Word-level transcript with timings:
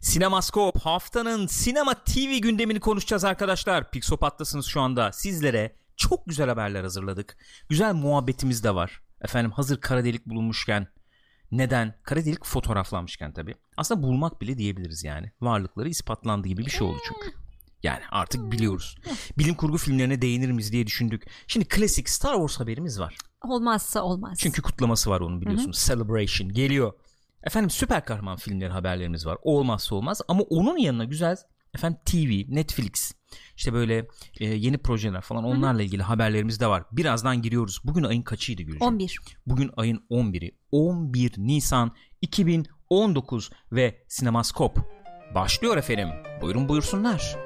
Sinemaskop 0.00 0.80
haftanın 0.80 1.46
sinema 1.46 1.94
TV 1.94 2.38
gündemini 2.38 2.80
konuşacağız 2.80 3.24
arkadaşlar. 3.24 3.90
Pixopat'tasınız 3.90 4.66
şu 4.66 4.80
anda. 4.80 5.12
Sizlere 5.12 5.76
çok 5.96 6.26
güzel 6.26 6.48
haberler 6.48 6.82
hazırladık. 6.82 7.36
Güzel 7.68 7.94
muhabbetimiz 7.94 8.64
de 8.64 8.74
var. 8.74 9.00
Efendim 9.20 9.50
hazır 9.50 9.80
kara 9.80 10.04
delik 10.04 10.26
bulunmuşken 10.26 10.86
neden? 11.52 11.94
Kara 12.02 12.24
delik 12.24 12.44
fotoğraflanmışken 12.46 13.32
tabii. 13.32 13.54
Aslında 13.76 14.02
bulmak 14.02 14.40
bile 14.40 14.58
diyebiliriz 14.58 15.04
yani. 15.04 15.32
Varlıkları 15.40 15.88
ispatlandığı 15.88 16.48
gibi 16.48 16.66
bir 16.66 16.70
şey 16.70 16.86
oldu 16.86 16.98
çünkü. 17.08 17.36
Yani 17.82 18.02
artık 18.10 18.52
biliyoruz. 18.52 18.96
Bilim 19.38 19.54
kurgu 19.54 19.78
filmlerine 19.78 20.22
değinir 20.22 20.50
miyiz 20.50 20.72
diye 20.72 20.86
düşündük. 20.86 21.22
Şimdi 21.46 21.68
klasik 21.68 22.08
Star 22.08 22.34
Wars 22.34 22.60
haberimiz 22.60 23.00
var. 23.00 23.16
Olmazsa 23.44 24.02
olmaz. 24.02 24.38
Çünkü 24.40 24.62
kutlaması 24.62 25.10
var 25.10 25.20
onun 25.20 25.40
biliyorsunuz. 25.40 25.88
Hı-hı. 25.88 25.98
Celebration 25.98 26.48
geliyor. 26.52 26.92
Efendim 27.44 27.70
süper 27.70 28.04
kahraman 28.04 28.36
filmleri 28.36 28.70
haberlerimiz 28.70 29.26
var. 29.26 29.38
O 29.42 29.58
olmazsa 29.58 29.94
olmaz 29.94 30.20
ama 30.28 30.42
onun 30.42 30.76
yanına 30.76 31.04
güzel 31.04 31.36
efendim 31.74 31.98
TV, 32.04 32.54
Netflix 32.54 33.12
işte 33.56 33.72
böyle 33.72 34.06
e, 34.40 34.46
yeni 34.46 34.78
projeler 34.78 35.20
falan 35.20 35.44
onlarla 35.44 35.78
Hı-hı. 35.78 35.82
ilgili 35.82 36.02
haberlerimiz 36.02 36.60
de 36.60 36.66
var. 36.66 36.84
Birazdan 36.92 37.42
giriyoruz. 37.42 37.80
Bugün 37.84 38.04
ayın 38.04 38.22
kaçıydı 38.22 38.62
Gülcüm? 38.62 38.82
11. 38.82 39.18
Bugün 39.46 39.70
ayın 39.76 40.04
11'i. 40.10 40.56
11 40.72 41.32
Nisan 41.36 41.92
2019 42.20 43.50
ve 43.72 44.04
Sinemaskop 44.08 44.78
başlıyor 45.34 45.76
efendim. 45.76 46.08
Buyurun 46.42 46.68
buyursunlar. 46.68 47.36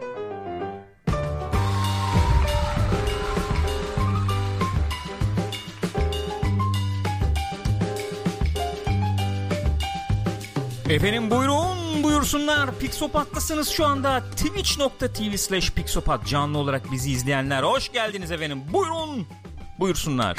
Efendim 10.90 11.30
buyurun 11.30 12.02
buyursunlar. 12.02 12.78
Pixopat'tasınız 12.78 13.68
şu 13.68 13.86
anda. 13.86 14.24
Twitch.tv 14.30 15.36
slash 15.36 15.70
pixopat 15.70 16.26
canlı 16.26 16.58
olarak 16.58 16.92
bizi 16.92 17.10
izleyenler 17.10 17.62
hoş 17.62 17.92
geldiniz 17.92 18.30
efendim. 18.30 18.62
Buyurun 18.72 19.26
buyursunlar. 19.80 20.38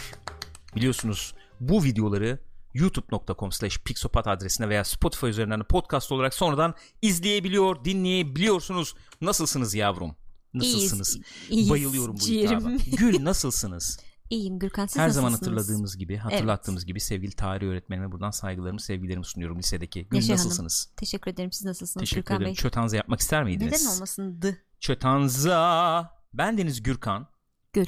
Biliyorsunuz 0.75 1.33
bu 1.59 1.83
videoları 1.83 2.39
youtube.com 2.73 3.51
slash 3.51 3.77
pixopat 3.77 4.27
adresine 4.27 4.69
veya 4.69 4.83
spotify 4.83 5.27
üzerinden 5.27 5.63
podcast 5.63 6.11
olarak 6.11 6.33
sonradan 6.33 6.73
izleyebiliyor 7.01 7.85
dinleyebiliyorsunuz. 7.85 8.95
Nasılsınız 9.21 9.75
yavrum? 9.75 10.15
Nasılsınız? 10.53 11.15
İyiyiz, 11.15 11.27
iyiyiz, 11.49 11.69
bayılıyorum 11.69 12.15
bu 12.15 12.25
hitaba 12.27 12.69
Gül 12.97 13.23
nasılsınız 13.23 13.99
İyiyim 14.29 14.59
Gürkan 14.59 14.85
siz 14.85 14.97
Her 14.97 15.07
nasılsınız? 15.07 15.15
zaman 15.15 15.31
hatırladığımız 15.31 15.97
gibi 15.97 16.17
hatırlattığımız 16.17 16.83
evet. 16.83 16.87
gibi 16.87 16.99
sevgili 16.99 17.31
tarih 17.31 17.67
öğretmenime 17.67 18.11
buradan 18.11 18.31
saygılarımı 18.31 18.79
sevgilerimi 18.79 19.25
sunuyorum 19.25 19.59
lisedeki. 19.59 20.07
Gül 20.09 20.17
Neşe 20.17 20.33
nasılsınız? 20.33 20.85
Hanım, 20.85 20.95
teşekkür 20.97 21.31
ederim 21.31 21.51
siz 21.51 21.65
nasılsınız 21.65 22.01
Teşekkür 22.01 22.21
Gürkan 22.21 22.37
ederim. 22.37 22.47
Bey? 22.47 22.55
Çötanza 22.55 22.97
yapmak 22.97 23.19
ister 23.19 23.43
miydiniz? 23.43 23.81
Neden 23.81 23.95
olmasındı? 23.95 24.57
Çötanza. 24.79 26.11
Ben 26.33 26.57
Deniz 26.57 26.83
Gürkan. 26.83 27.27
Gül. 27.73 27.85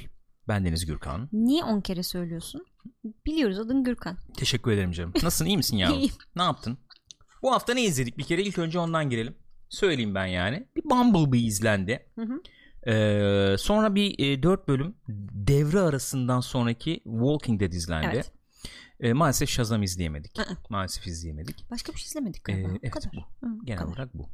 Ben 0.48 0.66
Deniz 0.66 0.86
Gürkan. 0.86 1.30
Niye 1.34 1.64
on 1.64 1.82
kere 1.82 2.04
söylüyorsun? 2.04 2.66
Biliyoruz 3.26 3.60
adın 3.60 3.84
Gürkan. 3.84 4.18
Teşekkür 4.38 4.72
ederim 4.72 4.92
canım. 4.92 5.14
Nasılsın 5.24 5.46
iyi 5.46 5.58
misin 5.58 5.78
yavrum? 5.78 5.98
İyiyim. 6.00 6.14
Ne 6.36 6.44
yaptın? 6.44 6.78
Bu 7.42 7.52
hafta 7.54 7.74
ne 7.74 7.84
izledik 7.84 8.18
bir 8.18 8.24
kere 8.24 8.44
ilk 8.44 8.58
önce 8.58 8.80
ondan 8.80 9.10
girelim. 9.10 9.36
Söyleyeyim 9.70 10.16
ben 10.16 10.26
yani. 10.26 10.68
Bir 10.76 10.84
Bumblebee 10.84 11.40
izlendi. 11.40 12.10
Hı 12.16 12.22
hı. 12.22 12.42
Ee, 12.88 13.56
sonra 13.60 13.96
bir 13.96 14.20
e, 14.20 14.44
4 14.44 14.68
bölüm 14.68 14.96
devre 15.48 15.80
arasından 15.80 16.40
sonraki 16.40 17.02
Walking 17.04 17.60
Dead 17.60 17.72
izlendi. 17.74 18.08
Evet. 18.14 18.32
Ee, 19.00 19.14
maalesef 19.14 19.50
Shazam 19.50 19.84
izleyemedik. 19.84 20.38
Hı 20.38 20.42
hı. 20.42 20.58
maalesef 20.70 21.08
izleyemedik. 21.08 21.72
Başka 21.72 21.94
bir 21.94 21.98
şey 21.98 22.06
izlemedik 22.08 22.50
Ee, 22.50 22.52
galiba. 22.54 22.70
bu 22.70 22.78
evet 22.84 22.92
kadar. 22.94 23.12
bu. 23.14 23.48
Hı, 23.48 23.52
Genel 23.66 23.80
kadar. 23.80 23.92
olarak 23.92 24.14
bu. 24.14 24.30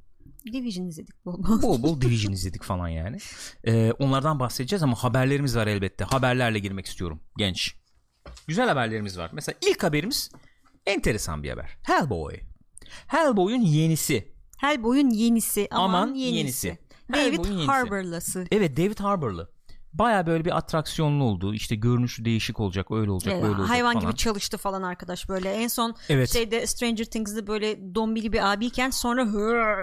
Division 0.53 0.85
izledik 0.87 1.25
bol 1.25 1.43
bol. 1.43 1.61
Bol 1.61 1.83
bol 1.83 2.01
Division 2.01 2.33
izledik 2.33 2.63
falan 2.63 2.87
yani. 2.87 3.17
Ee, 3.63 3.91
onlardan 3.91 4.39
bahsedeceğiz 4.39 4.83
ama 4.83 4.95
haberlerimiz 5.03 5.55
var 5.55 5.67
elbette. 5.67 6.03
Haberlerle 6.03 6.59
girmek 6.59 6.85
istiyorum 6.85 7.19
genç. 7.37 7.75
Güzel 8.47 8.67
haberlerimiz 8.67 9.17
var. 9.17 9.29
Mesela 9.33 9.55
ilk 9.69 9.83
haberimiz 9.83 10.31
enteresan 10.85 11.43
bir 11.43 11.49
haber. 11.49 11.77
Hellboy. 11.83 12.39
Hellboy'un 13.07 13.61
yenisi. 13.61 14.33
Hellboy'un 14.57 15.09
yenisi. 15.09 15.67
Aman, 15.71 16.01
Aman 16.03 16.15
yenisi. 16.15 16.37
yenisi. 16.67 16.77
David. 17.13 17.67
Harbour'lası. 17.67 18.45
Evet 18.51 18.77
David 18.77 18.99
Harbour'lı. 18.99 19.49
Baya 19.93 20.27
böyle 20.27 20.45
bir 20.45 20.57
atraksiyonlu 20.57 21.23
oldu. 21.23 21.53
İşte 21.53 21.75
görünüşü 21.75 22.25
değişik 22.25 22.59
olacak, 22.59 22.91
öyle 22.91 23.11
olacak, 23.11 23.33
Evet, 23.33 23.43
böyle 23.43 23.55
olacak 23.55 23.69
hayvan 23.69 23.93
falan. 23.93 24.05
gibi 24.05 24.15
çalıştı 24.17 24.57
falan 24.57 24.81
arkadaş 24.83 25.29
böyle. 25.29 25.51
En 25.53 25.67
son 25.67 25.95
Evet. 26.09 26.33
şeyde 26.33 26.67
Stranger 26.67 27.05
Things'de 27.05 27.47
böyle 27.47 27.95
dombili 27.95 28.33
bir 28.33 28.53
abiyken 28.53 28.89
sonra 28.89 29.23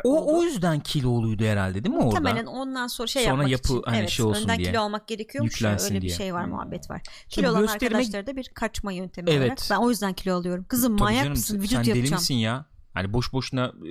O, 0.04 0.18
oldu. 0.20 0.38
o 0.38 0.42
yüzden 0.42 0.80
kiloluydu 0.80 1.44
herhalde 1.44 1.84
değil 1.84 1.94
mi 1.94 2.00
orada? 2.02 2.20
Muhtemelen 2.20 2.46
ondan 2.46 2.86
sonra 2.86 3.06
şey 3.08 3.22
Sonra 3.22 3.30
yapmak 3.32 3.50
yapı 3.50 3.64
için. 3.68 3.82
hani 3.86 3.96
evet, 3.98 4.08
şey 4.08 4.24
olsun 4.26 4.42
önden 4.42 4.58
diye. 4.58 4.68
kilo 4.70 4.80
almak 4.80 5.08
gerekiyormuş 5.08 5.52
Yüklensin 5.52 5.94
öyle 5.94 6.00
diye. 6.02 6.10
bir 6.12 6.16
şey 6.16 6.34
var 6.34 6.44
muhabbet 6.44 6.90
var. 6.90 7.02
Şimdi 7.28 7.34
Kilo 7.46 7.50
olan 7.50 7.62
gösterime- 7.62 7.96
arkadaşlarda 7.96 8.36
bir 8.36 8.50
kaçma 8.54 8.92
yöntemi 8.92 9.30
Evet. 9.30 9.40
olarak. 9.46 9.58
Ben 9.70 9.76
o 9.76 9.90
yüzden 9.90 10.12
kilo 10.12 10.34
alıyorum. 10.34 10.64
Kızım 10.68 10.92
Tabii 10.96 11.02
manyak 11.04 11.18
canım, 11.20 11.32
mısın? 11.32 11.54
sen 11.54 11.62
Vücut 11.62 11.78
deli 11.80 11.88
yapacağım. 11.98 12.20
misin 12.20 12.34
ya? 12.34 12.66
Hani 12.94 13.12
boş 13.12 13.32
boşuna 13.32 13.64
e, 13.66 13.90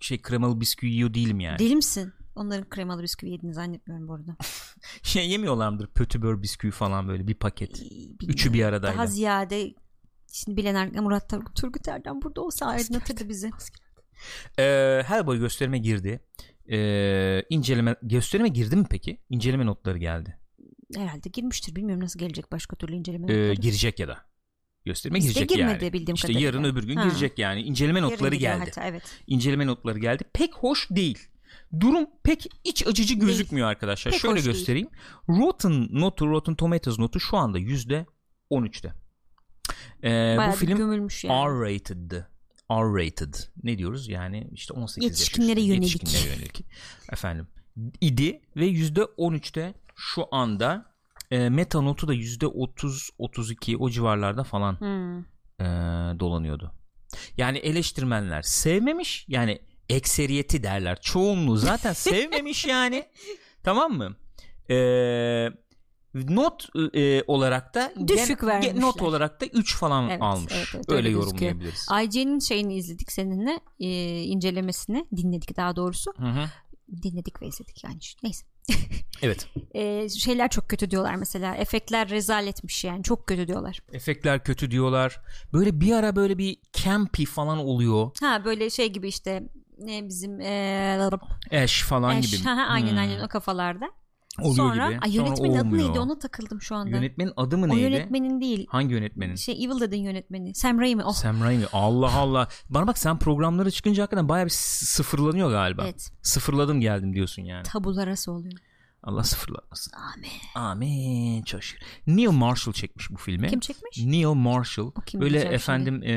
şey 0.00 0.22
kremalı 0.22 0.60
bisküvi 0.60 0.90
yiyor 0.90 1.14
değilim 1.14 1.40
yani. 1.40 1.58
Deli 1.58 1.76
misin? 1.76 2.12
Onların 2.34 2.68
kremalı 2.68 3.02
bisküvi 3.02 3.30
yediğini 3.30 3.54
zannetmiyorum 3.54 4.08
bu 4.08 4.14
arada. 4.14 4.36
Şey 5.02 5.30
yemiyorlar 5.30 5.68
mıdır? 5.68 5.86
Pötibör 5.86 6.42
bisküvi 6.42 6.70
falan 6.70 7.08
böyle 7.08 7.26
bir 7.28 7.34
paket. 7.34 7.80
Bilmiyorum. 7.80 8.16
Üçü 8.28 8.52
bir 8.52 8.64
aradaydı. 8.64 8.96
Daha 8.96 9.06
ziyade 9.06 9.74
şimdi 10.32 10.56
bilen 10.56 10.74
er- 10.74 11.00
Murat 11.00 11.30
Tur- 11.30 11.54
Turgut 11.54 11.88
Erdem 11.88 12.22
burada 12.22 12.40
olsa 12.42 12.66
aydınlatırdı 12.66 13.28
bizi. 13.28 13.50
Ee, 14.58 15.02
Hellboy 15.06 15.38
gösterime 15.38 15.78
girdi. 15.78 16.20
Ee, 16.72 17.42
inceleme 17.50 17.96
gösterime 18.02 18.48
girdi 18.48 18.76
mi 18.76 18.86
peki? 18.90 19.20
İnceleme 19.30 19.66
notları 19.66 19.98
geldi. 19.98 20.38
Herhalde 20.96 21.28
girmiştir. 21.28 21.76
Bilmiyorum 21.76 22.04
nasıl 22.04 22.18
gelecek 22.20 22.52
başka 22.52 22.76
türlü 22.76 22.94
inceleme. 22.94 23.32
Ee, 23.32 23.36
notları. 23.36 23.52
girecek 23.54 23.98
ya 24.00 24.08
da. 24.08 24.18
Gösterime 24.84 25.18
Bizde 25.18 25.28
girecek 25.28 25.48
girmedi 25.48 25.84
yani. 25.84 25.92
bildiğim 25.92 26.14
işte 26.14 26.28
kadarıyla. 26.28 26.46
yarın 26.46 26.64
öbür 26.64 26.84
gün 26.84 26.96
Ha. 26.96 27.04
girecek 27.04 27.38
yani. 27.38 27.62
İnceleme 27.62 27.98
Yarın 28.00 28.12
notları 28.12 28.34
geldi. 28.34 28.58
hatta, 28.64 28.84
evet. 28.84 29.02
İnceleme 29.26 29.66
notları 29.66 29.98
geldi. 29.98 30.24
Pek 30.34 30.54
hoş 30.54 30.90
değil. 30.90 31.18
Durum 31.80 32.06
pek 32.24 32.46
iç 32.64 32.86
açıcı 32.86 33.14
gözükmüyor 33.14 33.68
arkadaşlar. 33.68 34.12
Pek 34.12 34.20
Şöyle 34.20 34.34
hoş 34.38 34.44
değil. 34.44 34.56
göstereyim. 34.56 34.88
Rotten 35.28 35.88
notu, 35.90 36.28
Rotten 36.28 36.54
Tomatoes 36.54 36.98
notu 36.98 37.20
şu 37.20 37.36
anda 37.36 37.58
yüzde 37.58 38.06
13'te. 38.50 38.92
Ee, 40.04 40.08
Bayağı 40.38 40.52
bu 40.52 40.56
film 40.56 40.76
gömülmüş 40.76 41.24
yani. 41.24 41.34
R-rated'dı. 41.34 42.28
R-rated. 42.70 43.34
Ne 43.62 43.78
diyoruz? 43.78 44.08
Yani 44.08 44.48
işte 44.52 44.72
18 44.74 45.04
yaş 45.04 45.10
Yetişkinlere 45.10 45.60
üstü. 45.60 45.72
yönelik. 45.72 45.94
Yetişkinlere 45.94 46.34
yönelik. 46.34 46.64
Efendim. 47.12 47.46
idi 48.00 48.40
ve 48.56 48.66
yüzde 48.66 49.00
13'te 49.00 49.74
şu 49.96 50.24
anda 50.32 50.94
e, 51.30 51.48
meta 51.48 51.80
notu 51.80 52.08
da 52.08 52.12
yüzde 52.14 52.46
30-32 52.46 53.76
o 53.76 53.90
civarlarda 53.90 54.44
falan 54.44 54.80
Hmm. 54.80 55.18
e, 55.60 55.64
dolanıyordu. 56.20 56.72
Yani 57.36 57.58
eleştirmenler 57.58 58.42
sevmemiş 58.42 59.24
yani 59.28 59.58
ekseriyeti 59.90 60.62
derler 60.62 61.00
çoğunluğu 61.00 61.56
zaten 61.56 61.92
sevmemiş 62.08 62.64
yani 62.64 63.04
tamam 63.64 63.92
mı? 63.92 64.16
E, 64.70 64.76
not 66.14 66.68
e, 66.94 67.22
olarak 67.26 67.74
da 67.74 67.92
Düşük 68.08 68.44
vermişler. 68.44 68.80
not 68.80 69.02
olarak 69.02 69.40
da 69.40 69.46
3 69.46 69.76
falan 69.76 70.08
Evet, 70.10 70.22
almış. 70.22 70.52
evet, 70.56 70.68
evet, 70.74 70.84
öyle, 70.88 70.96
öyle 70.98 71.08
yorumlayabiliriz. 71.10 71.86
IGN'in 72.04 72.38
şeyini 72.38 72.76
izledik 72.76 73.12
seninle 73.12 73.60
e, 73.80 73.88
incelemesini 74.22 75.06
dinledik 75.16 75.56
daha 75.56 75.76
doğrusu 75.76 76.12
Hı 76.16 76.26
hı. 76.26 76.44
dinledik 77.02 77.42
ve 77.42 77.46
izledik 77.46 77.84
yani 77.84 77.98
neyse 78.22 78.46
Evet. 79.22 79.46
E, 79.74 80.08
şeyler 80.08 80.50
çok 80.50 80.68
kötü 80.68 80.90
diyorlar 80.90 81.14
mesela 81.14 81.54
efektler 81.56 82.08
rezaletmiş 82.08 82.84
yani 82.84 83.02
çok 83.02 83.26
kötü 83.26 83.48
diyorlar 83.48 83.80
Efektler 83.92 84.44
kötü 84.44 84.70
diyorlar. 84.70 85.20
Böyle 85.52 85.80
bir 85.80 85.92
ara 85.92 86.16
böyle 86.16 86.38
bir 86.38 86.56
campy 86.72 87.24
falan 87.24 87.58
oluyor. 87.58 88.10
ha 88.20 88.42
böyle 88.44 88.70
şey 88.70 88.92
gibi 88.92 89.08
işte 89.08 89.42
ne 89.80 90.08
bizim 90.08 90.40
e, 90.40 91.08
Ash 91.52 91.82
falan 91.82 92.16
Ash, 92.16 92.30
gibi. 92.40 92.50
aynen 92.50 92.90
Hmm. 92.92 92.98
aynen 92.98 93.20
o 93.24 93.28
kafalarda 93.28 93.86
Oluyor 94.38 94.54
sonra 94.56 94.90
gibi. 94.90 94.98
ay, 95.02 95.10
Sonra 95.12 95.26
yönetmenin 95.26 95.54
adı 95.54 95.60
olmuyor. 95.66 95.88
neydi 95.88 95.98
ona 95.98 96.18
takıldım 96.18 96.60
şu 96.62 96.74
anda 96.74 96.96
Yönetmenin 96.96 97.32
adı 97.36 97.58
mı 97.58 97.64
o 97.64 97.68
neydi? 97.68 97.80
yönetmenin 97.80 98.40
değil 98.40 98.66
Hangi 98.70 98.94
yönetmenin? 98.94 99.34
şey 99.34 99.64
Evil 99.64 99.80
Dead'in 99.80 100.02
yönetmeni 100.02 100.54
Sam 100.54 100.80
Raimi 100.80 101.04
oh 101.04 101.12
Sam 101.12 101.40
Raimi. 101.44 101.64
Allah 101.72 102.14
Allah. 102.14 102.48
Bana 102.68 102.86
bak 102.86 102.98
sen 102.98 103.18
programları 103.18 103.70
çıkınca 103.70 104.02
hakikaten 104.02 104.28
bayağı 104.28 104.46
bir 104.46 104.50
sıfırlanıyor 104.54 105.50
galiba. 105.50 105.82
evet 105.84 106.10
Sıfırladım 106.22 106.80
geldim 106.80 107.12
diyorsun 107.14 107.42
yani. 107.42 107.62
tabularası 107.62 108.32
oluyor 108.32 108.54
Allah 109.02 109.24
sıfırlatmasın. 109.24 109.92
amin 110.14 110.30
Amin. 110.54 111.42
Çok 111.42 111.62
şükür. 111.62 111.86
Neil 112.06 112.28
Marshall 112.30 112.72
çekmiş 112.72 113.10
bu 113.10 113.16
filmi. 113.16 113.48
kim 113.48 113.60
çekmiş 113.60 113.98
Neil 113.98 114.26
Marshall. 114.34 114.86
O 114.86 115.20
Böyle 115.20 115.30
diyeceğim 115.30 115.54
efendim 115.54 116.02
e, 116.02 116.08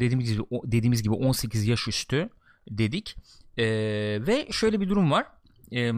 dediğimiz 0.00 0.32
gibi 0.32 0.42
o- 0.50 0.62
dediğimiz 0.64 1.02
gibi 1.02 1.14
18 1.14 1.66
yaş 1.66 1.88
üstü 1.88 2.28
dedik. 2.70 3.16
E, 3.58 3.64
ve 4.26 4.48
şöyle 4.50 4.80
bir 4.80 4.88
durum 4.88 5.10
var. 5.10 5.26
E, 5.72 5.92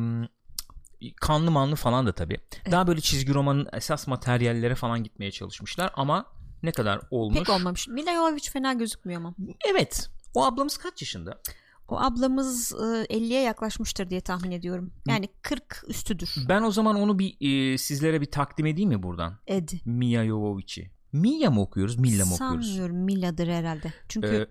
kanlı 1.20 1.50
manlı 1.50 1.76
falan 1.76 2.06
da 2.06 2.12
tabii. 2.14 2.40
Daha 2.70 2.86
böyle 2.86 3.00
çizgi 3.00 3.34
romanın 3.34 3.68
esas 3.72 4.06
materyallere 4.06 4.74
falan 4.74 5.04
gitmeye 5.04 5.30
çalışmışlar 5.30 5.90
ama 5.94 6.26
ne 6.62 6.72
kadar 6.72 7.00
olmuş? 7.10 7.38
pek 7.38 7.48
olmamış 7.48 7.88
Mila 7.88 8.14
Jovovich 8.14 8.50
fena 8.50 8.72
gözükmüyor 8.72 9.20
ama 9.20 9.34
Evet. 9.70 10.10
O 10.34 10.44
ablamız 10.44 10.76
kaç 10.78 11.02
yaşında? 11.02 11.40
O 11.88 12.00
ablamız 12.00 12.72
e, 12.72 13.16
50'ye 13.16 13.42
yaklaşmıştır 13.42 14.10
diye 14.10 14.20
tahmin 14.20 14.50
ediyorum. 14.50 14.92
Yani 15.06 15.28
40 15.42 15.84
üstüdür. 15.88 16.34
Ben 16.48 16.62
o 16.62 16.70
zaman 16.70 16.96
onu 16.96 17.18
bir 17.18 17.36
e, 17.72 17.78
sizlere 17.78 18.20
bir 18.20 18.30
takdim 18.30 18.66
edeyim 18.66 18.88
mi 18.88 19.02
buradan? 19.02 19.38
Ed. 19.46 19.68
Mia 19.84 20.24
Jovovic'i. 20.26 20.90
Mia 21.12 21.50
mı 21.50 21.60
okuyoruz, 21.60 21.98
Milla 21.98 22.24
mı 22.26 22.34
okuyoruz? 22.34 22.66
Sanmıyorum 22.66 22.96
Milla'dır 22.96 23.48
herhalde. 23.48 23.92
Çünkü 24.08 24.28
Ee, 24.28 24.46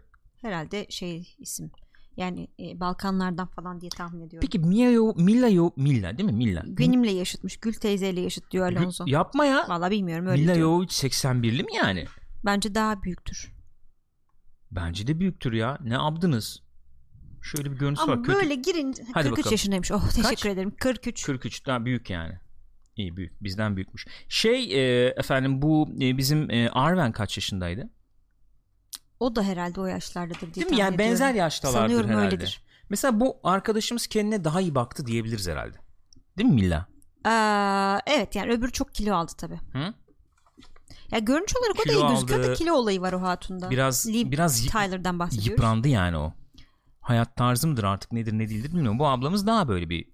herhalde 0.48 0.86
şey 0.90 1.36
isim. 1.40 1.72
Yani 2.18 2.48
e, 2.60 2.80
Balkanlardan 2.80 3.48
falan 3.48 3.82
diye 3.82 3.90
tahmin 3.90 4.22
ediyorum. 4.22 4.48
peki 4.52 4.60
Mia 4.68 4.92
Jo 4.94 5.14
Milla 5.18 5.52
Jo 5.52 5.72
Milla 5.76 6.18
değil 6.18 6.30
mi? 6.30 6.36
Milla. 6.36 6.64
Benimle 6.66 7.12
yaşıtmış. 7.12 7.58
Gül 7.58 7.74
teyzeyle 7.74 8.22
yaşıt 8.22 8.52
diyor 8.52 8.74
Alonso. 8.74 9.04
Yapma 9.08 9.46
ya. 9.46 9.66
Valla 9.70 9.92
bilmiyorum 9.92 10.28
öyle 10.28 10.42
Milla 10.42 10.56
diyor. 10.56 10.68
Jovovic 10.68 10.88
81'li 10.88 11.64
mi 11.64 11.76
yani? 11.76 12.06
Bence 12.46 12.76
daha 12.76 13.04
büyüktür. 13.04 13.52
Bence 14.72 15.08
de 15.08 15.20
büyüktür 15.20 15.54
ya. 15.54 15.78
Ne 15.84 15.94
yaptınız? 15.94 16.64
Şöyle 17.42 17.72
bir 17.72 17.78
görüntüsü 17.78 18.04
Ama 18.04 18.14
var. 18.18 18.24
Kötü. 18.24 18.40
böyle 18.40 18.56
girince 18.56 19.04
Hadi 19.14 19.24
43 19.24 19.38
bakalım. 19.38 19.54
yaşındaymış. 19.54 19.92
Oh 19.92 20.10
teşekkür 20.10 20.30
Kaç? 20.30 20.46
ederim. 20.46 20.74
43. 20.80 21.26
43 21.26 21.66
daha 21.66 21.86
büyük 21.86 22.10
yani. 22.10 22.34
İyi 22.96 23.18
büyük. 23.18 23.44
Bizden 23.44 23.76
büyükmüş. 23.76 24.08
Şey 24.30 24.74
e, 24.74 25.08
efendim 25.08 25.62
bu 25.62 25.90
e, 26.02 26.18
bizim 26.18 26.52
e, 26.52 26.70
Arven 26.70 27.12
kaç 27.12 27.38
yaşındaydı? 27.38 27.90
O 29.20 29.36
da 29.36 29.44
herhalde 29.44 29.82
o 29.82 29.86
yaşlardadır 29.86 30.42
diye 30.42 30.54
Değil 30.56 30.68
mi? 30.70 30.78
Yani 30.78 30.98
benzer 30.98 31.16
ediyorum. 31.26 31.38
yaştalardır 31.38 31.80
Sanıyorum 31.80 32.10
herhalde. 32.10 32.26
öyledir. 32.26 32.64
Mesela 32.90 33.20
bu 33.20 33.38
arkadaşımız 33.44 34.08
kendine 34.08 34.44
daha 34.44 34.62
iyi 34.62 34.76
baktı 34.76 35.06
diyebiliriz 35.06 35.48
herhalde. 35.48 35.78
Değil 36.38 36.50
mi 36.50 36.56
Milla? 36.56 36.86
Aa, 37.26 38.00
evet 38.08 38.36
yani 38.36 38.52
öbürü 38.52 38.72
çok 38.72 38.96
kilo 38.96 39.16
aldı 39.16 39.32
tabi. 39.38 39.56
Hı? 39.56 39.94
Ya 41.12 41.20
görünüş 41.20 41.54
olarak 41.56 41.76
o 41.76 41.80
da 41.80 41.84
Kilo 41.84 42.08
iyi 42.08 42.10
gözüküyor 42.14 42.44
da 42.44 42.54
kilo 42.54 42.74
olayı 42.74 43.02
var 43.02 43.14
o 43.14 43.22
hatunda. 43.22 43.70
Biraz 43.70 44.08
Liv 44.08 44.32
biraz 44.32 44.66
Tyler'dan 44.66 45.20
bahsediyoruz. 45.20 45.48
yıprandı 45.50 45.88
yani 45.88 46.18
o. 46.18 46.34
Hayat 47.02 47.36
tarzımdır 47.36 47.84
artık 47.84 48.12
nedir 48.12 48.34
ne 48.34 48.50
değildir 48.50 48.70
bilmiyorum. 48.74 49.00
Bu 49.00 49.08
ablamız 49.08 49.48
daha 49.48 49.68
böyle 49.68 49.90
bir 49.90 50.10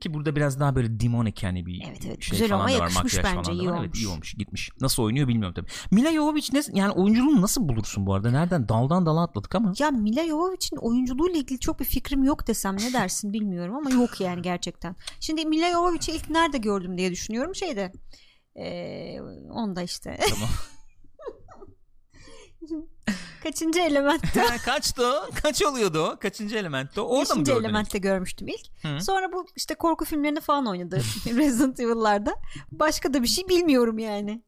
ki 0.00 0.14
burada 0.14 0.36
biraz 0.36 0.60
daha 0.60 0.74
böyle 0.76 1.00
demonik 1.00 1.42
yani 1.42 1.66
bir 1.66 1.82
Evet, 1.88 2.02
evet. 2.06 2.22
şey 2.22 2.38
Güzel 2.38 2.48
falan 2.48 2.60
ama 2.60 2.68
da 2.68 2.74
var, 2.74 2.80
yakışmış 2.80 3.04
makyaj 3.04 3.24
bence, 3.24 3.34
falan 3.34 3.58
da 3.58 3.62
iyi 3.62 3.70
var. 3.70 3.78
Evet, 3.78 3.86
olmuş. 3.88 4.00
iyi 4.02 4.08
olmuş 4.08 4.34
gitmiş. 4.34 4.70
Nasıl 4.80 5.02
oynuyor 5.02 5.28
bilmiyorum 5.28 5.54
tabii. 5.54 5.70
Mila 5.90 6.12
Jovovich 6.12 6.52
ne 6.52 6.60
yani 6.72 6.92
oyunculuğunu 6.92 7.42
nasıl 7.42 7.68
bulursun 7.68 8.06
bu 8.06 8.14
arada? 8.14 8.30
Nereden 8.30 8.68
daldan 8.68 9.06
dala 9.06 9.22
atladık 9.22 9.54
ama. 9.54 9.72
Ya 9.78 9.90
Mila 9.90 10.26
Jovovich'in 10.26 10.76
oyunculuğuyla 10.76 11.38
ilgili 11.38 11.58
çok 11.60 11.80
bir 11.80 11.84
fikrim 11.84 12.24
yok 12.24 12.46
desem 12.46 12.76
ne 12.76 12.92
dersin 12.92 13.32
bilmiyorum 13.32 13.76
ama 13.76 13.90
yok 13.90 14.20
yani 14.20 14.42
gerçekten. 14.42 14.96
Şimdi 15.20 15.46
Mila 15.46 15.70
Jovovich'i 15.72 16.12
ilk 16.12 16.30
nerede 16.30 16.58
gördüm 16.58 16.98
diye 16.98 17.10
düşünüyorum 17.10 17.54
şeyde. 17.54 17.92
Ee, 18.56 19.20
onda 19.50 19.82
işte. 19.82 20.18
Tamam. 20.30 20.48
Kaçıncı 23.42 23.80
elementte? 23.80 24.44
Kaçtı? 24.64 25.12
Kaç 25.42 25.62
oluyordu? 25.62 26.18
Kaçıncı 26.20 26.56
elementte 26.56 27.00
o? 27.00 27.04
Orada 27.04 27.34
mı 27.34 27.40
Beşinci 27.40 27.52
gördün? 27.52 27.64
elementte 27.64 27.98
görmüştüm 27.98 28.48
ilk. 28.48 28.84
Hı. 28.84 29.00
Sonra 29.04 29.32
bu 29.32 29.46
işte 29.56 29.74
korku 29.74 30.04
filmlerinde 30.04 30.40
falan 30.40 30.66
oynadı 30.66 30.96
Resident 31.26 31.80
Evil'larda. 31.80 32.34
Başka 32.72 33.14
da 33.14 33.22
bir 33.22 33.28
şey 33.28 33.48
bilmiyorum 33.48 33.98
yani. 33.98 34.42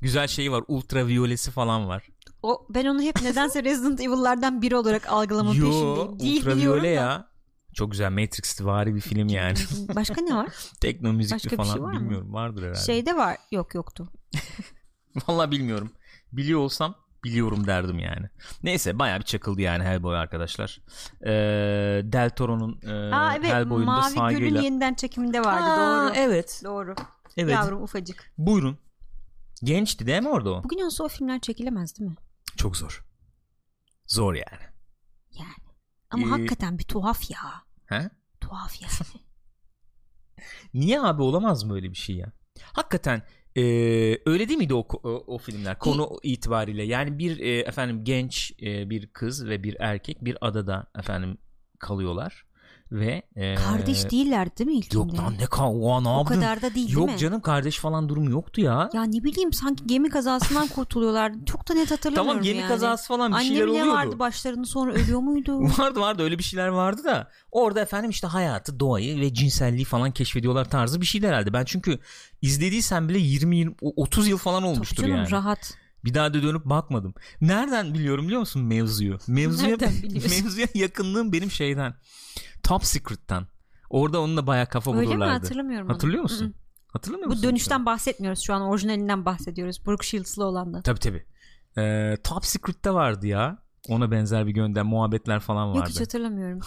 Güzel 0.00 0.26
şeyi 0.26 0.52
var. 0.52 0.64
Ultraviyolesi 0.68 1.50
falan 1.50 1.88
var. 1.88 2.08
O 2.42 2.66
ben 2.70 2.84
onu 2.86 3.02
hep 3.02 3.22
nedense 3.22 3.64
Resident 3.64 4.00
Evil'lardan 4.00 4.62
biri 4.62 4.76
olarak 4.76 5.06
algılama 5.12 5.54
Yo, 5.54 5.66
peşindeyim. 5.66 6.20
Değil 6.20 6.40
ultraviyole 6.40 6.82
da. 6.82 6.86
ya. 6.86 7.28
Çok 7.74 7.90
güzel 7.90 8.10
Matrix 8.10 8.60
vari 8.64 8.94
bir 8.94 9.00
film 9.00 9.28
yani. 9.28 9.58
Başka 9.94 10.20
ne 10.20 10.34
var? 10.36 10.48
Tekno 10.80 11.12
müzikli 11.12 11.56
falan 11.56 11.72
şey 11.72 11.82
var 11.82 11.92
mı? 11.92 12.00
bilmiyorum. 12.00 12.32
Vardır 12.34 12.62
herhalde. 12.62 12.78
Şeyde 12.86 13.16
var. 13.16 13.36
Yok 13.52 13.74
yoktu. 13.74 14.08
Vallahi 15.28 15.50
bilmiyorum. 15.50 15.90
Biliyor 16.32 16.60
olsam 16.60 16.94
biliyorum 17.24 17.66
derdim 17.66 17.98
yani. 17.98 18.26
Neyse 18.62 18.98
bayağı 18.98 19.18
bir 19.18 19.24
çakıldı 19.24 19.60
yani 19.60 19.84
Hellboy 19.84 20.16
arkadaşlar. 20.16 20.80
Ee, 21.22 21.30
Del 22.04 22.30
Toro'nun 22.30 22.80
e, 22.82 23.14
Aa 23.14 23.34
evet 23.36 23.52
Hellboy'unda 23.52 23.90
Mavi 23.90 24.02
Göl'ün 24.14 24.14
saygıyla. 24.20 24.62
yeniden 24.62 24.94
çekiminde 24.94 25.40
vardı 25.40 25.66
Aa, 25.66 25.76
doğru. 26.06 26.12
Evet. 26.16 26.60
Doğru. 26.64 26.94
Evet. 27.36 27.54
Yavrum 27.54 27.82
ufacık. 27.82 28.32
Buyurun. 28.38 28.78
Gençti 29.64 30.06
değil 30.06 30.22
mi 30.22 30.28
orada 30.28 30.50
o? 30.50 30.64
Bugün 30.64 30.80
olsa 30.86 31.04
o 31.04 31.08
filmler 31.08 31.40
çekilemez 31.40 31.98
değil 31.98 32.10
mi? 32.10 32.16
Çok 32.56 32.76
zor. 32.76 33.04
Zor 34.06 34.34
yani. 34.34 34.62
Yani. 35.38 35.52
Ama 36.10 36.26
Ee, 36.26 36.30
hakikaten 36.30 36.78
bir 36.78 36.84
tuhaf 36.84 37.30
ya. 37.30 37.38
He? 37.86 38.10
Tuhaf 38.40 38.82
yani. 38.82 39.22
Niye 40.74 41.00
abi 41.00 41.22
olamaz 41.22 41.64
mı 41.64 41.74
öyle 41.74 41.90
bir 41.90 41.96
şey 41.96 42.16
ya? 42.16 42.32
Hakikaten 42.72 43.22
e, 43.58 43.62
öyle 44.26 44.48
değil 44.48 44.58
miydi 44.58 44.74
o, 44.74 44.86
o, 45.02 45.24
o 45.26 45.38
filmler 45.38 45.78
konu 45.78 46.18
itibariyle? 46.22 46.82
Yani 46.82 47.18
bir 47.18 47.38
e, 47.38 47.58
efendim 47.58 48.04
genç 48.04 48.52
e, 48.62 48.90
bir 48.90 49.06
kız 49.06 49.48
ve 49.48 49.62
bir 49.62 49.76
erkek 49.80 50.24
bir 50.24 50.38
adada 50.40 50.86
efendim 50.98 51.38
kalıyorlar 51.78 52.47
ve 52.92 53.22
e, 53.36 53.54
Kardeş 53.54 54.10
değiller 54.10 54.56
değil 54.58 54.70
mi 54.70 54.76
ilk 54.76 54.94
Yok 54.94 55.14
lan 55.18 55.34
ne 55.40 55.46
ka 55.46 55.70
Oha, 55.70 56.00
ne 56.00 56.08
O 56.08 56.18
yaptın? 56.18 56.34
kadar 56.34 56.62
da 56.62 56.74
değil 56.74 56.90
Yok 56.90 57.06
değil 57.06 57.12
mi? 57.14 57.18
canım 57.18 57.40
kardeş 57.40 57.78
falan 57.78 58.08
durum 58.08 58.28
yoktu 58.30 58.60
ya. 58.60 58.90
Ya 58.94 59.02
ne 59.04 59.24
bileyim 59.24 59.52
sanki 59.52 59.86
gemi 59.86 60.08
kazasından 60.10 60.66
kurtuluyorlar. 60.74 61.32
Çok 61.46 61.68
da 61.68 61.74
net 61.74 61.90
hatırlamıyorum 61.90 62.30
tamam 62.32 62.42
gemi 62.44 62.58
yani. 62.58 62.68
kazası 62.68 63.08
falan 63.08 63.32
bir 63.32 63.38
şeyler 63.38 63.62
Annem 63.62 63.66
ne 63.74 63.80
oluyordu. 63.82 63.90
vardı 63.98 64.18
başlarında 64.18 64.66
sonra 64.66 64.92
ölüyor 64.92 65.20
muydu? 65.20 65.60
vardı 65.78 66.00
vardı 66.00 66.22
öyle 66.22 66.38
bir 66.38 66.44
şeyler 66.44 66.68
vardı 66.68 67.04
da 67.04 67.30
orada 67.52 67.80
efendim 67.80 68.10
işte 68.10 68.26
hayatı 68.26 68.80
doğayı 68.80 69.20
ve 69.20 69.34
cinselliği 69.34 69.84
falan 69.84 70.10
keşfediyorlar 70.10 70.70
tarzı 70.70 71.00
bir 71.00 71.06
şeydi 71.06 71.28
herhalde. 71.28 71.52
Ben 71.52 71.64
çünkü 71.64 71.98
izlediysen 72.42 73.08
bile 73.08 73.18
20 73.18 73.56
20 73.56 73.74
30 73.80 74.28
yıl 74.28 74.38
falan 74.38 74.60
Tabii 74.62 74.70
olmuştur 74.72 75.02
canım 75.02 75.16
yani. 75.16 75.30
rahat. 75.30 75.74
Bir 76.08 76.14
daha 76.14 76.34
da 76.34 76.42
dönüp 76.42 76.64
bakmadım. 76.64 77.14
Nereden 77.40 77.94
biliyorum 77.94 78.24
biliyor 78.26 78.40
musun 78.40 78.62
mevzuyu? 78.62 79.18
Mevzuya, 79.28 79.76
mevzuya 80.12 80.66
yakınlığım 80.74 81.32
benim 81.32 81.50
şeyden. 81.50 81.94
Top 82.62 82.84
Secret'tan. 82.84 83.46
Orada 83.90 84.20
onunla 84.20 84.46
bayağı 84.46 84.66
kafa 84.66 84.90
Öyle 84.96 85.00
mi 85.00 85.06
bulurlardı. 85.06 85.32
hatırlamıyorum 85.32 85.86
onu. 85.86 85.94
Hatırlıyor 85.94 86.22
musun? 86.22 86.44
Hı 86.44 86.48
hı. 86.48 86.52
Hatırlamıyor 86.88 87.30
Bu 87.30 87.34
musun? 87.34 87.48
dönüşten 87.50 87.86
bahsetmiyoruz 87.86 88.40
şu 88.40 88.54
an 88.54 88.62
orijinalinden 88.62 89.24
bahsediyoruz. 89.24 89.86
Brooke 89.86 90.06
Shields'lı 90.06 90.44
olandan. 90.44 90.82
Tabii 90.82 91.00
tabii. 91.00 91.26
Ee, 91.78 92.16
Top 92.24 92.44
Secret'te 92.46 92.94
vardı 92.94 93.26
ya. 93.26 93.58
Ona 93.88 94.10
benzer 94.10 94.46
bir 94.46 94.52
gönder 94.52 94.82
muhabbetler 94.82 95.40
falan 95.40 95.66
Yok 95.66 95.76
vardı. 95.76 95.90
hiç 95.90 96.00
hatırlamıyorum. 96.00 96.60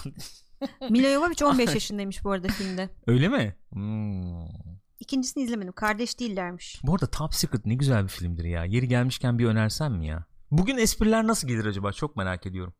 Mila 0.89 1.13
Jovovich 1.13 1.43
15 1.43 1.73
yaşındaymış 1.73 2.23
bu 2.23 2.31
arada 2.31 2.47
filmde. 2.47 2.89
Öyle 3.07 3.27
mi? 3.27 3.55
Hmm. 3.73 4.45
İkincisini 5.01 5.43
izlemedim. 5.43 5.73
Kardeş 5.73 6.19
değillermiş. 6.19 6.81
Bu 6.83 6.93
arada 6.93 7.07
Top 7.07 7.33
Secret 7.33 7.65
ne 7.65 7.75
güzel 7.75 8.03
bir 8.03 8.09
filmdir 8.09 8.43
ya. 8.43 8.65
Yeri 8.65 8.87
gelmişken 8.87 9.39
bir 9.39 9.45
önersem 9.45 9.93
mi 9.93 10.07
ya? 10.07 10.25
Bugün 10.51 10.77
espriler 10.77 11.27
nasıl 11.27 11.47
gelir 11.47 11.65
acaba? 11.65 11.91
Çok 11.91 12.15
merak 12.15 12.45
ediyorum. 12.45 12.73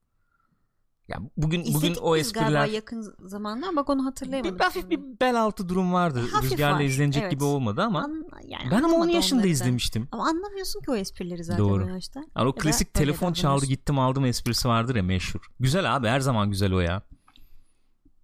Ya 1.08 1.18
bugün 1.38 1.62
bugün 1.62 1.62
İzledik 1.62 2.04
o 2.04 2.16
biz 2.16 2.34
galiba 2.34 2.50
espriler 2.50 2.76
yakın 2.76 3.16
zamanda 3.20 3.76
bak 3.76 3.90
onu 3.90 4.06
hatırlayamadım. 4.06 4.56
bir 4.60 4.64
hafif 4.64 4.90
bir 4.90 5.00
bel 5.22 5.42
altı 5.42 5.70
durum 5.70 5.94
vardı. 5.94 6.28
Hafif 6.32 6.52
Rüzgarla 6.52 6.76
var, 6.76 6.82
izlenecek 6.82 7.22
evet. 7.24 7.32
gibi 7.32 7.44
olmadı 7.44 7.82
ama 7.82 8.00
An- 8.00 8.26
yani 8.48 8.72
ben 8.72 8.78
ama 8.78 8.88
10 8.88 8.94
anlamadı 8.94 9.12
yaşında 9.12 9.48
izlemiştim. 9.48 10.08
Ama 10.12 10.24
anlamıyorsun 10.28 10.82
ki 10.82 10.92
o 10.92 10.96
esprileri 10.96 11.44
zaten 11.44 11.66
Doğru. 11.66 11.86
o 11.86 11.88
yaşta. 11.88 12.20
Yani 12.38 12.48
o 12.48 12.54
klasik 12.56 12.94
telefon 12.94 13.34
çaldı 13.34 13.66
gittim 13.66 14.00
aldım 14.00 14.26
esprisi 14.26 14.68
vardır 14.68 14.96
ya 14.96 15.04
meşhur. 15.04 15.52
Güzel 15.60 15.96
abi 15.96 16.08
her 16.08 16.20
zaman 16.20 16.50
güzel 16.50 16.74
o 16.74 16.80
ya. 16.80 17.02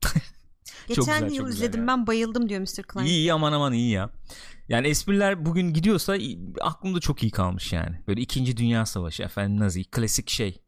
Geçen 0.88 1.04
güzel, 1.06 1.22
yıl 1.22 1.38
çok 1.38 1.48
güzel 1.48 1.64
izledim 1.66 1.82
ya. 1.82 1.88
ben 1.88 2.08
bayıldım 2.08 2.50
diyor 2.50 2.62
Mr. 2.62 2.84
Klein. 2.84 3.06
İyi 3.06 3.18
iyi 3.18 3.34
aman 3.34 3.52
aman 3.54 3.74
iyi 3.74 3.92
ya. 3.92 4.10
Yani 4.70 4.88
espriler 4.88 5.46
bugün 5.46 5.74
gidiyorsa 5.74 6.18
aklımda 6.62 7.00
çok 7.00 7.24
iyi 7.24 7.32
kalmış 7.32 7.74
yani. 7.74 8.00
Böyle 8.08 8.22
2. 8.22 8.58
Dünya 8.58 8.86
Savaşı 8.86 9.24
efendim 9.24 9.60
Nazi 9.60 9.84
klasik 9.84 10.30
şey. 10.30 10.62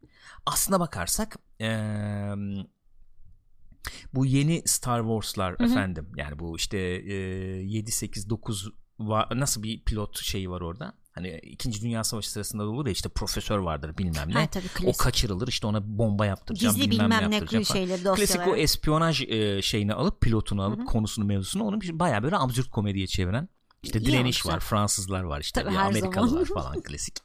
Aslına 0.45 0.79
bakarsak 0.79 1.37
eee, 1.59 2.35
bu 4.13 4.25
yeni 4.25 4.61
Star 4.65 5.01
Wars'lar 5.01 5.53
Hı 5.59 5.63
hı. 5.63 5.67
efendim 5.67 6.07
yani 6.17 6.39
bu 6.39 6.57
işte 6.57 7.03
eee, 7.03 7.15
7 7.63 7.91
8 7.91 8.29
9 8.29 8.67
va- 8.99 9.39
nasıl 9.39 9.63
bir 9.63 9.83
pilot 9.83 10.19
şeyi 10.23 10.49
var 10.49 10.61
orada? 10.61 10.93
Hani 11.19 11.39
2. 11.43 11.81
Dünya 11.81 12.03
Savaşı 12.03 12.31
sırasında 12.31 12.63
da 12.63 12.67
olur 12.67 12.85
ya 12.85 12.91
işte 12.91 13.09
profesör 13.09 13.57
vardır 13.57 13.97
bilmem 13.97 14.29
ne. 14.29 14.33
Ha, 14.33 14.47
tabii, 14.47 14.65
o 14.65 14.79
klasik. 14.81 14.99
kaçırılır 15.01 15.47
işte 15.47 15.67
ona 15.67 15.97
bomba 15.97 16.25
yaptıracağım 16.25 16.75
Gizli 16.75 16.91
bilmem, 16.91 17.05
bilmem 17.11 17.31
ne 17.31 17.35
yaptıracağım 17.35 17.65
şeyleri 17.65 18.03
Klasik 18.03 18.21
dosyaları. 18.21 18.51
o 18.51 18.55
espiyonaj 18.55 19.21
e, 19.21 19.61
şeyini 19.61 19.93
alıp 19.93 20.21
pilotunu 20.21 20.63
alıp 20.63 20.77
Hı 20.79 20.81
hı. 20.81 20.85
konusunu 20.85 21.25
mevzusunu 21.25 21.63
onu 21.63 21.79
bayağı 21.81 22.23
böyle 22.23 22.37
absürt 22.37 22.69
komediye 22.69 23.07
çeviren 23.07 23.49
işte 23.83 24.05
direniş 24.05 24.45
var 24.45 24.59
Fransızlar 24.59 25.23
var 25.23 25.41
işte 25.41 25.63
Tabii, 25.63 25.79
Amerikalılar 25.79 26.45
falan 26.45 26.81
klasik 26.83 27.15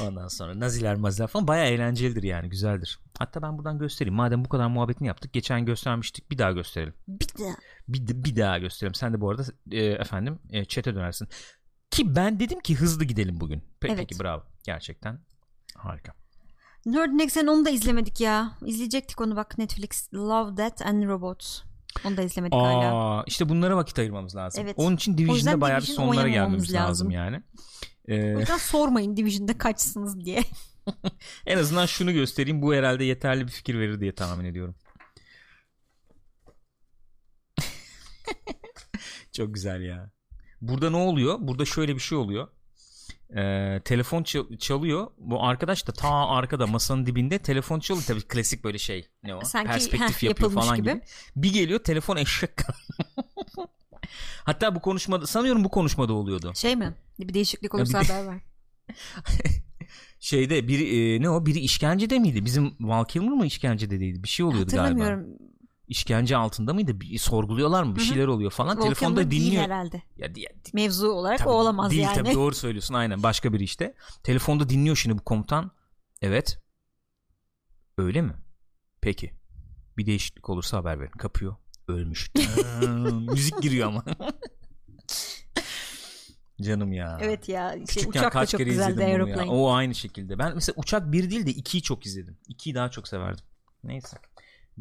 ondan 0.00 0.28
sonra 0.28 0.60
Naziler 0.60 0.94
maziler 0.96 1.26
falan 1.26 1.48
bayağı 1.48 1.66
eğlencelidir 1.66 2.22
yani 2.22 2.48
güzeldir 2.48 2.98
hatta 3.18 3.42
ben 3.42 3.58
buradan 3.58 3.78
göstereyim 3.78 4.14
madem 4.14 4.44
bu 4.44 4.48
kadar 4.48 4.66
muhabbetini 4.66 5.08
yaptık 5.08 5.32
geçen 5.32 5.64
göstermiştik 5.64 6.30
bir 6.30 6.38
daha 6.38 6.52
gösterelim 6.52 6.94
Bir 7.08 7.28
de 7.28 7.54
bir, 7.88 8.24
bir 8.24 8.36
daha 8.36 8.58
gösterelim 8.58 8.94
sen 8.94 9.12
de 9.12 9.20
bu 9.20 9.30
arada 9.30 9.44
e, 9.70 9.84
efendim 9.84 10.38
e, 10.50 10.64
chat'e 10.64 10.94
dönersin 10.94 11.28
ki 11.92 12.16
ben 12.16 12.40
dedim 12.40 12.60
ki 12.60 12.74
hızlı 12.74 13.04
gidelim 13.04 13.40
bugün. 13.40 13.58
Pe- 13.58 13.88
evet. 13.88 13.96
Peki 13.98 14.20
bravo. 14.20 14.42
Gerçekten 14.64 15.18
harika. 15.76 16.12
Nerd 16.86 17.10
Nexen 17.18 17.46
onu 17.46 17.64
da 17.64 17.70
izlemedik 17.70 18.20
ya. 18.20 18.52
İzleyecektik 18.66 19.20
onu 19.20 19.36
bak 19.36 19.58
Netflix. 19.58 20.14
Love 20.14 20.54
That 20.54 20.82
and 20.82 21.02
Robots. 21.02 21.62
Onu 22.04 22.16
da 22.16 22.22
izlemedik 22.22 22.54
Aa, 22.54 22.62
hala. 22.62 23.24
İşte 23.26 23.48
bunlara 23.48 23.76
vakit 23.76 23.98
ayırmamız 23.98 24.36
lazım. 24.36 24.64
Evet. 24.64 24.74
Onun 24.78 24.96
için 24.96 25.18
Division'da 25.18 25.60
bayağı 25.60 25.80
bir 25.80 25.86
sonlara 25.86 26.28
gelmemiz 26.28 26.72
lazım, 26.72 26.88
lazım 26.88 27.10
yani. 27.10 27.42
Ee... 28.08 28.36
O 28.36 28.38
yüzden 28.38 28.56
sormayın 28.56 29.16
Division'da 29.16 29.58
kaçsınız 29.58 30.24
diye. 30.24 30.42
en 31.46 31.58
azından 31.58 31.86
şunu 31.86 32.12
göstereyim. 32.12 32.62
Bu 32.62 32.74
herhalde 32.74 33.04
yeterli 33.04 33.46
bir 33.46 33.52
fikir 33.52 33.78
verir 33.78 34.00
diye 34.00 34.14
tahmin 34.14 34.44
ediyorum. 34.44 34.74
Çok 39.32 39.54
güzel 39.54 39.80
ya. 39.82 40.10
Burada 40.62 40.90
ne 40.90 40.96
oluyor? 40.96 41.36
Burada 41.40 41.64
şöyle 41.64 41.94
bir 41.94 42.00
şey 42.00 42.18
oluyor. 42.18 42.48
Ee, 43.36 43.80
telefon 43.84 44.22
çal- 44.22 44.56
çalıyor. 44.58 45.06
Bu 45.18 45.44
arkadaş 45.44 45.86
da 45.86 45.92
ta 45.92 46.08
arkada 46.28 46.66
masanın 46.66 47.06
dibinde 47.06 47.38
telefon 47.38 47.80
çalıyor. 47.80 48.04
Tabii 48.06 48.20
klasik 48.22 48.64
böyle 48.64 48.78
şey. 48.78 49.08
Ne 49.22 49.34
o? 49.34 49.40
Sanki, 49.44 49.68
Perspektif 49.70 50.16
heh, 50.16 50.22
yapıyor 50.28 50.52
falan 50.52 50.76
gibi. 50.76 50.90
gibi. 50.90 51.00
Bir 51.36 51.52
geliyor 51.52 51.78
telefon 51.84 52.16
eşek. 52.16 52.50
Hatta 54.44 54.74
bu 54.74 54.80
konuşmada 54.80 55.26
sanıyorum 55.26 55.64
bu 55.64 55.68
konuşmada 55.68 56.12
oluyordu. 56.12 56.52
Şey 56.54 56.76
mi? 56.76 56.94
Bir 57.20 57.34
değişiklik 57.34 57.74
olursa 57.74 58.00
bir 58.00 58.08
de- 58.08 58.12
haber 58.12 58.26
ver. 58.32 58.40
Şeyde 60.20 60.68
biri 60.68 61.14
e, 61.14 61.22
ne 61.22 61.30
o? 61.30 61.46
Biri 61.46 61.58
işkencede 61.58 62.18
miydi? 62.18 62.44
Bizim 62.44 62.74
Val 62.80 63.04
Kilmer 63.04 63.28
mı 63.32 63.46
işkencede 63.46 64.00
değildi? 64.00 64.22
Bir 64.22 64.28
şey 64.28 64.46
oluyordu 64.46 64.70
galiba. 64.70 64.82
Hatırlamıyorum. 64.84 65.38
İşkence 65.92 66.36
altında 66.36 66.74
mıydı? 66.74 67.00
Bir 67.00 67.18
sorguluyorlar 67.18 67.82
mı? 67.82 67.96
Bir 67.96 68.00
şeyler 68.00 68.26
oluyor 68.26 68.50
falan. 68.50 68.76
Volkan'ın 68.76 68.94
Telefonda 68.94 69.30
değil 69.30 69.46
dinliyor. 69.46 69.62
herhalde. 69.64 70.02
Ya, 70.16 70.34
di- 70.34 70.46
Mevzu 70.72 71.08
olarak 71.08 71.38
Tabii, 71.38 71.48
o 71.48 71.52
olamaz 71.52 71.90
değil 71.90 72.02
yani. 72.02 72.14
tabii 72.14 72.34
doğru 72.34 72.54
söylüyorsun 72.54 72.94
aynen 72.94 73.22
başka 73.22 73.52
biri 73.52 73.62
işte. 73.64 73.94
Telefonda 74.22 74.68
dinliyor 74.68 74.96
şimdi 74.96 75.18
bu 75.18 75.24
komutan. 75.24 75.70
Evet. 76.22 76.58
Öyle 77.98 78.22
mi? 78.22 78.34
Peki. 79.00 79.30
Bir 79.96 80.06
değişiklik 80.06 80.50
olursa 80.50 80.76
haber 80.76 81.00
verin. 81.00 81.10
Kapıyor. 81.10 81.56
Ölmüş. 81.88 82.30
Aa, 82.38 82.86
Müzik 83.10 83.62
giriyor 83.62 83.88
ama. 83.88 84.04
Canım 86.62 86.92
ya. 86.92 87.18
Evet 87.22 87.48
ya. 87.48 87.72
Şey, 87.72 87.84
Küçükken 87.84 88.10
uçak 88.10 88.24
da 88.24 88.30
kaç 88.30 88.50
çok 88.50 88.58
kere 88.58 88.70
güzeldi 88.70 88.92
izledim 88.92 89.20
bunu 89.20 89.28
ya. 89.28 89.36
Aeroplane. 89.36 89.50
O 89.50 89.72
aynı 89.72 89.94
şekilde. 89.94 90.38
Ben 90.38 90.54
mesela 90.54 90.74
uçak 90.78 91.12
1 91.12 91.30
değil 91.30 91.46
de 91.46 91.50
2'yi 91.50 91.82
çok 91.82 92.06
izledim. 92.06 92.38
2'yi 92.48 92.74
daha 92.74 92.90
çok 92.90 93.08
severdim. 93.08 93.44
Neyse. 93.84 94.16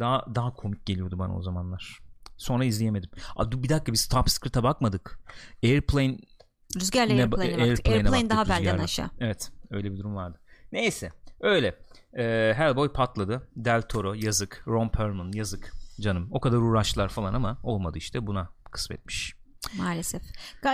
Daha 0.02 0.26
daha 0.36 0.54
komik 0.54 0.86
geliyordu 0.86 1.20
bana 1.20 1.38
o 1.38 1.42
zamanlar. 1.42 2.00
Sonra 2.38 2.66
izleyemedim. 2.66 3.10
Aa, 3.36 3.52
bir 3.52 3.70
dakika 3.70 3.94
biz 3.94 4.08
Top 4.08 4.30
Secret'a 4.30 4.64
bakmadık. 4.64 5.20
Airplane 5.64 6.18
Rüzgarla 6.76 7.14
Ne- 7.14 7.22
Airplane'e 7.22 7.32
baktık. 7.32 7.60
Airplane'e 7.62 7.96
Airplane 7.96 8.30
daha 8.30 8.40
baktık 8.40 8.56
belden 8.66 8.78
aşağı. 8.84 9.10
Evet 9.20 9.52
öyle 9.72 9.92
bir 9.92 9.98
durum 9.98 10.16
vardı. 10.16 10.40
Neyse 10.72 11.10
öyle. 11.42 11.76
Ee, 12.18 12.54
Hellboy 12.58 12.90
patladı. 12.92 13.48
Del 13.56 13.82
Toro 13.82 14.14
yazık. 14.14 14.64
Ron 14.68 14.90
Perlman 14.90 15.32
yazık. 15.32 15.72
Canım 16.02 16.28
o 16.32 16.40
kadar 16.40 16.58
uğraştılar 16.58 17.10
falan 17.10 17.34
ama 17.34 17.58
olmadı 17.64 17.98
işte 17.98 18.28
buna 18.28 18.50
kısmetmiş. 18.72 19.36
Maalesef. 19.78 20.22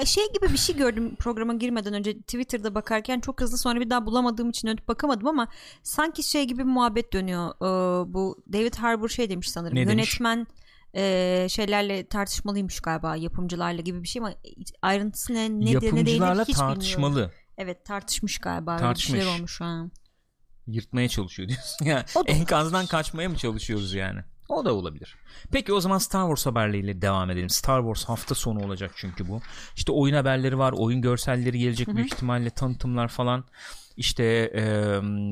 Şey 0.06 0.24
gibi 0.34 0.54
bir 0.54 0.58
şey 0.58 0.76
gördüm 0.76 1.16
programa 1.16 1.54
girmeden 1.54 1.94
önce 1.94 2.18
Twitter'da 2.22 2.76
bakarken 2.76 3.20
çok 3.20 3.42
hızlı 3.42 3.58
sonra 3.58 3.80
bir 3.80 3.90
daha 3.90 4.06
bulamadığım 4.06 4.50
için 4.50 4.68
dönüp 4.68 4.88
bakamadım 4.88 5.28
ama 5.28 5.48
sanki 5.84 6.24
şey 6.24 6.44
gibi 6.48 6.60
bir 6.60 6.64
muhabbet 6.64 7.14
dönüyor. 7.14 7.50
Ee, 7.50 8.14
bu 8.14 8.44
David 8.54 8.76
Harbour 8.76 9.10
şey 9.10 9.30
demiş 9.30 9.52
sanırım. 9.52 9.76
Ne 9.76 9.88
demiş? 9.88 10.20
Yönetmen 10.20 10.48
e, 10.96 11.48
şeylerle 11.50 12.08
tartışmalıymış 12.08 12.80
galiba 12.80 13.16
yapımcılarla 13.16 13.82
gibi 13.82 14.04
bir 14.04 14.08
şey 14.08 14.20
ama 14.20 14.34
ayrıntısı 14.82 15.34
ne, 15.34 15.50
ne, 15.50 15.66
ne 15.66 15.70
Yapımcılarla 15.70 16.46
hiç 16.46 16.58
tartışmalı. 16.58 17.12
bilmiyorum. 17.12 17.34
Evet 17.58 17.86
tartışmış 17.86 18.38
galiba. 18.38 18.72
Öyle 18.72 18.80
bir 18.82 18.88
Tartışmış. 18.88 19.20
şeyler 19.22 19.36
olmuş 19.38 19.62
ha. 19.62 19.86
Yırtmaya 20.68 21.10
çalışıyor 21.10 21.50
diyorsun. 21.50 21.86
ya 21.86 22.06
O 22.16 22.28
da 22.28 22.32
enkazdan 22.32 22.86
kaçmaya 22.86 23.30
mı 23.30 23.38
çalışıyoruz 23.38 23.94
yani? 23.94 24.20
O 24.50 24.66
da 24.66 24.74
olabilir. 24.74 25.16
Peki 25.52 25.74
o 25.74 25.80
zaman 25.80 25.98
Star 25.98 26.22
Wars 26.22 26.46
haberleriyle 26.46 27.02
devam 27.02 27.30
edelim. 27.30 27.50
Star 27.50 27.82
Wars 27.82 28.06
hafta 28.06 28.36
sonu 28.36 28.66
olacak 28.66 28.92
çünkü 28.96 29.28
bu. 29.28 29.42
İşte 29.76 29.92
oyun 29.92 30.14
haberleri 30.16 30.58
var, 30.58 30.74
oyun 30.78 31.02
görselleri 31.02 31.60
gelecek 31.60 31.88
büyük 31.88 32.14
ihtimalle 32.14 32.50
tanıtımlar 32.50 33.08
falan. 33.08 33.46
İşte 33.98 34.24
e, 34.56 34.64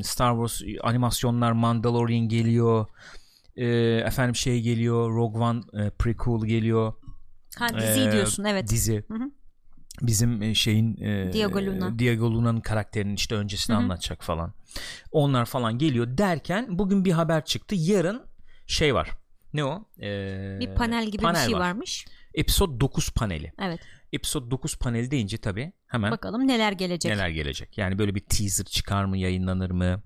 Star 0.03 0.47
Wars 0.47 0.61
animasyonlar 0.83 1.51
Mandalorian 1.51 2.27
geliyor. 2.27 2.85
E, 3.55 3.65
efendim 4.05 4.35
şey 4.35 4.61
geliyor, 4.61 5.15
Rogue 5.15 5.41
One 5.41 5.59
e, 5.73 5.89
prequel 5.89 6.47
geliyor. 6.47 6.93
Ha 7.59 7.67
diziyi 7.79 8.07
Ee, 8.07 8.11
diyorsun 8.11 8.43
evet. 8.43 8.69
Dizi. 8.69 9.03
Hı 9.07 9.13
hı. 9.13 9.31
Bizim 10.01 10.41
e, 10.41 10.53
şeyin 10.53 11.01
e, 11.01 11.33
Diego 11.33 11.61
Luna. 11.61 11.99
Diego 11.99 12.31
Luna'nın 12.31 12.61
karakterinin 12.61 13.15
işte 13.15 13.35
öncesini 13.35 13.73
Hı 13.73 13.79
hı. 13.79 13.83
anlatacak 13.83 14.23
falan. 14.23 14.53
Onlar 15.11 15.45
falan 15.45 15.77
geliyor 15.77 16.17
derken 16.17 16.67
bugün 16.69 17.05
bir 17.05 17.11
haber 17.11 17.45
çıktı. 17.45 17.75
Yarın 17.77 18.21
şey 18.67 18.95
var. 18.95 19.09
Ne 19.53 19.63
o? 19.65 19.85
Ee, 20.01 20.57
Bir 20.59 20.75
panel 20.75 21.05
gibi 21.07 21.23
bir 21.23 21.35
şey 21.35 21.53
var. 21.53 21.59
varmış. 21.59 22.05
Episode 22.33 22.79
9 22.79 23.09
paneli. 23.09 23.53
Evet. 23.61 23.79
Episode 24.13 24.51
9 24.51 24.75
paneli 24.77 25.11
deyince 25.11 25.37
tabii 25.37 25.71
hemen 25.87 26.11
Bakalım 26.11 26.47
neler 26.47 26.71
gelecek. 26.71 27.11
neler 27.11 27.29
gelecek. 27.29 27.77
Yani 27.77 27.97
böyle 27.99 28.15
bir 28.15 28.19
teaser 28.19 28.65
çıkar 28.65 29.05
mı, 29.05 29.17
yayınlanır 29.17 29.71
mı? 29.71 30.01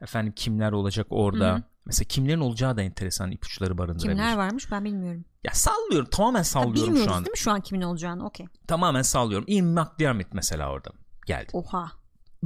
Efendim 0.00 0.32
kimler 0.36 0.72
olacak 0.72 1.06
orada? 1.10 1.50
Hı 1.52 1.56
hı. 1.56 1.62
Mesela 1.86 2.08
kimlerin 2.08 2.40
olacağı 2.40 2.76
da 2.76 2.82
enteresan 2.82 3.30
ipuçları 3.30 3.78
barındırabilir. 3.78 4.16
Kimler 4.16 4.36
varmış 4.36 4.70
ben 4.72 4.84
bilmiyorum. 4.84 5.24
Ya 5.44 5.52
sallıyorum. 5.54 6.10
Tamamen 6.10 6.38
Ha, 6.38 6.44
sallıyorum 6.44 6.82
bilmiyoruz 6.84 7.04
şu 7.12 7.14
an. 7.16 7.24
değil 7.24 7.30
mi 7.32 7.38
şu 7.38 7.50
an 7.50 7.60
kimin 7.60 7.82
olacağını? 7.82 8.26
Okey. 8.26 8.46
Tamamen 8.68 9.02
sallıyorum. 9.02 9.44
Ian 9.48 9.66
McDiarmid 9.66 10.26
mesela 10.32 10.70
orada 10.72 10.90
geldi. 11.26 11.48
Oha. 11.52 11.92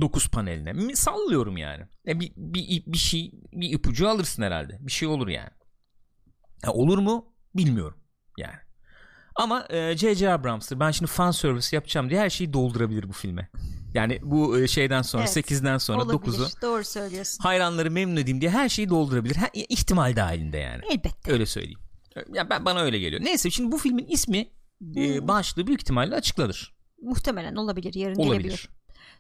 9 0.01 0.29
paneline. 0.29 0.95
Sallıyorum 0.95 1.57
yani. 1.57 1.83
E 2.09 2.21
bir, 2.21 2.33
bir, 2.37 2.83
bir 2.87 2.99
şey 2.99 3.33
bir 3.53 3.71
ipucu 3.73 4.09
alırsın 4.09 4.43
herhalde. 4.43 4.79
Bir 4.81 4.93
şey 4.93 5.09
olur 5.09 5.29
yani. 5.29 5.51
Ha, 6.65 6.73
olur 6.73 6.99
mu? 6.99 7.35
Bilmiyorum 7.55 7.99
yani. 8.39 8.57
Ama 9.37 9.67
e, 9.71 9.97
J.J. 9.97 10.33
Abrams'tır. 10.33 10.81
Ben 10.81 10.91
şimdi 10.91 11.11
fan 11.11 11.31
service 11.31 11.77
yapacağım 11.77 12.11
diye 12.11 12.21
her 12.21 12.31
şeyi 12.31 12.53
doldurabilir 12.53 13.09
bu 13.09 13.13
filme. 13.13 13.51
Yani 13.95 14.21
bu 14.23 14.59
e, 14.61 14.69
şeyden 14.69 15.03
sonra 15.03 15.23
Evet. 15.23 15.37
8'den 15.51 15.79
sonra 15.79 16.03
Olabilir. 16.03 16.33
9'u 16.33 16.63
Doğru 16.63 16.85
söylüyorsun. 16.85 17.43
hayranları 17.43 17.91
memnun 17.91 18.17
edeyim 18.17 18.41
diye 18.41 18.51
her 18.51 18.69
şeyi 18.69 18.89
doldurabilir. 18.89 19.37
Ha, 19.37 19.47
ihtimal 19.55 20.17
dahilinde 20.17 20.57
yani. 20.59 20.83
Elbette. 20.91 21.33
Öyle 21.33 21.47
söyleyeyim. 21.47 21.79
Ya 22.35 22.51
ben 22.51 22.65
bana 22.65 22.81
öyle 22.81 22.99
geliyor. 22.99 23.23
Neyse 23.25 23.51
şimdi 23.51 23.73
bu 23.73 23.79
filmin 23.79 24.07
ismi 24.07 24.49
e, 24.97 25.29
başlığı 25.29 25.67
büyük 25.67 25.81
ihtimalle 25.83 26.15
açıklanır. 26.15 26.75
Muhtemelen 27.03 27.55
olabilir. 27.57 27.95
Yarın 27.95 28.15
Olabilir. 28.15 28.39
gelebilir. 28.41 28.69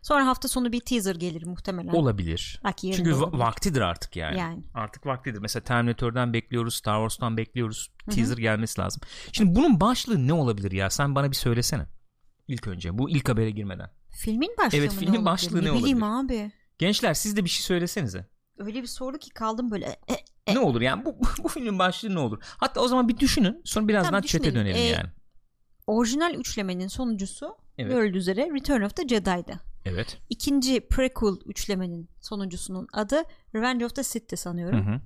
Sonra 0.04 0.26
hafta 0.26 0.48
sonu 0.48 0.72
bir 0.72 0.80
teaser 0.80 1.14
gelir 1.14 1.46
muhtemelen. 1.46 1.92
Olabilir. 1.92 2.60
Belki 2.64 2.92
Çünkü 2.92 3.14
olabilir. 3.14 3.38
vaktidir 3.38 3.80
artık 3.80 4.16
yani. 4.16 4.38
Yani. 4.38 4.62
Artık 4.74 5.06
vaktidir. 5.06 5.38
Mesela 5.38 5.64
Terminator'dan 5.64 6.32
bekliyoruz, 6.32 6.74
Star 6.74 6.94
Wars'tan 6.96 7.36
bekliyoruz. 7.36 7.90
Teaser 8.10 8.36
gelmesi 8.36 8.80
lazım. 8.80 9.02
Şimdi 9.32 9.54
bunun 9.54 9.80
başlığı 9.80 10.26
ne 10.28 10.32
olabilir 10.32 10.72
ya? 10.72 10.90
Sen 10.90 11.14
bana 11.14 11.30
bir 11.30 11.36
söylesene. 11.36 11.86
İlk 12.48 12.66
önce 12.66 12.98
bu 12.98 13.10
ilk 13.10 13.28
habere 13.28 13.50
girmeden. 13.50 13.90
Filmin 14.10 14.50
başlığı 14.58 14.78
Evet, 14.78 14.90
filmin 14.92 15.06
ne 15.06 15.10
olabilir? 15.18 15.24
başlığı 15.24 15.64
ne 15.64 15.72
ne 15.72 15.78
bileyim 15.78 16.02
abi. 16.02 16.52
Gençler 16.78 17.14
siz 17.14 17.36
de 17.36 17.44
bir 17.44 17.50
şey 17.50 17.62
söylesenize. 17.62 18.26
Öyle 18.58 18.82
bir 18.82 18.86
soru 18.86 19.18
ki 19.18 19.30
kaldım 19.30 19.70
böyle. 19.70 19.86
E, 19.86 20.14
e, 20.46 20.54
Ne 20.54 20.58
olur 20.58 20.80
yani 20.80 21.04
bu 21.04 21.16
bu 21.44 21.48
filmin 21.48 21.78
başlığı 21.78 22.14
ne 22.14 22.18
olur? 22.18 22.38
Hatta 22.42 22.80
o 22.80 22.88
zaman 22.88 23.08
bir 23.08 23.16
düşünün. 23.18 23.60
Sonra 23.64 23.88
birazdan 23.88 24.08
Tamam, 24.08 24.22
chat'e 24.22 24.44
düşünelim. 24.44 24.60
dönelim 24.60 24.76
Ee, 24.76 24.80
yani. 24.80 25.08
orijinal 25.86 26.34
üçlemenin 26.34 26.88
sonuncusu 26.88 27.56
Evet. 27.78 27.92
görüldüğü 27.92 28.18
üzere 28.18 28.50
Return 28.54 28.82
of 28.82 28.96
the 28.96 29.08
Jedi'di. 29.08 29.58
Evet. 29.84 30.18
İkinci 30.30 30.88
prequel 30.88 31.36
üçlemenin 31.46 32.08
sonuncusunun 32.20 32.86
adı 32.92 33.22
Revenge 33.54 33.84
of 33.86 33.94
the 33.94 34.02
Sith'ti 34.02 34.36
Hı 34.36 34.40
sanıyorum. 34.40 34.86
hı. 34.86 35.00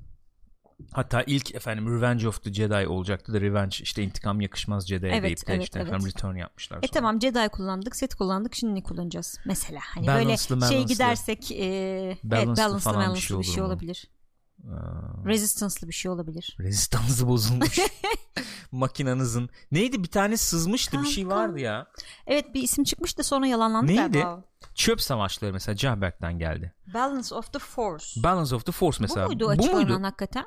Hatta 0.92 1.22
ilk 1.22 1.54
efendim 1.54 1.96
Revenge 1.96 2.28
of 2.28 2.42
the 2.42 2.52
Jedi 2.52 2.88
olacaktı 2.88 3.32
da 3.34 3.40
Revenge 3.40 3.76
işte 3.80 4.02
intikam 4.02 4.40
yakışmaz 4.40 4.86
Jedi'ye 4.88 5.12
Evet, 5.12 5.22
deyip 5.24 5.46
de 5.46 5.52
evet, 5.52 5.62
işte 5.64 5.78
evet. 5.78 5.88
efendim 5.88 6.06
Return 6.06 6.36
yapmışlar. 6.36 6.76
E 6.76 6.80
sonra. 6.80 6.92
tamam 6.92 7.20
Jedi 7.20 7.48
kullandık, 7.48 7.96
Sith 7.96 8.14
kullandık, 8.16 8.54
şimdi 8.54 8.74
ne 8.74 8.82
kullanacağız? 8.82 9.38
Mesela 9.46 9.80
hani 9.94 10.06
Balance'lı, 10.06 10.26
böyle 10.26 10.36
şey 10.36 10.56
balance'lı. 10.60 10.84
gidersek 10.86 11.52
e, 11.52 11.56
evet 11.56 12.18
Balance'lı 12.24 12.56
balance'lı 12.56 12.78
falan 12.78 13.00
bir 13.00 13.06
balance'lı 13.06 13.22
şey 13.22 13.38
bir 13.38 13.44
şey, 13.44 13.62
olur 13.62 13.68
mu? 13.68 13.74
olabilir. 13.74 14.10
Aa. 14.64 15.26
Resistance'lı 15.26 15.88
bir 15.88 15.92
şey 15.92 16.10
olabilir. 16.10 16.56
Rezistansı 16.60 17.28
bozulmuş. 17.28 17.78
Makinanızın. 18.72 19.50
Neydi 19.72 20.02
bir 20.02 20.08
tane 20.08 20.36
sızmıştı 20.36 21.02
bir 21.02 21.06
şey 21.08 21.24
Kanka. 21.24 21.36
vardı 21.36 21.58
ya. 21.60 21.86
Evet 22.26 22.54
bir 22.54 22.62
isim 22.62 22.84
çıkmış 22.84 23.18
da 23.18 23.22
sonra 23.22 23.46
yalanlandı 23.46 23.86
Neydi? 23.86 23.96
galiba. 24.18 24.44
Çöp 24.74 25.00
savaşları 25.00 25.52
mesela 25.52 25.76
Cahberk'ten 25.76 26.38
geldi. 26.38 26.72
Balance 26.94 27.34
of 27.34 27.52
the 27.52 27.58
Force. 27.58 28.22
Balance 28.22 28.54
of 28.54 28.66
the 28.66 28.72
Force 28.72 28.98
mesela. 29.00 29.26
Bu 29.26 29.30
muydu 29.30 29.44
Bu 29.44 29.48
açıklanan 29.50 29.82
muydu? 29.82 30.02
hakikaten? 30.02 30.44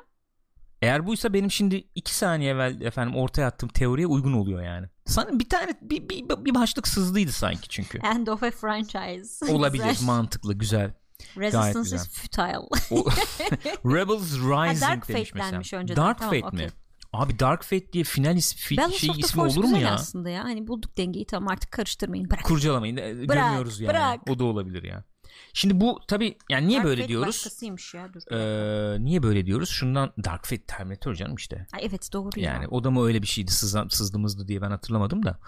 Eğer 0.82 1.06
buysa 1.06 1.32
benim 1.32 1.50
şimdi 1.50 1.88
iki 1.94 2.14
saniye 2.14 2.50
evvel 2.52 2.80
efendim 2.80 3.16
ortaya 3.16 3.46
attığım 3.46 3.68
teoriye 3.68 4.06
uygun 4.06 4.32
oluyor 4.32 4.62
yani. 4.62 4.86
Sana 5.06 5.38
bir 5.38 5.48
tane 5.48 5.74
bir, 5.82 6.08
bir, 6.08 6.28
bir 6.44 6.54
başlık 6.54 6.88
sızdıydı 6.88 7.32
sanki 7.32 7.68
çünkü. 7.68 7.98
End 8.14 8.26
of 8.26 8.42
a 8.42 8.50
franchise. 8.50 9.52
Olabilir 9.52 9.88
Güzel. 9.88 10.06
mantıklı 10.06 10.54
güzel. 10.54 10.94
Resistance 11.36 11.96
is 11.96 12.08
futile. 12.08 12.58
O, 12.90 13.04
Rebels 13.94 14.32
Rising 14.32 14.80
Dark 14.90 15.08
demiş 15.08 15.34
mesela. 15.34 15.80
önceden. 15.80 15.96
Dark 16.04 16.18
Tamam, 16.18 16.34
Fate 16.40 16.56
mi? 16.56 16.62
okey. 16.62 16.68
Abi 17.12 17.38
Dark 17.38 17.62
Fate 17.62 17.92
diye 17.92 18.04
final 18.04 18.36
is, 18.36 18.54
fi- 18.56 18.76
Balance 18.76 18.98
şey 18.98 19.10
ismi 19.10 19.40
Force 19.42 19.60
olur 19.60 19.68
mu 19.68 19.78
ya? 19.78 19.90
aslında 19.94 20.30
ya. 20.30 20.44
Hani 20.44 20.66
bulduk 20.66 20.98
dengeyi 20.98 21.26
tamam 21.26 21.48
artık 21.48 21.70
karıştırmayın. 21.72 22.30
Bırak. 22.30 22.44
Kurcalamayın. 22.44 22.96
e, 22.96 23.12
Gömüyoruz 23.12 23.80
yani. 23.80 23.88
bırak. 23.90 24.20
O 24.30 24.38
da 24.38 24.44
olabilir 24.44 24.82
ya. 24.82 25.04
Şimdi 25.52 25.80
bu 25.80 26.00
tabi 26.08 26.38
yani 26.50 26.68
niye 26.68 26.78
Dark 26.78 26.86
böyle 26.86 27.00
Fate 27.00 27.08
diyoruz? 27.08 27.26
Başkasıymış 27.28 27.94
ya 27.94 28.08
dur. 28.14 28.20
Ee, 28.36 29.04
niye 29.04 29.22
böyle 29.22 29.46
diyoruz? 29.46 29.68
Şundan 29.68 30.12
Dark 30.24 30.44
Fate 30.46 30.62
Terminator 30.66 31.14
canım 31.14 31.34
işte. 31.34 31.66
Ay, 31.72 31.80
evet 31.84 32.12
doğru 32.12 32.30
Yani 32.40 32.62
ya. 32.62 32.68
o 32.70 32.84
da 32.84 32.90
mı 32.90 33.04
öyle 33.06 33.22
bir 33.22 33.26
şeydi 33.26 33.50
sızla, 33.52 33.88
sızdığımızdı 33.88 34.48
diye 34.48 34.62
ben 34.62 34.70
hatırlamadım 34.70 35.24
da. 35.24 35.38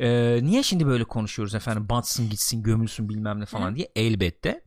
Ee, 0.00 0.38
niye 0.42 0.62
şimdi 0.62 0.86
böyle 0.86 1.04
konuşuyoruz 1.04 1.54
efendim 1.54 1.88
batsın 1.88 2.30
gitsin 2.30 2.62
gömülsün 2.62 3.08
bilmem 3.08 3.40
ne 3.40 3.46
falan 3.46 3.70
Hı. 3.70 3.76
diye 3.76 3.92
elbette. 3.96 4.62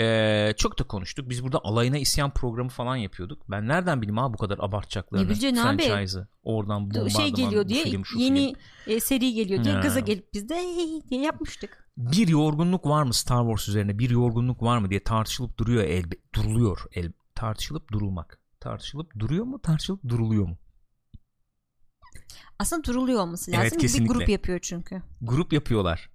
Ee, 0.00 0.54
çok 0.56 0.78
da 0.78 0.84
konuştuk. 0.84 1.28
Biz 1.30 1.44
burada 1.44 1.60
alayına 1.64 1.98
isyan 1.98 2.30
programı 2.30 2.68
falan 2.68 2.96
yapıyorduk. 2.96 3.50
Ben 3.50 3.68
nereden 3.68 4.02
bileyim 4.02 4.18
abi 4.18 4.34
bu 4.34 4.38
kadar 4.38 4.58
abartacaklarını. 4.58 5.26
Ne 5.26 5.30
bileceksin 5.30 5.56
abi? 5.56 5.82
Franchise'ı. 5.82 6.28
Oradan 6.42 6.84
bombardıman. 6.84 7.08
şey 7.08 7.30
geliyor 7.30 7.68
diye 7.68 7.84
film, 7.84 8.04
şu 8.06 8.18
yeni 8.18 8.54
film. 8.84 8.96
e, 8.96 9.00
seri 9.00 9.32
geliyor 9.32 9.64
diye 9.64 9.74
gaza 9.74 10.00
gelip 10.00 10.34
biz 10.34 10.48
de 10.48 10.54
hey, 10.54 11.10
diye 11.10 11.20
yapmıştık. 11.20 11.88
Bir 11.96 12.28
yorgunluk 12.28 12.86
var 12.86 13.02
mı 13.02 13.14
Star 13.14 13.42
Wars 13.42 13.68
üzerine? 13.68 13.98
Bir 13.98 14.10
yorgunluk 14.10 14.62
var 14.62 14.78
mı 14.78 14.90
diye 14.90 15.00
tartışılıp 15.04 15.58
duruyor 15.58 15.84
elbe 15.84 16.14
duruluyor 16.34 16.84
el 16.92 17.12
tartışılıp 17.34 17.92
durulmak. 17.92 18.38
Tartışılıp 18.60 19.18
duruyor 19.18 19.44
mu? 19.44 19.60
Tartışılıp 19.62 20.08
duruluyor 20.08 20.48
mu? 20.48 20.58
Aslında 22.58 22.84
duruluyor 22.84 23.20
olması 23.20 23.50
Evet, 23.50 23.64
lazım. 23.64 23.78
bir 23.78 23.82
kesinlikle. 23.82 24.14
grup 24.14 24.28
yapıyor 24.28 24.58
çünkü. 24.62 25.02
Grup 25.22 25.52
yapıyorlar. 25.52 26.10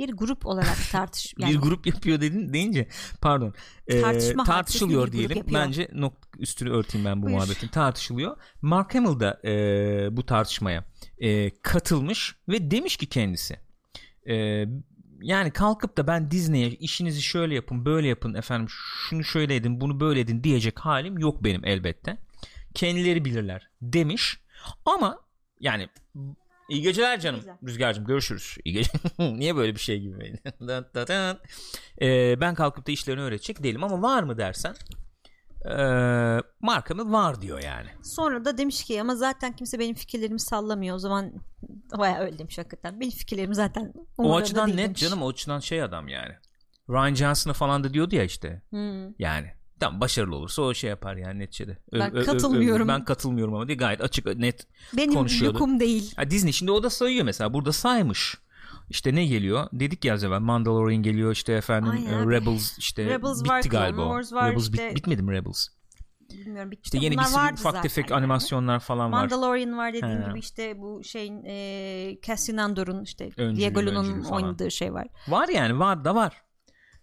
Bir 0.00 0.12
grup 0.12 0.46
olarak 0.46 0.76
tartış 0.92 1.34
yani 1.38 1.54
bir 1.54 1.58
grup 1.58 1.86
yapıyor 1.86 2.20
dedin 2.20 2.52
deyince 2.52 2.88
pardon 3.20 3.54
Tartışma 4.00 4.44
tartışılıyor 4.44 5.12
diyelim. 5.12 5.46
bence 5.54 5.88
nok 5.92 6.14
üstünü 6.38 6.70
örteyim 6.70 7.04
ben 7.06 7.22
bu 7.22 7.26
Buyur. 7.26 7.36
muhabbetin. 7.36 7.68
Tartışılıyor. 7.68 8.36
Mark 8.62 8.94
Hamill 8.94 9.20
da 9.20 9.40
e, 9.44 10.16
bu 10.16 10.26
tartışmaya 10.26 10.84
e, 11.18 11.50
katılmış 11.50 12.36
ve 12.48 12.70
demiş 12.70 12.96
ki 12.96 13.06
kendisi 13.06 13.60
e, 14.28 14.64
yani 15.22 15.50
kalkıp 15.50 15.96
da 15.96 16.06
ben 16.06 16.30
Disney'e 16.30 16.70
işinizi 16.70 17.22
şöyle 17.22 17.54
yapın 17.54 17.84
böyle 17.84 18.08
yapın 18.08 18.34
efendim 18.34 18.68
şunu 19.08 19.24
şöyle 19.24 19.56
edin 19.56 19.80
bunu 19.80 20.00
böyle 20.00 20.20
edin 20.20 20.44
diyecek 20.44 20.78
halim 20.78 21.18
yok 21.18 21.44
benim 21.44 21.64
elbette. 21.64 22.16
Kendileri 22.74 23.24
bilirler 23.24 23.70
demiş 23.82 24.40
ama 24.86 25.18
yani 25.60 25.88
iyi 26.70 26.82
geceler 26.82 27.20
canım 27.20 27.40
Güzel. 27.40 27.56
Rüzgar'cığım 27.66 28.04
görüşürüz 28.04 28.56
iyi 28.64 28.72
gece 28.74 28.90
niye 29.18 29.56
böyle 29.56 29.74
bir 29.74 29.80
şey 29.80 30.00
gibi. 30.00 30.34
Ee, 32.02 32.40
ben 32.40 32.54
kalkıp 32.54 32.86
da 32.86 32.92
işlerini 32.92 33.22
öğretecek 33.22 33.62
değilim 33.62 33.84
ama 33.84 34.02
var 34.02 34.22
mı 34.22 34.38
dersen 34.38 34.74
ee, 35.64 35.72
Mark 36.60 36.90
Hamill 36.90 37.12
var 37.12 37.42
diyor 37.42 37.62
yani 37.62 37.88
Sonra 38.02 38.44
da 38.44 38.58
demiş 38.58 38.84
ki 38.84 39.00
ama 39.00 39.14
zaten 39.16 39.56
kimse 39.56 39.78
benim 39.78 39.94
fikirlerimi 39.94 40.40
sallamıyor. 40.40 40.96
O 40.96 40.98
zaman 40.98 41.32
bayağı 41.98 42.20
öyle 42.20 42.38
demiş 42.38 42.58
hakikaten. 42.58 43.00
Benim 43.00 43.10
fikirlerim 43.12 43.54
zaten 43.54 43.92
o 44.18 44.36
açıdan 44.36 44.70
net 44.70 44.78
demiş. 44.78 45.00
canım 45.00 45.22
o 45.22 45.28
açıdan 45.28 45.58
şey 45.60 45.82
adam 45.82 46.08
yani 46.08 46.32
Ryan 46.90 47.14
Johnson'a 47.14 47.54
falan 47.54 47.84
da 47.84 47.94
diyordu 47.94 48.16
ya 48.16 48.24
işte 48.24 48.62
Hmm. 48.70 49.12
yani 49.18 49.52
tam 49.80 50.00
başarılı 50.00 50.36
olursa 50.36 50.62
o 50.62 50.74
şey 50.74 50.90
yapar 50.90 51.16
yani 51.16 51.38
neticede. 51.38 51.78
Ö- 51.92 51.98
Ben 52.00 52.14
ö- 52.14 52.20
ö- 52.20 52.24
katılmıyorum. 52.24 52.88
ben 52.88 53.04
katılmıyorum 53.04 53.54
ama 53.54 53.66
diye 53.68 53.76
gayet 53.76 54.00
açık 54.00 54.36
net. 54.36 54.66
Benim 54.96 55.14
konuşuyordu. 55.14 55.54
lükum 55.56 55.80
değil. 55.80 56.12
Ha, 56.16 56.30
Disney 56.30 56.52
şimdi 56.52 56.70
o 56.70 56.82
da 56.82 56.90
sayıyor 56.90 57.24
mesela 57.24 57.52
burada 57.54 57.72
saymış. 57.72 58.34
İşte 58.90 59.14
ne 59.14 59.26
geliyor? 59.26 59.66
Dedik 59.72 60.04
ya 60.04 60.14
az 60.14 60.24
evvel 60.24 60.40
Mandalorian 60.40 61.02
geliyor 61.02 61.32
işte 61.32 61.52
efendim 61.52 61.90
Aynen. 61.92 62.30
Rebels 62.30 62.78
işte 62.78 63.04
Rebels 63.06 63.40
bitti 63.40 63.48
var, 63.52 63.62
galiba. 63.62 64.02
Wars 64.02 64.32
var, 64.32 64.50
Rebels 64.52 64.72
bit- 64.72 64.80
işte- 64.80 64.94
bitmedi 64.96 65.22
mi 65.22 65.32
Rebels? 65.32 65.66
Bilmiyorum 66.32 66.70
bitti. 66.70 66.80
İşte 66.84 66.98
yeni 66.98 67.18
bir 67.18 67.22
sürü 67.22 67.52
ufak 67.52 67.82
tefek 67.82 68.10
yani. 68.10 68.18
animasyonlar 68.18 68.80
falan 68.80 69.12
var. 69.12 69.20
Mandalorian 69.20 69.78
var 69.78 69.92
dediğim 69.94 70.22
He. 70.22 70.28
gibi 70.28 70.38
işte 70.38 70.78
bu 70.80 71.04
şeyin 71.04 71.44
e, 71.46 72.18
Cassian 72.26 72.56
Andor'un 72.56 73.02
işte 73.04 73.30
Öncülü, 73.36 73.56
Diego 73.60 73.80
Luna'nın 73.82 74.08
öncülü 74.08 74.22
falan. 74.22 74.42
oynadığı 74.42 74.70
şey 74.70 74.92
var. 74.94 75.06
Var 75.28 75.48
yani 75.48 75.78
var 75.78 76.04
da 76.04 76.14
var. 76.14 76.42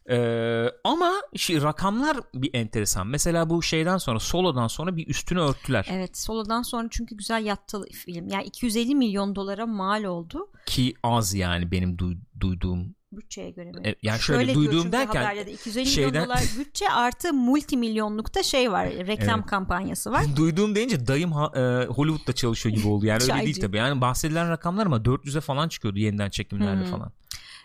Ee, 0.10 0.66
ama 0.84 1.12
şey, 1.36 1.62
rakamlar 1.62 2.18
bir 2.36 2.50
enteresan. 2.54 3.08
Mesela 3.08 3.50
bu 3.50 3.64
şeyden 3.64 3.98
sonra 3.98 4.20
Solo'dan 4.20 4.68
sonra 4.68 4.96
bir 4.98 5.08
üstünü 5.08 5.40
örttüler. 5.40 5.88
Evet 5.92 6.18
Solo'dan 6.18 6.62
sonra 6.62 6.88
çünkü 6.92 7.18
güzel 7.18 7.46
yattı 7.46 7.82
film. 7.94 8.28
Yani 8.28 8.44
250 8.44 8.96
milyon 8.96 9.36
dolara 9.36 9.66
mal 9.66 10.04
oldu. 10.04 10.50
Ki 10.66 10.94
az 11.04 11.34
yani 11.34 11.72
benim 11.72 11.96
duy- 11.98 12.18
duyduğum. 12.40 12.96
Bütçeye 13.12 13.50
göre 13.52 13.72
mi? 13.72 13.88
E, 13.88 13.96
yani 14.02 14.20
şöyle 14.20 14.46
diyor 14.46 14.56
duyduğum 14.56 14.92
derken 14.92 15.24
haberlerde 15.24 15.52
250 15.54 15.86
şeyden- 15.86 16.12
milyon 16.12 16.26
dolar 16.26 16.44
bütçe 16.60 16.90
artı 16.90 17.34
multi 17.34 17.78
milyonlukta 17.78 18.44
şey 18.44 18.72
var. 18.72 18.90
Reklam 18.90 19.40
Evet. 19.40 19.50
kampanyası 19.50 20.12
var. 20.12 20.24
duyduğum 20.36 20.76
deyince 20.76 21.08
dayım 21.08 21.32
ha- 21.32 21.52
e, 21.56 21.86
Hollywood'da 21.86 22.34
çalışıyor 22.34 22.76
gibi 22.76 22.88
oldu. 22.88 23.06
Yani 23.06 23.24
öyle 23.24 23.46
değil 23.46 23.62
tabii. 23.62 23.78
Yani 23.78 24.02
bahsedilen 24.02 24.50
rakamlar 24.50 24.86
ama 24.86 24.98
400'e 24.98 25.42
falan 25.42 25.70
çıkıyordu 25.70 26.00
yeniden 26.00 26.30
çekimlerle 26.30 26.84
Hmm. 26.86 26.92
falan. 26.92 27.12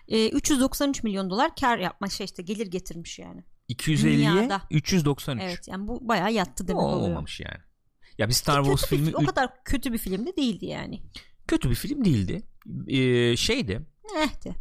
E, 0.09 0.29
393 0.29 1.03
milyon 1.03 1.31
dolar 1.31 1.55
kar 1.61 1.79
yapma 1.79 2.09
şey 2.09 2.25
işte 2.25 2.43
gelir 2.43 2.67
getirmiş 2.67 3.19
yani. 3.19 3.45
250'ye 3.69 4.19
Dünyada. 4.19 4.63
393. 4.71 5.43
Evet 5.45 5.69
yani 5.69 5.89
bu 5.89 6.09
bayağı 6.09 6.33
yattı 6.33 6.65
O 6.65 6.69
demek 6.69 6.83
oluyor. 6.83 7.09
olmamış 7.09 7.41
yani. 7.41 7.59
Ya 8.19 8.29
bir 8.29 8.33
Star 8.33 8.65
Wars 8.65 8.83
bir 8.93 8.97
filmi 8.97 9.11
fi- 9.11 9.23
o 9.23 9.27
kadar 9.27 9.65
kötü 9.65 9.93
bir 9.93 9.99
film 9.99 10.27
de 10.27 10.37
değildi 10.37 10.67
yani. 10.67 11.03
kötü 11.49 11.71
bir 11.71 11.75
film 11.75 12.05
değildi. 12.05 12.43
Ee, 12.89 13.37
şeydi. 13.37 13.87
Ehti. 14.25 14.55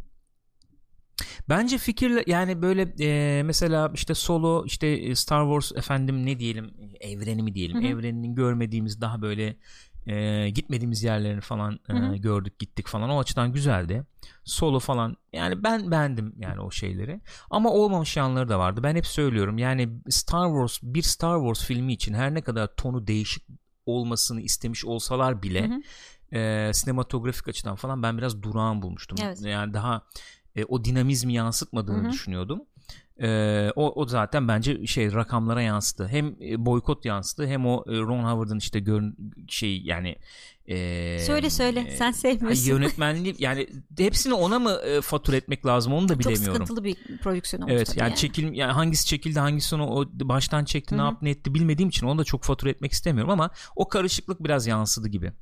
Bence 1.48 1.78
fikirle 1.78 2.24
yani 2.26 2.62
böyle 2.62 2.94
e, 3.00 3.42
mesela 3.42 3.90
işte 3.94 4.14
Solo 4.14 4.64
işte 4.66 4.86
e, 4.86 5.14
Star 5.14 5.44
Wars 5.44 5.78
efendim 5.78 6.26
ne 6.26 6.38
diyelim 6.38 6.74
evreni 7.00 7.42
mi 7.42 7.54
diyelim 7.54 7.76
Hı 7.76 7.80
hı. 7.80 7.86
evreninin 7.86 8.34
görmediğimiz 8.34 9.00
daha 9.00 9.22
böyle 9.22 9.56
e, 10.06 10.50
gitmediğimiz 10.50 11.02
yerlerini 11.02 11.40
falan 11.40 11.80
e, 11.88 11.92
Hı 11.92 11.96
hı. 11.96 12.16
gördük 12.16 12.58
gittik 12.58 12.86
falan 12.88 13.10
o 13.10 13.18
açıdan 13.18 13.52
güzeldi. 13.52 14.04
Solo 14.44 14.78
falan 14.78 15.16
yani 15.32 15.62
ben 15.62 15.90
beğendim 15.90 16.34
yani 16.38 16.60
o 16.60 16.70
şeyleri 16.70 17.20
ama 17.50 17.70
olmamış 17.70 18.16
yanları 18.16 18.48
da 18.48 18.58
vardı. 18.58 18.80
Ben 18.82 18.96
hep 18.96 19.06
söylüyorum 19.06 19.58
yani 19.58 19.88
Star 20.08 20.46
Wars 20.48 20.78
bir 20.82 21.02
Star 21.02 21.38
Wars 21.38 21.64
filmi 21.66 21.92
için 21.92 22.14
her 22.14 22.34
ne 22.34 22.42
kadar 22.42 22.76
tonu 22.76 23.06
değişik 23.06 23.44
olmasını 23.86 24.40
istemiş 24.40 24.84
olsalar 24.84 25.42
bile 25.42 25.68
Hı 25.68 25.74
hı. 25.74 26.38
e, 26.38 26.70
sinematografik 26.74 27.48
açıdan 27.48 27.76
falan 27.76 28.02
ben 28.02 28.18
biraz 28.18 28.42
durağan 28.42 28.82
bulmuştum. 28.82 29.18
Evet. 29.22 29.40
Yani 29.42 29.74
daha 29.74 30.02
e, 30.56 30.64
o 30.64 30.84
dinamizmi 30.84 31.32
yansıtmadığını 31.34 32.02
Hı 32.04 32.08
hı. 32.08 32.12
düşünüyordum. 32.12 32.62
E, 33.22 33.70
o, 33.76 33.92
o 34.02 34.06
zaten 34.06 34.48
bence 34.48 34.86
şey 34.86 35.12
rakamlara 35.12 35.62
yansıdı. 35.62 36.08
Hem 36.08 36.26
e, 36.40 36.66
boykot 36.66 37.04
yansıdı 37.04 37.46
hem 37.46 37.66
o 37.66 37.84
e, 37.86 37.92
Ron 37.98 38.24
Howard'ın 38.24 38.58
işte 38.58 38.80
görün 38.80 39.16
şey 39.48 39.82
yani 39.82 40.16
e, 40.68 41.18
Söyle 41.26 41.50
söyle 41.50 41.80
e, 41.80 41.96
sen 41.96 42.10
sevmiyorsun. 42.12 42.70
yönetmenliği 42.70 43.34
yani 43.38 43.68
hepsini 43.98 44.34
ona 44.34 44.58
mı 44.58 44.70
e, 44.72 45.00
fatura 45.00 45.36
etmek 45.36 45.66
lazım 45.66 45.92
onu 45.92 46.08
da 46.08 46.12
Çok 46.12 46.20
bilemiyorum. 46.20 46.52
sıkıntılı 46.52 46.84
bir 46.84 46.96
prodüksiyon 47.22 47.62
olmuş 47.62 47.74
Evet 47.76 47.96
yani, 47.96 48.08
yani. 48.08 48.16
çekil 48.18 48.52
yani 48.52 48.72
hangisi 48.72 49.06
çekildi 49.06 49.40
hangisini 49.40 49.82
o 49.82 50.04
baştan 50.12 50.64
çekti 50.64 50.94
Hı 50.94 50.98
ne 50.98 51.02
yaptı 51.02 51.24
ne 51.24 51.30
etti 51.30 51.54
bilmediğim 51.54 51.88
için 51.88 52.06
onu 52.06 52.18
da 52.18 52.24
çok 52.24 52.42
fatura 52.44 52.70
etmek 52.70 52.92
istemiyorum 52.92 53.30
ama 53.30 53.50
o 53.76 53.88
karışıklık 53.88 54.44
biraz 54.44 54.66
yansıdı 54.66 55.08
gibi. 55.08 55.32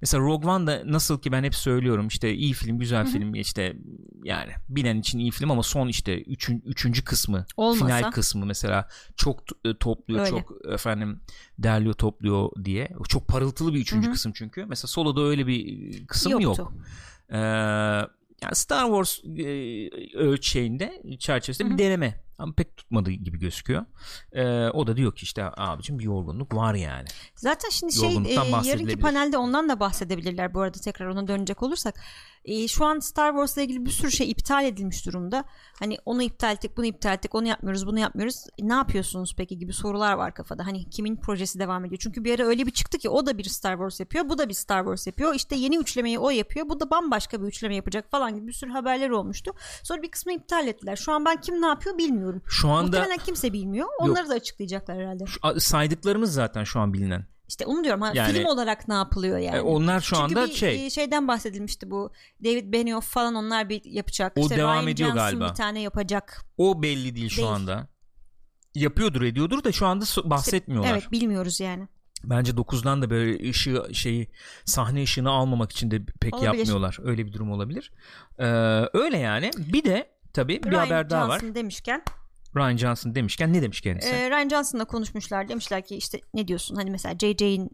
Mesela 0.00 0.24
Rogue 0.24 0.50
One 0.50 0.66
da 0.66 0.82
nasıl 0.84 1.20
ki 1.20 1.32
ben 1.32 1.44
hep 1.44 1.54
söylüyorum 1.54 2.08
işte 2.08 2.34
iyi 2.34 2.52
film 2.52 2.78
güzel 2.78 3.06
film 3.06 3.34
işte 3.34 3.76
yani 4.24 4.50
bilen 4.68 4.96
için 4.98 5.18
iyi 5.18 5.30
film 5.30 5.50
ama 5.50 5.62
son 5.62 5.88
işte 5.88 6.22
üçün, 6.22 6.62
üçüncü 6.66 7.04
kısmı 7.04 7.46
Olmasa. 7.56 7.86
final 7.86 8.10
kısmı 8.10 8.46
mesela 8.46 8.88
çok 9.16 9.42
e, 9.64 9.76
topluyor 9.80 10.20
Öyle. 10.20 10.30
çok 10.30 10.52
efendim 10.72 11.20
derliyor 11.58 11.94
topluyor 11.94 12.50
diye 12.64 12.88
çok 13.08 13.28
parıltılı 13.28 13.74
bir 13.74 13.80
üçüncü 13.80 14.10
kısım 14.12 14.32
çünkü 14.34 14.64
mesela 14.64 14.88
Solo'da 14.88 15.22
öyle 15.22 15.46
bir 15.46 16.06
kısım 16.06 16.32
Yoktu. 16.32 16.62
yok. 16.62 16.72
Ee, 17.30 17.36
yani 18.42 18.54
Star 18.54 18.84
Wars 18.84 19.18
e, 19.24 19.88
ölçeğinde 20.18 21.02
çerçevesinde 21.18 21.70
bir 21.70 21.78
deneme 21.78 22.23
ama 22.38 22.52
pek 22.54 22.76
tutmadığı 22.76 23.10
gibi 23.10 23.38
gözüküyor. 23.38 23.84
Ee, 24.32 24.68
o 24.68 24.86
da 24.86 24.96
diyor 24.96 25.14
ki 25.14 25.22
işte 25.22 25.44
abicim 25.56 25.98
bir 25.98 26.04
yorgunluk 26.04 26.54
var 26.54 26.74
yani. 26.74 27.08
Zaten 27.34 27.68
şimdi 27.68 27.92
şey 27.92 28.16
e, 28.16 28.34
yarınki 28.64 28.98
panelde 28.98 29.38
ondan 29.38 29.68
da 29.68 29.80
bahsedebilirler 29.80 30.54
bu 30.54 30.60
arada 30.60 30.78
tekrar 30.78 31.06
ona 31.06 31.28
dönecek 31.28 31.62
olursak. 31.62 32.00
E, 32.44 32.68
şu 32.68 32.84
an 32.84 32.98
Star 32.98 33.30
Wars'la 33.30 33.62
ilgili 33.62 33.84
bir 33.84 33.90
sürü 33.90 34.10
şey 34.10 34.30
iptal 34.30 34.64
edilmiş 34.64 35.06
durumda. 35.06 35.44
Hani 35.78 35.96
onu 36.04 36.22
iptal 36.22 36.52
ettik, 36.52 36.76
bunu 36.76 36.86
iptal 36.86 37.14
ettik, 37.14 37.34
onu 37.34 37.46
yapmıyoruz, 37.48 37.86
bunu 37.86 37.98
yapmıyoruz. 37.98 38.44
E, 38.58 38.68
ne 38.68 38.72
yapıyorsunuz 38.74 39.34
peki 39.36 39.58
gibi 39.58 39.72
sorular 39.72 40.12
var 40.14 40.34
kafada. 40.34 40.66
Hani 40.66 40.90
kimin 40.90 41.16
projesi 41.16 41.58
devam 41.58 41.84
ediyor? 41.84 41.98
Çünkü 42.02 42.24
bir 42.24 42.34
ara 42.34 42.46
öyle 42.48 42.66
bir 42.66 42.70
çıktı 42.70 42.98
ki 42.98 43.08
o 43.08 43.26
da 43.26 43.38
bir 43.38 43.44
Star 43.44 43.72
Wars 43.72 44.00
yapıyor, 44.00 44.28
bu 44.28 44.38
da 44.38 44.48
bir 44.48 44.54
Star 44.54 44.80
Wars 44.80 45.06
yapıyor. 45.06 45.34
İşte 45.34 45.56
yeni 45.56 45.76
üçlemeyi 45.76 46.18
o 46.18 46.30
yapıyor, 46.30 46.68
bu 46.68 46.80
da 46.80 46.90
bambaşka 46.90 47.42
bir 47.42 47.46
üçleme 47.46 47.76
yapacak 47.76 48.10
falan 48.10 48.34
gibi 48.34 48.46
bir 48.46 48.52
sürü 48.52 48.70
haberler 48.70 49.10
olmuştu. 49.10 49.52
Sonra 49.82 50.02
bir 50.02 50.10
kısmı 50.10 50.32
iptal 50.32 50.66
ettiler. 50.66 50.96
Şu 50.96 51.12
an 51.12 51.24
ben 51.24 51.40
kim 51.40 51.62
ne 51.62 51.66
yapıyor 51.66 51.98
bilmiyorum. 51.98 52.42
Şu 52.46 52.68
anda 52.68 52.96
Muhtemelen 52.98 53.24
kimse 53.24 53.52
bilmiyor. 53.52 53.88
Onları 53.98 54.28
da 54.28 54.34
açıklayacaklar 54.34 54.96
herhalde. 54.98 55.24
şu- 55.26 55.60
saydıklarımız 55.60 56.32
zaten 56.34 56.64
şu 56.64 56.80
an 56.80 56.92
bilinen. 56.92 57.26
İşte 57.48 57.66
onu 57.66 57.84
diyorum. 57.84 58.00
Ha, 58.02 58.10
Yani- 58.14 58.32
film 58.32 58.44
olarak 58.46 58.88
ne 58.88 58.94
yapılıyor 58.94 59.38
yani? 59.38 59.56
E, 59.56 59.60
onlar 59.60 60.00
şu 60.00 60.06
Çünkü 60.16 60.22
anda 60.22 60.46
bir 60.48 60.52
şey 60.54 60.86
e, 60.86 60.90
şeyden 60.90 61.28
bahsedilmişti 61.28 61.90
bu 61.90 62.12
David 62.44 62.72
Benioff 62.72 63.06
falan 63.06 63.34
onlar 63.34 63.68
bir 63.68 63.84
yapacak. 63.84 64.32
O 64.36 64.40
işte 64.40 64.56
devam 64.56 64.74
Ryan 64.74 64.88
ediyor 64.88 65.08
Johnson 65.08 65.24
galiba. 65.24 65.48
bir 65.50 65.54
tane 65.54 65.80
yapacak. 65.80 66.44
o 66.58 66.82
belli 66.82 67.16
değil 67.16 67.28
şu 67.28 67.36
Değil. 67.36 67.48
anda. 67.48 67.88
Yapıyordur 68.74 69.22
ediyordur 69.22 69.64
da 69.64 69.72
şu 69.72 69.86
anda 69.86 70.04
bahsetmiyorlar. 70.24 70.92
Evet 70.92 71.12
bilmiyoruz 71.12 71.60
yani. 71.60 71.88
Bence 72.24 72.52
9'dan 72.52 73.02
da 73.02 73.10
böyle 73.10 73.50
ışığı 73.50 73.86
şeyi 73.92 74.30
sahne 74.64 75.02
ışığını 75.02 75.30
almamak 75.30 75.72
için 75.72 75.90
de 75.90 76.04
pek 76.20 76.34
Olabilir. 76.34 76.58
yapmıyorlar. 76.58 76.98
Öyle 77.04 77.26
bir 77.26 77.32
durum 77.32 77.50
olabilir. 77.52 77.92
Ee, 78.38 78.44
öyle 78.92 79.18
yani. 79.18 79.50
Bir 79.58 79.84
de 79.84 80.10
tabii 80.32 80.62
bir 80.62 80.70
Ryan 80.70 80.78
haber 80.84 81.10
daha 81.10 81.28
var. 81.28 81.38
Johnson 81.40 81.54
demişken 81.54 82.02
Ryan 82.56 82.76
Johnson 82.76 83.14
demişken 83.14 83.52
ne 83.52 83.62
demiş 83.62 83.80
kendisi? 83.80 84.08
e, 84.08 84.30
Ryan 84.30 84.48
Johnson'la 84.48 84.84
konuşmuşlar. 84.84 85.48
Demişler 85.48 85.86
ki 85.86 85.96
işte 85.96 86.20
ne 86.34 86.48
diyorsun 86.48 86.76
hani 86.76 86.90
mesela 86.90 87.14
JJ'in 87.18 87.70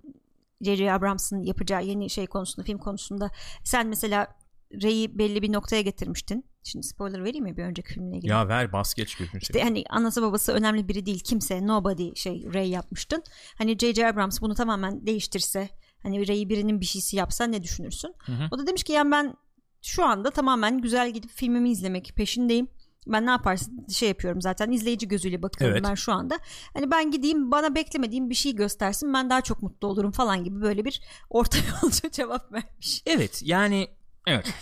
J.J. 0.61 0.93
Abrams'ın 0.93 1.43
yapacağı 1.43 1.85
yeni 1.85 2.11
şey 2.11 2.27
konusunda 2.27 2.67
film 2.67 2.79
konusunda 2.79 3.31
sen 3.65 3.87
mesela 3.87 4.37
Rey'i 4.83 5.19
belli 5.19 5.43
bir 5.43 5.53
noktaya 5.53 5.83
getirmiştin. 5.83 6.45
Şimdi 6.63 6.87
spoiler 6.87 7.25
vereyim 7.25 7.45
mi 7.45 7.57
bir 7.57 7.63
önceki 7.65 7.95
filmle 7.95 8.17
ilgili? 8.17 8.31
Ya 8.31 8.49
ver 8.49 8.73
bas 8.73 8.95
geç 8.95 9.15
gözünü 9.15 9.41
İşte 9.41 9.63
hani 9.63 9.85
anası 9.91 10.23
babası 10.23 10.53
önemli 10.53 10.89
biri 10.89 11.07
değil 11.07 11.21
kimse 11.25 11.67
nobody 11.67 12.11
şey 12.15 12.45
Ray 12.55 12.69
yapmıştın. 12.69 13.23
Hani 13.59 13.79
J.J. 13.79 14.07
Abrams 14.07 14.41
bunu 14.41 14.55
tamamen 14.55 15.07
değiştirse 15.07 15.69
hani 16.03 16.29
Ray'i 16.29 16.49
birinin 16.49 16.81
bir 16.81 16.87
şeysi 16.87 17.17
yapsa 17.17 17.45
ne 17.45 17.63
düşünürsün? 17.63 18.15
Hı 18.19 18.33
hı. 18.33 18.49
O 18.51 18.59
da 18.59 18.67
demiş 18.67 18.83
ki 18.85 18.93
yani 18.93 19.11
ben 19.11 19.35
şu 19.83 20.05
anda 20.05 20.31
tamamen 20.31 20.81
güzel 20.81 21.11
gidip 21.11 21.31
filmimi 21.31 21.71
izlemek 21.71 22.13
peşindeyim. 22.17 22.69
Ben 23.07 23.27
ne 23.27 23.31
yaparsın 23.31 23.87
şey 23.89 24.09
yapıyorum 24.09 24.41
zaten 24.41 24.71
izleyici 24.71 25.09
gözüyle 25.09 25.43
bakıyorum 25.43 25.77
Evet. 25.77 25.89
ben 25.89 25.95
şu 25.95 26.13
anda. 26.13 26.39
Hani 26.75 26.91
ben 26.91 27.11
gideyim 27.11 27.51
bana 27.51 27.75
beklemediğim 27.75 28.31
bir 28.31 28.35
şey 28.35 28.55
göstersin 28.55 29.15
ben 29.15 29.31
daha 29.31 29.41
çok 29.41 29.63
mutlu 29.63 29.89
olurum 29.89 30.13
falan 30.13 30.45
gibi 30.45 30.61
böyle 30.61 30.85
bir 30.85 31.03
orta 31.31 31.59
yolcu 31.83 32.11
cevap 32.11 32.53
vermiş. 32.53 33.03
Evet 33.07 33.43
yani 33.45 33.89
evet. 34.27 34.55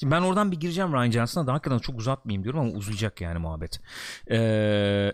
Şimdi 0.00 0.10
ben 0.12 0.20
oradan 0.20 0.52
bir 0.52 0.60
gireceğim 0.60 0.92
Ryan 0.92 1.10
Johnson'a 1.10 1.46
da 1.46 1.52
hakikaten 1.52 1.78
çok 1.78 1.98
uzatmayayım 1.98 2.44
diyorum 2.44 2.60
ama 2.60 2.70
uzayacak 2.70 3.20
yani 3.20 3.38
muhabbet. 3.38 3.80
Ee, 4.30 5.12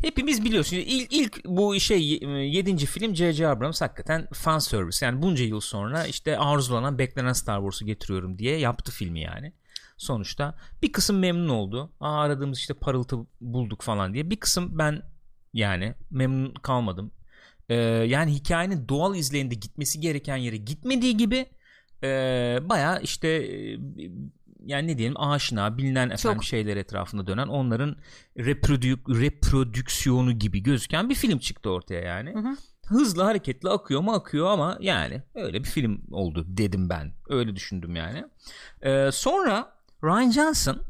hepimiz 0.00 0.44
biliyoruz. 0.44 0.70
Şimdi 0.70 0.82
ilk, 0.82 1.12
ilk 1.12 1.44
bu 1.44 1.80
şey 1.80 2.08
7. 2.08 2.86
film 2.86 3.16
J.J. 3.16 3.48
Abrams 3.48 3.80
hakikaten 3.80 4.28
fan 4.32 4.58
service. 4.58 5.06
Yani 5.06 5.22
bunca 5.22 5.44
yıl 5.44 5.60
sonra 5.60 6.06
işte 6.06 6.38
arzulanan 6.38 6.98
beklenen 6.98 7.32
Star 7.32 7.58
Wars'u 7.58 7.86
getiriyorum 7.86 8.38
diye 8.38 8.58
yaptı 8.58 8.92
filmi 8.92 9.20
yani. 9.20 9.52
Sonuçta 9.98 10.54
bir 10.82 10.92
kısım 10.92 11.18
memnun 11.18 11.48
oldu. 11.48 11.92
Aa, 12.00 12.20
aradığımız 12.20 12.58
işte 12.58 12.74
parıltı 12.74 13.16
bulduk 13.40 13.82
falan 13.82 14.14
diye. 14.14 14.30
Bir 14.30 14.36
kısım 14.36 14.78
ben 14.78 15.02
yani 15.52 15.94
memnun 16.10 16.54
kalmadım. 16.54 17.12
Ee, 17.68 17.74
yani 17.84 18.34
hikayenin 18.34 18.88
doğal 18.88 19.16
izleyinde 19.16 19.54
gitmesi 19.54 20.00
gereken 20.00 20.36
yere 20.36 20.56
gitmediği 20.56 21.16
gibi 21.16 21.46
e, 22.02 22.08
baya 22.62 22.98
işte 22.98 23.28
e, 23.28 23.78
yani 24.64 24.88
ne 24.88 24.98
diyelim 24.98 25.20
aşina 25.20 25.78
bilinen 25.78 26.10
efendim 26.10 26.38
Çok. 26.38 26.44
şeyler 26.44 26.76
etrafında 26.76 27.26
dönen 27.26 27.48
onların 27.48 27.96
reprodük, 28.38 29.08
reprodüksiyonu 29.08 30.32
gibi 30.32 30.62
gözüken 30.62 31.08
bir 31.08 31.14
film 31.14 31.38
çıktı 31.38 31.70
ortaya 31.70 32.00
yani. 32.00 32.34
Hı 32.34 32.38
hı. 32.38 32.56
Hızlı 32.86 33.22
hareketli 33.22 33.68
akıyor 33.68 34.00
mu 34.00 34.12
akıyor 34.12 34.46
ama 34.46 34.78
yani 34.80 35.22
öyle 35.34 35.58
bir 35.58 35.68
film 35.68 36.02
oldu 36.10 36.44
dedim 36.48 36.88
ben. 36.88 37.12
Öyle 37.28 37.56
düşündüm 37.56 37.96
yani. 37.96 38.24
Ee, 38.82 39.10
sonra 39.12 39.77
Ryan 40.04 40.30
Johnson 40.30 40.82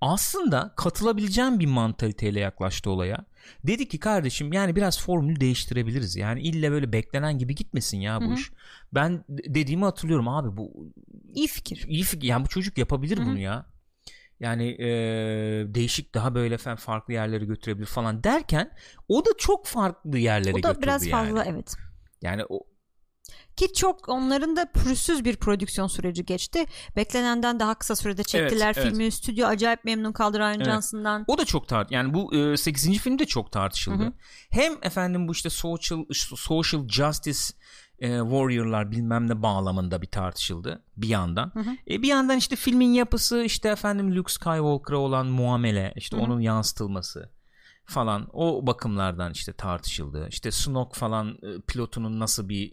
aslında 0.00 0.72
katılabileceğim 0.76 1.60
bir 1.60 1.66
mantaliteyle 1.66 2.40
yaklaştı 2.40 2.90
olaya. 2.90 3.24
Dedi 3.64 3.88
ki 3.88 3.98
kardeşim 3.98 4.52
yani 4.52 4.76
biraz 4.76 5.00
formülü 5.02 5.40
değiştirebiliriz. 5.40 6.16
Yani 6.16 6.42
ille 6.42 6.70
böyle 6.70 6.92
beklenen 6.92 7.38
gibi 7.38 7.54
gitmesin 7.54 7.98
ya 7.98 8.20
bu 8.20 8.24
Hı 8.24 8.28
hı. 8.28 8.34
iş. 8.34 8.52
Ben 8.94 9.18
de- 9.28 9.54
dediğimi 9.54 9.84
hatırlıyorum 9.84 10.28
abi 10.28 10.56
bu 10.56 10.92
İyi 11.34 11.46
fikir. 11.48 11.84
iyi 11.88 12.02
fikir. 12.02 12.28
Yani 12.28 12.44
bu 12.44 12.48
çocuk 12.48 12.78
yapabilir 12.78 13.16
Hı 13.18 13.22
hı. 13.22 13.26
bunu 13.26 13.38
ya. 13.38 13.66
Yani 14.40 14.68
e, 14.68 14.86
değişik 15.74 16.14
daha 16.14 16.34
böyle 16.34 16.58
farklı 16.58 17.12
yerlere 17.12 17.44
götürebilir 17.44 17.86
falan 17.86 18.24
derken 18.24 18.70
o 19.08 19.24
da 19.24 19.30
çok 19.38 19.66
farklı 19.66 20.18
yerlere 20.18 20.52
O 20.52 20.62
da 20.62 20.68
götürdü 20.68 20.82
biraz 20.82 21.08
fazla 21.08 21.44
yani. 21.44 21.48
evet. 21.48 21.74
Yani 22.22 22.42
o 22.48 22.60
Ki 23.56 23.72
çok 23.72 24.08
onların 24.08 24.56
da 24.56 24.66
pürüzsüz 24.72 25.24
bir 25.24 25.36
prodüksiyon 25.36 25.86
süreci 25.86 26.24
geçti. 26.24 26.64
Beklenenden 26.96 27.60
daha 27.60 27.74
kısa 27.74 27.96
sürede 27.96 28.22
çektiler 28.22 28.66
Evet, 28.66 28.78
evet. 28.78 28.88
filmi. 28.88 29.12
Stüdyo 29.12 29.46
acayip 29.46 29.84
memnun 29.84 30.12
kaldı 30.12 30.38
Ryan 30.38 30.54
Evet. 30.54 30.66
Johnson'dan. 30.66 31.24
O 31.26 31.38
da 31.38 31.44
çok 31.44 31.68
tart 31.68 31.90
yani 31.90 32.14
bu 32.14 32.34
e, 32.34 32.56
8. 32.56 32.98
film 32.98 33.18
de 33.18 33.26
çok 33.26 33.52
tartışıldı. 33.52 34.02
Hı 34.02 34.06
hı. 34.06 34.12
Hem 34.50 34.72
efendim 34.82 35.28
bu 35.28 35.32
işte 35.32 35.50
social 35.50 36.04
social 36.36 36.88
justice 36.88 37.40
e, 37.98 38.08
warrior'lar 38.18 38.90
bilmem 38.90 39.28
ne 39.28 39.42
bağlamında 39.42 40.02
bir 40.02 40.06
tartışıldı 40.06 40.82
bir 40.96 41.08
yandan. 41.08 41.50
Hı 41.54 41.60
hı. 41.60 41.70
E, 41.90 42.02
bir 42.02 42.08
yandan 42.08 42.38
işte 42.38 42.56
filmin 42.56 42.92
yapısı 42.92 43.42
işte 43.42 43.68
efendim 43.68 44.16
Luke 44.16 44.32
Skywalker'a 44.32 44.98
olan 44.98 45.26
muamele 45.26 45.92
işte 45.96 46.16
Hı 46.16 46.20
hı. 46.20 46.24
onun 46.24 46.40
yansıtılması 46.40 47.30
falan 47.84 48.28
o 48.32 48.66
bakımlardan 48.66 49.32
işte 49.32 49.52
tartışıldı. 49.52 50.26
İşte 50.30 50.50
Snoke 50.50 50.98
falan 50.98 51.28
e, 51.28 51.60
pilotunun 51.66 52.20
nasıl 52.20 52.48
bir 52.48 52.72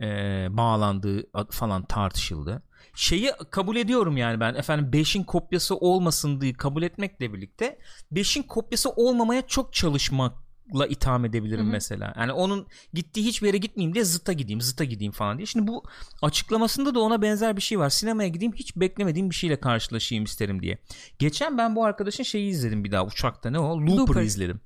e, 0.00 0.06
bağlandığı 0.50 1.26
falan 1.50 1.84
tartışıldı. 1.84 2.62
Şeyi 2.94 3.32
kabul 3.50 3.76
ediyorum 3.76 4.16
yani 4.16 4.40
ben 4.40 4.54
efendim 4.54 4.90
5'in 4.92 5.24
kopyası 5.24 5.76
olmasın 5.76 6.40
diye 6.40 6.52
kabul 6.52 6.82
etmekle 6.82 7.32
birlikte 7.32 7.78
5'in 8.12 8.42
kopyası 8.42 8.90
olmamaya 8.90 9.46
çok 9.46 9.72
çalışmakla 9.74 10.86
itham 10.88 11.24
edebilirim 11.24 11.64
Hı 11.64 11.68
hı. 11.68 11.72
mesela. 11.72 12.14
Yani 12.16 12.32
onun 12.32 12.66
gittiği 12.94 13.24
hiçbir 13.24 13.46
yere 13.46 13.56
gitmeyeyim 13.56 13.94
diye 13.94 14.04
zıta 14.04 14.32
gideyim 14.32 14.60
zıta 14.60 14.84
gideyim 14.84 15.12
falan 15.12 15.38
diye. 15.38 15.46
Şimdi 15.46 15.66
bu 15.66 15.84
açıklamasında 16.22 16.94
da 16.94 17.00
ona 17.00 17.22
benzer 17.22 17.56
bir 17.56 17.62
şey 17.62 17.78
var. 17.78 17.90
Sinemaya 17.90 18.28
gideyim 18.28 18.52
hiç 18.52 18.76
beklemediğim 18.76 19.30
bir 19.30 19.34
şeyle 19.34 19.60
karşılaşayım 19.60 20.24
isterim 20.24 20.62
diye. 20.62 20.78
Geçen 21.18 21.58
ben 21.58 21.76
bu 21.76 21.84
arkadaşın 21.84 22.22
şeyi 22.22 22.50
izledim 22.50 22.84
bir 22.84 22.92
daha 22.92 23.04
uçakta 23.06 23.50
ne 23.50 23.58
o? 23.58 23.80
Looper'ı 23.80 23.96
Looper. 23.96 24.22
izledim. 24.22 24.60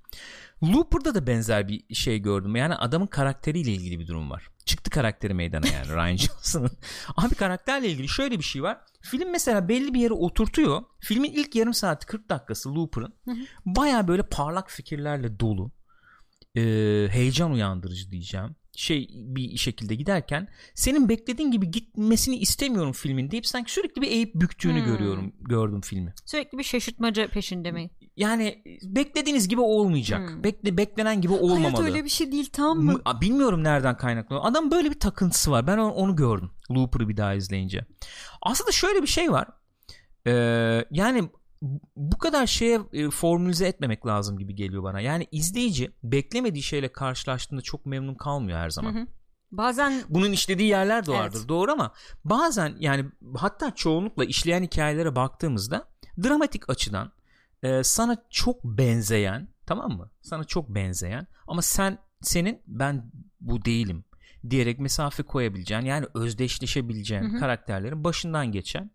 Looper'da 0.63 1.15
da 1.15 1.27
benzer 1.27 1.69
bir 1.69 1.95
şey 1.95 2.19
gördüm. 2.19 2.57
Yani 2.57 2.75
adamın 2.75 3.07
karakteriyle 3.07 3.71
ilgili 3.73 3.99
bir 3.99 4.07
durum 4.07 4.31
var. 4.31 4.49
Çıktı 4.65 4.91
karakteri 4.91 5.35
meydana 5.35 5.67
yani 5.67 5.89
Ryan 5.97 6.17
Johnson'ın. 6.17 6.71
Abi 7.17 7.35
karakterle 7.35 7.89
ilgili 7.89 8.09
şöyle 8.09 8.39
bir 8.39 8.45
şey 8.45 8.63
var. 8.63 8.79
Film 9.01 9.31
mesela 9.31 9.69
belli 9.69 9.95
bir 9.95 10.01
yere 10.01 10.13
oturtuyor. 10.15 10.83
Filmin 11.01 11.33
ilk 11.33 11.55
yarım 11.55 11.75
saati 11.75 12.07
40 12.07 12.29
dakikası 12.29 12.75
Looper'ın 12.75 13.15
baya 13.67 14.09
böyle 14.09 14.23
parlak 14.23 14.71
fikirlerle 14.71 15.41
dolu. 15.41 15.71
Ee, 16.57 17.09
heyecan 17.11 17.53
uyandırıcı 17.53 18.11
diyeceğim. 18.11 18.57
Şey 18.77 19.09
bir 19.15 19.57
şekilde 19.57 19.95
giderken 19.95 20.49
senin 20.75 21.09
beklediğin 21.09 21.51
gibi 21.51 21.71
gitmesini 21.71 22.37
istemiyorum 22.37 22.93
filmin 22.93 23.31
deyip 23.31 23.47
sanki 23.47 23.73
sürekli 23.73 24.03
bir 24.03 24.07
eğip 24.09 24.35
büktüğünü 24.35 24.79
Hmm. 24.81 24.87
görüyorum 24.87 25.33
gördüm 25.41 25.81
filmi. 25.81 26.15
Sürekli 26.27 26.59
bir 26.59 26.63
şaşırtmaca 26.65 27.29
peşinde 27.29 27.73
mi? 27.73 27.91
Yani 28.17 28.63
beklediğiniz 28.83 29.49
gibi 29.49 29.61
olmayacak. 29.61 30.31
Hmm. 30.31 30.45
Bekle 30.45 30.77
beklenen 30.77 31.21
gibi 31.21 31.33
olmamalı. 31.33 31.63
Hayat 31.63 31.81
öyle 31.81 32.05
bir 32.05 32.09
şey 32.09 32.33
değil 32.33 32.51
tamam 32.53 32.79
mı? 32.85 33.01
Bilmiyorum 33.21 33.65
nereden 33.65 33.97
kaynaklanıyor. 33.97 34.47
Adam 34.47 34.71
böyle 34.71 34.91
bir 34.91 35.01
takıntısı 35.01 35.51
var. 35.51 35.67
Ben 35.67 35.79
onu, 35.79 35.93
onu 35.93 36.17
gördüm. 36.17 36.51
Looper'ı 36.71 37.09
bir 37.09 37.17
daha 37.17 37.35
izleyince. 37.35 37.87
Aslında 38.43 38.73
şöyle 38.73 39.03
bir 39.03 39.07
şey 39.07 39.33
var. 39.33 39.49
Ee, 40.27 40.85
yani 40.91 41.31
bu 41.97 42.19
kadar 42.19 42.47
şeye 42.47 42.81
e, 42.93 43.11
formülize 43.11 43.67
etmemek 43.67 44.07
lazım 44.07 44.39
gibi 44.39 44.55
geliyor 44.55 44.83
bana. 44.83 45.01
Yani 45.01 45.27
izleyici 45.31 45.93
beklemediği 46.03 46.63
şeyle 46.63 46.93
karşılaştığında 46.93 47.61
çok 47.63 47.87
memnun 47.87 48.15
kalmıyor 48.15 48.59
her 48.59 48.71
zaman. 48.71 48.95
Hı 48.95 48.99
hı. 48.99 49.07
Bazen 49.53 50.03
Bunun 50.09 50.33
işlediği 50.33 50.69
yerler 50.69 51.07
de 51.07 51.13
vardır 51.13 51.39
Evet. 51.39 51.49
doğru 51.49 51.73
ama 51.73 51.93
bazen 52.25 52.77
yani 52.79 53.05
hatta 53.37 53.75
çoğunlukla 53.75 54.25
işleyen 54.25 54.63
hikayelere 54.63 55.17
baktığımızda 55.17 55.89
dramatik 56.25 56.71
açıdan 56.71 57.13
e, 57.63 57.83
sana 57.83 58.17
çok 58.31 58.65
benzeyen 58.65 59.49
tamam 59.67 59.93
mı? 59.93 60.11
Sana 60.23 60.45
çok 60.45 60.69
benzeyen 60.69 61.27
ama 61.47 61.63
sen 61.63 61.99
senin 62.21 62.63
ben 62.67 63.13
bu 63.41 63.65
değilim 63.65 64.05
diyerek 64.51 64.79
mesafe 64.79 65.23
koyabileceğin 65.23 65.83
yani 65.85 66.07
özdeşleşebileceğin 66.15 67.23
Hı 67.23 67.37
hı. 67.37 67.41
karakterlerin 67.41 68.05
başından 68.05 68.53
geçen 68.53 68.91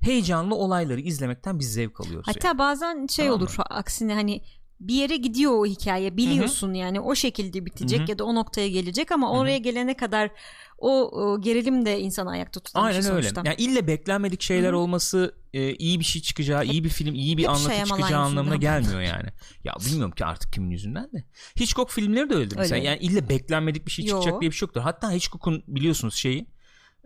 heyecanlı 0.00 0.54
olayları 0.54 1.00
izlemekten 1.00 1.58
biz 1.58 1.72
zevk 1.72 2.00
alıyoruz. 2.00 2.26
yani. 2.28 2.34
hatta 2.34 2.58
bazen 2.58 3.06
şey 3.06 3.26
Tamam 3.26 3.40
olur 3.40 3.54
aksine 3.70 4.14
hani 4.14 4.42
bir 4.80 4.94
yere 4.94 5.16
gidiyor 5.16 5.52
o 5.52 5.66
hikaye 5.66 6.16
biliyorsun 6.16 6.74
yani 6.74 7.00
o 7.00 7.14
şekilde 7.14 7.66
bitecek 7.66 8.00
Hı 8.00 8.04
hı. 8.04 8.10
ya 8.10 8.18
da 8.18 8.24
o 8.24 8.34
noktaya 8.34 8.68
gelecek 8.68 9.12
ama 9.12 9.28
Hı 9.28 9.32
hı. 9.32 9.36
oraya 9.36 9.58
gelene 9.58 9.96
kadar 9.96 10.30
o, 10.78 10.90
o 11.10 11.40
gerilim 11.40 11.86
de 11.86 12.00
insanı 12.00 12.30
ayakta 12.30 12.60
tutan 12.60 12.84
Aynen 12.84 13.00
şey 13.00 13.10
öyle. 13.10 13.28
Yani 13.44 13.54
ille 13.58 13.86
beklenmedik 13.86 14.42
şeyler 14.42 14.68
Hı 14.68 14.72
hı. 14.72 14.78
olması 14.78 15.34
e, 15.54 15.74
iyi 15.74 16.00
bir 16.00 16.04
şey 16.04 16.22
çıkacağı, 16.22 16.64
iyi 16.64 16.84
bir 16.84 16.88
film, 16.88 17.14
iyi 17.14 17.36
bir 17.36 17.42
hep 17.42 17.50
anlatı 17.50 17.84
çıkacağı 17.84 18.20
anlamına 18.20 18.54
yüzünden. 18.54 18.82
gelmiyor 18.82 19.00
yani. 19.14 19.28
Ya 19.64 19.74
bilmiyorum 19.86 20.10
ki 20.14 20.24
artık 20.24 20.52
kimin 20.52 20.70
yüzünden 20.70 21.04
de. 21.12 21.24
Hitchcock 21.60 21.90
filmleri 21.90 22.30
de 22.30 22.34
öyledir 22.34 22.56
mesela. 22.56 22.78
Öyle. 22.78 22.88
Yani 22.88 22.98
ille 22.98 23.28
beklenmedik 23.28 23.86
bir 23.86 23.90
şey 23.90 24.04
Yo. 24.04 24.20
çıkacak 24.20 24.40
diye 24.40 24.50
bir 24.50 24.56
şey 24.56 24.66
yoktur. 24.66 24.80
Hatta 24.80 25.10
Hitchcock'un 25.12 25.64
biliyorsunuz 25.68 26.14
şeyi 26.14 26.46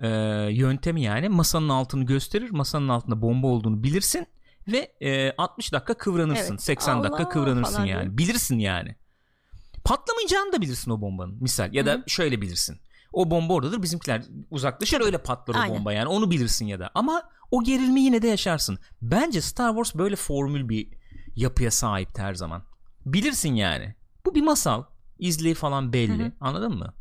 e, 0.01 0.09
yöntemi 0.51 1.03
yani 1.03 1.29
masanın 1.29 1.69
altını 1.69 2.07
gösterir. 2.07 2.51
Masanın 2.51 2.89
altında 2.89 3.23
bomba 3.23 3.47
olduğunu 3.47 3.83
bilirsin 3.83 4.27
ve 4.69 4.93
e, 5.01 5.33
60 5.39 5.73
dakika 5.73 5.95
kıvranırsın. 5.95 6.53
Evet. 6.53 6.63
80 6.63 7.03
dakika 7.03 7.17
Allah 7.17 7.29
kıvranırsın 7.29 7.75
falan 7.75 7.87
yani. 7.87 8.07
diye. 8.07 8.19
Bilirsin 8.19 8.59
yani. 8.59 8.97
Patlamayacağını 9.85 10.53
da 10.53 10.61
bilirsin 10.61 10.91
o 10.91 11.01
bombanın. 11.01 11.43
Misal 11.43 11.75
ya 11.75 11.87
da 11.87 11.93
Hı. 11.93 12.03
şöyle 12.07 12.41
bilirsin. 12.41 12.81
O 13.13 13.31
bomba 13.31 13.55
oradadır 13.55 13.83
bizimkiler 13.83 14.23
uzaklaşır 14.51 15.01
öyle 15.01 15.19
patlar 15.19 15.55
o 15.55 15.59
Aynen. 15.59 15.77
bomba 15.77 15.93
yani 15.93 16.09
onu 16.09 16.31
bilirsin 16.31 16.67
ya 16.67 16.81
da. 16.81 16.91
Ama 16.95 17.23
o 17.51 17.65
gerilimi 17.65 18.01
yine 18.01 18.23
de 18.23 18.29
yaşarsın. 18.29 18.79
Bence 19.03 19.41
Star 19.41 19.71
Wars 19.71 19.95
böyle 19.95 20.17
formül 20.17 20.69
bir 20.69 20.89
yapıya 21.37 21.71
sahip 21.71 22.19
her 22.19 22.35
zaman. 22.35 22.63
Bilirsin 23.07 23.55
yani. 23.55 23.95
Bu 24.27 24.35
bir 24.35 24.43
masal. 24.43 24.85
İzleyi 25.19 25.55
falan 25.55 25.93
belli. 25.93 26.23
Hı 26.23 26.27
hı. 26.27 26.33
Anladın 26.41 26.79
mı? 26.79 26.95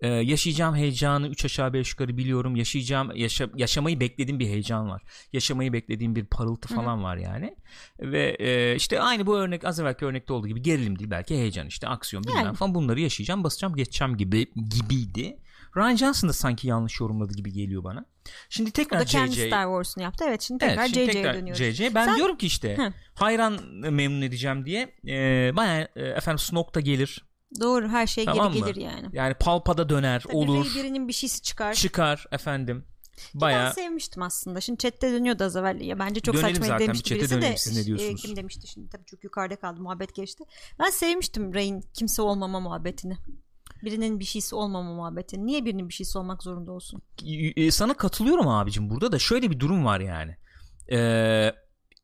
Ee, 0.00 0.08
yaşayacağım 0.08 0.74
heyecanı 0.76 1.28
3 1.28 1.44
aşağı 1.44 1.72
5 1.72 1.90
yukarı 1.90 2.16
biliyorum. 2.16 2.56
Yaşayacağım 2.56 3.10
yaşa- 3.16 3.50
yaşamayı 3.56 4.00
beklediğim 4.00 4.38
bir 4.40 4.46
heyecan 4.46 4.88
var. 4.90 5.02
Yaşamayı 5.32 5.72
beklediğim 5.72 6.16
bir 6.16 6.24
parıltı 6.26 6.68
falan 6.74 7.02
var 7.02 7.16
yani. 7.16 7.56
Ve 8.00 8.36
e, 8.40 8.76
işte 8.76 9.00
aynı 9.00 9.26
bu 9.26 9.36
örnek 9.38 9.64
az 9.64 9.80
evvelki 9.80 10.04
örnekte 10.04 10.32
olduğu 10.32 10.48
gibi 10.48 10.62
gerilim 10.62 10.98
değil 10.98 11.10
belki 11.10 11.34
heyecan 11.34 11.66
işte 11.66 11.88
aksiyon 11.88 12.24
bilmem 12.24 12.44
Yani. 12.44 12.56
falan 12.56 12.74
bunları 12.74 13.00
yaşayacağım 13.00 13.44
basacağım 13.44 13.76
geçeceğim 13.76 14.16
gibi 14.16 14.46
gibiydi. 14.54 15.38
Ryan 15.76 15.96
Johnson 15.96 16.28
da 16.28 16.32
sanki 16.32 16.68
yanlış 16.68 17.00
yorumladı 17.00 17.34
gibi 17.34 17.52
geliyor 17.52 17.84
bana. 17.84 18.04
Şimdi 18.48 18.68
O 18.70 18.72
tekrar 18.72 19.00
da 19.00 19.04
kendi 19.04 19.32
JJ. 19.32 19.46
Star 19.46 19.64
Wars'unu 19.64 20.04
yaptı. 20.04 20.24
Evet 20.28 20.42
şimdi 20.42 20.58
tekrar 20.66 20.82
Evet, 20.82 20.88
JJ'ye 20.94 21.24
dönüyoruz. 21.24 21.58
JJ. 21.62 21.80
Ben 21.94 22.04
Sen- 22.04 22.16
diyorum 22.16 22.36
ki 22.38 22.46
işte 22.46 22.76
Hı. 22.76 22.92
hayran 23.14 23.60
memnun 23.90 24.22
edeceğim 24.22 24.66
diye 24.66 24.94
e, 25.08 25.56
bayağı 25.56 25.88
e, 25.96 26.02
efendim 26.02 26.38
Snoke 26.38 26.74
da 26.74 26.80
gelir. 26.80 27.24
Doğru 27.60 27.88
her 27.88 28.06
şey 28.06 28.24
Tamam 28.24 28.52
geri 28.52 28.62
mı? 28.62 28.66
gelir 28.72 28.80
yani. 28.86 29.08
Yani 29.12 29.34
Palpa'da 29.34 29.88
döner 29.88 30.20
Tabii 30.22 30.36
olur. 30.36 30.66
Birinin 30.74 31.08
bir 31.08 31.12
şeysi 31.12 31.42
çıkar. 31.42 31.74
Çıkar 31.74 32.26
efendim. 32.32 32.84
Ben 33.34 33.40
Bayağı 33.40 33.74
sevmiştim 33.74 34.22
aslında. 34.22 34.60
Şimdi 34.60 34.78
chatte 34.78 35.12
dönüyordu 35.12 35.44
az 35.44 35.56
evvel. 35.56 35.80
Ya 35.80 35.98
bence 35.98 36.20
çok 36.20 36.34
Dönelim 36.34 36.54
saçma 36.56 36.78
demişti 36.78 37.14
birisi 37.14 37.30
dönelim. 37.34 37.52
de. 37.52 37.56
Siz 37.56 37.76
ne 37.76 37.84
diyorsunuz? 37.84 38.24
e, 38.24 38.26
kim 38.26 38.36
demişti 38.36 38.66
şimdi 38.66 38.88
tabii 38.88 39.04
çok 39.04 39.24
yukarıda 39.24 39.56
kaldı 39.56 39.80
muhabbet 39.80 40.14
geçti. 40.14 40.44
Ben 40.78 40.90
sevmiştim 40.90 41.54
Rey'in 41.54 41.84
kimse 41.94 42.22
olmama 42.22 42.60
muhabbetini. 42.60 43.16
Birinin 43.84 44.20
bir 44.20 44.24
şeysi 44.24 44.54
olmama 44.54 44.94
muhabbetini. 44.94 45.46
Niye 45.46 45.64
birinin 45.64 45.88
bir 45.88 45.94
şeysi 45.94 46.18
olmak 46.18 46.42
zorunda 46.42 46.72
olsun? 46.72 47.02
e, 47.56 47.70
sana 47.70 47.94
katılıyorum 47.94 48.48
abicim 48.48 48.90
burada 48.90 49.12
da 49.12 49.18
şöyle 49.18 49.50
bir 49.50 49.60
durum 49.60 49.84
var 49.84 50.00
yani. 50.00 50.36
Ee, 50.92 51.52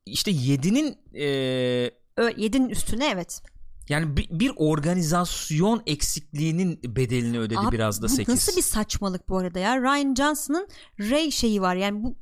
işte 0.07 0.31
7'nin 0.31 0.99
e, 1.15 1.91
Ö- 2.17 2.33
Yedinin 2.37 2.69
üstüne 2.69 3.07
evet. 3.11 3.43
Yani 3.90 4.16
bir, 4.16 4.29
bir 4.31 4.53
organizasyon 4.57 5.83
eksikliğinin 5.87 6.81
bedelini 6.85 7.38
ödedi 7.38 7.59
Abi, 7.59 7.72
biraz 7.72 8.03
da 8.03 8.05
bu 8.07 8.09
8. 8.09 8.35
nasıl 8.35 8.57
bir 8.57 8.62
saçmalık 8.62 9.29
bu 9.29 9.38
arada 9.38 9.59
ya? 9.59 9.81
Ryan 9.81 10.14
Johnson'ın 10.14 10.68
Ray 11.00 11.31
şeyi 11.31 11.62
var. 11.62 11.76
Yani 11.76 12.03
bu 12.03 12.16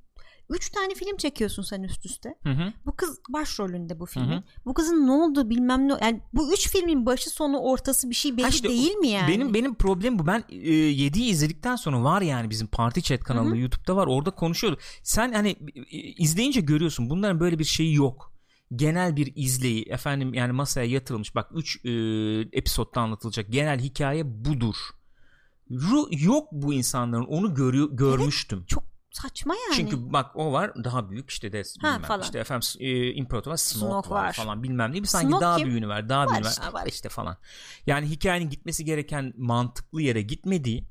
üç 0.51 0.71
tane 0.71 0.95
film 0.95 1.17
çekiyorsun 1.17 1.63
sen 1.63 1.83
üst 1.83 2.07
üste. 2.07 2.35
Hı 2.43 2.51
hı. 2.51 2.73
Bu 2.87 2.97
kız 2.97 3.21
başrolünde 3.29 4.01
bu 4.01 4.07
filmin. 4.07 4.29
Hı 4.29 4.37
hı. 4.37 4.43
Bu 4.67 4.75
kızın 4.75 5.07
ne 5.07 5.11
oldu 5.13 5.51
bilmem 5.51 5.89
ne. 5.89 5.93
Yani 6.03 6.21
bu 6.33 6.53
üç 6.53 6.69
filmin 6.69 7.07
başı 7.07 7.31
sonu 7.31 7.59
ortası 7.59 8.11
bir 8.11 8.15
şey 8.15 8.37
belli 8.37 8.49
işte 8.49 8.69
değil 8.69 8.95
mi 8.95 9.09
yani? 9.09 9.29
Benim 9.29 9.55
benim 9.55 9.75
problem 9.75 10.19
bu. 10.19 10.27
Ben 10.27 10.45
e, 10.49 10.55
7'yi 10.55 11.31
izledikten 11.31 11.77
sonra 11.77 12.05
var 12.05 12.23
yani 12.23 12.51
bizim 12.51 12.67
Party 12.67 13.01
Chat 13.01 13.21
kanalında 13.21 13.57
YouTube'da 13.57 13.97
var. 13.97 14.07
Orada 14.07 14.31
konuşuyorduk. 14.31 14.81
Sen 15.03 15.33
hani 15.33 15.57
e, 15.91 15.99
izleyince 15.99 16.61
görüyorsun 16.61 17.11
bunların 17.11 17.41
böyle 17.41 17.59
bir 17.59 17.65
şeyi 17.65 17.95
yok. 17.95 18.38
Genel 18.77 19.17
bir 19.17 19.33
izleyi 19.37 19.83
efendim 19.83 20.35
yani 20.35 20.53
masaya 20.53 20.87
yatırılmış. 20.87 21.35
Bak 21.35 21.51
3 21.55 21.85
e, 21.85 21.91
episodda 22.59 23.01
anlatılacak 23.01 23.47
genel 23.53 23.79
hikaye 23.81 24.45
budur. 24.45 24.75
Ru- 25.71 26.25
yok 26.25 26.49
bu 26.53 26.75
insanların 26.75 27.25
onu 27.25 27.55
görüyor 27.55 27.89
görmüştüm. 27.93 28.65
Çok 28.67 28.85
saçma 29.11 29.55
yani. 29.55 29.77
Çünkü 29.77 30.13
bak 30.13 30.31
o 30.37 30.53
var 30.53 30.85
daha 30.85 31.11
büyük 31.11 31.31
işte 31.31 31.53
de 31.53 31.63
bilmem 31.79 32.03
falan. 32.03 32.23
işte 32.23 32.39
efendim 32.39 32.69
e, 32.81 33.13
imparator 33.13 33.51
var 33.51 33.57
Snoke, 33.57 33.87
Snoke 33.93 34.11
var, 34.11 34.25
var. 34.25 34.33
falan 34.33 34.63
bilmem 34.63 34.93
ne 34.93 35.03
bir 35.03 35.07
sanki 35.07 35.29
Snoke 35.29 35.45
daha 35.45 35.57
kim? 35.57 35.67
büyüğünü 35.67 35.89
var 35.89 36.09
daha 36.09 36.21
Var 36.21 36.29
büyüğünü 36.29 36.45
var. 36.47 36.51
işte. 36.51 36.63
Ha, 36.63 36.73
var 36.73 36.87
işte 36.87 37.09
falan. 37.09 37.37
Yani 37.87 38.07
hikayenin 38.07 38.51
gitmesi 38.51 38.85
gereken 38.85 39.33
mantıklı 39.37 40.03
yere 40.03 40.23
gitmediği 40.23 40.85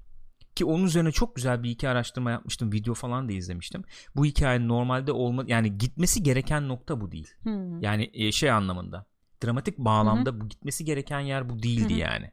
ki 0.58 0.66
onun 0.66 0.86
üzerine 0.86 1.12
çok 1.12 1.36
güzel 1.36 1.64
bir 1.64 1.70
iki 1.70 1.90
araştırma 1.90 2.32
yapmıştım 2.32 2.72
video 2.72 2.94
falan 2.94 3.30
da 3.30 3.34
izlemiştim. 3.34 3.84
Bu 4.16 4.26
hikayenin 4.26 4.68
normalde 4.68 5.12
olma 5.12 5.44
yani 5.48 5.78
gitmesi 5.78 6.24
gereken 6.24 6.68
nokta 6.68 7.02
bu 7.02 7.12
değil. 7.12 7.34
Hmm. 7.44 7.82
Yani 7.82 8.12
e, 8.14 8.32
şey 8.32 8.52
anlamında 8.52 9.06
dramatik 9.44 9.78
bağlamda 9.78 10.42
bu 10.42 10.50
gitmesi 10.50 10.86
gereken 10.86 11.20
yer 11.20 11.50
bu 11.50 11.64
değildi 11.64 11.94
Hı 11.94 11.98
hı. 11.98 12.00
yani. 12.00 12.32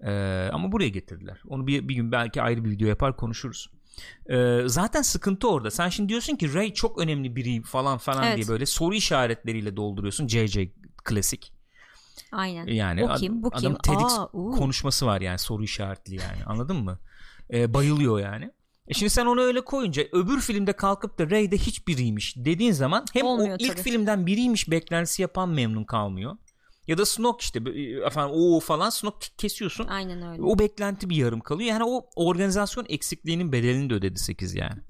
Ee, 0.00 0.50
ama 0.52 0.72
buraya 0.72 0.88
getirdiler. 0.88 1.42
Onu 1.48 1.66
bir, 1.66 1.88
bir 1.88 1.94
gün 1.94 2.12
belki 2.12 2.42
ayrı 2.42 2.64
bir 2.64 2.70
video 2.70 2.88
yapar 2.88 3.16
konuşuruz. 3.16 3.70
Ee, 4.30 4.60
zaten 4.66 5.02
sıkıntı 5.02 5.48
orada. 5.50 5.70
Sen 5.70 5.88
şimdi 5.88 6.08
diyorsun 6.08 6.36
ki 6.36 6.54
Ray 6.54 6.72
çok 6.74 6.98
önemli 6.98 7.36
biri 7.36 7.62
falan 7.62 7.98
falan 7.98 8.24
Evet. 8.24 8.36
diye 8.36 8.48
böyle 8.48 8.66
soru 8.66 8.94
işaretleriyle 8.94 9.76
dolduruyorsun. 9.76 10.28
JJ 10.28 10.58
klasik. 11.04 11.52
Aynen. 12.32 12.66
Yani 12.66 13.08
ad- 13.08 13.18
kim? 13.18 13.42
Bu 13.42 13.50
kim? 13.50 13.70
adam 13.70 13.78
TEDx 13.82 14.18
Aa, 14.18 14.28
uu. 14.32 14.50
konuşması 14.50 15.06
var 15.06 15.20
yani 15.20 15.38
soru 15.38 15.64
işaretli 15.64 16.14
yani. 16.14 16.44
Anladın 16.46 16.76
mı? 16.76 16.98
Ee, 17.52 17.74
bayılıyor 17.74 18.20
yani. 18.20 18.50
E 18.88 18.94
şimdi 18.94 19.10
sen 19.10 19.26
onu 19.26 19.40
öyle 19.40 19.60
koyunca 19.60 20.02
öbür 20.12 20.40
filmde 20.40 20.72
kalkıp 20.72 21.18
da 21.18 21.30
Ray 21.30 21.50
de 21.50 21.56
hiçbiriymiş 21.56 22.34
dediğin 22.36 22.72
zaman 22.72 23.04
hem 23.12 23.26
Olmuyor 23.26 23.50
o 23.50 23.56
ilk 23.58 23.72
tabii. 23.72 23.82
filmden 23.82 24.26
biriymiş 24.26 24.70
beklentisi 24.70 25.22
yapan 25.22 25.48
memnun 25.48 25.84
kalmıyor. 25.84 26.36
Ya 26.86 26.98
da 26.98 27.06
Snoke 27.06 27.38
işte 27.40 27.60
e, 27.74 28.06
efendim 28.06 28.34
o 28.38 28.60
falan 28.60 28.90
Snoke 28.90 29.26
kesiyorsun. 29.38 29.86
Aynen 29.86 30.32
öyle. 30.32 30.42
O 30.42 30.58
beklenti 30.58 31.10
bir 31.10 31.16
yarım 31.16 31.40
kalıyor. 31.40 31.68
Yani 31.70 31.84
o 31.86 32.06
organizasyon 32.16 32.86
eksikliğinin 32.88 33.52
bedelini 33.52 33.90
de 33.90 33.94
ödedi 33.94 34.18
8 34.18 34.54
yani. 34.54 34.80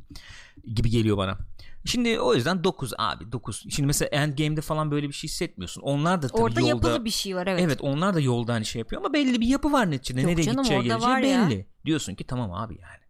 Gibi 0.75 0.91
geliyor 0.91 1.17
bana. 1.17 1.39
Şimdi 1.87 2.21
o 2.21 2.35
yüzden 2.35 2.65
9 2.65 2.93
abi 2.99 3.33
9. 3.33 3.65
Şimdi 3.71 3.87
mesela 3.87 4.09
Endgame'de 4.09 4.61
falan 4.61 4.91
böyle 4.91 5.09
bir 5.09 5.13
şey 5.13 5.29
hissetmiyorsun. 5.29 5.83
Onlar 5.83 6.23
da 6.23 6.29
tabii 6.29 6.43
Orada 6.43 6.61
yolda 6.61 6.89
yapılı 6.89 7.05
bir 7.05 7.11
şey 7.11 7.37
var 7.37 7.47
evet. 7.47 7.63
Evet 7.63 7.79
onlar 7.81 8.15
da 8.15 8.21
yolda 8.21 8.53
hani 8.55 8.65
şey 8.67 8.79
yapıyor 8.79 9.03
ama 9.03 9.13
belli 9.13 9.41
bir 9.41 9.47
yapı 9.47 9.73
var 9.73 9.91
neticede. 9.91 10.21
Yok 10.21 10.31
Nereye 10.31 10.43
canım, 10.43 10.65
gideceği 10.65 10.83
geleceği 10.83 11.11
var 11.11 11.21
ya. 11.21 11.51
belli. 11.51 11.67
Diyorsun 11.85 12.15
ki 12.15 12.25
tamam 12.25 12.53
abi 12.53 12.75
yani. 12.83 13.07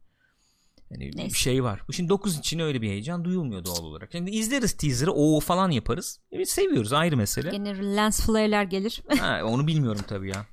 Yani 0.91 1.12
bir 1.12 1.17
Neyse. 1.17 1.37
şey 1.37 1.65
var. 1.65 1.83
Şimdi 1.93 2.09
9 2.09 2.39
için 2.39 2.59
öyle 2.59 2.83
bir 2.83 2.89
heyecan 2.89 3.25
duyulmuyor 3.25 3.65
doğal 3.65 3.85
olarak. 3.85 4.12
Şimdi 4.12 4.31
izleriz 4.31 4.73
teaser'ı 4.73 5.12
o 5.12 5.41
falan 5.41 5.71
yaparız. 5.71 6.21
Evet 6.33 6.51
seviyoruz 6.51 6.93
ayrı 6.93 7.17
mesele. 7.17 7.51
Gene 7.51 7.97
lens 7.97 8.27
flare'ler 8.27 8.65
gelir. 8.65 9.03
ha, 9.19 9.41
onu 9.45 9.67
bilmiyorum 9.67 10.01
tabii 10.09 10.29
ya. 10.29 10.47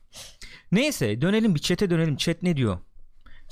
Neyse 0.71 1.21
dönelim 1.21 1.55
bir 1.55 1.59
chat'e 1.59 1.89
dönelim. 1.89 2.15
Chat 2.15 2.43
ne 2.43 2.57
diyor? 2.57 2.77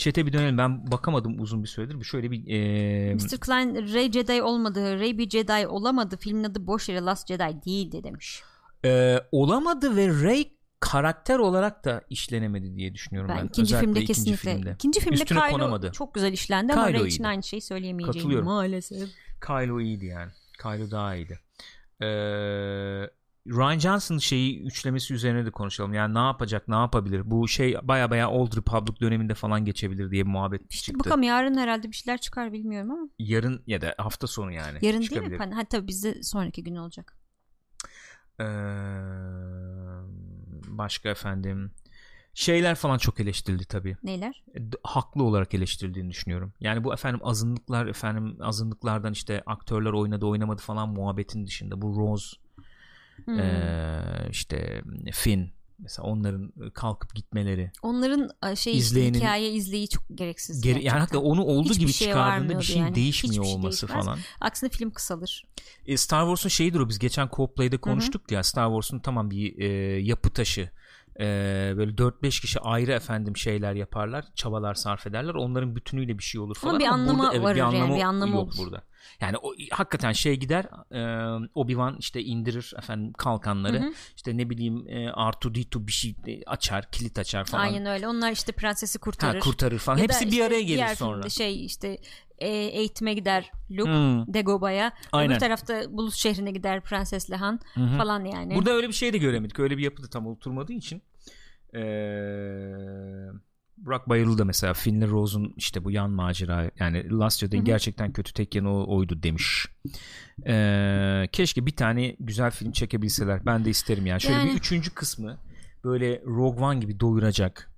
Chat'e 0.02 0.26
bir 0.26 0.34
dönelim. 0.34 0.58
Ben 0.58 0.92
bakamadım 0.92 1.40
uzun 1.42 1.64
bir 1.64 1.68
süredir. 1.68 2.00
Bir 2.00 2.06
şöyle 2.06 2.32
bir 2.32 2.48
e, 2.48 3.14
Mr. 3.14 3.38
Klein 3.40 3.94
Rey 3.94 4.12
Jedi 4.12 4.42
olmadı. 4.42 5.00
Rey 5.00 5.18
bir 5.18 5.30
Jedi 5.30 5.68
olamadı. 5.68 6.18
Filmin 6.18 6.44
adı 6.44 6.68
boş 6.68 6.90
yere 6.90 7.02
Last 7.02 7.28
Jedi 7.28 7.62
değildi 7.66 8.04
demiş. 8.04 8.42
e, 8.86 9.18
olamadı 9.32 9.96
ve 9.96 10.08
Rey 10.08 10.58
karakter 10.80 11.40
olarak 11.40 11.86
da 11.86 12.02
işlenemedi 12.10 12.76
diye 12.76 12.94
düşünüyorum 12.94 13.30
ben. 13.30 13.38
Ben, 13.38 13.46
ikinci 13.48 13.76
Özellikle 13.76 13.86
filmde 13.94 14.00
ikinci 14.04 14.32
kesinlikle. 14.32 14.54
filmde. 14.54 14.72
İkinci 14.76 15.00
filmde 15.00 15.16
Üstüne 15.16 15.40
Kylo 15.40 15.52
konamadı. 15.52 15.92
çok 15.92 16.14
güzel 16.14 16.34
işlendi 16.34 16.74
ama 16.74 16.88
Kylo 16.88 17.00
Rey 17.00 17.08
için 17.08 17.24
aynı 17.24 17.44
şeyi 17.44 17.62
söyleyemeyeceğim 17.62 18.44
maalesef. 18.44 19.10
Kylo 19.48 19.80
iyiydi 19.82 20.06
yani. 20.06 20.32
Kylo 20.62 20.92
daha 20.92 21.16
iyiydi. 21.16 21.40
Ee, 22.02 23.10
Ryan 23.48 23.80
Johnson 23.80 24.18
şeyi 24.18 24.62
üçlemesi 24.64 25.14
üzerine 25.14 25.46
de 25.46 25.52
konuşalım. 25.52 25.94
Yani 25.94 26.14
ne 26.14 26.20
yapacak, 26.20 26.68
ne 26.68 26.76
yapabilir? 26.76 27.22
Bu 27.32 27.48
şey 27.48 27.76
baya 27.84 28.12
baya 28.12 28.30
Old 28.32 28.58
Republic 28.58 29.00
döneminde 29.00 29.34
falan 29.34 29.66
geçebilir 29.66 30.12
diye 30.12 30.26
bir 30.26 30.32
muhabbet 30.32 30.62
İşte 30.74 30.86
çıktı. 30.86 31.00
bakalım 31.06 31.24
yarın 31.24 31.58
herhalde 31.58 31.88
bir 31.92 31.96
şeyler 31.96 32.18
çıkar 32.18 32.54
bilmiyorum 32.54 32.92
ama. 32.92 33.10
Yarın 33.20 33.64
ya 33.68 33.82
da 33.82 33.96
hafta 33.98 34.28
sonu 34.28 34.52
yani. 34.52 34.80
Yarın 34.82 35.00
değil 35.02 35.22
mi? 35.22 35.38
Pan- 35.38 35.52
Ha 35.52 35.64
tabii 35.66 35.88
bizde 35.88 36.24
sonraki 36.24 36.64
gün 36.64 36.76
olacak. 36.76 37.18
Ee, 38.40 38.44
başka 40.68 41.10
efendim 41.10 41.72
şeyler 42.34 42.76
falan 42.76 42.98
çok 42.98 43.20
eleştirildi 43.20 43.66
tabii. 43.66 43.98
Neyler? 44.04 44.44
D- 44.56 44.78
haklı 44.84 45.24
olarak 45.24 45.54
eleştirildiğini 45.54 46.10
düşünüyorum. 46.10 46.54
Yani 46.60 46.84
bu 46.84 46.94
efendim 46.94 47.20
azınlıklar 47.24 47.86
efendim 47.88 48.38
azınlıklardan 48.42 49.14
işte 49.14 49.44
aktörler 49.46 49.92
oynadı 49.92 50.26
oynamadı 50.26 50.62
falan 50.62 50.90
muhabbetin 50.90 51.46
dışında 51.46 51.82
bu 51.82 51.96
Rose 52.00 52.38
Hmm. 53.26 53.40
Ee, 53.40 54.28
işte 54.32 54.82
Finn 55.14 55.52
mesela 55.80 56.08
onların 56.08 56.54
kalkıp 56.74 57.16
gitmeleri 57.16 57.72
Onların 57.82 58.56
şey 58.56 58.78
İzleyenin- 58.78 59.14
işte 59.14 59.26
hikaye 59.26 59.52
izleyi 59.52 59.88
çok 59.90 60.04
gereksiz. 60.16 60.62
geri, 60.62 60.84
yani 60.86 61.00
hakikaten 61.00 61.26
onu 61.26 61.44
olduğu 61.44 61.70
Hiçbir 61.70 61.80
gibi 61.80 61.94
şeye 61.94 62.06
çıkardığında 62.06 62.36
bir 62.38 62.42
varmıyordu 62.44 62.64
şey 62.64 62.78
yani. 62.78 62.96
değişmiyor 62.96 63.34
Hiçbir 63.34 63.46
şey 63.46 63.56
olması 63.56 63.88
değişmez. 63.88 64.06
falan. 64.06 64.20
Aksine 64.42 64.70
film 64.70 64.92
kısalır. 64.92 65.44
E, 65.86 65.98
Star 65.98 66.22
Wars'un 66.26 66.50
şeyidir 66.50 66.80
o 66.80 66.90
biz 66.90 67.00
geçen 67.00 67.28
co-play'de 67.28 67.78
konuştuk 67.78 68.32
ya 68.32 68.44
Star 68.44 68.68
Wars'un 68.68 69.00
tamam 69.00 69.32
bir 69.32 69.60
e, 69.60 69.66
yapı 70.02 70.30
taşı 70.30 70.70
e, 71.20 71.24
böyle 71.78 71.92
4-5 71.92 72.42
kişi 72.42 72.60
ayrı 72.60 72.92
efendim 72.92 73.38
şeyler 73.38 73.74
yaparlar 73.74 74.26
çabalar 74.36 74.74
sarf 74.74 75.08
ederler 75.08 75.34
onların 75.34 75.76
bütünüyle 75.76 76.18
bir 76.18 76.24
şey 76.24 76.42
olur 76.42 76.56
falan 76.56 76.80
bir 76.80 76.86
anlamı 76.86 77.20
burada, 77.20 77.34
evet, 77.34 77.44
varır 77.44 77.56
bir 77.56 77.60
yani, 77.60 77.78
anlamı 77.78 77.96
bir 77.96 78.02
anlamı 78.02 78.36
yok 78.36 78.44
olur. 78.44 78.58
burada 78.58 78.84
yani 79.22 79.38
o 79.38 79.54
hakikaten 79.72 80.12
şey 80.12 80.36
gider 80.36 80.66
e, 80.92 81.00
Obi-Wan 81.56 81.98
işte 82.00 82.24
indirir 82.24 82.74
efendim 82.78 83.14
kalkanları 83.14 83.80
Hı 83.80 83.84
hı. 83.84 83.94
işte 84.16 84.38
ne 84.38 84.50
bileyim 84.50 84.88
e, 84.88 85.06
R2D2 85.06 85.88
bir 85.88 85.92
şey 85.92 86.16
e, 86.28 86.44
açar 86.46 86.92
kilit 86.92 87.20
açar 87.20 87.46
falan 87.46 87.64
Aynen 87.64 87.86
öyle. 87.86 88.08
Onlar 88.08 88.32
işte 88.32 88.52
prensesi 88.52 89.00
kurtarır. 89.00 89.34
ha, 89.34 89.40
kurtarır 89.40 89.80
falan 89.80 89.98
Ya 89.98 90.04
hepsi 90.04 90.26
bir 90.26 90.32
işte 90.32 90.46
araya 90.46 90.62
gelir 90.62 90.78
diğer 90.78 90.96
sonra 90.96 91.30
şey 91.30 91.66
işte 91.66 91.98
e, 92.42 92.48
eğitime 92.50 93.14
gider 93.14 93.52
Luke 93.72 93.92
Hmm, 93.92 94.34
Dagobah'ya. 94.34 94.94
Aynen. 95.12 95.32
Öbür 95.32 95.40
tarafta 95.40 95.84
Bulus 95.98 96.16
şehrine 96.16 96.52
gider 96.52 96.82
Prensesle 96.82 97.36
Han 97.36 97.60
hı 97.74 97.82
hı. 97.84 97.98
falan 97.98 98.26
yani. 98.26 98.56
Burada 98.56 98.72
öyle 98.72 98.88
bir 98.88 98.94
şey 98.94 99.14
de 99.14 99.18
göremedik. 99.18 99.60
Öyle 99.60 99.78
bir 99.78 99.84
yapı 99.84 100.04
da 100.04 100.08
tam 100.08 100.28
oturmadığı 100.28 100.74
için. 100.74 101.02
Ee, 101.76 101.80
Burak 103.78 104.10
Bayırlı 104.10 104.38
da 104.38 104.46
mesela 104.46 104.74
Finn'le 104.74 105.08
Rose'un 105.10 105.54
işte 105.58 105.84
bu 105.84 105.92
yan 105.92 106.12
macera 106.12 106.72
yani 106.80 107.10
Last 107.10 107.44
hı. 107.44 107.48
gerçekten 107.58 108.14
kötü 108.14 108.34
tek 108.34 108.56
yanı 108.56 108.74
o- 108.78 108.96
oydu 108.98 109.24
demiş. 109.24 109.68
Ee, 110.48 111.28
keşke 111.32 111.66
bir 111.66 111.76
tane 111.76 112.16
güzel 112.20 112.52
film 112.52 112.72
çekebilseler. 112.72 113.46
Ben 113.46 113.66
de 113.66 113.70
isterim 113.70 114.06
yani. 114.06 114.22
Şöyle 114.22 114.36
Yani- 114.38 114.50
bir 114.52 114.56
üçüncü 114.56 114.94
kısmı 114.94 115.38
böyle 115.84 116.22
Rogue 116.26 116.64
One 116.66 116.80
gibi 116.80 117.00
doyuracak. 117.00 117.72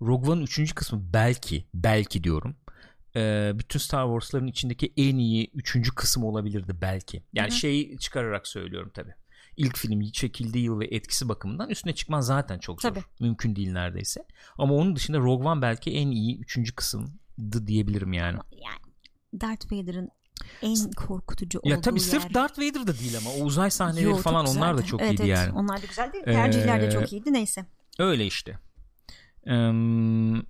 Rogue 0.00 0.30
One'ın 0.30 0.44
üçüncü 0.44 0.74
kısmı 0.74 1.00
belki 1.12 1.64
belki 1.74 2.24
diyorum. 2.24 2.56
Ee, 3.16 3.52
bütün 3.54 3.78
Star 3.78 4.04
Wars'ların 4.06 4.46
içindeki 4.46 4.92
en 4.96 5.16
iyi 5.16 5.50
üçüncü 5.54 5.94
kısım 5.94 6.24
olabilirdi 6.24 6.72
belki. 6.80 7.22
Yani 7.32 7.50
Hı 7.50 7.54
hı. 7.54 7.58
şeyi 7.58 7.98
çıkararak 7.98 8.46
söylüyorum 8.48 8.90
tabi. 8.94 9.10
ilk 9.56 9.76
film 9.76 10.10
çekildiği 10.10 10.64
yıl 10.64 10.80
ve 10.80 10.86
etkisi 10.86 11.28
bakımından 11.28 11.70
üstüne 11.70 11.94
çıkman 11.94 12.20
zaten 12.20 12.58
çok 12.58 12.82
zor. 12.82 12.88
Tabii. 12.90 13.04
Mümkün 13.20 13.56
değil 13.56 13.72
neredeyse. 13.72 14.24
Ama 14.58 14.74
onun 14.74 14.96
dışında 14.96 15.18
Rogue 15.18 15.48
One 15.48 15.62
belki 15.62 15.90
en 15.90 16.08
iyi 16.10 16.38
üçüncü 16.38 16.74
kısımdı 16.74 17.66
diyebilirim 17.66 18.12
yani. 18.12 18.38
Yani 18.52 19.40
Darth 19.40 19.72
Vader'ın 19.72 20.08
en 20.62 20.90
korkutucu 20.90 21.58
olduğu 21.58 21.68
Ya 21.68 21.80
tabii 21.80 22.00
yer. 22.00 22.06
sırf 22.06 22.34
Darth 22.34 22.58
Vader 22.58 22.86
da 22.86 22.98
değil 22.98 23.16
ama 23.18 23.30
o 23.30 23.44
uzay 23.44 23.70
sahneleri 23.70 24.04
Yo, 24.04 24.16
falan 24.16 24.46
onlar 24.46 24.78
da 24.78 24.82
çok 24.82 25.00
evet, 25.00 25.10
iyiydi 25.12 25.22
evet. 25.22 25.36
yani. 25.36 25.52
Onlar 25.52 25.82
da 25.82 25.86
güzeldi. 25.86 26.22
Tercihler 26.24 26.82
de 26.82 26.86
Ee, 26.86 26.90
çok 26.90 27.12
iyiydi. 27.12 27.32
Neyse. 27.32 27.66
Öyle 27.98 28.26
işte. 28.26 28.58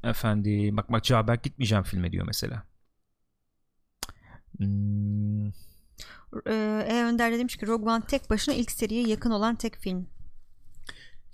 Efendi 0.05 0.77
bak 0.77 0.93
bak 0.93 1.05
Caberk 1.05 1.43
gitmeyeceğim 1.43 1.85
filme 1.85 2.13
diyor 2.13 2.27
mesela. 2.27 2.63
Hmm, 4.59 5.49
E 6.47 7.05
Önder 7.05 7.33
de 7.33 7.39
demiş 7.39 7.57
ki 7.57 7.67
Rogue 7.67 7.93
One 7.93 8.03
tek 8.07 8.31
başına 8.31 8.55
ilk 8.55 8.71
seriye 8.71 9.03
yakın 9.09 9.31
olan 9.31 9.57
tek 9.57 9.77
film. 9.77 10.07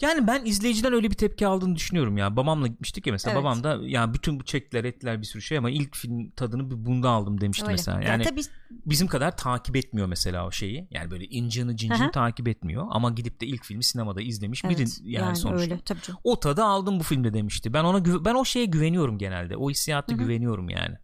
Yani 0.01 0.27
ben 0.27 0.45
izleyiciden 0.45 0.93
öyle 0.93 1.11
bir 1.11 1.15
tepki 1.15 1.47
aldığını 1.47 1.77
düşünüyorum 1.77 2.17
ya. 2.17 2.37
Babamla 2.37 2.67
gitmiştik 2.67 3.07
ya 3.07 3.13
mesela. 3.13 3.33
Evet. 3.35 3.45
Babam 3.45 3.65
da 3.65 3.79
ya 3.83 4.15
bütün 4.15 4.41
bu 4.41 4.45
çektiler 4.45 4.85
ettiler 4.85 5.21
bir 5.21 5.27
sürü 5.27 5.43
şey 5.43 5.59
ama 5.59 5.71
ilk 5.71 5.97
film 5.97 6.31
tadını 6.31 6.71
bir 6.71 6.87
bunda 6.87 7.11
aldım 7.11 7.41
demişti 7.41 7.65
Öyle. 7.65 7.73
mesela. 7.73 8.01
Ya 8.01 8.09
Yani 8.09 8.23
tabii 8.23 8.41
bizim 8.71 9.07
kadar 9.07 9.37
takip 9.37 9.77
etmiyor 9.77 10.07
mesela 10.07 10.47
o 10.47 10.51
şeyi. 10.51 10.89
Yani 10.91 11.11
böyle 11.11 11.25
incini 11.25 11.77
cincini 11.77 12.11
takip 12.11 12.49
etmiyor 12.49 12.87
ama 12.91 13.11
gidip 13.11 13.41
de 13.41 13.47
ilk 13.47 13.65
filmi 13.65 13.85
sinemada 13.85 14.23
izlemiş 14.23 14.65
evet, 14.65 14.79
biri 14.79 15.11
yani, 15.13 15.37
sonuçta. 15.37 15.63
öyle 15.63 15.81
tabii 15.85 16.01
canım. 16.01 16.21
O 16.25 16.41
tadı 16.41 16.65
aldım 16.65 17.01
bu 17.01 17.05
filmde 17.05 17.35
demişti. 17.35 17.73
Ben 17.73 17.85
ona 17.85 17.99
güve- 17.99 18.25
ben 18.25 18.35
o 18.35 18.45
şeye 18.45 18.65
güveniyorum 18.65 19.19
genelde. 19.19 19.57
O 19.57 19.71
hissiyata 19.71 20.13
güveniyorum 20.15 20.69
yani. 20.71 20.97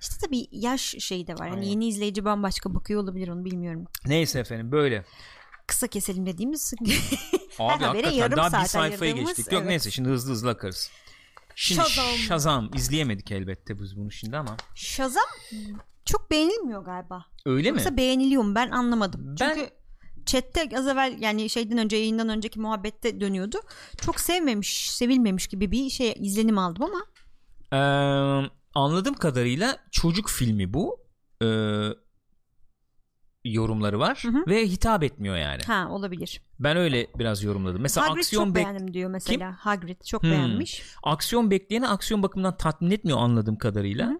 İşte 0.00 0.14
tabii 0.26 0.46
yaş 0.52 0.82
şeyi 0.98 1.26
de 1.26 1.34
var. 1.34 1.48
Hani 1.48 1.68
yeni 1.68 1.88
izleyici 1.88 2.24
bambaşka 2.24 2.74
bakıyor 2.74 3.02
olabilir 3.02 3.28
onu 3.28 3.44
bilmiyorum. 3.44 3.84
Neyse 4.06 4.38
efendim 4.38 4.72
böyle. 4.72 5.04
Kısa 5.66 5.86
keselim 5.86 6.26
dediğimiz 6.26 6.74
Abi 7.58 7.84
habere 7.84 8.02
hakikaten 8.02 8.10
yarım 8.18 8.36
daha 8.36 8.46
bir 8.46 8.52
saat 8.52 8.70
sayfaya 8.70 9.12
ayırdığımız, 9.12 9.36
geçtik. 9.36 9.52
Yok 9.52 9.60
evet. 9.60 9.70
neyse 9.70 9.90
şimdi 9.90 10.08
hızlı 10.08 10.32
hızlı 10.32 10.50
akarız. 10.50 10.90
Şimdi 11.54 11.80
Shazam. 11.80 12.06
Shazam. 12.16 12.70
izleyemedik 12.74 13.32
elbette 13.32 13.80
biz 13.80 13.96
bunu 13.96 14.10
şimdi 14.10 14.36
ama. 14.36 14.56
Shazam 14.74 15.24
çok 16.04 16.30
beğenilmiyor 16.30 16.84
galiba. 16.84 17.24
Öyle 17.46 17.70
mi? 17.70 17.76
Yoksa 17.78 17.96
beğeniliyor 17.96 18.42
mu 18.42 18.54
ben 18.54 18.70
anlamadım. 18.70 19.36
Ben- 19.40 19.54
Çünkü 19.54 19.70
chatte 20.26 20.68
az 20.78 20.86
evvel 20.88 21.16
yani 21.20 21.50
şeyden 21.50 21.78
önce 21.78 21.96
yayından 21.96 22.28
önceki 22.28 22.60
muhabbette 22.60 23.20
dönüyordu. 23.20 23.58
Çok 24.00 24.20
sevmemiş, 24.20 24.90
sevilmemiş 24.90 25.46
gibi 25.46 25.70
bir 25.70 25.90
şey 25.90 26.14
izlenim 26.16 26.58
aldım 26.58 26.82
ama 26.82 27.06
Ee, 27.72 28.50
anladığım 28.74 29.14
kadarıyla 29.14 29.78
çocuk 29.90 30.28
filmi 30.30 30.74
bu. 30.74 31.00
Ee, 31.42 31.46
yorumları 33.52 33.98
var 33.98 34.18
Hı 34.22 34.28
hı. 34.28 34.44
ve 34.46 34.66
hitap 34.66 35.02
etmiyor 35.02 35.36
yani. 35.36 35.62
ha 35.66 35.88
olabilir. 35.90 36.40
Ben 36.60 36.76
öyle 36.76 37.06
biraz 37.18 37.42
yorumladım. 37.42 37.82
Mesela 37.82 38.06
Hagrid 38.08 38.18
aksiyon 38.18 38.44
çok 38.44 38.54
bek 38.54 38.64
beğendim 38.64 38.94
diyor 38.94 39.10
mesela. 39.10 39.56
Hagrid 39.58 40.00
çok 40.04 40.22
Hmm. 40.22 40.30
beğenmiş. 40.30 40.82
aksiyon 41.02 41.50
bekleyeni 41.50 41.88
aksiyon 41.88 42.22
bakımından 42.22 42.56
tatmin 42.56 42.90
etmiyor 42.90 43.18
anladığım 43.18 43.56
kadarıyla. 43.56 44.06
Hı 44.10 44.18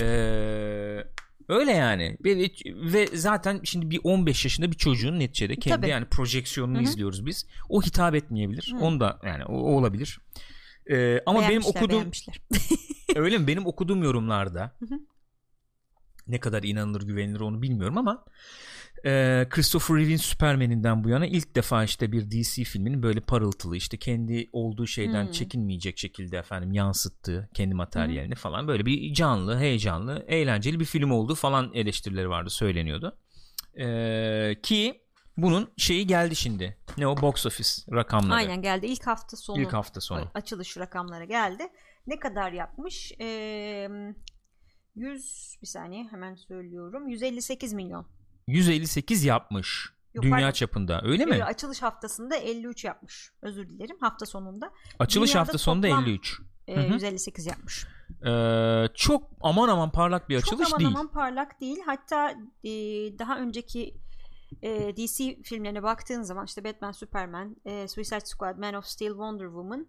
Ee, 0.00 1.04
öyle 1.48 1.72
yani. 1.72 2.16
Ve, 2.24 2.50
ve 2.66 3.06
zaten 3.14 3.60
şimdi 3.64 3.90
bir 3.90 4.00
15 4.04 4.44
yaşında 4.44 4.70
bir 4.70 4.76
çocuğun 4.76 5.18
neticede 5.18 5.56
kendi 5.56 5.76
Tabii. 5.80 5.90
yani 5.90 6.04
projeksiyonunu 6.04 6.76
Hı 6.76 6.80
hı. 6.80 6.84
izliyoruz 6.84 7.26
biz. 7.26 7.46
O 7.68 7.82
hitap 7.82 8.14
etmeyebilir. 8.14 8.74
Hı. 8.78 8.84
Onu 8.84 9.00
da 9.00 9.18
yani 9.24 9.44
o, 9.44 9.52
o 9.52 9.76
olabilir. 9.78 10.20
Ee, 10.90 11.20
ama 11.26 11.48
benim 11.48 11.62
okuduğum. 11.64 12.10
Öyle 13.16 13.38
mi? 13.38 13.46
Benim 13.46 13.66
okuduğum 13.66 14.02
yorumlarda 14.02 14.72
Hı 14.78 14.86
hı. 14.94 14.98
Ne 16.28 16.40
kadar 16.40 16.62
inanılır 16.62 17.02
güvenilir 17.02 17.40
onu 17.40 17.62
bilmiyorum 17.62 17.98
ama 17.98 18.24
e, 19.04 19.46
Christopher 19.50 19.96
Reeve'in 19.96 20.16
Superman'inden 20.16 21.04
bu 21.04 21.08
yana 21.08 21.26
ilk 21.26 21.54
defa 21.54 21.84
işte 21.84 22.12
bir 22.12 22.30
DC 22.30 22.64
filminin 22.64 23.02
böyle 23.02 23.20
parıltılı 23.20 23.76
işte 23.76 23.96
kendi 23.96 24.48
olduğu 24.52 24.86
şeyden 24.86 25.24
Hmm. 25.24 25.32
çekinmeyecek 25.32 25.98
şekilde 25.98 26.38
efendim 26.38 26.72
yansıttığı 26.72 27.48
kendi 27.54 27.74
materyalini 27.74 28.34
falan 28.34 28.68
böyle 28.68 28.86
bir 28.86 29.14
canlı, 29.14 29.58
heyecanlı, 29.58 30.24
eğlenceli 30.28 30.80
bir 30.80 30.84
film 30.84 31.10
olduğu 31.10 31.34
falan 31.34 31.70
eleştirileri 31.74 32.28
vardı 32.28 32.50
söyleniyordu. 32.50 33.18
E, 33.78 34.56
ki 34.62 35.00
bunun 35.36 35.72
şeyi 35.76 36.06
geldi 36.06 36.36
şimdi. 36.36 36.76
Ne 36.98 37.06
o 37.06 37.16
box 37.22 37.46
office 37.46 37.70
rakamları. 37.92 38.34
Aynen 38.34 38.62
geldi. 38.62 38.86
İlk 38.86 39.06
hafta 39.06 39.36
sonu. 39.36 39.60
İlk 39.60 39.72
hafta 39.72 40.00
sonu. 40.00 40.30
Açılış 40.34 40.76
rakamları 40.76 41.24
geldi. 41.24 41.62
Ne 42.06 42.18
kadar 42.18 42.52
yapmış? 42.52 43.12
Ee, 43.20 43.88
100 44.96 45.56
bir 45.62 45.66
saniye 45.66 46.04
hemen 46.04 46.34
söylüyorum. 46.34 47.08
158 47.08 47.72
milyon. 47.72 48.06
158 48.48 49.24
yapmış. 49.24 49.90
Yok, 50.14 50.22
dünya 50.24 50.36
pardon. 50.36 50.50
çapında. 50.50 51.00
Öyle 51.04 51.24
mi? 51.26 51.44
Açılış 51.44 51.82
haftasında 51.82 52.36
53 52.36 52.84
yapmış. 52.84 53.32
Özür 53.42 53.68
dilerim. 53.68 53.96
Hafta 54.00 54.26
sonunda 54.26 54.70
Açılış 54.98 55.30
Dünyada 55.30 55.40
hafta 55.40 55.58
sonunda 55.58 55.88
toplam- 55.88 56.02
53. 56.02 56.40
e, 56.68 56.76
Hı 56.76 56.80
hı. 56.80 56.92
158 56.92 57.46
yapmış. 57.46 57.86
Ee, 58.26 58.84
çok 58.94 59.30
aman 59.40 59.68
aman 59.68 59.92
parlak 59.92 60.28
bir 60.28 60.36
açılış 60.36 60.68
Çok 60.68 60.74
aman 60.74 60.80
değil. 60.80 60.90
aman 60.96 61.08
parlak 61.12 61.60
değil. 61.60 61.78
Hatta 61.86 62.30
e, 62.64 62.70
daha 63.18 63.38
önceki 63.38 63.94
e, 64.62 64.96
DC 64.96 65.42
filmlerine 65.42 65.82
baktığın 65.82 66.22
zaman 66.22 66.44
işte 66.46 66.64
Batman, 66.64 66.92
Superman, 66.92 67.56
e, 67.64 67.88
Suicide 67.88 68.20
Squad, 68.24 68.58
Man 68.58 68.74
of 68.74 68.84
Steel, 68.84 69.10
Wonder 69.10 69.46
Woman, 69.46 69.86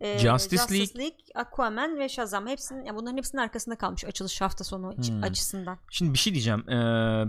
e, 0.00 0.18
Justice 0.18 0.98
League. 0.98 1.16
Aquaman 1.34 1.98
ve 1.98 2.08
Shazam 2.08 2.46
hepsinin 2.46 2.84
yani 2.84 2.96
bunların 2.96 3.16
hepsinin 3.16 3.42
arkasında 3.42 3.78
kalmış 3.78 4.04
açılış 4.04 4.40
hafta 4.40 4.64
sonu 4.64 4.92
Hmm. 4.96 5.22
açısından. 5.22 5.78
Şimdi 5.90 6.12
bir 6.12 6.18
şey 6.18 6.32
diyeceğim. 6.34 6.64
Ee, 6.68 6.74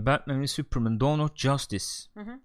Batman 0.06 0.40
ve 0.40 0.46
Superman 0.46 1.00
Dawn 1.00 1.20
of 1.20 1.36
Justice 1.36 1.84
Hı 2.14 2.20
hı. 2.20 2.38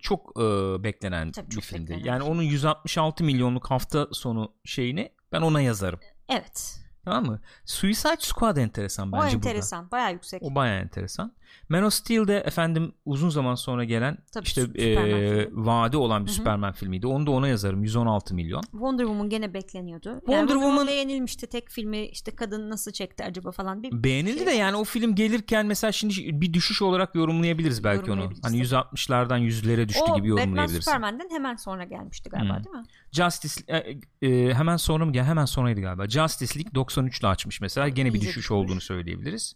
çok 0.00 0.32
e, 0.40 0.42
beklenen 0.84 1.32
Tabii 1.32 1.46
bir 1.50 1.54
çok 1.54 1.64
filmdi. 1.64 1.90
beklenen 1.90 2.04
Yani 2.06 2.22
onun 2.22 2.42
166 2.42 3.24
milyonluk 3.24 3.70
hafta 3.70 4.08
sonu 4.12 4.52
şeyini 4.64 5.12
ben 5.32 5.40
ona 5.42 5.60
yazarım. 5.60 6.00
Evet. 6.28 6.80
Tamam 7.04 7.26
mı? 7.26 7.40
Suicide 7.64 8.16
Squad 8.20 8.56
enteresan 8.56 9.12
bence 9.12 9.20
o 9.20 9.24
burada. 9.24 9.36
enteresan. 9.36 9.90
Bayağı 9.90 10.12
yüksek. 10.12 10.42
O 10.42 10.54
bayağı 10.54 10.80
enteresan. 10.80 11.32
Man 11.68 11.82
of 11.82 11.92
Steel'de 11.92 12.36
efendim 12.38 12.92
uzun 13.04 13.28
zaman 13.28 13.54
sonra 13.54 13.84
gelen 13.84 14.18
Tabii, 14.32 14.44
işte 14.44 14.62
e, 14.62 15.48
vade 15.52 15.96
olan 15.96 16.22
bir 16.24 16.30
Hı 16.30 16.32
hı. 16.32 16.36
Superman 16.36 16.72
filmiydi. 16.72 17.06
Onu 17.06 17.26
da 17.26 17.30
ona 17.30 17.48
yazarım 17.48 17.82
116 17.82 18.34
milyon. 18.34 18.62
Wonder 18.62 19.04
Woman 19.04 19.28
gene 19.28 19.54
bekleniyordu. 19.54 20.08
Yani 20.08 20.18
Wonder 20.18 20.40
Wonder 20.40 20.54
Woman 20.54 20.86
beğenilmişti. 20.86 21.46
Tek 21.46 21.70
filmi 21.70 22.06
işte 22.06 22.36
kadın 22.36 22.70
nasıl 22.70 22.92
çekti 22.92 23.24
acaba 23.24 23.50
falan. 23.50 23.82
Bir 23.82 24.04
Beğenildi 24.04 24.38
şey 24.38 24.46
de 24.46 24.50
yani 24.50 24.76
o 24.76 24.84
film 24.84 25.14
gelirken 25.14 25.66
mesela 25.66 25.92
şimdi 25.92 26.14
bir 26.40 26.52
düşüş 26.54 26.82
olarak 26.82 27.14
yorumlayabiliriz 27.14 27.84
belki 27.84 28.00
onu. 28.12 28.20
Yorumlayabiliriz 28.20 28.44
Hani 28.44 28.68
tabii. 28.68 28.96
160'lardan 28.96 29.40
100'lere 29.40 29.88
düştü 29.88 30.00
o 30.02 30.16
gibi 30.16 30.30
Batman 30.30 30.42
yorumlayabiliriz. 30.42 30.84
Superman'den 30.84 31.28
hemen 31.30 31.56
sonra 31.56 31.84
gelmişti 31.84 32.30
galiba 32.30 32.56
Hmm. 32.56 32.64
değil 32.64 32.76
mi? 32.76 32.84
Justice 33.14 33.54
e, 33.68 33.98
e, 34.28 34.54
hemen 34.54 34.76
sonra 34.76 35.04
mı? 35.04 35.16
Ya 35.16 35.24
hemen 35.24 35.44
sonraydı 35.44 35.80
galiba. 35.80 36.08
Justice 36.08 36.58
League 36.58 36.74
93 36.74 37.20
ile 37.20 37.26
açmış 37.28 37.60
mesela. 37.60 37.88
Gene 37.88 38.14
bir 38.14 38.20
düşüş 38.20 38.50
olduğunu 38.50 38.80
söyleyebiliriz. 38.80 39.54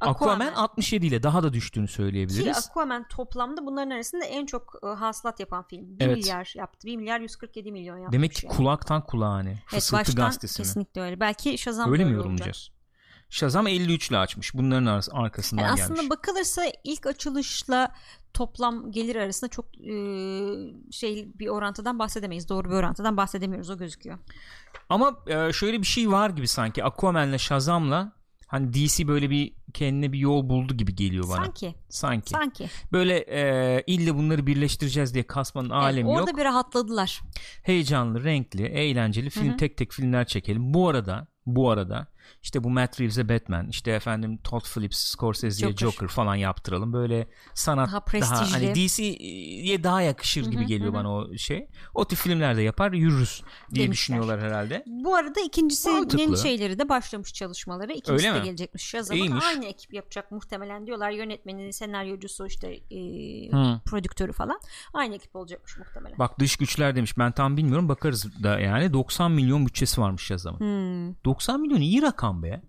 Aquaman. 0.00 0.14
Aquaman 0.14 0.52
67 0.62 1.06
ile 1.06 1.22
daha 1.22 1.42
da 1.42 1.52
düştüğünü 1.52 1.86
Ki 1.86 1.92
söyleyebiliriz. 1.92 2.68
Aquaman 2.70 3.08
toplamda 3.08 3.66
bunların 3.66 3.90
arasında 3.90 4.24
en 4.24 4.46
çok 4.46 4.74
e, 4.82 4.86
hasılat 4.86 5.40
yapan 5.40 5.66
film. 5.66 5.98
1 5.98 6.04
Evet. 6.04 6.16
milyar 6.16 6.52
yaptı. 6.56 6.86
1 6.86 6.96
milyar 6.96 7.20
147 7.20 7.72
milyon 7.72 7.96
yapmış. 7.96 8.12
Demek 8.12 8.32
ki 8.32 8.46
yani. 8.46 8.56
kulaktan 8.56 9.06
kulağa 9.06 9.30
hani. 9.32 9.48
Evet 9.50 9.62
Fısıltı 9.66 10.00
baştan 10.00 10.14
gazetesi 10.26 10.62
mi? 10.62 10.64
kesinlikle 10.66 11.00
öyle. 11.00 11.20
Belki 11.20 11.58
Shazam 11.58 11.92
Öyle 11.92 12.04
mi 12.04 12.12
yorumlayacağız? 12.12 12.70
Shazam 13.30 13.66
53 13.66 14.10
ile 14.10 14.18
açmış. 14.18 14.54
Bunların 14.54 15.02
arkasından 15.12 15.62
Yani 15.62 15.76
gelmiş. 15.76 15.92
aslında 15.98 16.10
bakılırsa 16.10 16.62
ilk 16.84 17.06
açılışla 17.06 17.94
toplam 18.34 18.92
gelir 18.92 19.16
arasında 19.16 19.50
çok 19.50 19.66
e, 19.80 19.92
şey 20.90 21.28
bir 21.38 21.48
orantıdan 21.48 21.98
bahsedemeyiz. 21.98 22.48
Doğru 22.48 22.70
bir 22.70 22.74
orantıdan 22.74 23.16
bahsedemiyoruz 23.16 23.70
o 23.70 23.78
gözüküyor. 23.78 24.18
Ama 24.88 25.16
e, 25.26 25.52
şöyle 25.52 25.78
bir 25.80 25.86
şey 25.86 26.10
var 26.10 26.30
gibi 26.30 26.48
sanki. 26.48 26.84
Aquaman'le 26.84 27.36
Shazam'la 27.38 28.12
hani 28.46 28.72
DC 28.72 29.08
böyle 29.08 29.30
bir 29.30 29.52
kendine 29.74 30.12
bir 30.12 30.18
yol 30.18 30.48
buldu 30.48 30.74
gibi 30.76 30.94
geliyor 30.94 31.24
bana. 31.28 31.36
Sanki. 31.44 31.74
Sanki. 31.88 32.30
Sanki. 32.30 32.66
Böyle 32.92 33.16
e, 33.18 33.82
ille 33.86 34.14
bunları 34.14 34.46
birleştireceğiz 34.46 35.14
diye 35.14 35.24
kasmanın 35.26 35.70
alemi 35.70 36.08
Evet, 36.10 36.18
yok. 36.18 36.28
orada 36.28 36.38
bir 36.38 36.44
rahatladılar. 36.44 37.20
heyecanlı, 37.62 38.24
renkli, 38.24 38.66
eğlenceli 38.66 39.30
film 39.30 39.48
Hı 39.48 39.52
hı. 39.52 39.56
tek 39.56 39.76
tek 39.76 39.92
filmler 39.92 40.26
çekelim. 40.26 40.74
Bu 40.74 40.88
arada 40.88 41.26
bu 41.46 41.70
arada 41.70 42.06
işte 42.42 42.64
bu 42.64 42.70
Matt 42.70 43.00
Reeves'e 43.00 43.28
Batman, 43.28 43.68
işte 43.68 43.90
efendim 43.90 44.38
Todd 44.44 44.64
Phillips, 44.74 44.98
Scorsese'ye 44.98 45.72
Joker. 45.72 45.86
Joker. 45.86 46.08
falan 46.08 46.34
yaptıralım. 46.34 46.92
Böyle 46.92 47.28
sanat 47.54 47.86
Daha 47.88 47.92
daha, 47.96 48.04
prestijli. 48.04 48.52
hani 48.52 48.74
DC'ye 48.74 49.84
daha 49.84 50.02
yakışır 50.02 50.46
gibi 50.46 50.56
Hı 50.60 50.64
hı, 50.64 50.68
geliyor 50.68 50.90
hı 50.90 50.94
bana 50.94 51.14
o 51.14 51.36
şey. 51.36 51.68
O 51.94 52.04
tip 52.08 52.18
filmlerde 52.18 52.62
yapar 52.62 52.92
yürürüz 52.92 53.42
diye 53.74 53.84
Demişler. 53.84 53.92
düşünüyorlar 53.92 54.40
herhalde. 54.40 54.84
Bu 54.86 55.14
arada 55.14 55.40
ikincisinin 55.40 55.96
Mantıklı. 55.98 56.38
şeyleri 56.38 56.78
de 56.78 56.88
başlamış 56.88 57.32
çalışmaları. 57.34 57.92
İkincisi 57.92 58.12
Öyle 58.28 58.36
de 58.36 58.40
mi? 58.40 58.44
gelecekmiş. 58.44 58.94
İyiymiş. 59.12 59.44
Aynı 59.44 59.64
ekip 59.64 59.94
yapacak 59.94 60.32
muhtemelen 60.32 60.86
diyorlar. 60.86 61.10
Yönetmeni, 61.10 61.72
senaryocusu 61.72 62.46
işte 62.46 62.68
e, 62.68 62.98
Hı. 63.52 63.80
prodüktörü 63.86 64.32
falan. 64.32 64.60
Aynı 64.94 65.14
ekip 65.14 65.36
olacakmış 65.36 65.78
muhtemelen. 65.78 66.18
Bak 66.18 66.38
dış 66.38 66.56
güçler 66.56 66.96
demiş. 66.96 67.18
Ben 67.18 67.32
tam 67.32 67.56
bilmiyorum. 67.56 67.88
Bakarız 67.88 68.42
da 68.42 68.60
yani 68.60 68.92
90 68.92 69.32
milyon 69.32 69.66
bütçesi 69.66 70.00
varmış 70.00 70.22
Shazam'ın. 70.22 70.58
Hmm, 70.60 71.14
90 71.24 71.60
milyon 71.60 71.80
iyi 71.80 72.02
rakam 72.02 72.19
be. 72.22 72.62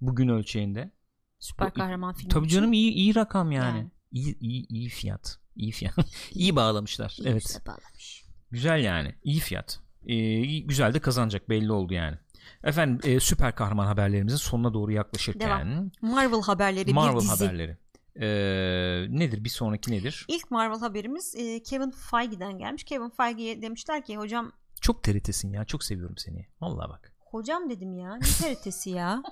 Bugün 0.00 0.28
ölçeğinde. 0.28 0.90
süper 1.38 1.74
kahraman 1.74 2.14
filmi. 2.14 2.28
Tabii 2.28 2.48
canım 2.48 2.72
iyi 2.72 2.92
iyi 2.92 3.14
rakam 3.14 3.52
yani. 3.52 3.78
Yani. 3.78 3.90
İyi 4.12 4.38
iyi 4.38 4.66
iyi 4.68 4.88
fiyat. 4.88 5.38
İyi 5.56 5.72
fiyat. 5.72 5.94
iyi 6.30 6.56
bağlamışlar. 6.56 7.16
İyi 7.18 7.28
evet. 7.28 7.42
güzel 7.42 7.66
bağlamış. 7.66 8.24
Güzel 8.50 8.84
yani. 8.84 9.14
İyi 9.24 9.40
fiyat. 9.40 9.80
Ee, 10.06 10.58
güzel 10.58 10.94
de 10.94 11.00
kazanacak 11.00 11.48
belli 11.48 11.72
oldu 11.72 11.94
yani. 11.94 12.16
Efendim 12.64 13.10
e, 13.10 13.20
süper 13.20 13.54
kahraman 13.54 13.86
haberlerimizin 13.86 14.36
sonuna 14.36 14.74
doğru 14.74 14.92
yaklaşırken 14.92 15.92
Marvel 16.02 16.42
haberleri 16.42 16.92
Marvel 16.92 17.16
bir 17.16 17.20
dizi. 17.20 17.44
haberleri. 17.44 17.76
Ee, 18.16 19.06
nedir 19.18 19.44
bir 19.44 19.48
sonraki 19.48 19.92
nedir? 19.92 20.26
İlk 20.28 20.50
Marvel 20.50 20.78
haberimiz 20.78 21.34
e, 21.36 21.62
Kevin 21.62 21.90
Feige'den 21.90 22.58
gelmiş. 22.58 22.84
Kevin 22.84 23.10
Feige'ye 23.10 23.62
demişler 23.62 24.04
ki 24.04 24.16
hocam 24.16 24.52
Çok 24.80 25.02
teritesin 25.02 25.52
ya. 25.52 25.64
Çok 25.64 25.84
seviyorum 25.84 26.16
seni. 26.18 26.46
Vallahi 26.60 26.88
bak. 26.88 27.11
Hocam 27.32 27.70
dedim 27.70 27.98
ya 27.98 28.14
ne 28.14 28.20
TRT'si 28.20 28.90
ya. 28.90 29.22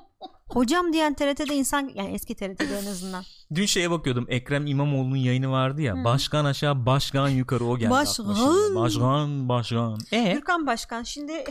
hocam 0.49 0.93
diyen 0.93 1.15
TRT'de 1.15 1.55
insan 1.55 1.91
yani 1.95 2.15
eski 2.15 2.35
TRT'de 2.35 2.79
en 2.79 2.87
azından. 2.87 3.25
Dün 3.55 3.67
şeye 3.67 3.91
bakıyordum. 3.91 4.27
Ekrem 4.29 4.67
İmamoğlu'nun 4.67 5.17
yayını 5.17 5.51
vardı 5.51 5.83
ya. 5.83 5.97
Hı. 5.97 6.05
Başkan 6.05 6.45
aşağı, 6.45 6.87
başkan 6.87 7.29
yukarı 7.29 7.65
o 7.65 7.79
geldi. 7.79 7.91
Başkan. 7.91 8.29
Başkan, 8.75 9.49
başkan. 9.49 9.99
E 10.13 10.33
Gürkan 10.33 10.67
Başkan 10.67 11.03
şimdi 11.03 11.45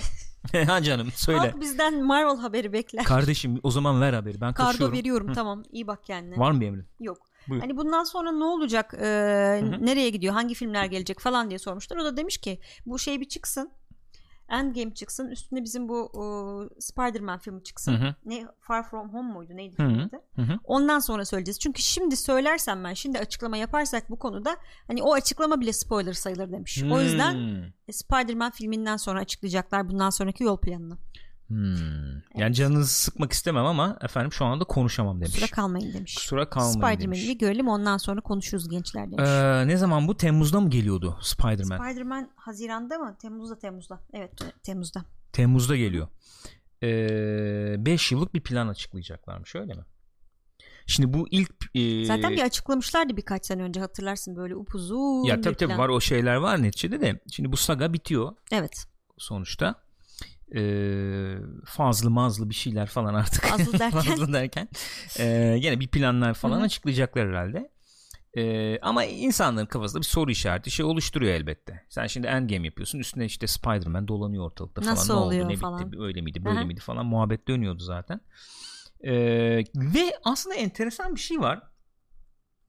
ha 0.67 0.83
canım 0.83 1.07
söyle. 1.15 1.39
halk 1.39 1.61
bizden 1.61 2.03
Marvel 2.03 2.37
haberi 2.37 2.73
bekler. 2.73 3.03
Kardeşim 3.03 3.59
o 3.63 3.71
zaman 3.71 4.01
ver 4.01 4.13
haberi. 4.13 4.41
Ben 4.41 4.53
Kargo 4.53 4.71
kaçıyorum. 4.71 4.97
veriyorum 4.97 5.29
Hı. 5.29 5.33
tamam 5.33 5.63
iyi 5.71 5.87
bak 5.87 6.03
kendine. 6.03 6.37
Var 6.37 6.51
mı 6.51 6.61
bir 6.61 6.67
emrin? 6.67 6.85
Yok. 6.99 7.17
Buyur. 7.47 7.61
Hani 7.61 7.77
bundan 7.77 8.03
sonra 8.03 8.31
ne 8.31 8.43
olacak? 8.43 8.93
e, 8.93 9.05
nereye 9.79 10.09
gidiyor? 10.09 10.33
Hangi 10.33 10.55
filmler 10.55 10.85
gelecek 10.85 11.19
falan 11.19 11.49
diye 11.49 11.59
sormuşlar. 11.59 11.97
O 11.97 12.03
da 12.03 12.17
demiş 12.17 12.37
ki 12.37 12.59
bu 12.85 12.99
şey 12.99 13.19
bir 13.21 13.27
çıksın. 13.27 13.71
Endgame 14.49 14.93
çıksın. 14.93 15.27
Üstüne 15.27 15.63
bizim 15.63 15.89
bu 15.89 16.11
e, 16.13 16.23
Spider-Man 16.81 17.39
filmi 17.39 17.63
çıksın. 17.63 17.93
Hı 17.93 18.07
hı. 18.07 18.15
Ne 18.25 18.47
Far 18.59 18.89
From 18.89 19.13
Home 19.13 19.33
muydu? 19.33 19.55
Neydi 19.55 19.83
Hı 19.83 19.87
hı. 19.87 20.09
Hı. 20.41 20.59
Ondan 20.63 20.99
sonra 20.99 21.25
söyleyeceğiz. 21.25 21.59
Çünkü 21.59 21.81
şimdi 21.81 22.15
söylersem 22.15 22.83
ben 22.83 22.93
şimdi 22.93 23.19
açıklama 23.19 23.57
yaparsak 23.57 24.09
bu 24.09 24.19
konuda 24.19 24.55
hani 24.87 25.03
o 25.03 25.13
açıklama 25.13 25.59
bile 25.59 25.73
spoiler 25.73 26.13
sayılır 26.13 26.51
demiş. 26.51 26.83
O 26.91 27.01
yüzden 27.01 27.33
Hmm. 27.33 27.63
Spider-Man 27.91 28.51
filminden 28.51 28.97
sonra 28.97 29.19
açıklayacaklar 29.19 29.89
bundan 29.89 30.09
sonraki 30.09 30.43
yol 30.43 30.57
planını. 30.57 30.97
Hmm. 31.49 32.21
Yani 32.37 32.53
canınızı 32.53 32.93
sıkmak 32.93 33.31
istemem 33.31 33.65
ama 33.65 33.97
efendim 34.01 34.31
şu 34.31 34.45
anda 34.45 34.63
konuşamam 34.63 35.21
demiş. 35.21 35.33
Kusura 35.33 35.47
kalmayın 35.51 35.93
demiş. 35.93 36.15
Kusura 36.15 36.49
kalmayın 36.49 36.73
Spider-Man'i 36.73 37.21
demiş. 37.27 37.37
görelim 37.37 37.67
ondan 37.67 37.97
sonra 37.97 38.21
konuşuruz 38.21 38.69
gençler 38.69 39.11
demiş. 39.11 39.29
Ee, 39.29 39.67
ne 39.67 39.77
zaman 39.77 40.07
bu? 40.07 40.17
Temmuz'da 40.17 40.59
mı 40.61 40.69
geliyordu 40.69 41.17
Spider-Man? 41.21 41.77
Spider-Man 41.77 42.31
Haziran'da 42.35 42.97
mı? 42.97 43.17
Temmuz'da 43.21 43.59
Temmuz'da. 43.59 43.99
Evet 44.13 44.31
Temmuz'da. 44.63 45.05
Temmuz'da 45.33 45.75
geliyor. 45.75 46.07
5 46.81 48.11
yıllık 48.11 48.33
bir 48.33 48.41
plan 48.41 48.67
açıklayacaklarmış 48.67 49.55
öyle 49.55 49.73
mi? 49.73 49.83
Şimdi 50.85 51.13
bu 51.13 51.27
ilk 51.31 51.51
e, 51.75 52.05
Zaten 52.05 52.31
bir 52.31 52.41
açıklamışlardı 52.41 53.17
birkaç 53.17 53.45
sene 53.45 53.61
önce 53.63 53.79
hatırlarsın 53.79 54.35
böyle 54.35 54.55
upuzun 54.55 55.23
ya 55.23 55.41
tabii 55.41 55.55
tabii 55.55 55.67
plan. 55.69 55.79
var 55.79 55.89
o 55.89 56.01
şeyler 56.01 56.35
var 56.35 56.63
neticede 56.63 57.01
de 57.01 57.19
şimdi 57.31 57.51
bu 57.51 57.57
saga 57.57 57.93
bitiyor 57.93 58.35
Evet. 58.51 58.85
sonuçta. 59.17 59.75
Ee, 60.55 61.35
fazlı 61.65 62.09
mazlı 62.09 62.49
bir 62.49 62.55
şeyler 62.55 62.87
falan 62.87 63.13
artık. 63.13 63.43
Fazlı 63.45 63.79
derken? 63.79 63.99
Fazlı 64.01 64.33
derken. 64.33 64.67
Ee, 65.19 65.57
gene 65.61 65.79
bir 65.79 65.87
planlar 65.87 66.33
falan 66.33 66.55
Hı 66.57 66.59
hı. 66.59 66.65
açıklayacaklar 66.65 67.27
herhalde. 67.29 67.71
Ee, 68.37 68.79
ama 68.79 69.03
insanların 69.05 69.65
kafasında 69.65 70.01
bir 70.01 70.05
soru 70.07 70.31
işareti 70.31 70.71
şey 70.71 70.85
oluşturuyor 70.85 71.33
elbette. 71.33 71.85
Sen 71.89 72.07
şimdi 72.07 72.27
Endgame 72.27 72.65
yapıyorsun 72.67 72.99
üstüne 72.99 73.25
işte 73.25 73.47
Spider-Man 73.47 74.07
dolanıyor 74.07 74.45
ortalıkta 74.45 74.81
falan. 74.81 74.93
Nasıl 74.95 75.13
ne 75.13 75.19
oluyor 75.19 75.45
oldu 75.45 75.53
ne 75.53 75.57
falan. 75.57 75.91
bitti 75.91 76.01
öyle 76.01 76.21
miydi 76.21 76.45
böyle 76.45 76.59
Hı 76.59 76.63
hı. 76.63 76.67
miydi 76.67 76.79
falan 76.79 77.05
muhabbet 77.05 77.47
dönüyordu 77.47 77.83
zaten. 77.83 78.21
Ee, 79.03 79.63
ve 79.75 80.13
aslında 80.23 80.55
enteresan 80.55 81.15
bir 81.15 81.19
şey 81.19 81.39
var. 81.39 81.61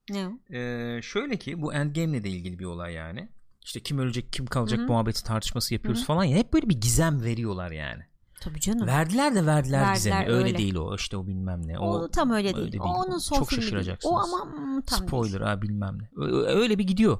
Ne? 0.09 0.29
Ee, 0.57 1.01
şöyle 1.01 1.37
ki 1.37 1.61
bu 1.61 1.73
Endgame'le 1.73 2.23
de 2.23 2.29
ilgili 2.29 2.59
bir 2.59 2.65
olay 2.65 2.93
yani. 2.93 3.29
İşte 3.63 3.79
kim 3.79 3.99
ölecek 3.99 4.33
kim 4.33 4.45
kalacak 4.45 4.79
Hı 4.79 4.83
hı. 4.83 4.87
muhabbeti 4.87 5.23
tartışması 5.23 5.73
yapıyoruz 5.73 5.99
Hı 5.99 6.03
hı. 6.03 6.07
falan 6.07 6.23
ya. 6.23 6.37
Hep 6.37 6.53
böyle 6.53 6.69
bir 6.69 6.81
gizem 6.81 7.23
veriyorlar 7.23 7.71
yani. 7.71 8.03
Tabii 8.41 8.59
canım. 8.59 8.87
Verdiler 8.87 9.35
de 9.35 9.45
verdiler, 9.45 9.79
Verdiler, 9.81 9.93
gizemi. 9.93 10.15
Öyle, 10.25 10.31
öyle. 10.33 10.57
değil 10.57 10.75
o 10.75 10.95
işte 10.95 11.17
o 11.17 11.27
bilmem 11.27 11.67
ne. 11.67 11.79
o, 11.79 12.07
tam 12.07 12.31
öyle 12.31 12.55
değil. 12.55 12.65
öyle 12.65 12.81
O 12.81 12.85
onun 12.85 13.17
son 13.17 13.35
Çok 13.37 13.49
filmi 13.49 13.61
değil. 13.61 13.71
şaşıracaksınız. 13.71 14.15
O 14.15 14.17
ama 14.19 14.45
mm, 14.45 14.81
tam 14.81 15.07
Spoiler 15.07 15.31
değil. 15.39 15.43
ha 15.43 15.61
bilmem 15.61 15.97
ne. 16.01 16.09
Öyle 16.47 16.77
bir 16.77 16.83
gidiyor. 16.87 17.19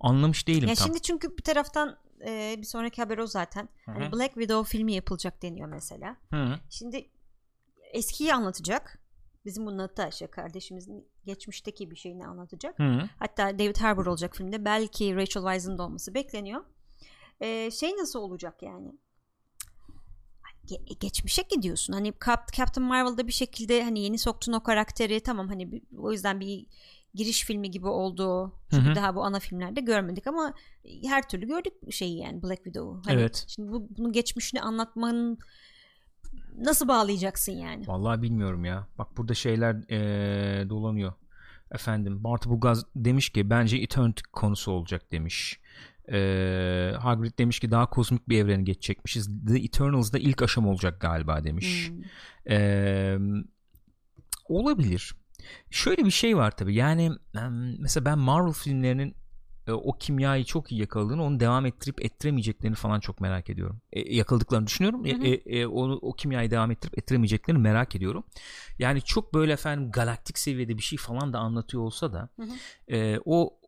Anlamış 0.00 0.48
değilim 0.48 0.68
Ya 0.68 0.74
tam. 0.74 0.86
şimdi 0.86 1.02
çünkü 1.02 1.36
bir 1.38 1.42
taraftan 1.42 1.96
e, 2.26 2.54
bir 2.58 2.66
sonraki 2.66 3.02
haber 3.02 3.18
o 3.18 3.26
zaten. 3.26 3.68
Hani 3.86 4.12
Black 4.12 4.34
Widow 4.34 4.70
filmi 4.78 4.92
yapılacak 4.92 5.42
deniyor 5.42 5.68
mesela. 5.68 6.16
Hı. 6.30 6.58
Şimdi 6.70 7.08
eskiyi 7.92 8.34
anlatacak. 8.34 8.98
Bizim 9.44 9.66
bu 9.66 9.76
Natasha 9.76 10.30
kardeşimizin 10.30 11.08
geçmişteki 11.24 11.90
bir 11.90 11.96
şeyini 11.96 12.26
anlatacak. 12.26 12.78
Hı. 12.78 13.08
Hatta 13.18 13.58
David 13.58 13.76
Harbour 13.76 14.06
olacak 14.06 14.36
filmde. 14.36 14.64
Belki 14.64 15.16
Rachel 15.16 15.42
Weisz'ın 15.42 15.78
da 15.78 15.82
olması 15.82 16.14
bekleniyor. 16.14 16.64
Ee, 17.40 17.70
şey 17.70 17.96
nasıl 17.96 18.18
olacak 18.18 18.62
yani? 18.62 18.92
Ge- 20.66 20.98
geçmişe 20.98 21.42
gidiyorsun. 21.42 21.92
Hani 21.92 22.08
Cap- 22.08 22.52
Captain 22.56 22.86
Marvel'da 22.86 23.26
bir 23.26 23.32
şekilde 23.32 23.82
hani 23.84 24.00
yeni 24.00 24.18
soktun 24.18 24.52
o 24.52 24.62
karakteri. 24.62 25.20
Tamam 25.20 25.48
hani 25.48 25.82
o 25.98 26.12
yüzden 26.12 26.40
bir 26.40 26.66
giriş 27.14 27.44
filmi 27.44 27.70
gibi 27.70 27.86
oldu. 27.86 28.52
Çünkü 28.70 28.86
Hı 28.86 28.90
hı. 28.90 28.94
daha 28.94 29.14
bu 29.16 29.24
ana 29.24 29.40
filmlerde 29.40 29.80
görmedik 29.80 30.26
ama 30.26 30.54
her 31.04 31.28
türlü 31.28 31.46
gördük 31.46 31.72
şeyi 31.90 32.18
yani 32.18 32.42
Black 32.42 32.64
Widow'u. 32.64 33.02
Hani 33.04 33.20
Evet. 33.20 33.44
Şimdi 33.48 33.72
bu, 33.72 33.86
bunun 33.90 34.12
geçmişini 34.12 34.60
anlatmanın 34.60 35.38
nasıl 36.58 36.88
bağlayacaksın 36.88 37.52
yani? 37.52 37.86
Vallahi 37.86 38.22
bilmiyorum 38.22 38.64
ya. 38.64 38.86
Bak 38.98 39.16
burada 39.16 39.34
şeyler 39.34 39.74
eee, 39.88 40.68
dolanıyor. 40.68 41.12
Efendim 41.72 42.24
Bartu 42.24 42.50
Bugaz 42.50 42.84
demiş 42.96 43.28
ki 43.30 43.50
bence 43.50 43.76
Eternity 43.76 44.22
konusu 44.32 44.72
olacak 44.72 45.12
demiş. 45.12 45.60
Eee 46.08 46.94
Hagrid 46.98 47.38
demiş 47.38 47.60
ki 47.60 47.70
daha 47.70 47.90
kozmik 47.90 48.28
bir 48.28 48.38
evreni 48.38 48.64
geçecekmişiz. 48.64 49.28
The 49.46 49.58
Eternals'da 49.58 50.18
ilk 50.18 50.42
aşama 50.42 50.70
olacak 50.70 51.00
galiba 51.00 51.44
demiş. 51.44 51.90
Hmm. 51.90 52.02
Eee, 52.46 53.18
olabilir. 54.48 55.14
Şöyle 55.70 56.04
bir 56.04 56.10
şey 56.10 56.36
var 56.36 56.50
tabii. 56.50 56.74
Yani 56.74 57.12
mesela 57.78 58.04
ben 58.04 58.18
Marvel 58.18 58.52
filmlerinin 58.52 59.14
e, 59.66 59.72
o 59.72 59.92
kimyayı 59.92 60.44
çok 60.44 60.72
iyi 60.72 60.80
yakaladığını, 60.80 61.22
onu 61.22 61.40
devam 61.40 61.66
ettirip 61.66 62.04
ettiremeyeceklerini 62.04 62.76
falan 62.76 63.00
çok 63.00 63.20
merak 63.20 63.50
ediyorum. 63.50 63.80
E, 63.92 64.14
yakaladıklarını 64.14 64.66
düşünüyorum. 64.66 65.06
E, 65.06 65.12
Hı 65.12 65.16
hı. 65.16 65.24
e, 65.26 65.60
e, 65.60 65.66
onu 65.66 65.98
o 66.02 66.12
kimyayı 66.12 66.50
devam 66.50 66.70
ettirip 66.70 66.98
ettiremeyeceklerini 66.98 67.60
merak 67.62 67.96
ediyorum. 67.96 68.24
Yani 68.78 69.02
çok 69.02 69.34
böyle 69.34 69.52
efendim 69.52 69.90
galaktik 69.90 70.38
seviyede 70.38 70.76
bir 70.76 70.82
şey 70.82 70.98
falan 70.98 71.32
da 71.32 71.38
anlatıyor 71.38 71.82
olsa 71.82 72.12
da 72.12 72.28
Hı 72.36 72.42
hı. 72.42 72.94
e, 72.94 73.20
o 73.24 73.58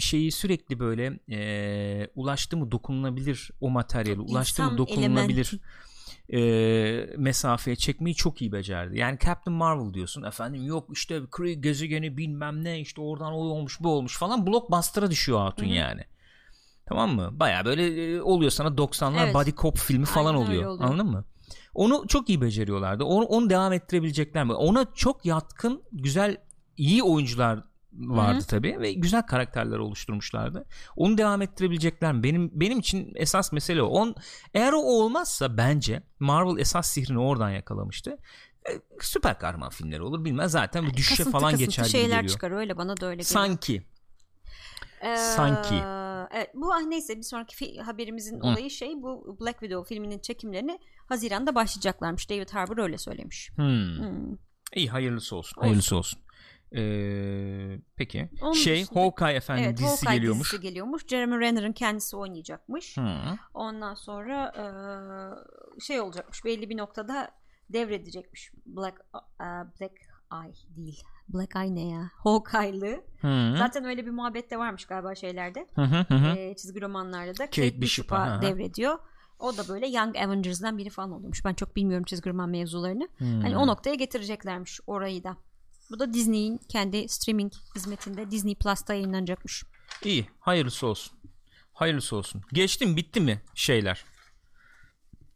şeyi 0.00 0.32
sürekli 0.32 0.78
böyle 0.78 1.18
e, 1.30 2.08
ulaştı 2.14 2.56
mı 2.56 2.70
dokunulabilir 2.70 3.50
o 3.60 3.70
materyali 3.70 4.20
ulaştı 4.20 4.62
mı 4.62 4.78
dokunulabilir 4.78 5.46
elementi. 5.52 5.60
E, 6.32 6.40
mesafeye 7.16 7.76
çekmeyi 7.76 8.14
çok 8.14 8.42
iyi 8.42 8.52
becerdi. 8.52 8.98
Yani 8.98 9.18
Captain 9.24 9.56
Marvel 9.56 9.94
diyorsun 9.94 10.22
efendim 10.22 10.62
yok 10.66 10.88
işte 10.92 11.20
Kree 11.30 11.54
gezegeni 11.54 12.16
bilmem 12.16 12.64
ne 12.64 12.80
işte 12.80 13.00
oradan 13.00 13.32
o 13.32 13.36
olmuş 13.36 13.80
bu 13.80 13.88
olmuş 13.88 14.18
falan 14.18 14.46
blockbuster'a 14.46 15.10
düşüyor 15.10 15.38
hatun 15.38 15.66
Hı 15.66 15.70
hı. 15.70 15.74
yani. 15.74 16.04
Tamam 16.88 17.14
mı? 17.14 17.28
Baya 17.32 17.64
böyle 17.64 18.04
e, 18.14 18.20
oluyor 18.20 18.50
sana 18.50 18.68
90'lar 18.68 19.22
Evet. 19.24 19.34
body 19.34 19.50
cop 19.56 19.78
filmi 19.78 20.04
falan 20.04 20.34
Aynen 20.34 20.46
oluyor. 20.46 20.66
oluyor. 20.66 20.90
Anladın 20.90 21.10
mı? 21.10 21.24
Onu 21.74 22.04
çok 22.08 22.28
iyi 22.28 22.40
beceriyorlardı. 22.40 23.04
Onu, 23.04 23.24
onu 23.24 23.50
devam 23.50 23.72
ettirebilecekler 23.72 24.44
mi? 24.44 24.52
Ona 24.52 24.86
çok 24.94 25.26
yatkın, 25.26 25.82
güzel, 25.92 26.36
iyi 26.76 27.02
oyuncular 27.02 27.64
vardı 27.98 28.38
Hı 28.38 28.42
hı. 28.42 28.46
tabii 28.46 28.80
ve 28.80 28.92
güzel 28.92 29.22
karakterler 29.22 29.78
oluşturmuşlardı. 29.78 30.66
Onu 30.96 31.18
devam 31.18 31.42
ettirebilecekler 31.42 32.12
mi? 32.12 32.22
Benim 32.22 32.50
benim 32.52 32.78
için 32.78 33.12
esas 33.14 33.52
mesele 33.52 33.82
o. 33.82 33.86
On, 33.86 34.14
eğer 34.54 34.72
o 34.72 34.78
olmazsa 34.78 35.56
bence 35.56 36.02
Marvel 36.20 36.60
esas 36.60 36.90
sihrini 36.90 37.18
oradan 37.18 37.50
yakalamıştı. 37.50 38.18
E, 38.68 38.72
süper 39.00 39.38
kahraman 39.38 39.70
filmleri 39.70 40.02
olur 40.02 40.24
bilmez 40.24 40.52
zaten 40.52 40.86
bir 40.86 40.94
düşüşe 40.94 41.16
Kasıntı 41.16 41.30
falan 41.30 41.50
kasıntı 41.50 41.64
geçer 41.64 41.82
gibi 41.82 41.92
şeyler 41.92 42.16
geliyor. 42.16 42.32
çıkar 42.32 42.50
öyle 42.50 42.76
bana 42.76 42.96
da 42.96 43.06
öyle 43.06 43.22
geliyor. 43.22 43.46
Sanki. 43.46 43.82
Ee, 45.00 45.16
Sanki. 45.16 45.74
Evet, 46.34 46.50
bu 46.54 46.72
ah, 46.72 46.82
neyse 46.82 47.16
bir 47.16 47.22
sonraki 47.22 47.80
haberimizin 47.80 48.40
Hı. 48.40 48.46
olayı 48.46 48.70
şey 48.70 49.02
bu 49.02 49.36
Black 49.40 49.60
Widow 49.60 49.94
filminin 49.94 50.18
çekimlerini 50.18 50.78
Haziran'da 51.08 51.54
başlayacaklarmış. 51.54 52.30
David 52.30 52.50
Harbour 52.50 52.78
öyle 52.78 52.98
söylemiş. 52.98 53.50
Hmm. 53.56 53.98
Hmm. 53.98 54.36
İyi 54.74 54.90
hayırlısı 54.90 55.36
olsun. 55.36 55.56
Olsun. 55.56 55.60
Hayırlısı 55.60 55.96
olsun. 55.96 56.20
Ee, 56.76 57.78
peki. 57.96 58.28
Onun 58.42 58.52
şey 58.52 58.82
dışında- 58.82 59.00
Hawkeye 59.00 59.32
efendim 59.36 59.64
Evet, 59.64 59.78
dizisi 59.78 59.94
Hawkeye 59.96 60.16
geliyormuş. 60.16 60.52
dizisi 60.52 60.60
geliyormuş. 60.68 61.06
Jeremy 61.06 61.40
Renner'ın 61.40 61.72
kendisi 61.72 62.16
oynayacakmış. 62.16 62.96
Hı. 62.96 63.18
Ondan 63.54 63.94
sonra 63.94 64.52
eee, 64.56 65.80
şey 65.80 66.00
olacakmış. 66.00 66.44
Belli 66.44 66.70
bir 66.70 66.76
noktada 66.76 67.30
devredecekmiş. 67.72 68.52
Black 68.66 68.96
eee, 69.14 69.46
Black 69.80 69.92
Eye 70.32 70.52
değil. 70.76 71.02
Black 71.28 71.56
Eye 71.56 71.74
ne 71.74 71.88
ya? 71.88 72.10
Hawkeye'lı. 72.24 73.00
Zaten 73.58 73.84
öyle 73.84 74.06
bir 74.06 74.10
muhabbet 74.10 74.50
de 74.50 74.58
varmış 74.58 74.84
galiba 74.84 75.14
şeylerde. 75.14 75.66
Hı 75.74 75.82
hı 75.82 76.14
hı. 76.14 76.36
Ee, 76.38 76.56
çizgi 76.56 76.80
romanlarda 76.80 77.32
da 77.38 77.46
Kate 77.46 77.68
Kate, 77.70 77.80
Bishop'a, 77.80 78.42
devrediyor. 78.42 78.98
O 79.38 79.56
da 79.56 79.68
böyle 79.68 79.86
Young 79.86 80.16
Avengers'dan 80.16 80.78
biri 80.78 80.90
falan 80.90 81.12
oluyormuş. 81.12 81.44
Ben 81.44 81.54
çok 81.54 81.76
bilmiyorum 81.76 82.04
çizgi 82.04 82.30
roman 82.30 82.48
mevzularını. 82.50 83.08
Hmm. 83.18 83.40
Hani 83.40 83.56
o 83.56 83.66
noktaya 83.66 83.94
getireceklermiş 83.94 84.80
orayı 84.86 85.24
da. 85.24 85.36
Bu 85.90 85.98
da 85.98 86.12
Disney'in 86.14 86.58
kendi 86.68 87.08
streaming 87.08 87.52
hizmetinde 87.76 88.30
Disney 88.30 88.54
Plus'ta 88.54 88.94
yayınlanacakmış. 88.94 89.62
İyi. 90.04 90.26
Hayırlısı 90.40 90.86
olsun. 90.86 91.18
Hayırlısı 91.72 92.16
olsun. 92.16 92.42
Geçti 92.52 92.86
mi 92.86 92.96
bitti 92.96 93.20
mi 93.20 93.42
şeyler? 93.54 94.04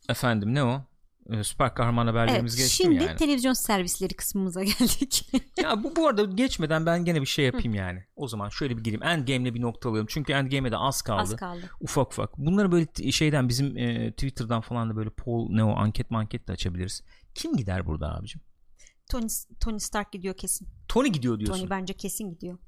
Efendim 0.09 0.55
ne 0.55 0.65
o? 0.65 0.83
Ee, 1.31 1.45
süper 1.45 1.75
kahraman 1.75 2.07
haberlerimiz 2.07 2.55
Evet, 2.55 2.65
geçti 2.65 2.77
şimdi 2.77 3.05
yani? 3.05 3.17
televizyon 3.17 3.53
servisleri 3.53 4.15
kısmımıza 4.15 4.63
geldik. 4.65 5.31
ya 5.63 5.83
bu, 5.85 5.97
bu 5.97 6.09
arada 6.09 6.25
geçmeden 6.25 6.87
ben 6.87 7.05
gene 7.05 7.21
bir 7.21 7.27
şey 7.27 7.45
yapayım 7.45 7.75
yani. 7.75 8.05
O 8.17 8.29
zaman 8.29 8.49
şöyle 8.49 8.77
bir 8.77 8.85
gireyim. 8.85 9.03
Endgame'le 9.03 9.55
bir 9.55 9.61
noktalayalım. 9.61 10.07
Çünkü 10.11 10.33
Endgame'e 10.33 10.73
de 10.73 10.77
az 10.77 11.03
kaldı. 11.03 11.21
Az 11.23 11.37
kaldı. 11.37 11.71
Ufak 11.81 12.13
ufak. 12.13 12.39
Bunları 12.39 12.73
böyle 12.73 13.13
şeyden 13.13 13.49
bizim 13.49 13.77
e, 13.77 14.13
Twitter'dan 14.13 14.61
falan 14.61 14.91
da 14.91 14.97
böyle 14.97 15.11
poll 15.11 15.49
ne 15.51 15.65
o 15.65 15.77
anket 15.77 16.11
manket 16.11 16.49
de 16.49 16.53
açabiliriz. 16.53 17.03
Kim 17.35 17.57
gider 17.57 17.87
burada 17.87 18.15
abicim? 18.15 18.41
Tony, 19.11 19.29
Tony 19.61 19.79
Stark 19.79 20.13
gidiyor 20.13 20.35
kesin. 20.37 20.69
Tony 20.89 21.09
gidiyor 21.09 21.39
diyorsun. 21.39 21.59
Tony 21.59 21.71
bence 21.71 21.95
kesin 21.95 22.31
gidiyor. 22.31 22.59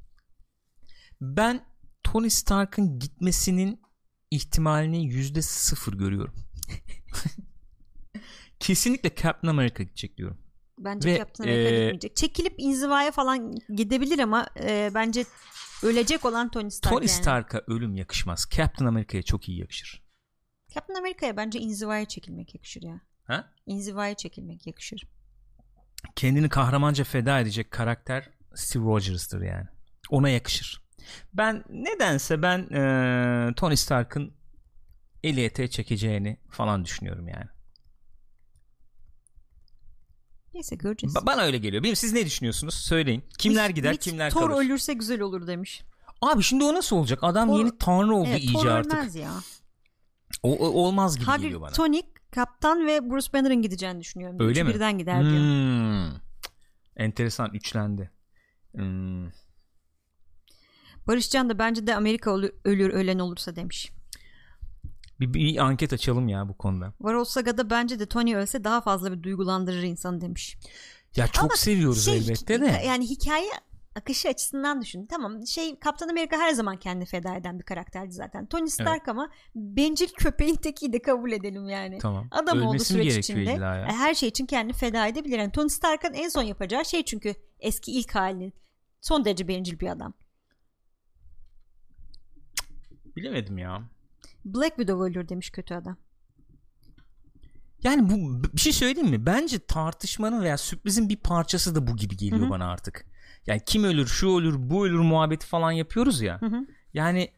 Ben 1.20 1.66
Tony 2.05 2.30
Stark'ın 2.30 2.99
gitmesinin 2.99 3.82
ihtimalini 4.30 5.07
yüzde 5.07 5.43
sıfır 5.43 5.93
görüyorum. 5.93 6.34
Kesinlikle 8.61 9.14
Captain 9.14 9.51
America 9.51 9.84
gidecek 9.84 10.16
diyorum. 10.16 10.38
Bence 10.78 11.12
Ve, 11.12 11.18
Captain 11.18 11.49
America 11.49 11.68
e, 11.68 11.80
gitmeyecek. 11.80 12.16
Çekilip 12.16 12.55
inzivaya 12.59 13.11
falan 13.11 13.55
gidebilir 13.76 14.18
ama 14.18 14.47
e, 14.61 14.90
bence 14.95 15.24
ölecek 15.82 16.24
olan 16.24 16.51
Tony 16.51 16.70
Stark 16.70 16.95
Tony 16.95 17.07
yani. 17.07 17.22
Stark'a 17.22 17.62
ölüm 17.66 17.95
yakışmaz. 17.97 18.47
Captain 18.51 18.86
America'ya 18.86 19.22
çok 19.22 19.49
iyi 19.49 19.59
yakışır. 19.59 20.03
Captain 20.74 20.99
America'ya 20.99 21.36
bence 21.36 21.59
inzivaya 21.59 22.05
çekilmek 22.05 22.55
yakışır 22.55 22.82
ya. 22.82 23.01
Ha? 23.24 23.53
İnzivaya 23.66 24.14
çekilmek 24.14 24.66
yakışır. 24.66 25.09
Kendini 26.16 26.48
kahramanca 26.48 27.05
feda 27.05 27.40
edecek 27.40 27.70
karakter 27.70 28.28
Steve 28.55 28.84
Rogers'tır 28.84 29.42
yani. 29.42 29.66
Ona 30.11 30.28
yakışır. 30.28 30.82
Ben 31.34 31.64
nedense 31.70 32.42
ben 32.42 32.59
e, 32.59 33.55
Tony 33.55 33.76
Stark'ın 33.76 34.34
eli 35.22 35.44
eteğe 35.44 35.70
çekeceğini 35.70 36.40
falan 36.50 36.84
düşünüyorum 36.84 37.28
yani. 37.28 37.46
Neyse 40.55 40.76
göreceğiz. 40.76 41.14
Ba- 41.14 41.26
bana 41.26 41.42
öyle 41.42 41.59
geliyor. 41.59 41.82
Benim 41.82 41.96
siz 41.96 42.12
ne 42.12 42.26
düşünüyorsunuz? 42.26 42.74
Söyleyin. 42.74 43.24
Kimler 43.38 43.70
Mit- 43.70 43.74
gider, 43.74 43.92
Mit 43.92 44.00
kimler 44.00 44.30
Thor 44.30 44.50
kalır? 44.50 44.64
ölürse 44.64 44.92
güzel 44.94 45.20
olur 45.20 45.46
demiş. 45.46 45.82
Abi 46.20 46.42
şimdi 46.42 46.64
o 46.64 46.74
nasıl 46.74 46.96
olacak? 46.96 47.18
Adam 47.22 47.48
Thor- 47.48 47.59
yeni 47.59 47.78
tanrı 47.78 48.14
oldu 48.14 48.28
Evet, 48.30 48.40
iyice 48.40 48.53
Thor 48.53 48.66
artık. 48.66 48.92
ölmez 48.94 49.14
ya. 49.14 49.32
O, 50.42 50.53
o- 50.57 50.84
olmaz 50.86 51.16
gibi 51.16 51.24
Hagrid, 51.26 51.42
geliyor 51.42 51.61
bana. 51.61 51.70
Tony, 51.72 52.00
Kaptan 52.33 52.87
ve 52.87 53.11
Bruce 53.11 53.33
Banner'ın 53.33 53.62
gideceğini 53.62 54.01
düşünüyorum. 54.01 54.37
Öyle 54.41 54.51
Üçü 54.51 54.64
mi? 54.64 54.74
birden 54.74 54.99
gider 54.99 55.20
diyor. 55.24 55.37
Hmm. 55.39 56.20
Enteresan 56.97 57.51
üçlendi. 57.55 58.11
Hmm. 58.74 59.26
Barışcan 61.07 61.51
da 61.51 61.59
bence 61.59 61.87
de 61.87 61.95
Amerika 61.97 62.30
ölü- 62.30 62.55
ölür 62.64 62.91
ölen 62.91 63.18
olursa 63.18 63.57
demiş. 63.57 63.93
Bir, 65.20 65.35
bir 65.35 65.59
anket 65.59 65.93
açalım 65.93 66.28
ya 66.28 66.49
bu 66.49 66.57
konuda. 66.57 66.93
Varol 67.01 67.24
Saga'da 67.24 67.70
bence 67.70 67.99
de 67.99 68.07
Tony 68.07 68.37
ölse 68.37 68.64
daha 68.64 68.80
fazla 68.80 69.12
bir 69.12 69.22
duygulandırır 69.22 69.83
insanı 69.83 70.20
demiş. 70.20 70.57
Ya 71.16 71.26
çok 71.26 71.45
Ama 71.45 71.57
seviyoruz 71.57 72.05
Şey, 72.05 72.18
elbette 72.18 72.61
de. 72.61 72.83
Yani 72.87 73.11
hikaye 73.11 73.51
akışı 73.95 74.28
açısından 74.28 74.82
düşün. 74.82 75.07
Tamam 75.07 75.47
şey 75.47 75.78
Kaptan 75.78 76.09
Amerika 76.09 76.36
her 76.36 76.53
zaman 76.53 76.76
kendini 76.76 77.07
feda 77.07 77.36
eden 77.36 77.59
bir 77.59 77.64
karakterdi 77.64 78.12
zaten. 78.12 78.47
Tony 78.47 78.68
Stark 78.68 79.09
ama 79.09 79.30
bencil 79.55 80.09
köpeğin 80.18 80.55
tekiydi 80.55 81.03
kabul 81.03 81.32
edelim 81.32 81.68
yani. 81.68 81.99
Tamam. 81.99 82.28
Adam 82.30 82.59
Ölmesi 82.59 82.97
mi 82.97 83.03
süreç 83.03 83.18
içinde 83.18 83.51
ya? 83.51 83.76
e, 83.76 83.93
her 83.93 84.14
şey 84.14 84.28
için 84.28 84.47
kendini 84.47 84.72
feda 84.72 85.07
edebilir. 85.07 85.38
Yani 85.38 85.53
Tony 85.53 85.68
Stark'ın 85.68 86.12
en 86.14 86.28
son 86.28 86.43
yapacağı 86.43 86.84
şey 86.84 87.05
çünkü 87.05 87.34
eski 87.59 87.93
ilk 87.93 88.14
halinin 88.14 88.53
son 89.01 89.24
derece 89.24 89.49
bencil 89.49 89.80
bir 89.80 89.86
adam. 89.86 90.14
Bilemedim 93.16 93.59
ya. 93.59 93.82
Black 94.45 94.76
Widow 94.76 95.05
ölür 95.05 95.28
demiş 95.28 95.51
kötü 95.51 95.74
adam. 95.74 95.97
Yani 97.82 98.11
bu 98.11 98.43
bir 98.55 98.61
şey 98.61 98.72
söyleyeyim 98.72 99.11
mi? 99.11 99.26
Bence 99.26 99.59
tartışmanın 99.59 100.43
veya 100.43 100.59
sürprizin 100.59 101.09
bir 101.09 101.16
parçası 101.16 101.74
da 101.74 101.86
bu 101.86 101.97
gibi 101.97 102.16
geliyor 102.16 102.40
Hı 102.40 102.47
hı. 102.47 102.51
bana 102.51 102.70
artık. 102.70 103.11
Yani 103.47 103.61
kim 103.66 103.84
ölür, 103.84 104.07
şu 104.07 104.38
ölür, 104.38 104.55
bu 104.59 104.86
ölür 104.86 104.99
muhabbeti 104.99 105.47
falan 105.47 105.70
yapıyoruz 105.70 106.20
ya. 106.22 106.40
Hı 106.40 106.47
hı. 106.47 106.66
Yani 106.95 107.30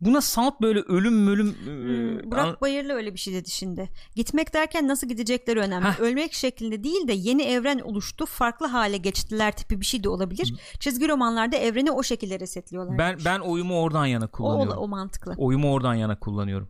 buna 0.00 0.20
salt 0.20 0.60
böyle 0.60 0.80
ölüm 0.80 1.28
ölüm 1.28 1.46
Hmm, 1.46 2.30
Burak 2.30 2.60
Bayırlı 2.60 2.92
öyle 2.92 3.12
bir 3.14 3.18
şey 3.18 3.34
dedi 3.34 3.50
şimdi. 3.50 3.90
Gitmek 4.16 4.54
derken 4.54 4.88
nasıl 4.88 5.08
gidecekleri 5.08 5.60
önemli. 5.60 5.88
Heh. 5.88 6.00
Ölmek 6.00 6.32
şeklinde 6.32 6.84
değil 6.84 7.08
de 7.08 7.12
yeni 7.12 7.42
evren 7.42 7.78
oluştu, 7.78 8.26
farklı 8.26 8.66
hale 8.66 8.96
geçtiler 8.96 9.56
tipi 9.56 9.80
bir 9.80 9.86
şey 9.86 10.04
de 10.04 10.08
olabilir. 10.08 10.54
Çizgi 10.80 11.08
romanlarda 11.08 11.56
evreni 11.56 11.90
o 11.92 12.02
şekilde 12.02 12.40
resetliyorlar. 12.40 12.98
ben 12.98 13.18
ben 13.24 13.40
oyumu 13.40 13.80
oradan 13.80 14.06
yana 14.06 14.24
o, 14.24 14.28
o, 14.28 14.30
kullanıyorum. 14.30 14.82
o 14.82 14.88
mantıklı. 14.88 15.34
oyumu 15.38 15.72
oradan 15.72 15.94
yana 15.94 16.18
kullanıyorum. 16.18 16.68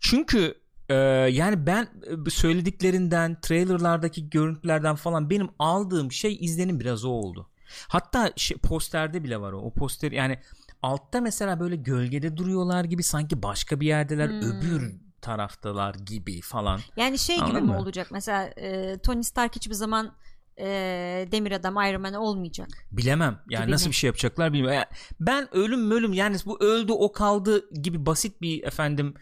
Çünkü 0.00 0.54
e, 0.88 0.94
yani 1.30 1.66
ben 1.66 1.88
e, 2.26 2.30
söylediklerinden, 2.30 3.40
trailerlardaki 3.40 4.30
görüntülerden 4.30 4.94
falan 4.94 5.30
benim 5.30 5.48
aldığım 5.58 6.12
şey 6.12 6.38
izlenim 6.40 6.80
biraz 6.80 7.04
o 7.04 7.08
oldu. 7.08 7.49
Hatta 7.88 8.32
şey, 8.36 8.56
posterde 8.56 9.24
bile 9.24 9.40
var 9.40 9.52
o. 9.52 9.58
O 9.60 9.74
poster 9.74 10.12
yani 10.12 10.38
altta 10.82 11.20
mesela 11.20 11.60
böyle 11.60 11.76
gölgede 11.76 12.36
duruyorlar 12.36 12.84
gibi 12.84 13.02
sanki 13.02 13.42
başka 13.42 13.80
bir 13.80 13.86
yerdeler, 13.86 14.28
Hmm. 14.28 14.40
öbür 14.40 14.94
taraftalar 15.22 15.94
gibi 15.94 16.40
falan. 16.40 16.80
Yani 16.96 17.18
şey 17.18 17.36
gibi 17.36 17.44
Anladın 17.44 17.62
mi 17.66 17.72
mı? 17.72 17.78
olacak? 17.78 18.06
Mesela 18.10 18.44
e, 18.44 18.98
Tony 18.98 19.22
Stark 19.22 19.56
hiçbir 19.56 19.74
zaman 19.74 20.12
e, 20.58 20.66
Demir 21.32 21.52
Adam 21.52 21.74
Iron 21.74 22.02
Man 22.02 22.14
olmayacak. 22.14 22.68
Bilemem. 22.92 23.38
Yani 23.50 23.62
Gibi 23.62 23.72
nasıl 23.72 23.86
mi? 23.86 23.90
bir 23.90 23.96
şey 23.96 24.08
yapacaklar 24.08 24.52
bilmiyorum. 24.52 24.74
Yani 24.76 24.86
ben 25.20 25.48
ölüm 25.56 25.90
ölüm 25.90 26.12
yani 26.12 26.36
bu 26.46 26.62
öldü 26.64 26.92
o 26.92 27.12
kaldı 27.12 27.70
gibi 27.82 28.06
basit 28.06 28.40
bir 28.40 28.64
efendim 28.64 29.14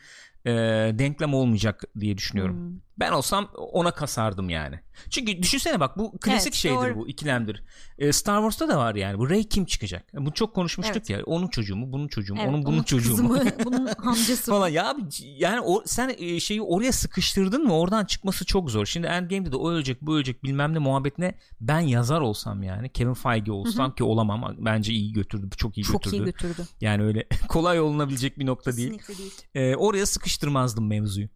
e, 0.47 0.51
denklem 0.99 1.35
olmayacak 1.35 1.85
diye 2.01 2.19
düşünüyorum. 2.19 2.57
Hmm. 2.57 2.81
Ben 2.99 3.13
olsam 3.13 3.49
ona 3.55 3.91
kasardım 3.91 4.51
yani. 4.51 4.81
Çünkü 5.11 5.43
düşünsene 5.43 5.81
bak 5.81 5.99
bu 5.99 6.19
klasik 6.21 6.47
Evet, 6.47 6.55
şeydir 6.55 6.77
doğru. 6.77 6.97
bu 6.97 7.09
ikilemdir. 7.09 7.63
Ee, 7.99 8.13
Star 8.13 8.37
Wars'ta 8.37 8.69
da 8.69 8.79
var 8.79 8.95
yani. 8.95 9.19
Bu 9.19 9.31
Rey 9.31 9.49
kim 9.49 9.65
çıkacak? 9.65 10.07
Bunu 10.15 10.33
çok 10.35 10.55
konuşmuştuk 10.55 10.97
Evet. 10.97 11.11
ya. 11.11 11.23
Onun 11.27 11.49
çocuğu 11.49 11.77
mu? 11.77 11.93
Bunun 11.93 12.09
çocuğu 12.09 12.35
mu? 12.35 12.41
Evet, 12.43 12.51
onun 12.51 12.65
bunun 12.67 12.83
çocuğu 12.83 13.11
kızı 13.11 13.23
mu? 13.25 13.39
bunun 13.65 13.89
amcası 13.99 14.51
mı? 14.51 14.57
falan 14.57 14.69
ya 14.69 14.89
abi 14.91 15.01
yani 15.21 15.61
o 15.61 15.83
sen 15.87 16.15
e, 16.19 16.41
şeyi 16.41 16.63
oraya 16.63 16.93
sıkıştırdın 16.93 17.65
mı 17.65 17.79
oradan 17.79 18.05
çıkması 18.05 18.45
çok 18.45 18.71
zor. 18.71 18.87
Şimdi 18.87 19.07
Endgame'de 19.07 19.53
de 19.53 19.57
o 19.57 19.71
ölecek 19.71 20.03
bu 20.03 20.17
ölecek 20.17 20.45
bilmem 20.45 20.75
ne 20.75 20.79
muhabbetine 20.79 21.35
ben 21.61 21.81
yazar 21.81 22.21
olsam 22.21 22.63
yani 22.63 22.89
Kevin 22.93 23.15
Feige 23.15 23.53
olsam 23.53 23.95
ki 23.95 24.05
olamam 24.05 24.57
bence 24.59 24.93
iyi 24.93 25.13
götürdü 25.13 25.57
çok 25.57 25.79
iyi 25.79 25.85
Çok 25.85 26.03
götürdü. 26.03 26.23
iyi 26.23 26.25
götürdü. 26.25 26.63
Yani 26.81 27.03
öyle 27.03 27.27
kolay 27.49 27.81
olunabilecek 27.81 28.39
bir 28.39 28.47
nokta 28.47 28.77
değil. 28.77 28.99
Kesinlikle 28.99 29.19
değil. 29.19 29.33
Ee, 29.55 29.77
oraya 29.77 30.07
sıkıştırmazdım 30.07 30.87
mevzuyu. 30.89 31.29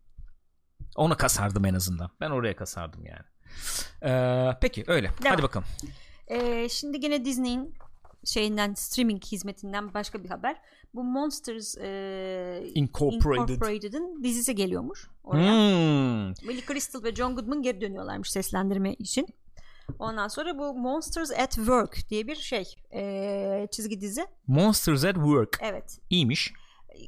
Ona 0.97 1.16
kasardım 1.16 1.64
en 1.64 1.74
azından. 1.74 2.11
Ben 2.20 2.30
oraya 2.30 2.57
kasardım 2.57 3.05
yani. 3.07 3.24
Ee, 4.03 4.57
peki 4.61 4.84
öyle. 4.86 5.09
Devam. 5.22 5.32
Hadi 5.32 5.43
bakalım. 5.43 5.66
Ee, 6.28 6.68
şimdi 6.68 7.01
gene 7.01 7.24
Disney'in 7.24 7.74
şeyinden 8.24 8.74
streaming 8.74 9.24
hizmetinden 9.24 9.95
başka 9.95 10.24
bir 10.24 10.28
haber. 10.28 10.57
Bu 10.95 11.05
Monsters 11.05 11.78
e, 11.78 12.70
Incorporated. 12.74 13.55
Incorporated'ın 13.55 14.22
dizisi 14.22 14.55
geliyormuş 14.55 15.09
oraya. 15.24 15.53
Hmm. 15.53 16.49
Billy 16.49 16.66
Crystal 16.66 17.05
ve 17.05 17.14
John 17.14 17.34
Goodman 17.34 17.62
geri 17.62 17.80
dönüyorlarmış 17.80 18.30
seslendirme 18.30 18.95
için. 18.95 19.26
Ondan 19.99 20.28
sonra 20.28 20.59
bu 20.59 20.74
Monsters 20.74 21.30
at 21.30 21.53
Work 21.55 22.11
diye 22.11 22.26
bir 22.26 22.36
şey 22.36 22.74
e, 22.95 23.68
çizgi 23.70 24.01
dizi. 24.01 24.26
Monsters 24.47 25.05
at 25.05 25.14
Work. 25.14 25.59
Evet 25.62 25.99
İyiymiş. 26.11 26.53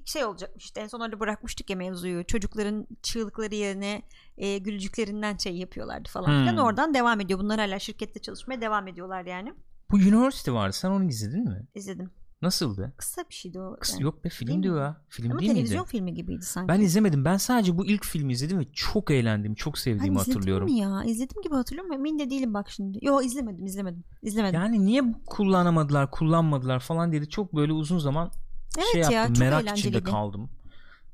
Şey 0.05 0.25
olacakmış 0.25 0.65
işte 0.65 0.81
en 0.81 0.87
son 0.87 1.01
öyle 1.01 1.21
bırakmıştık 1.21 1.71
ya 1.71 1.77
mevzuyu. 1.77 2.25
Çocukların 2.27 2.87
çığlıkları 3.03 3.55
yerine 3.55 4.03
e, 4.37 4.59
gülücüklerinden 4.59 5.37
şey 5.37 5.57
yapıyorlardı 5.57 6.09
falan 6.09 6.27
Hmm. 6.27 6.41
filan. 6.41 6.57
Oradan 6.65 6.95
devam 6.95 7.21
ediyor. 7.21 7.39
Bunlar 7.41 7.59
hala 7.61 7.79
şirkette 7.79 8.21
çalışmaya 8.21 8.61
devam 8.61 8.89
ediyorlar 8.89 9.25
yani. 9.25 9.55
Bu 9.91 9.97
University 9.97 10.51
vardı. 10.51 10.73
Sen 10.77 10.91
onu 10.91 11.05
izledin 11.05 11.45
mi? 11.45 11.67
İzledim. 11.75 12.11
Nasıldı? 12.43 12.93
Kısa 12.97 13.25
bir 13.31 13.35
şeydi 13.35 13.61
o. 13.61 13.75
Kıs- 13.77 13.93
yani. 13.93 14.03
Yok 14.03 14.25
be 14.25 14.29
film 14.29 14.49
Değil 14.49 14.63
diyor 14.63 14.75
mi? 14.75 14.81
ya. 14.81 14.97
Film 15.09 15.31
Ama 15.31 15.41
değil 15.41 15.53
televizyon 15.53 15.81
miydi? 15.81 15.91
filmi 15.91 16.15
gibiydi 16.15 16.43
sanki. 16.45 16.69
Ben 16.69 16.81
izlemedim. 16.81 17.25
Ben 17.25 17.37
sadece 17.37 17.79
bu 17.79 17.87
ilk 17.87 18.05
filmi 18.05 18.33
izledim 18.33 18.59
ve 18.59 18.65
çok 18.73 19.11
eğlendim. 19.11 19.55
Çok 19.55 19.75
Ben 19.75 19.81
sevdiğimi 19.81 20.17
izledim 20.17 20.33
hatırlıyorum. 20.35 20.65
mi 20.73 20.79
ya? 20.79 21.03
İzledim 21.07 21.43
gibi 21.43 21.55
hatırlıyorum 21.55 21.93
ama 21.93 21.99
emin 22.01 22.19
de 22.19 22.31
değilim 22.31 22.55
bak 22.55 22.71
şimdi. 22.71 22.99
Yok 23.03 23.25
izlemedim 23.25 23.67
izlemedim. 23.67 24.05
İzlemedim. 24.23 24.61
Yani 24.61 24.87
niye 24.87 25.03
kullanamadılar, 25.27 26.11
kullanmadılar 26.11 26.81
falan 26.81 27.13
diye 27.13 27.23
de 27.23 27.27
çok 27.29 27.55
böyle 27.57 27.73
uzun 27.73 27.99
zaman 27.99 28.31
evet 28.79 28.93
şey 28.93 29.03
ya 29.03 29.11
yaptım. 29.11 29.35
çok 29.35 29.41
merak 29.41 29.79
içinde 29.79 30.03
kaldım. 30.03 30.51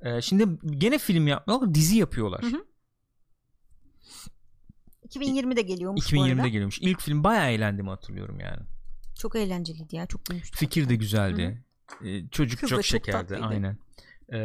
Ee, 0.03 0.21
şimdi 0.21 0.47
gene 0.79 0.99
film 0.99 1.27
yapmıyorlar, 1.29 1.75
dizi 1.75 1.97
yapıyorlar. 1.99 2.43
Hı 2.43 2.47
hı. 2.47 2.65
2020'de 5.09 5.63
geliyormuş 5.63 6.13
bu 6.13 6.17
2020'de 6.17 6.35
arada. 6.35 6.49
geliyormuş. 6.49 6.79
İlk 6.81 7.01
film 7.01 7.25
bayağı 7.25 7.51
eğlendiğimi 7.51 7.91
hatırlıyorum 7.91 8.41
yani. 8.41 8.61
Çok 9.19 9.37
eğlenceliydi 9.37 9.97
ya. 9.97 10.07
Çok 10.07 10.25
gülmüştüm. 10.27 10.59
Fikir 10.59 10.89
de 10.89 10.97
güzeldi. 10.97 11.65
Ee, 12.05 12.29
çocuk 12.29 12.61
Kız 12.61 12.71
çok 12.71 12.79
da 12.79 12.83
çok 12.83 12.87
şekerdi 12.87 13.19
tatlıydı. 13.29 13.45
aynen. 13.47 13.79
Ee, 14.33 14.39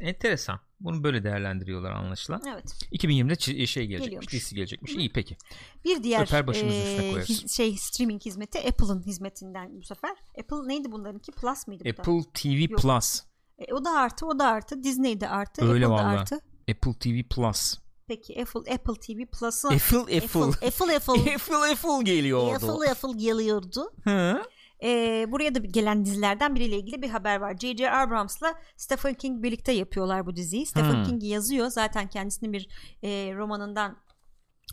enteresan. 0.00 0.60
Bunu 0.80 1.04
böyle 1.04 1.24
değerlendiriyorlar 1.24 1.90
anlaşılan. 1.92 2.42
Evet. 2.52 2.64
2020'de 2.92 3.32
çi- 3.34 3.66
şey 3.66 3.82
gelecekmiş. 3.86 4.04
Geliyormuş. 4.04 4.32
Dizisi 4.32 4.54
gelecekmiş. 4.54 4.94
İyi 4.94 5.12
peki. 5.12 5.36
Bir 5.84 6.02
diğer 6.02 6.22
Öper 6.22 6.46
başımızın 6.46 6.78
e, 6.80 6.92
üstüne 6.92 7.10
koyarız. 7.12 7.50
şey 7.52 7.76
streaming 7.76 8.22
hizmeti 8.26 8.58
Apple'ın 8.68 9.02
hizmetinden 9.02 9.76
bu 9.80 9.82
sefer. 9.82 10.10
Apple 10.40 10.68
neydi 10.68 10.92
bunlarınki? 10.92 11.32
Plus 11.32 11.66
mıydı 11.66 11.84
bu 11.84 11.86
da? 11.86 11.90
Apple 11.90 12.22
TV 12.34 12.70
Yok. 12.70 12.80
Plus. 12.82 13.22
E, 13.58 13.74
o 13.74 13.84
da 13.84 13.90
artı, 13.90 14.26
o 14.26 14.38
da 14.38 14.46
artı. 14.46 14.82
Disney 14.82 15.20
de 15.20 15.28
artı, 15.28 15.64
Öyle 15.68 15.86
Apple 15.86 15.98
da 15.98 16.04
vallahi. 16.04 16.18
artı. 16.18 16.34
Apple 16.70 16.94
TV 17.00 17.22
Plus. 17.30 17.74
Peki 18.06 18.42
Apple 18.42 18.74
Apple 18.74 18.94
TV 18.94 19.26
Plus'ı 19.26 19.68
Apple 19.68 19.98
Apple. 19.98 20.16
Apple 20.16 20.66
Apple 20.66 20.96
Apple 20.96 21.34
Apple 21.34 21.72
Apple 21.72 22.04
geliyordu. 22.04 22.54
Apple 22.54 22.90
Apple 22.90 23.12
geliyordu. 23.24 23.92
Hı. 24.04 24.42
Ee, 24.82 25.26
buraya 25.28 25.54
da 25.54 25.58
gelen 25.58 26.04
dizilerden 26.04 26.54
biriyle 26.54 26.76
ilgili 26.78 27.02
bir 27.02 27.08
haber 27.10 27.40
var. 27.40 27.56
J.J. 27.58 27.90
Abrams'la 27.92 28.54
Stephen 28.76 29.14
King 29.14 29.42
birlikte 29.42 29.72
yapıyorlar 29.72 30.26
bu 30.26 30.36
diziyi. 30.36 30.66
Stephen 30.66 30.94
Hmm. 30.94 31.04
King 31.04 31.24
yazıyor. 31.24 31.66
Zaten 31.68 32.08
kendisinin 32.08 32.52
bir 32.52 32.68
e, 33.02 33.34
romanından 33.34 33.96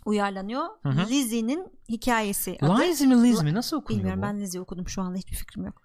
uyarlanıyor. 0.04 0.64
Lizzie'nin 0.86 1.66
hikayesi. 1.88 2.58
adı. 2.62 2.80
Liz 2.80 3.00
mi 3.00 3.22
Liz 3.22 3.42
mi? 3.42 3.54
Nasıl 3.54 3.76
okunuyor 3.76 3.98
Bilmiyorum 3.98 4.22
bu? 4.22 4.26
ben 4.26 4.40
Lizzie 4.40 4.60
okudum 4.60 4.88
şu 4.88 5.02
anda 5.02 5.18
hiçbir 5.18 5.36
fikrim 5.36 5.64
yok. 5.64 5.82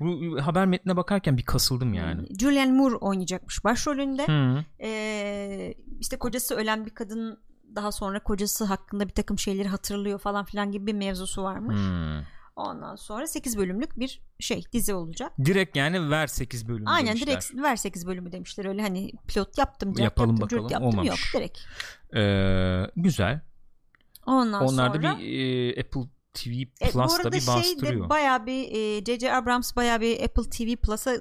Bu 0.00 0.36
haber 0.42 0.66
metnine 0.66 0.96
bakarken 0.96 1.36
bir 1.36 1.44
kasıldım 1.44 1.94
yani. 1.94 2.26
Julianne 2.40 2.72
Moore 2.72 2.94
oynayacakmış 2.96 3.64
başrolünde. 3.64 4.26
Hı. 4.26 4.64
Ee, 4.82 5.74
işte 6.00 6.18
kocası 6.18 6.54
ölen 6.54 6.86
bir 6.86 6.90
kadın 6.90 7.38
daha 7.74 7.92
sonra 7.92 8.22
kocası 8.22 8.64
hakkında 8.64 9.08
bir 9.08 9.12
takım 9.12 9.38
şeyleri 9.38 9.68
hatırlıyor 9.68 10.18
falan 10.18 10.44
filan 10.44 10.72
gibi 10.72 10.86
bir 10.86 10.92
mevzusu 10.94 11.42
varmış. 11.42 11.76
Hı. 11.76 12.22
Ondan 12.56 12.96
sonra 12.96 13.26
8 13.26 13.58
bölümlük 13.58 13.98
bir 13.98 14.20
şey 14.40 14.62
dizi 14.72 14.94
olacak. 14.94 15.32
Direkt 15.44 15.76
yani 15.76 16.10
ver 16.10 16.26
8 16.26 16.68
bölüm 16.68 16.88
Aynen 16.88 17.06
demişler. 17.08 17.28
direkt 17.28 17.54
ver 17.54 17.76
8 17.76 18.06
bölümü 18.06 18.32
demişler 18.32 18.64
öyle 18.64 18.82
hani 18.82 19.12
pilot 19.28 19.58
yaptım 19.58 19.92
cart 19.94 20.04
Yapalım 20.04 20.30
yaptım, 20.30 20.58
bakalım. 20.58 20.70
yaptım 20.70 20.88
Olmamış. 20.88 21.08
yok 21.08 21.18
direkt. 21.42 21.58
Ee, 22.16 22.90
güzel. 22.96 23.40
Ondan 24.26 24.66
Onlar 24.66 24.88
da 24.94 24.94
sonra 25.02 25.18
bir 25.18 25.76
e, 25.76 25.80
Apple 25.80 26.00
TV 26.34 26.48
E, 26.50 26.66
bu 26.86 26.90
Plus 26.92 27.14
arada 27.14 27.28
da 27.32 27.36
bir 27.36 27.40
şey 27.40 27.54
bastırıyor. 27.54 28.04
de 28.04 28.08
bayağı 28.08 28.46
bir 28.46 28.68
e, 28.72 29.04
J.J. 29.04 29.34
Abrams 29.34 29.76
bayağı 29.76 30.00
bir 30.00 30.22
Apple 30.22 30.42
TV 30.50 30.76
Plus'a 30.76 31.12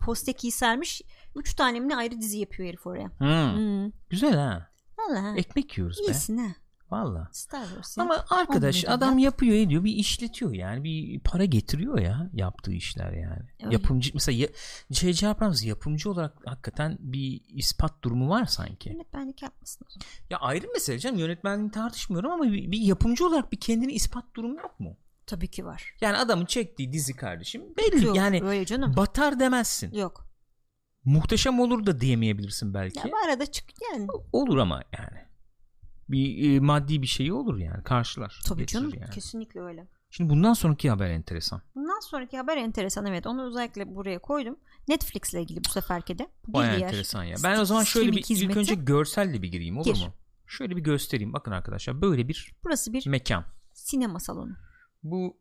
postekiyi 0.00 0.52
sermiş. 0.52 1.02
3 1.36 1.54
tane 1.54 1.96
ayrı 1.96 2.20
dizi 2.20 2.38
yapıyor 2.38 2.68
herif 2.68 2.86
oraya. 2.86 3.06
Hı. 3.18 3.52
Hmm. 3.56 3.92
Güzel 4.10 4.34
ha. 4.34 4.68
Valla 4.98 5.36
Ekmek 5.36 5.78
yiyoruz 5.78 5.98
be. 5.98 6.02
iyisin 6.04 6.36
ha. 6.38 6.48
Valla. 6.90 7.28
Star 7.32 7.66
Wars 7.66 7.96
ya. 7.98 8.04
Ama 8.04 8.24
arkadaş 8.30 8.84
adam 8.84 9.18
ya. 9.18 9.24
yapıyor 9.24 9.56
ediyor 9.56 9.84
bir 9.84 9.92
işletiyor 9.92 10.54
yani 10.54 10.84
bir 10.84 11.20
para 11.20 11.44
getiriyor 11.44 11.98
ya 11.98 12.30
yaptığı 12.32 12.72
işler 12.72 13.12
yani. 13.12 13.42
Öyle. 13.64 13.74
Yapımcı 13.74 14.10
mesela 14.14 14.38
ya- 14.38 14.48
J.J. 14.90 15.28
Abrams 15.28 15.64
yapımcı 15.64 16.10
olarak 16.10 16.34
hakikaten 16.44 16.96
bir 17.00 17.40
ispat 17.48 18.02
durumu 18.04 18.28
var 18.28 18.44
sanki. 18.44 18.88
Yönetmenlik 18.88 19.42
yapmasın 19.42 19.84
o 19.88 19.90
zaman. 19.90 20.06
Ya 20.30 20.38
ayrı 20.38 20.66
mesele 20.74 20.98
canım 20.98 21.18
yönetmenliğini 21.18 21.70
tartışmıyorum 21.70 22.30
ama 22.30 22.44
bir, 22.44 22.70
bir 22.72 22.78
yapımcı 22.80 23.26
olarak 23.26 23.52
bir 23.52 23.60
kendini 23.60 23.92
ispat 23.92 24.24
durumu 24.36 24.56
yok 24.56 24.80
mu? 24.80 24.96
Tabii 25.26 25.48
ki 25.48 25.64
var. 25.64 25.94
Yani 26.00 26.16
adamın 26.16 26.46
çektiği 26.46 26.92
dizi 26.92 27.16
kardeşim 27.16 27.62
belli 27.76 28.04
Yok, 28.06 28.16
yani 28.16 28.42
öyle 28.44 28.64
canım. 28.66 28.96
batar 28.96 29.40
demezsin. 29.40 29.92
Yok. 29.94 30.28
Muhteşem 31.04 31.60
olur 31.60 31.86
da 31.86 32.00
diyemeyebilirsin 32.00 32.74
belki. 32.74 32.98
Ya 32.98 33.04
bu 33.12 33.16
arada 33.26 33.46
çık 33.46 33.64
yani. 33.92 34.06
Olur 34.32 34.58
ama 34.58 34.82
yani. 34.98 35.27
Bir 36.08 36.56
e, 36.56 36.60
maddi 36.60 37.02
bir 37.02 37.06
şeyi 37.06 37.32
olur 37.32 37.58
yani 37.58 37.82
karşılar. 37.82 38.40
Tabii 38.46 38.66
canım 38.66 38.92
yani. 39.00 39.10
kesinlikle 39.10 39.60
öyle. 39.60 39.88
Şimdi 40.10 40.30
bundan 40.30 40.52
sonraki 40.52 40.90
haber 40.90 41.10
enteresan. 41.10 41.62
Bundan 41.74 42.00
sonraki 42.10 42.36
haber 42.36 42.56
enteresan 42.56 43.06
evet 43.06 43.26
onu 43.26 43.46
özellikle 43.46 43.94
buraya 43.94 44.18
koydum. 44.18 44.56
Netflix 44.88 45.32
ile 45.34 45.42
ilgili 45.42 45.64
bu 45.64 45.68
seferki 45.68 46.18
de. 46.18 46.28
Bir 46.48 46.58
enteresan 46.60 47.24
ya. 47.24 47.36
Ben 47.44 47.58
o 47.60 47.64
zaman 47.64 47.82
şöyle 47.82 48.12
bir 48.12 48.22
streaming 48.22 48.30
ilk 48.30 48.36
hizmeti. 48.52 48.58
önce 48.58 48.74
görselle 48.74 49.42
bir 49.42 49.48
gireyim 49.52 49.78
olur 49.78 49.94
Gir. 49.94 50.06
mu? 50.06 50.14
Şöyle 50.46 50.76
bir 50.76 50.82
göstereyim. 50.82 51.32
Bakın 51.32 51.50
arkadaşlar 51.52 52.02
böyle 52.02 52.28
bir 52.28 52.52
Burası 52.64 52.92
bir 52.92 53.06
mekan. 53.06 53.44
sinema 53.72 54.20
salonu. 54.20 54.56
Bu 55.02 55.36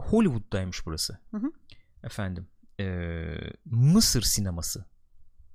Hollywood'daymış 0.00 0.86
burası. 0.86 1.18
Hı 1.30 1.36
hı. 1.36 1.52
Efendim. 2.04 2.48
eee, 2.78 3.52
Mısır 3.64 4.22
sineması. 4.22 4.84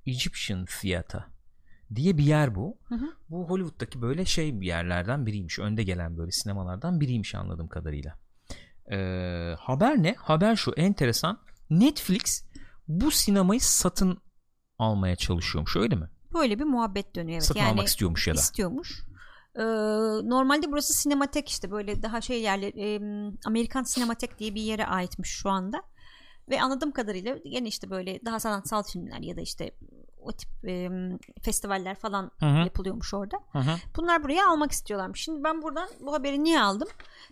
Egyptian 0.06 0.64
Theater 0.64 1.24
diye 1.94 2.18
bir 2.18 2.24
yer 2.24 2.54
bu. 2.54 2.78
Hı 2.84 2.94
hı. 2.94 3.12
Bu 3.30 3.48
Hollywood'daki 3.48 4.02
böyle 4.02 4.24
şey 4.24 4.60
bir 4.60 4.66
yerlerden 4.66 5.26
biriymiş. 5.26 5.58
Önde 5.58 5.82
gelen 5.82 6.18
böyle 6.18 6.30
sinemalardan 6.32 7.00
biriymiş 7.00 7.34
anladığım 7.34 7.68
kadarıyla. 7.68 8.14
Eee, 8.90 9.56
haber 9.58 10.02
ne? 10.02 10.14
Haber 10.18 10.56
şu 10.56 10.72
enteresan. 10.76 11.38
Netflix 11.70 12.44
bu 12.88 13.10
sinemayı 13.10 13.60
satın 13.60 14.18
almaya 14.78 15.16
çalışıyormuş 15.16 15.76
öyle 15.76 15.94
mi? 15.94 16.10
Böyle 16.34 16.58
bir 16.58 16.64
muhabbet 16.64 17.16
dönüyor. 17.16 17.36
Evet. 17.36 17.44
satın 17.44 17.60
yani 17.60 17.70
almak 17.70 17.86
istiyormuş 17.86 18.28
ya 18.28 18.34
da. 18.34 18.38
istiyormuş. 18.38 19.02
Ee, 19.56 19.62
normalde 20.28 20.72
burası 20.72 20.92
sinematek 20.92 21.48
işte 21.48 21.70
böyle 21.70 22.02
daha 22.02 22.20
şey 22.20 22.42
yerler 22.42 22.72
e, 22.74 23.00
Amerikan 23.46 23.82
sinematek 23.82 24.38
diye 24.38 24.54
bir 24.54 24.62
yere 24.62 24.86
aitmiş 24.86 25.30
şu 25.30 25.50
anda. 25.50 25.82
Ve 26.50 26.62
anladığım 26.62 26.92
kadarıyla 26.92 27.38
yine 27.44 27.68
işte 27.68 27.90
böyle 27.90 28.24
daha 28.24 28.40
sanatsal 28.40 28.82
filmler 28.82 29.20
ya 29.20 29.36
da 29.36 29.40
işte 29.40 29.70
o 30.26 30.32
tip 30.32 30.48
e, 30.68 30.90
festivaller 31.42 31.94
falan 31.94 32.30
Hı 32.40 32.46
hı. 32.46 32.58
yapılıyormuş 32.58 33.14
orada. 33.14 33.36
Hı 33.52 33.58
hı. 33.58 33.70
Bunlar 33.96 34.22
buraya 34.24 34.48
almak 34.48 34.72
istiyorlarmış. 34.72 35.20
Şimdi 35.20 35.44
ben 35.44 35.62
buradan 35.62 35.88
bu 36.00 36.12
haberi 36.14 36.44
niye 36.44 36.60
aldım? 36.60 36.88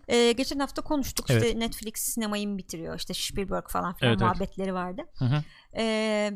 Ee, 0.08 0.32
geçen 0.32 0.58
hafta 0.58 0.82
konuştuk 0.82 1.26
Evet. 1.30 1.44
işte 1.44 1.60
Netflix 1.60 1.94
sinemayı 1.96 2.48
mı 2.48 2.58
bitiriyor? 2.58 2.96
İşte 2.96 3.14
Spielberg 3.14 3.68
falan 3.68 3.94
filan 3.94 4.10
Evet, 4.12 4.22
evet. 4.22 4.30
muhabbetleri 4.36 4.74
vardı. 4.74 5.02
Hı 5.18 5.24
hı. 5.24 5.42
Ee, 5.76 6.32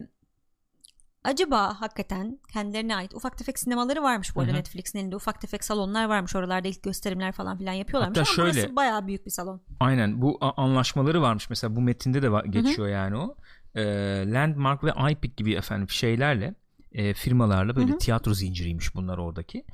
acaba 1.25 1.81
hakikaten 1.81 2.39
kendilerine 2.53 2.97
ait 2.97 3.15
ufak 3.15 3.39
tefek 3.39 3.59
sinemaları 3.59 4.03
varmış 4.03 4.37
bu 4.37 4.41
arada. 4.41 4.53
Netflix'in 4.53 4.99
elinde 4.99 5.17
ufak 5.17 5.41
tefek 5.41 5.65
salonlar 5.65 6.05
varmış 6.05 6.37
oralarda 6.37 6.69
ilk 6.69 6.83
gösterimler 6.83 7.33
falan 7.33 7.59
filan 7.59 7.73
yapıyorlarmış 7.73 8.19
Hatta 8.19 8.31
ama 8.31 8.37
şöyle- 8.37 8.63
burası 8.63 8.77
bayağı 8.77 9.07
büyük 9.07 9.27
bir 9.27 9.31
salon. 9.31 9.61
Aynen 9.81 10.23
bu 10.23 10.39
anlaşmaları 10.41 11.23
varmış 11.23 11.51
mesela 11.51 11.77
bu 11.77 11.81
metinde 11.81 12.23
de 12.23 12.49
geçiyor 12.51 12.89
yani 12.89 13.17
o. 13.17 13.37
Ee, 13.75 14.25
Landmark 14.27 14.85
ve 14.85 14.93
iPic 15.13 15.33
gibi 15.37 15.55
efendim 15.55 15.91
şeylerle 15.91 16.55
e, 16.93 17.15
firmalarla 17.15 17.77
böyle 17.77 17.91
Hı 17.91 17.95
hı. 17.95 17.99
tiyatro 17.99 18.35
zinciriymiş 18.35 18.95
bunlar 18.95 19.19
oradaki. 19.19 19.65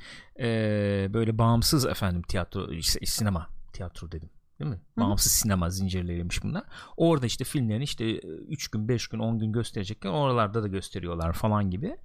Ee, 0.40 1.07
böyle 1.11 1.38
bağımsız 1.38 1.86
efendim 1.86 2.22
tiyatro 2.22 2.72
işte 2.72 3.07
sinema 3.07 3.49
tiyatro 3.72 4.12
dedim. 4.12 4.30
Değil 4.61 4.70
mi? 4.70 4.80
hı. 4.99 5.01
Bağımsız 5.01 5.32
sinema 5.32 5.70
zincirleriymiş 5.70 6.42
bunlar. 6.42 6.62
Orada 6.97 7.26
işte 7.26 7.45
filmlerini 7.45 7.84
işte 7.84 8.18
3 8.18 8.68
gün, 8.68 8.88
5 8.88 9.09
gün, 9.09 9.18
10 9.18 9.38
gün 9.38 9.53
gösterecekken 9.53 10.11
oralarda 10.11 10.62
da 10.62 10.68
gösteriyorlar 10.68 11.32
falan 11.32 11.70
gibi. 11.70 11.97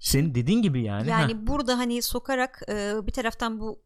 Senin 0.00 0.34
dediğin 0.34 0.62
gibi 0.62 0.82
yani. 0.82 1.08
Yani 1.08 1.34
Heh. 1.34 1.38
burada 1.40 1.78
hani 1.78 2.02
sokarak 2.02 2.62
e, 2.68 2.94
bir 3.06 3.12
taraftan 3.12 3.60
bu 3.60 3.82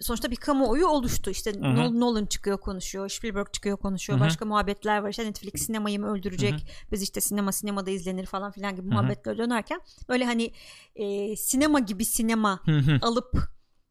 sonuçta 0.00 0.30
bir 0.30 0.36
kamuoyu 0.36 0.86
oluştu. 0.86 1.30
İşte 1.30 1.50
hı. 1.52 1.54
Nol- 1.54 2.00
Nolan 2.00 2.26
çıkıyor 2.26 2.58
konuşuyor, 2.60 3.08
Spielberg 3.08 3.52
çıkıyor 3.52 3.76
konuşuyor. 3.76 4.18
Hı 4.18 4.22
hı. 4.22 4.26
Başka 4.26 4.44
muhabbetler 4.44 4.98
var. 4.98 5.10
İşte 5.10 5.26
Netflix 5.26 5.66
sinemayı 5.66 6.00
mı 6.00 6.12
öldürecek? 6.12 6.66
Biz 6.92 7.02
işte 7.02 7.20
sinema 7.20 7.52
sinemada 7.52 7.90
izlenir 7.90 8.26
falan 8.26 8.52
filan 8.52 8.76
gibi 8.76 8.86
hı. 8.86 8.90
muhabbetler 8.90 9.38
dönerken 9.38 9.80
böyle 10.08 10.24
hani 10.24 10.52
e, 10.94 11.36
sinema 11.36 11.80
gibi 11.80 12.04
sinema 12.04 12.60
Hı 12.64 12.78
hı. 12.78 12.98
alıp 13.02 13.36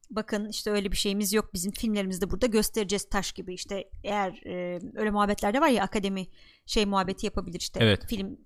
bakın 0.09 0.49
işte 0.49 0.71
öyle 0.71 0.91
bir 0.91 0.97
şeyimiz 0.97 1.33
yok 1.33 1.53
bizim 1.53 1.71
filmlerimizde 1.71 2.31
burada 2.31 2.45
göstereceğiz 2.45 3.09
taş 3.09 3.31
gibi 3.31 3.53
işte 3.53 3.89
eğer 4.03 4.41
e, 4.45 4.79
öyle 4.95 5.11
muhabbetler 5.11 5.53
de 5.53 5.61
var 5.61 5.67
ya 5.67 5.83
akademi 5.83 6.27
şey 6.65 6.85
muhabbeti 6.85 7.25
yapabilir 7.25 7.59
işte 7.59 7.79
Evet. 7.83 8.05
film 8.07 8.37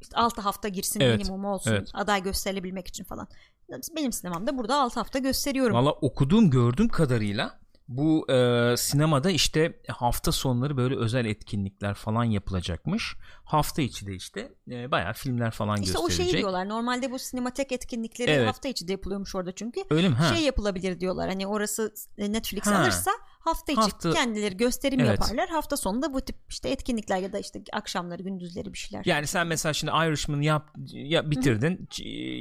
işte 0.00 0.16
6 0.16 0.40
hafta 0.40 0.68
girsin 0.68 1.00
Evet, 1.00 1.18
minimum 1.18 1.44
olsun 1.44 1.70
evet. 1.70 1.90
aday 1.94 2.22
gösterilebilmek 2.22 2.88
için 2.88 3.04
falan. 3.04 3.28
Benim 3.96 4.12
sinemamda 4.12 4.58
burada 4.58 4.80
6 4.80 5.00
hafta 5.00 5.18
gösteriyorum. 5.18 5.76
Valla 5.76 5.92
okuduğum 5.92 6.50
gördüğüm 6.50 6.88
kadarıyla 6.88 7.58
bu 7.88 8.32
e, 8.32 8.74
sinemada 8.76 9.30
işte 9.30 9.80
hafta 9.88 10.32
sonları 10.32 10.76
böyle 10.76 10.96
özel 10.96 11.24
etkinlikler 11.24 11.94
falan 11.94 12.24
yapılacakmış. 12.24 13.16
Hafta 13.44 13.82
içi 13.82 14.06
de 14.06 14.14
işte 14.14 14.52
e, 14.70 14.90
bayağı 14.90 15.12
filmler 15.12 15.50
falan 15.50 15.82
işte 15.82 15.98
o 15.98 16.02
gösterilecek. 16.06 16.30
şeyi 16.32 16.40
diyorlar. 16.42 16.68
Normalde 16.68 17.10
bu 17.10 17.18
sinematek 17.18 17.72
etkinlikleri 17.72 18.30
Evet. 18.30 18.48
hafta 18.48 18.68
içi 18.68 18.88
de 18.88 18.92
yapılıyormuş 18.92 19.34
orada 19.34 19.52
çünkü. 19.54 19.80
Öyle 19.90 20.08
mi? 20.08 20.14
Ha. 20.14 20.34
Şey 20.34 20.44
yapılabilir 20.44 21.00
diyorlar. 21.00 21.28
Hani 21.28 21.46
orası 21.46 21.94
e, 22.18 22.32
Netflix 22.32 22.66
Ha. 22.66 22.78
alırsa 22.78 23.10
hafta 23.40 23.72
içi 23.72 23.80
Hafta- 23.80 24.12
kendileri 24.12 24.56
gösterim 24.56 25.00
Evet. 25.00 25.10
yaparlar. 25.20 25.48
Hafta 25.48 25.76
sonunda 25.76 26.14
bu 26.14 26.20
tip 26.20 26.36
işte 26.48 26.68
etkinlikler 26.68 27.18
ya 27.18 27.32
da 27.32 27.38
işte 27.38 27.62
akşamları 27.72 28.22
gündüzleri 28.22 28.72
bir 28.72 28.78
şeyler. 28.78 29.04
Yani 29.04 29.26
sen 29.26 29.46
mesela 29.46 29.72
şimdi 29.72 29.92
Irishman 29.92 30.40
yap, 30.40 30.70
ya 30.92 31.30
bitirdin 31.30 31.88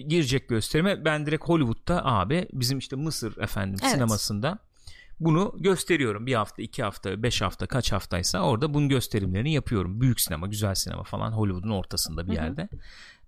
girecek 0.10 0.50
gösterime 0.50 1.06
ben 1.06 1.26
direkt 1.26 1.44
Hollywood'da 1.44 2.06
abi 2.06 2.48
bizim 2.54 2.78
işte 2.78 2.96
Mısır 2.96 3.38
efendim 3.38 3.80
Evet. 3.82 3.92
sinemasında 3.92 4.60
bunu 5.20 5.56
gösteriyorum 5.60 6.26
bir 6.26 6.34
hafta 6.34 6.62
iki 6.62 6.84
hafta 6.84 7.24
beş 7.24 7.42
hafta 7.42 7.68
kaç 7.68 7.92
haftaysa 7.92 8.42
orada 8.42 8.74
bunun 8.74 8.90
gösterimlerini 8.90 9.54
yapıyorum 9.54 10.02
büyük 10.02 10.20
sinema 10.20 10.48
güzel 10.48 10.76
sinema 10.76 11.04
falan 11.04 11.32
Hollywood'un 11.32 11.70
ortasında 11.70 12.28
bir 12.28 12.32
Hı 12.38 12.42
hı. 12.42 12.44
yerde 12.46 12.70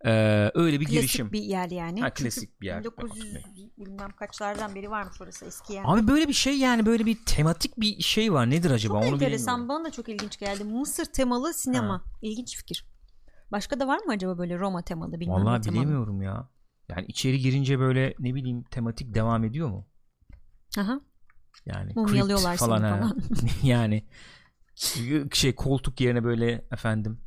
Ee, 0.06 0.52
öyle 0.54 0.80
bir 0.80 0.86
Klasik 0.86 1.02
girişim 1.02 1.32
bir 1.32 1.42
yer 1.42 1.70
yani. 1.70 2.02
Ha, 2.02 2.14
klasik 2.14 2.62
bir 2.62 2.66
yer. 2.68 2.84
1900 2.84 3.36
bilmem 3.78 4.12
kaçlardan 4.12 4.76
beri 4.76 4.92
varmış 4.92 5.22
orası 5.22 5.46
eski 5.46 5.74
yani. 5.74 5.88
Abi 5.88 6.08
böyle 6.08 6.28
bir 6.28 6.34
şey 6.34 6.58
yani 6.58 6.86
böyle 6.86 7.06
bir 7.06 7.18
tematik 7.26 7.78
bir 7.80 8.02
şey 8.02 8.34
var. 8.34 8.50
Nedir 8.50 8.72
acaba 8.72 8.94
çok 8.94 9.04
onu 9.04 9.14
enteresan 9.16 9.70
bana 9.70 9.86
da 9.86 9.92
çok 9.92 10.10
ilginç 10.10 10.40
geldi. 10.40 10.64
Mısır 10.64 11.06
temalı 11.06 11.54
sinema. 11.54 11.94
Ha. 11.94 12.04
İlginç 12.22 12.58
fikir. 12.58 12.86
Başka 13.52 13.80
da 13.80 13.88
var 13.88 13.98
mı 13.98 14.12
acaba 14.12 14.38
böyle 14.38 14.60
Roma 14.60 14.82
temalı 14.82 15.20
bilmem 15.20 15.36
Vallahi 15.36 15.62
temalı? 15.62 15.82
bilemiyorum 15.82 16.22
ya. 16.22 16.50
Yani 16.90 17.06
içeri 17.08 17.40
girince 17.40 17.80
böyle 17.80 18.14
ne 18.20 18.36
bileyim 18.36 18.64
tematik 18.64 19.14
devam 19.14 19.44
ediyor 19.44 19.70
mu? 19.70 19.88
Aha. 20.78 21.02
Yani 21.66 21.92
Mumyalıyorlar 21.96 22.58
falan, 22.58 22.78
seni 22.78 22.90
falan. 22.90 23.18
yani 23.64 24.06
şey 25.34 25.56
koltuk 25.56 26.02
yerine 26.02 26.24
böyle 26.24 26.66
efendim 26.72 27.22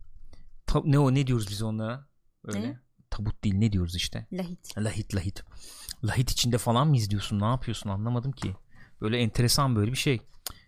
ta- 0.67 0.83
ne 0.85 0.99
o 0.99 1.15
ne 1.15 1.27
diyoruz 1.27 1.49
biz 1.51 1.63
onlara? 1.63 2.07
Öyle. 2.45 2.63
Ne? 2.63 2.79
Tabut 3.11 3.45
değil 3.45 3.55
ne 3.55 3.73
diyoruz 3.73 3.97
işte. 3.97 4.27
Lahit. 4.33 4.79
Lahit 4.79 5.15
lahit. 5.15 5.43
Lahit 6.05 6.31
içinde 6.31 6.59
falan 6.59 6.89
mı 6.89 6.97
izliyorsun? 6.97 7.41
Ne 7.41 7.45
yapıyorsun? 7.45 7.91
Anlamadım 7.91 8.33
ki. 8.33 8.57
Böyle 9.01 9.19
enteresan 9.19 9.77
böyle 9.77 9.93
bir 9.93 9.97
şey. 9.97 10.21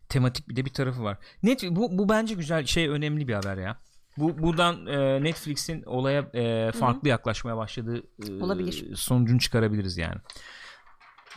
Tematik 0.08 0.48
bir 0.48 0.56
de 0.56 0.64
bir 0.64 0.72
tarafı 0.72 1.02
var. 1.02 1.18
Net 1.42 1.62
bu 1.70 1.98
bu 1.98 2.08
bence 2.08 2.34
güzel 2.34 2.66
şey 2.66 2.88
önemli 2.88 3.28
bir 3.28 3.34
haber 3.34 3.56
ya. 3.56 3.78
Bu 4.18 4.38
buradan 4.38 4.86
e, 4.86 5.22
Netflix'in 5.22 5.82
olaya 5.82 6.30
e, 6.34 6.72
farklı 6.72 7.08
yaklaşmaya 7.08 7.56
başladığı 7.56 8.02
e, 8.28 8.42
Olabilir. 8.42 8.96
sonucunu 8.96 9.40
çıkarabiliriz 9.40 9.96
yani. 9.96 10.20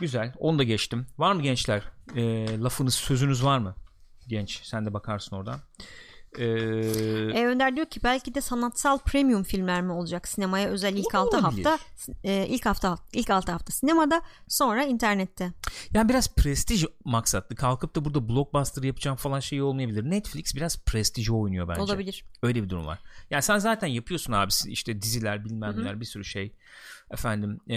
Güzel. 0.00 0.32
Onu 0.38 0.58
da 0.58 0.62
geçtim. 0.62 1.06
Var 1.18 1.32
mı 1.32 1.42
gençler? 1.42 1.82
E, 2.16 2.22
lafınız 2.60 2.94
sözünüz 2.94 3.44
var 3.44 3.58
mı? 3.58 3.74
Genç. 4.28 4.60
Sen 4.64 4.86
de 4.86 4.92
bakarsın 4.94 5.36
oradan. 5.36 5.60
E, 6.38 6.44
E, 6.44 7.46
Önder 7.46 7.76
diyor 7.76 7.86
ki 7.86 8.00
belki 8.04 8.34
de 8.34 8.40
sanatsal 8.40 8.98
premium 8.98 9.42
filmler 9.42 9.82
mi 9.82 9.92
olacak 9.92 10.28
sinemaya 10.28 10.68
özel 10.68 10.96
ilk 10.96 11.14
O 11.14 11.18
6 11.18 11.38
olabilir. 11.38 11.64
hafta 11.64 11.78
e, 12.24 12.46
ilk 12.46 12.66
hafta 12.66 12.98
ilk 13.12 13.30
6 13.30 13.52
hafta 13.52 13.72
sinemada 13.72 14.22
sonra 14.48 14.84
internette. 14.84 15.52
Yani 15.94 16.08
biraz 16.08 16.34
prestij 16.34 16.84
maksatlı. 17.04 17.56
Kalkıp 17.56 17.94
da 17.94 18.04
burada 18.04 18.28
blockbuster 18.28 18.82
yapacağım 18.82 19.16
falan 19.16 19.40
şey 19.40 19.62
olmayabilir. 19.62 20.10
Netflix 20.10 20.54
biraz 20.54 20.84
prestij 20.84 21.30
oynuyor 21.30 21.68
bence. 21.68 21.82
Olabilir. 21.82 22.24
Öyle 22.42 22.62
bir 22.62 22.68
durum 22.68 22.86
var. 22.86 22.98
Yani 23.30 23.42
sen 23.42 23.58
zaten 23.58 23.86
yapıyorsun 23.88 24.32
abi 24.32 24.52
işte 24.66 25.02
diziler 25.02 25.44
bilmem 25.44 25.80
neler 25.80 26.00
bir 26.00 26.06
sürü 26.06 26.24
şey. 26.24 26.54
Efendim 27.10 27.58
eee, 27.66 27.76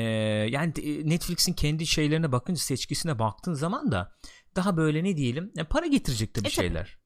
yani 0.51 0.73
Netflix'in 1.09 1.53
kendi 1.53 1.87
şeylerine 1.87 2.31
bakınca 2.31 2.59
seçkisine 2.61 3.19
baktığın 3.19 3.53
zaman 3.53 3.91
da 3.91 4.15
daha 4.55 4.77
böyle 4.77 5.03
ne 5.03 5.17
diyelim 5.17 5.51
e, 5.57 5.63
para 5.63 5.85
getirecek 5.87 6.33
tabii 6.33 6.47
E, 6.47 6.49
tabii. 6.51 6.55
şeyler. 6.67 6.97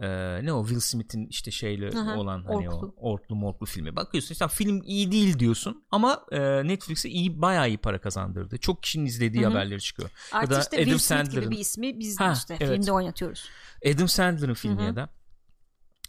Eee, 0.00 0.40
ne 0.44 0.52
o 0.52 0.62
Will 0.66 0.80
Smith'in 0.80 1.26
işte 1.26 1.50
şeyle 1.50 1.98
Aha, 1.98 2.16
olan 2.16 2.44
hani 2.44 2.70
orklu. 2.70 2.94
o 2.96 3.12
orklu 3.12 3.36
morklu 3.36 3.66
filmi. 3.66 3.96
Bakıyorsun 3.96 4.32
işte 4.32 4.48
film 4.48 4.82
iyi 4.84 5.12
değil 5.12 5.38
diyorsun 5.38 5.84
ama 5.90 6.26
eee, 6.32 6.62
Netflix'e 6.64 7.08
iyi 7.08 7.42
bayağı 7.42 7.68
iyi 7.68 7.78
para 7.78 8.00
kazandırdı. 8.00 8.58
Çok 8.58 8.82
kişinin 8.82 9.06
izlediği 9.06 9.42
Hı 9.44 9.46
hı. 9.48 9.50
haberleri 9.52 9.80
çıkıyor. 9.80 10.10
Artık 10.32 10.50
da 10.50 10.60
işte 10.60 10.76
Adam 10.76 10.84
Will 10.84 10.98
Smith 10.98 11.20
Sandler'ın- 11.20 11.40
gibi 11.44 11.50
bir 11.50 11.58
ismi 11.60 11.98
biz 11.98 12.20
Ha, 12.20 12.32
işte 12.36 12.56
evet. 12.60 12.74
filmde 12.74 12.92
oynatıyoruz. 12.92 13.48
Adam 13.94 14.08
Sandler'ın 14.08 14.54
filmi 14.54 14.76
Hı 14.76 14.80
hı. 14.82 14.86
ya 14.86 14.96
da 14.96 15.08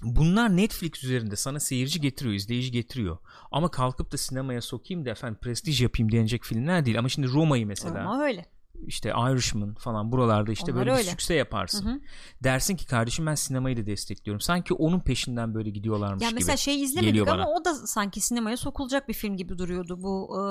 bunlar 0.04 0.58
Netflix 0.58 1.04
üzerinde 1.04 1.36
sana 1.36 1.60
seyirci 1.60 2.02
getiriyor, 2.02 2.36
izleyici 2.36 2.72
getiriyor. 2.72 3.18
Ama 3.52 3.72
kalkıp 3.72 4.12
da 4.12 4.18
sinemaya 4.18 4.62
sokayım 4.62 5.06
da 5.06 5.10
efendim 5.10 5.40
prestij 5.42 5.82
yapayım 5.82 6.12
denecek 6.12 6.44
filmler 6.44 6.86
değil. 6.86 7.00
Ama 7.00 7.10
şimdi 7.10 7.28
Roma'yı 7.28 7.68
mesela 7.68 8.00
Ama 8.00 8.24
öyle. 8.24 8.46
işte 8.88 9.10
Irishman 9.10 9.74
falan 9.76 10.12
buralarda 10.12 10.52
işte 10.52 10.72
Onlar 10.72 10.76
böyle 10.80 10.92
bir 10.92 10.98
öyle. 10.98 11.10
sükse 11.10 11.34
yaparsın. 11.34 11.86
Hı 11.86 11.90
hı. 11.94 12.00
Dersin 12.44 12.76
ki 12.76 12.86
kardeşim 12.88 13.26
ben 13.26 13.36
sinemayı 13.36 13.78
da 13.78 13.86
destekliyorum. 13.86 14.42
Sanki 14.42 14.74
onun 14.74 15.00
peşinden 15.00 15.54
böyle 15.54 15.70
gidiyorlarmış 15.70 16.24
Ya 16.24 16.30
gibi. 16.30 16.36
mesela 16.40 16.58
şey 16.58 16.82
izlemedik 16.84 17.22
ama 17.22 17.32
bana. 17.32 17.50
o 17.50 17.66
da 17.66 17.76
sanki 17.76 18.22
sinemaya 18.22 18.58
sokulacak 18.58 19.10
bir 19.10 19.14
film 19.14 19.38
gibi 19.38 19.58
duruyordu. 19.58 20.04
Bu 20.04 20.38
e, 20.40 20.44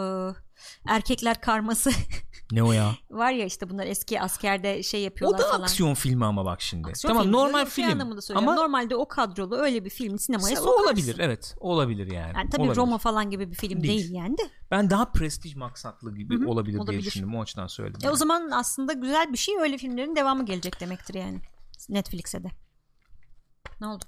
erkekler 0.93 1.41
karması 1.41 1.91
Ne 2.53 2.63
o 2.63 2.73
ya? 2.73 2.95
var 3.11 3.31
ya 3.33 3.45
işte 3.45 3.71
bunlar 3.71 3.87
eski 3.87 4.21
askerde 4.21 4.83
şey 4.83 5.01
O 5.01 5.05
yapıyorlar 5.05 5.39
da 5.39 5.43
falan. 5.51 5.63
aksiyon 5.63 5.95
filmi 5.95 6.25
ama 6.25 6.45
bak 6.45 6.61
şimdi. 6.63 6.89
Aksiyon 6.89 7.11
tamam 7.11 7.23
filmi 7.25 7.37
normal 7.37 7.59
şey 7.67 7.71
film. 7.85 7.93
anlamında. 7.93 8.21
Ama 8.35 8.55
normalde 8.55 8.97
o 8.97 9.09
kadrolu 9.09 9.57
öyle 9.57 9.85
bir 9.85 9.91
filmi 9.91 10.19
sinemaya 10.19 10.57
sokarsın. 10.57 10.83
olabilir 10.85 11.17
evet 11.19 11.55
olabilir 11.61 12.13
yani. 12.13 12.33
Yani 12.37 12.51
tabii 12.51 12.63
Olabilir. 12.63 12.77
Roma 12.77 12.99
falan 12.99 13.31
gibi 13.31 13.51
bir 13.51 13.57
film 13.57 13.83
Değil. 13.83 13.99
değil, 13.99 14.13
yani 14.15 14.39
de. 14.39 14.43
Ben 14.71 14.91
daha 14.91 15.05
prestij 15.13 15.55
maksatlı 15.57 16.15
gibi 16.17 16.39
Hı 16.41 16.45
hı, 16.45 16.49
olabilir, 16.49 16.73
diye 16.73 16.83
olabilir. 16.83 17.05
düşündüm. 17.05 17.35
O 17.35 17.43
açıdan 17.43 17.67
söyledim. 17.67 18.01
E 18.09 18.11
o 18.11 18.17
zaman 18.17 18.51
aslında 18.51 18.93
güzel 18.93 19.33
bir 19.33 19.39
şey 19.39 19.55
öyle 19.61 19.79
filmlerin 19.79 20.17
devamı 20.17 20.47
gelecek 20.47 20.81
demektir 20.81 21.15
yani. 21.15 21.41
Netflix'e 21.89 22.45
de. 22.45 22.49
Ne 23.81 23.87
oldu? 23.87 24.05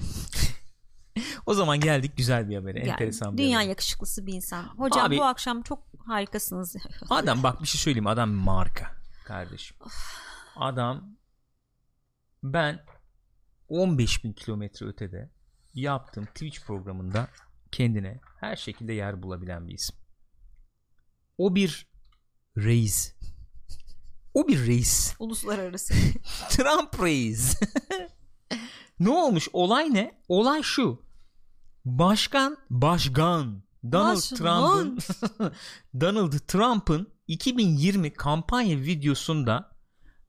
O 1.46 1.54
zaman 1.54 1.80
geldik 1.80 2.16
güzel 2.16 2.48
bir 2.48 2.56
habere. 2.56 2.78
Yani 2.78 2.90
enteresan 2.90 3.32
bir 3.38 3.42
dünya 3.42 3.58
habere. 3.58 3.68
yakışıklısı 3.68 4.26
bir 4.26 4.32
insan. 4.34 4.62
Hocam 4.62 5.06
Abi- 5.06 5.18
bu 5.18 5.24
akşam 5.24 5.62
çok 5.62 5.78
harikasınız. 6.06 6.76
Adam 7.10 7.42
bak 7.42 7.62
bir 7.62 7.66
şey 7.66 7.80
söyleyeyim. 7.80 8.06
Adam 8.06 8.30
marka 8.30 8.90
kardeşim. 9.24 9.76
Adam 10.56 11.16
ben 12.42 12.84
15 13.68 14.24
bin 14.24 14.32
kilometre 14.32 14.86
ötede 14.86 15.30
yaptığım 15.74 16.24
Twitch 16.26 16.66
programında 16.66 17.28
kendine 17.72 18.20
her 18.40 18.56
şekilde 18.56 18.92
yer 18.92 19.22
bulabilen 19.22 19.68
bir 19.68 19.74
isim. 19.74 19.96
O 21.38 21.54
bir 21.54 21.86
reis. 22.56 23.14
O 24.34 24.48
bir 24.48 24.66
reis. 24.66 25.14
Uluslararası. 25.18 25.94
Trump 26.50 27.02
reis. 27.02 27.60
ne 29.00 29.10
olmuş? 29.10 29.48
Olay 29.52 29.94
ne? 29.94 30.20
Olay 30.28 30.62
şu. 30.62 31.04
Başkan, 31.84 32.56
başkan 32.70 33.63
Donald. 33.92 34.20
Trump'ın 34.36 34.98
Donald 36.00 36.32
Trump'ın 36.48 37.06
2020 37.28 38.12
kampanya 38.12 38.76
videosunda 38.76 39.70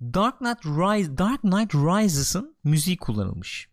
Dark 0.01 0.37
Knight 0.39 0.65
Rise 0.65 1.17
Dark 1.17 1.41
Knight 1.41 1.75
Rises'ın 1.75 2.55
müziği 2.63 2.97
kullanılmış. 2.97 3.69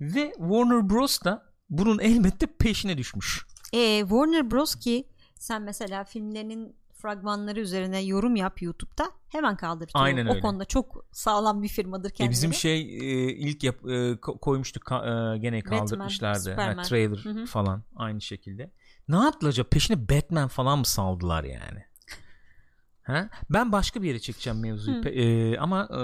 Ve 0.00 0.32
Warner 0.36 0.90
Bros 0.90 1.20
da 1.24 1.52
bunun 1.70 1.98
elbette 1.98 2.46
peşine 2.46 2.98
düşmüş. 2.98 3.46
e, 3.72 4.00
Warner 4.00 4.50
Bros 4.50 4.74
ki 4.74 5.08
sen 5.38 5.62
mesela 5.62 6.04
filmlerinin 6.04 6.76
fragmanları 7.02 7.60
üzerine 7.60 8.00
yorum 8.00 8.36
yap 8.36 8.62
YouTube'da 8.62 9.04
hemen 9.28 9.56
kaldırtıyor. 9.56 10.04
Aynen 10.04 10.26
o 10.26 10.30
öyle. 10.30 10.40
konuda 10.40 10.64
çok 10.64 11.04
sağlam 11.12 11.62
bir 11.62 11.68
firmadır 11.68 12.10
E 12.10 12.12
kendileri. 12.12 12.30
bizim 12.30 12.54
şey 12.54 12.80
e, 12.80 13.32
ilk 13.32 13.64
yap, 13.64 13.76
e, 13.84 13.88
ko- 14.12 14.38
koymuştuk 14.38 14.82
ka- 14.82 15.34
e, 15.34 15.38
gene 15.38 15.60
kaldırmışlardı. 15.60 16.38
Ha, 16.50 16.54
Superman. 16.60 16.82
trailer 16.84 17.18
Hı 17.24 17.30
hı. 17.30 17.46
falan 17.46 17.82
aynı 17.96 18.20
şekilde. 18.20 18.70
Ne 19.08 19.16
yaptılar 19.16 19.50
acaba? 19.50 19.68
Peşine 19.68 20.08
Batman 20.08 20.48
falan 20.48 20.78
mı 20.78 20.86
saldılar 20.86 21.44
yani? 21.44 21.84
Ha? 23.10 23.28
Ben 23.50 23.72
başka 23.72 24.02
bir 24.02 24.08
yere 24.08 24.18
çekeceğim 24.18 24.60
mevzuyu. 24.60 25.04
Hı. 25.04 25.08
E, 25.08 25.58
ama 25.58 25.88
e, 25.90 25.96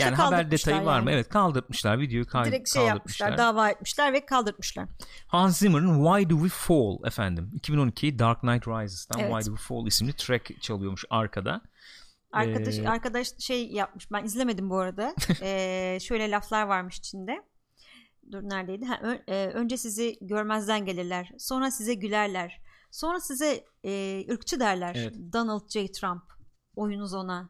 yani 0.00 0.16
haber 0.16 0.50
detayı 0.50 0.84
var 0.84 1.00
mı? 1.00 1.10
yani. 1.10 1.14
Evet 1.14 1.28
kaldırtmışlar. 1.28 2.00
Videoyu 2.00 2.26
kal- 2.26 2.44
Direkt 2.44 2.68
şey 2.72 2.82
kaldırmışlar. 2.86 3.28
yapmışlar, 3.28 3.38
dava 3.38 3.70
etmişler 3.70 4.12
ve 4.12 4.26
kaldırtmışlar. 4.26 4.88
Hans 5.26 5.58
Zimmer'ın 5.58 6.04
Why 6.04 6.30
Do 6.30 6.34
We 6.34 6.48
Fall 6.48 7.06
efendim. 7.06 7.50
2012 7.54 8.18
Dark 8.18 8.40
Knight 8.40 8.68
Rises'tan 8.68 9.20
Evet. 9.20 9.32
Why 9.32 9.50
Do 9.50 9.56
We 9.56 9.68
Fall 9.68 9.86
isimli 9.86 10.12
track 10.12 10.62
çalıyormuş 10.62 11.04
arkada. 11.10 11.60
Arkadaş 12.32 12.78
Ee, 12.78 12.88
arkadaş 12.88 13.28
şey 13.38 13.66
yapmış. 13.72 14.12
Ben 14.12 14.24
izlemedim 14.24 14.70
bu 14.70 14.78
arada. 14.78 15.14
Ee, 15.42 15.98
şöyle 16.02 16.30
laflar 16.30 16.62
varmış 16.66 16.98
içinde. 16.98 17.42
Dur 18.32 18.42
neredeydi? 18.42 18.84
Ha, 18.84 18.98
ö- 19.02 19.32
e, 19.32 19.46
önce 19.46 19.76
sizi 19.76 20.18
görmezden 20.20 20.84
gelirler. 20.84 21.30
Sonra 21.38 21.70
size 21.70 21.94
gülerler. 21.94 22.60
Sonra 22.90 23.20
size 23.20 23.64
e, 23.84 24.24
ırkçı 24.32 24.60
derler. 24.60 24.94
Evet. 24.98 25.14
Donald 25.32 25.68
J. 25.70 25.92
Trump. 25.92 26.22
Oyunuz 26.76 27.14
ona. 27.14 27.48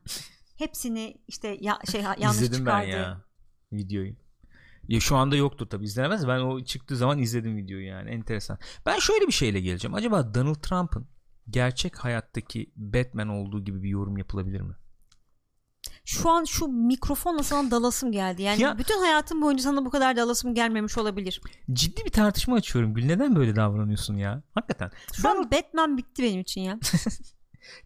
Hepsini 0.59 1.16
işte 1.29 1.59
ya, 1.61 1.79
şey 1.93 2.03
yanlış 2.03 2.37
İzledim 2.37 2.59
çıkardı. 2.59 2.87
ben 2.87 2.99
ya 2.99 3.20
videoyu. 3.72 4.14
Ya 4.89 5.01
şu 5.01 5.16
anda 5.16 5.37
yoktur 5.37 5.66
tabi 5.66 5.85
izlenemez. 5.85 6.29
Ben 6.29 6.41
o 6.41 6.64
çıktığı 6.64 6.97
zaman 6.97 7.18
izledim 7.18 7.57
videoyu 7.57 7.87
yani 7.87 8.11
enteresan. 8.11 8.59
Ben 8.87 8.99
şöyle 8.99 9.27
bir 9.27 9.33
şeyle 9.33 9.61
geleceğim. 9.61 9.95
Acaba 9.95 10.35
Donald 10.35 10.55
Trump'ın 10.55 11.07
gerçek 11.51 11.97
hayattaki 11.99 12.72
Batman 12.77 13.29
olduğu 13.29 13.64
gibi 13.64 13.83
bir 13.83 13.89
yorum 13.89 14.18
yapılabilir 14.18 14.61
mi? 14.61 14.74
Şu 16.05 16.31
an 16.31 16.45
şu 16.45 16.68
mikrofonla 16.68 17.43
sana 17.43 17.70
dalasım 17.70 18.12
geldi. 18.12 18.43
Yani 18.43 18.62
Ya- 18.62 18.79
bütün 18.79 18.99
hayatım 19.01 19.43
boyunca 19.43 19.62
sana 19.62 19.85
bu 19.85 19.91
kadar 19.91 20.16
dalasım 20.16 20.55
gelmemiş 20.55 20.99
olabilir. 20.99 21.41
Ciddi 21.72 22.05
bir 22.05 22.11
tartışma 22.11 22.57
açıyorum. 22.57 22.95
Gül 22.95 23.05
neden 23.05 23.37
böyle 23.37 23.57
davranıyorsun 23.57 24.16
ya? 24.16 24.43
Hakikaten. 24.55 24.91
Şu 25.12 25.29
an 25.29 25.51
Batman 25.51 25.97
bitti 25.97 26.22
benim 26.22 26.41
için 26.41 26.61
ya. 26.61 26.79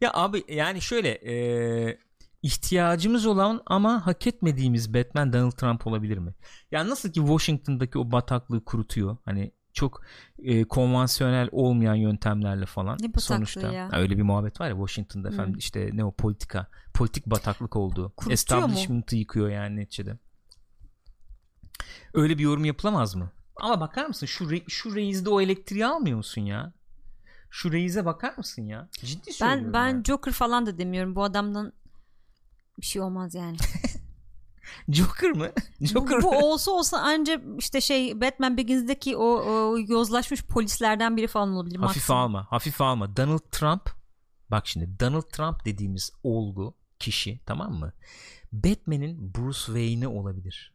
Ya 0.00 0.10
abi 0.14 0.44
yani 0.48 0.80
şöyle 0.80 1.08
e, 1.10 1.98
ihtiyacımız 2.42 3.26
olan 3.26 3.62
ama 3.66 4.06
hak 4.06 4.26
etmediğimiz 4.26 4.94
Batman 4.94 5.32
Donald 5.32 5.52
Trump 5.52 5.86
olabilir 5.86 6.18
mi? 6.18 6.34
Yani 6.70 6.90
nasıl 6.90 7.08
ki 7.12 7.20
Washington'daki 7.20 7.98
o 7.98 8.12
bataklığı 8.12 8.64
kurutuyor. 8.64 9.16
Hani 9.24 9.52
çok 9.72 10.02
e, 10.38 10.64
konvansiyonel 10.64 11.48
olmayan 11.52 11.94
yöntemlerle 11.94 12.66
falan 12.66 12.98
Ne 13.00 13.20
sonuçta. 13.20 13.72
ya? 13.72 13.88
Öyle 13.92 14.16
bir 14.16 14.22
muhabbet 14.22 14.60
var 14.60 14.68
ya 14.68 14.74
Washington'da 14.74 15.28
Hı. 15.28 15.32
efendim 15.32 15.54
işte 15.58 15.90
ne 15.92 16.04
o 16.04 16.12
politika 16.12 16.66
politik 16.94 17.26
bataklık 17.26 17.76
oldu. 17.76 18.12
Kurutuyor 18.16 18.28
mu? 18.28 18.32
Establishment'ı 18.32 19.16
yıkıyor 19.16 19.48
yani 19.48 19.76
neticede. 19.76 20.18
Öyle 22.14 22.38
bir 22.38 22.42
yorum 22.42 22.64
yapılamaz 22.64 23.14
mı? 23.14 23.30
Ama 23.56 23.80
bakar 23.80 24.06
mısın 24.06 24.26
şu 24.26 24.44
re- 24.44 24.70
şu 24.70 24.94
reizde 24.94 25.30
o 25.30 25.40
elektriği 25.40 25.86
almıyor 25.86 26.16
musun 26.16 26.40
ya? 26.40 26.72
Şu 27.50 27.72
reize 27.72 28.04
bakar 28.04 28.34
mısın 28.36 28.66
ya? 28.66 28.88
Ciddi 28.92 29.32
söylüyorum. 29.32 29.64
Ben 29.64 29.72
ben 29.72 29.88
yani. 29.88 30.04
Joker 30.04 30.32
falan 30.32 30.66
da 30.66 30.78
demiyorum. 30.78 31.16
Bu 31.16 31.24
adamdan 31.24 31.72
bir 32.80 32.86
şey 32.86 33.02
olmaz 33.02 33.34
yani. 33.34 33.56
Joker 34.88 35.30
mı? 35.30 35.48
Joker 35.80 36.18
bu, 36.18 36.22
bu 36.22 36.38
olsa 36.38 36.70
olsa 36.70 36.98
anca 36.98 37.42
işte 37.58 37.80
şey 37.80 38.20
Batman 38.20 38.56
Begins'deki 38.56 39.16
o, 39.16 39.24
o 39.24 39.78
yozlaşmış 39.78 40.42
polislerden 40.44 41.16
biri 41.16 41.26
falan 41.26 41.52
olabilir. 41.52 41.76
Hafif 41.76 41.96
maksimum. 41.96 42.20
alma, 42.20 42.46
hafif 42.50 42.80
alma. 42.80 43.16
Donald 43.16 43.50
Trump 43.50 43.90
bak 44.50 44.66
şimdi 44.66 45.00
Donald 45.00 45.30
Trump 45.32 45.64
dediğimiz 45.64 46.12
olgu 46.22 46.74
kişi 46.98 47.40
tamam 47.46 47.72
mı? 47.72 47.92
Batman'in 48.52 49.34
Bruce 49.34 49.58
Wayne'i 49.58 50.08
olabilir. 50.08 50.74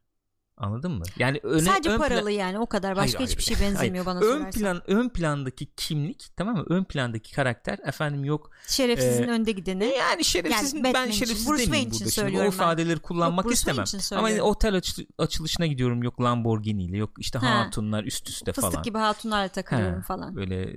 Anladın 0.57 0.91
mı? 0.91 1.03
Yani 1.19 1.39
öne, 1.43 1.61
Sadece 1.61 1.89
ön 1.89 1.97
paralı 1.97 2.29
plan- 2.29 2.33
yani 2.33 2.59
o 2.59 2.65
kadar 2.65 2.95
başka 2.95 3.19
Hayır, 3.19 3.29
hiçbir 3.29 3.45
hayır. 3.45 3.57
şey 3.57 3.67
benzemiyor 3.67 4.05
Hayır. 4.05 4.19
bana 4.21 4.25
ön 4.33 4.37
sorarsan. 4.39 4.61
plan 4.61 4.81
ön 4.87 5.09
plandaki 5.09 5.65
kimlik 5.77 6.27
tamam 6.37 6.55
mı? 6.57 6.65
Ön 6.69 6.83
plandaki 6.83 7.33
karakter 7.33 7.79
efendim 7.85 8.23
yok 8.25 8.51
Şerefsizin 8.67 9.23
Ee, 9.23 9.31
önde 9.31 9.51
gideni. 9.51 9.85
yani 9.85 10.23
şerefsiz 10.23 10.73
Yani 10.73 10.83
ben 10.83 10.93
Batman 10.93 11.11
şerefsiz 11.11 11.49
Bruce 11.49 11.65
demeyeyim 11.65 11.89
için 11.91 12.05
burada 12.05 12.11
şimdi. 12.29 12.39
O 12.41 12.45
ifadeleri 12.45 12.99
kullanmak 12.99 13.45
Yok, 13.45 13.53
istemem. 13.53 13.79
Ama 13.93 14.01
söylüyorum. 14.01 14.45
otel 14.49 14.75
açı- 14.75 15.07
açılışına 15.17 15.65
gidiyorum 15.65 16.03
yok 16.03 16.21
Lamborghini 16.21 16.83
ile 16.83 16.97
yok 16.97 17.11
işte 17.19 17.39
Ha. 17.39 17.59
hatunlar 17.59 18.03
üst 18.03 18.29
üste 18.29 18.53
Fıstık 18.53 18.71
falan. 18.71 18.83
gibi 18.83 18.97
hatunlarla 18.97 19.47
takılıyorum 19.47 19.99
Ha, 19.99 20.05
falan. 20.07 20.35
Böyle 20.35 20.61
e, 20.61 20.73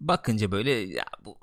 bakınca 0.00 0.52
böyle 0.52 0.70
ya 0.70 1.04
bu 1.24 1.36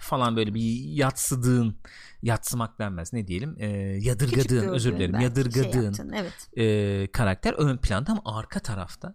falan 0.00 0.36
böyle 0.36 0.54
bir 0.54 0.84
yatsıdığın 0.84 1.76
yatsımak 2.22 2.78
denmez 2.78 3.12
ne 3.12 3.26
diyelim 3.26 3.56
e, 3.58 3.66
yadırgadığın 4.00 4.68
özür 4.68 4.96
dilerim 4.96 5.12
belki 5.12 5.24
yadırgadığın 5.24 5.72
Şey 5.72 5.82
yaptın, 5.82 6.12
evet. 6.12 6.48
e, 6.56 7.12
karakter 7.12 7.52
ön 7.52 7.76
planda 7.76 8.12
ama 8.12 8.22
arka 8.24 8.60
tarafta 8.60 9.14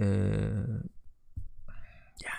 e, 0.00 0.04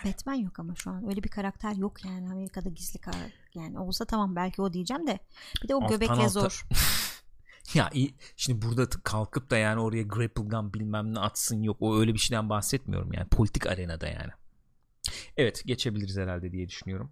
Batman 0.05 0.33
yok 0.33 0.59
ama 0.59 0.75
şu 0.75 0.89
an 0.89 1.09
öyle 1.09 1.23
bir 1.23 1.29
karakter 1.29 1.75
yok 1.75 2.05
yani 2.05 2.31
Amerika'da 2.31 2.69
gizli 2.69 2.99
karakter. 2.99 3.31
Yani 3.53 3.79
olsa 3.79 4.05
tamam 4.05 4.35
belki 4.35 4.61
o 4.61 4.73
diyeceğim 4.73 5.07
de 5.07 5.19
bir 5.63 5.67
de 5.67 5.75
o 5.75 5.83
Alttan 5.83 5.89
göbekle 5.89 6.13
alta- 6.13 6.29
zor. 6.29 6.67
ya 7.73 7.89
iyi, 7.93 8.15
şimdi 8.35 8.61
burada 8.61 8.89
kalkıp 9.03 9.49
da 9.49 9.57
yani 9.57 9.81
oraya 9.81 10.03
grapple 10.03 10.43
gun 10.43 10.73
bilmem 10.73 11.13
ne 11.13 11.19
atsın 11.19 11.63
yok 11.63 11.77
o 11.79 11.99
öyle 11.99 12.13
bir 12.13 12.19
şeyden 12.19 12.49
bahsetmiyorum 12.49 13.13
yani 13.13 13.27
politik 13.27 13.67
arenada 13.67 14.07
yani. 14.07 14.31
Evet 15.37 15.63
geçebiliriz 15.65 16.17
herhalde 16.17 16.51
diye 16.51 16.69
düşünüyorum. 16.69 17.11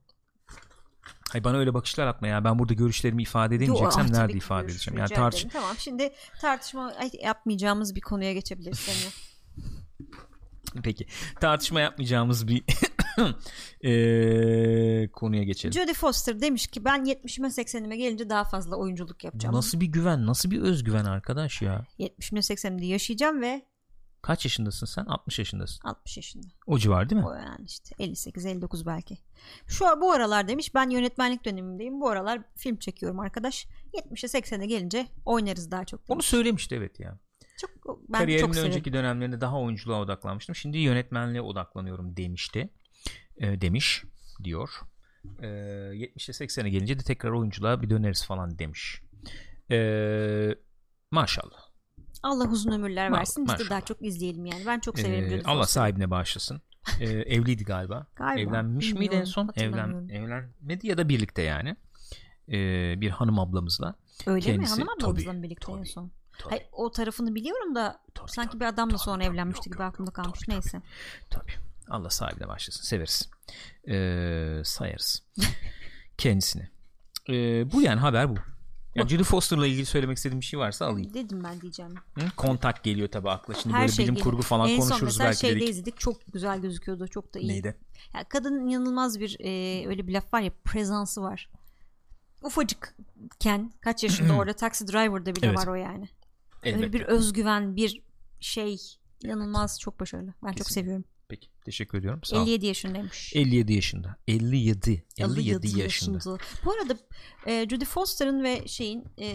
Hay 1.31 1.43
bana 1.43 1.57
öyle 1.57 1.73
bakışlar 1.73 2.07
atma 2.07 2.27
ya. 2.27 2.43
Ben 2.43 2.59
burada 2.59 2.73
görüşlerimi 2.73 3.21
ifade 3.21 3.55
edemeyeceksem 3.55 4.13
nerede 4.13 4.37
ifade 4.37 4.65
edeceğim? 4.65 4.99
Yani 4.99 5.09
tartış 5.09 5.41
ederim. 5.41 5.53
Tamam 5.53 5.75
şimdi 5.79 6.13
tartışma 6.41 6.93
ay, 6.99 7.09
yapmayacağımız 7.23 7.95
bir 7.95 8.01
konuya 8.01 8.33
geçebiliriz 8.33 8.79
seninle. 8.79 9.09
Peki. 10.83 11.07
Tartışma 11.41 11.79
yapmayacağımız 11.81 12.47
bir 12.47 12.63
eee, 13.83 15.09
konuya 15.11 15.43
geçelim. 15.43 15.73
Jodie 15.73 15.93
Foster 15.93 16.41
demiş 16.41 16.67
ki 16.67 16.85
ben 16.85 16.99
70'ime 17.05 17.47
80'ime 17.47 17.95
gelince 17.95 18.29
daha 18.29 18.43
fazla 18.43 18.75
oyunculuk 18.75 19.23
yapacağım. 19.23 19.55
nasıl 19.55 19.79
bir 19.79 19.85
güven? 19.85 20.25
Nasıl 20.25 20.51
bir 20.51 20.61
özgüven 20.61 21.05
arkadaş 21.05 21.61
ya? 21.61 21.85
70'imde 21.99 22.53
80'imde 22.53 22.85
yaşayacağım 22.85 23.41
ve 23.41 23.65
Kaç 24.25 24.45
yaşındasın 24.45 24.85
sen? 24.85 25.05
60 25.05 25.39
yaşındasın. 25.39 25.87
60 25.87 26.17
yaşında. 26.17 26.47
O 26.67 26.77
civar 26.77 27.09
değil 27.09 27.21
mi? 27.21 27.27
O 27.27 27.33
yani 27.33 27.65
işte 27.65 27.95
58 27.99 28.45
59 28.45 28.85
belki. 28.85 29.17
Şu 29.67 29.85
bu 30.01 30.11
aralar 30.11 30.47
demiş 30.47 30.75
ben 30.75 30.89
yönetmenlik 30.89 31.45
dönemindeyim. 31.45 32.01
Bu 32.01 32.09
aralar 32.09 32.41
film 32.55 32.77
çekiyorum 32.77 33.19
arkadaş. 33.19 33.67
70'e 33.93 34.39
80'e 34.39 34.65
gelince 34.65 35.07
oynarız 35.25 35.71
daha 35.71 35.85
çok. 35.85 35.99
Onu 35.99 36.09
demiş. 36.09 36.25
söylemişti 36.25 36.75
evet 36.75 36.99
ya. 36.99 37.19
Çok 37.57 37.99
ben 38.09 38.19
Kariyerimin 38.19 38.53
çok 38.53 38.63
önceki 38.63 38.93
dönemlerinde 38.93 39.41
daha 39.41 39.61
oyunculuğa 39.61 40.01
odaklanmıştım. 40.01 40.55
Şimdi 40.55 40.77
yönetmenliğe 40.77 41.41
odaklanıyorum 41.41 42.17
demişti. 42.17 42.69
Ee, 43.37 43.61
demiş 43.61 44.03
diyor. 44.43 44.69
Ee, 45.39 45.45
70'e 45.45 46.45
80'e 46.45 46.69
gelince 46.69 46.99
de 46.99 47.03
tekrar 47.03 47.31
oyunculuğa 47.31 47.81
bir 47.81 47.89
döneriz 47.89 48.25
falan 48.25 48.59
demiş. 48.59 49.01
Ee, 49.71 50.55
maşallah. 51.11 51.64
Allah 52.25 52.49
uzun 52.49 52.71
ömürler 52.71 53.11
versin. 53.11 53.47
Biz 53.47 53.65
de 53.65 53.69
daha 53.69 53.81
çok 53.81 54.01
izleyelim 54.01 54.45
yani. 54.45 54.63
Ben 54.65 54.79
çok 54.79 54.99
severim 54.99 55.33
Ee, 55.33 55.41
Allah 55.45 55.61
Foster'ı. 55.61 55.67
sahibine 55.67 56.09
bağışlasın. 56.11 56.61
Ee, 56.99 57.05
evliydi 57.09 57.63
galiba. 57.63 58.07
Galiba, 58.15 58.49
Evlenmiş 58.49 58.85
miydi 58.93 58.97
en 58.97 59.01
bilmiyorum, 59.01 59.27
son? 59.27 59.51
Evlen, 59.55 60.09
evlenmedi 60.09 60.87
ya 60.87 60.97
da 60.97 61.09
birlikte 61.09 61.41
yani. 61.41 61.75
Ee, 62.49 63.01
bir 63.01 63.09
hanım 63.09 63.39
ablamızla. 63.39 63.95
Öyle 64.25 64.39
kendisi- 64.45 64.79
mi? 64.79 64.85
Hanım 64.85 64.89
ablamızla 65.03 65.33
mı 65.33 65.43
birlikte 65.43 65.71
en 65.71 65.77
tabii, 65.77 65.87
son? 65.87 66.11
Tabii, 66.39 66.49
Hayır, 66.49 66.65
o 66.71 66.91
tarafını 66.91 67.35
biliyorum 67.35 67.75
da 67.75 67.99
tabii, 68.13 68.31
sanki 68.31 68.51
tabii, 68.51 68.59
bir 68.59 68.65
adamla 68.65 68.91
tabii, 68.91 69.01
sonra 69.01 69.23
tabii, 69.23 69.33
evlenmişti 69.33 69.69
yok, 69.69 69.73
gibi 69.73 69.83
yok, 69.83 69.93
aklımda 69.93 70.11
kalmış. 70.11 70.39
tabii, 70.39 70.55
Neyse. 70.55 70.81
Tabii. 71.29 71.51
Allah 71.89 72.09
sahibine 72.09 72.47
başlasın. 72.47 72.83
Severiz. 72.83 73.29
Ee, 73.87 74.61
sayarız. 74.63 75.23
Kendisini. 76.17 76.69
Ee, 77.29 77.71
bu 77.71 77.81
yani 77.81 77.99
haber 77.99 78.29
bu. 78.29 78.35
Yani 78.95 79.09
Judy 79.09 79.23
Foster'la 79.23 79.67
ilgili 79.67 79.85
söylemek 79.85 80.17
istediğim 80.17 80.41
bir 80.41 80.45
şey 80.45 80.59
varsa 80.59 80.85
alayım. 80.85 81.13
Dedim 81.13 81.43
ben 81.43 81.61
diyeceğim. 81.61 81.95
Hı? 82.13 82.21
Kontak 82.37 82.83
geliyor 82.83 83.07
tabii 83.07 83.29
akla. 83.29 83.53
Şimdi 83.53 83.75
Her 83.75 83.81
böyle 83.81 83.91
şey 83.91 84.05
bilim 84.05 84.15
geliyor. 84.15 84.31
kurgu 84.31 84.41
falan 84.41 84.69
en 84.69 84.79
son 84.79 84.87
konuşuruz 84.89 85.01
mesela 85.13 85.27
belki 85.29 85.39
şeyde 85.39 85.55
dedik. 85.55 85.69
izledik. 85.69 85.99
Çok 85.99 86.33
güzel 86.33 86.61
gözüküyordu. 86.61 87.07
Çok 87.07 87.33
da 87.33 87.39
iyi. 87.39 87.47
Neydi? 87.47 87.75
Ya 88.13 88.23
kadının 88.29 88.67
inanılmaz 88.67 89.19
bir 89.19 89.37
e, 89.39 89.87
öyle 89.87 90.07
bir 90.07 90.13
laf 90.13 90.33
var 90.33 90.41
ya 90.41 90.51
prezansı 90.65 91.21
var. 91.21 91.49
Ufacıkken 92.43 93.71
kaç 93.81 94.03
yaşında 94.03 94.33
orada 94.37 94.53
taxi 94.53 94.87
driver'da 94.87 95.35
bile 95.35 95.47
Evet. 95.47 95.57
var 95.57 95.67
o 95.67 95.75
yani. 95.75 96.09
Öyle 96.63 96.75
Elbette. 96.77 96.93
bir 96.93 97.01
özgüven 97.01 97.75
bir 97.75 98.01
şey 98.39 98.77
inanılmaz 99.23 99.79
çok 99.79 99.99
başarılı. 99.99 100.33
Ben 100.43 100.47
çok 100.47 100.57
Kesinlikle. 100.57 100.81
seviyorum. 100.81 101.05
Teşekkür 101.65 101.97
ediyorum. 101.97 102.19
Sağ 102.23 102.37
ol. 102.37 102.41
57 102.41 102.65
yaşındaymış. 102.65 103.35
57 103.35 103.73
yaşında. 103.73 104.15
57. 104.27 105.05
57 105.17 105.79
yaşında. 105.79 106.19
Bu 106.65 106.71
arada 106.71 106.97
e, 107.45 107.69
Judy 107.69 107.85
Foster'ın 107.85 108.43
ve 108.43 108.67
şeyin 108.67 109.05
e, 109.17 109.27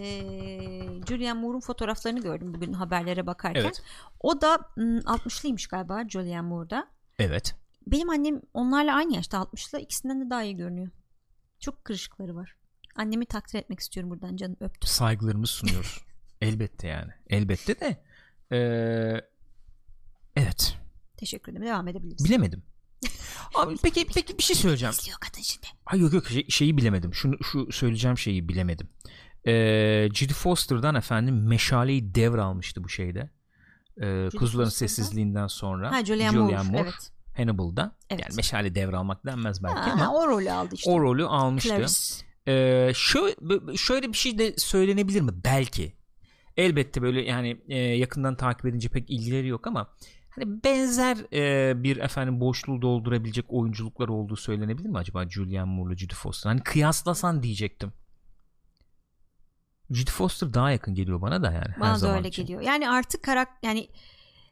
Julianne 1.09 1.41
Moore'un 1.41 1.61
fotoğraflarını 1.61 2.21
gördüm 2.21 2.55
bugün 2.55 2.73
haberlere 2.73 3.27
bakarken. 3.27 3.61
Evet. 3.61 3.83
O 4.21 4.41
da 4.41 4.59
m, 4.77 4.99
60'lıymış 4.99 5.71
galiba 5.71 6.09
Julianne 6.09 6.49
Moore'da. 6.49 6.89
Evet. 7.19 7.55
Benim 7.87 8.11
annem 8.11 8.41
onlarla 8.55 8.95
aynı 8.95 9.15
yaşta 9.15 9.39
60'lı 9.39 9.81
ikisinden 9.81 10.27
de 10.27 10.31
daha 10.31 10.43
iyi 10.43 10.57
görünüyor. 10.57 10.91
Çok 11.61 11.85
kırışıkları 11.85 12.37
var. 12.37 12.57
Annemi 12.97 13.27
takdir 13.27 13.59
etmek 13.59 13.81
istiyorum 13.81 14.11
buradan 14.11 14.37
canım 14.37 14.57
öptüm. 14.61 14.89
Saygılarımızı 14.89 15.53
sunuyoruz. 15.53 16.05
Elbette 16.41 16.89
yani. 16.89 17.13
Elbette 17.31 17.81
de. 17.81 18.05
Ee, 18.53 19.21
evet. 20.37 20.80
Teşekkür 21.21 21.53
ederim. 21.53 21.67
Devam 21.67 21.89
edebiliriz. 21.89 22.25
Bilemedim. 22.25 22.63
Abi 23.55 23.77
peki 23.83 24.07
peki 24.15 24.39
bir 24.39 24.43
şey 24.43 24.57
söyleyeceğim. 24.57 24.95
İzliyor 24.99 25.19
kadın 25.21 25.43
şimdi. 25.43 25.67
Ay 25.87 26.01
yok 26.01 26.13
yok 26.13 26.27
şey- 26.27 26.49
şeyi 26.49 26.77
bilemedim. 26.77 27.15
Şunu 27.15 27.45
şu 27.45 27.73
söyleyeceğim 27.73 28.19
şeyi 28.19 28.49
bilemedim. 28.49 28.89
Ee, 29.47 30.09
Judy 30.15 30.33
Foster'dan 30.33 30.95
efendim 30.95 31.49
meşaleyi 31.49 32.15
devralmıştı 32.15 32.85
bu 32.85 32.89
şeyde. 32.89 33.31
Ee, 34.03 34.29
Kuzuların? 34.39 34.69
Sessizliğinden 34.69 35.47
sonra 35.47 35.93
Ha 35.93 36.05
Julianne, 36.05 36.39
Moore. 36.39 36.81
Evet. 36.81 37.13
Hannibal'da. 37.37 37.97
Evet. 38.11 38.23
Yani 38.23 38.35
meşale 38.37 38.75
devralmak 38.75 39.27
denmez 39.27 39.63
belki 39.63 39.81
Ha, 39.81 39.93
ama 39.93 40.15
o 40.15 40.29
rolü 40.29 40.53
aldı 40.53 40.75
işte. 40.75 40.91
o 40.91 41.01
rolü 41.01 41.27
almıştı. 41.27 41.69
Clarice. 41.69 41.95
Ee, 42.49 42.93
şöyle, 42.95 43.77
şöyle 43.77 44.09
bir 44.09 44.17
şey 44.17 44.39
de 44.39 44.55
söylenebilir 44.57 45.21
mi? 45.21 45.33
Belki. 45.45 45.93
Elbette 46.57 47.03
böyle 47.03 47.21
yani 47.23 47.61
e, 47.69 47.79
yakından 47.79 48.37
takip 48.37 48.67
edince 48.67 48.89
pek 48.89 49.11
ilgileri 49.11 49.49
yok 49.49 49.67
ama 49.67 49.91
hani 50.31 50.65
benzer 50.65 51.17
e, 51.33 51.83
bir 51.83 51.97
efendim 51.97 52.41
boşluğu 52.41 52.83
doldurabilecek 52.83 53.45
oyunculuklar 53.49 54.09
olduğu 54.09 54.37
söylenebilir 54.37 54.89
mi 54.89 54.99
acaba 54.99 55.29
Julianne 55.29 55.71
Moore'la 55.75 55.97
Judy 55.97 56.15
Foster? 56.15 56.51
Hani 56.51 56.63
kıyaslasan 56.63 57.43
diyecektim. 57.43 57.93
Judy 59.91 60.11
Foster 60.11 60.55
daha 60.55 60.71
yakın 60.71 60.95
geliyor 60.95 61.21
bana 61.21 61.43
da 61.43 61.47
yani 61.53 61.69
her 61.75 61.81
Bana 61.81 61.95
da 61.95 61.99
zaman 61.99 62.17
öyle 62.19 62.29
için. 62.29 62.43
geliyor. 62.43 62.61
Yani 62.61 62.91
artık 62.91 63.23
karak 63.25 63.49
yani 63.63 63.89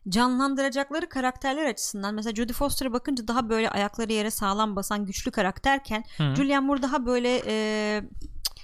canlandıracakları 0.09 1.09
karakterler 1.09 1.67
açısından 1.67 2.15
mesela 2.15 2.35
Jodie 2.35 2.55
Foster'a 2.55 2.93
bakınca 2.93 3.29
daha 3.29 3.49
böyle 3.49 3.71
ayakları 3.71 4.13
yere 4.13 4.31
sağlam 4.31 4.77
basan 4.77 5.07
güçlü 5.07 5.31
karakterken 5.31 6.05
Hı. 6.17 6.35
Julianne 6.37 6.67
Moore 6.67 6.83
daha 6.83 7.07
böyle 7.07 7.43
e, 7.47 8.03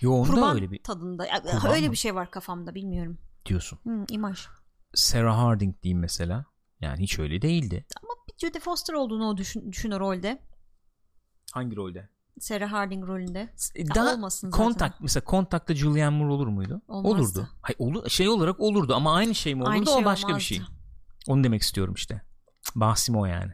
Yo 0.01 0.23
kurban 0.23 0.55
öyle 0.55 0.71
bir 0.71 0.83
tadında. 0.83 1.27
Kurban 1.53 1.75
öyle 1.77 1.87
mı? 1.87 1.93
bir 1.93 1.97
şey 1.97 2.15
var 2.15 2.31
kafamda 2.31 2.75
bilmiyorum. 2.75 3.19
diyorsun. 3.47 3.79
Hı, 3.85 4.05
imaj. 4.09 4.47
Sarah 4.95 5.39
Harding 5.39 5.83
diyeyim 5.83 6.01
mesela. 6.01 6.45
Yani 6.81 7.03
hiç 7.03 7.19
öyle 7.19 7.43
değildi. 7.43 7.87
Ama 8.03 8.13
bir 8.29 8.47
Jodie 8.47 8.61
Foster 8.61 8.95
olduğunu 8.95 9.29
o 9.29 9.37
düşün, 9.37 9.73
düşün 9.73 9.91
o 9.91 10.01
rolde. 10.01 10.43
Hangi 11.53 11.77
rolde? 11.77 12.09
Sarah 12.41 12.73
Harding 12.73 13.09
rolünde. 13.09 13.39
Ya 13.75 13.95
Daha 13.95 14.15
olmasın 14.15 14.51
zaten. 14.51 14.65
kontak 14.65 15.01
mesela 15.01 15.25
kontakta 15.25 15.75
Julianne 15.75 16.17
Moore 16.19 16.33
olur 16.33 16.47
muydu? 16.47 16.83
Olmazdı. 16.89 17.41
Olurdu. 17.41 17.49
Hayır, 17.63 17.77
olur, 17.79 18.09
şey 18.09 18.29
olarak 18.29 18.61
olurdu 18.61 18.95
ama 18.95 19.15
aynı 19.15 19.35
şey 19.35 19.55
mi 19.55 19.63
olurdu 19.63 19.73
Aynı 19.73 19.91
o 19.91 19.95
şey 19.95 20.05
başka 20.05 20.29
bir 20.29 20.33
olmazdı. 20.33 20.45
şey. 20.47 20.61
Onu 21.29 21.45
demek 21.45 21.63
istiyorum 21.63 21.95
işte. 21.95 22.23
Bahsim 22.75 23.17
o 23.17 23.27
yani. 23.27 23.53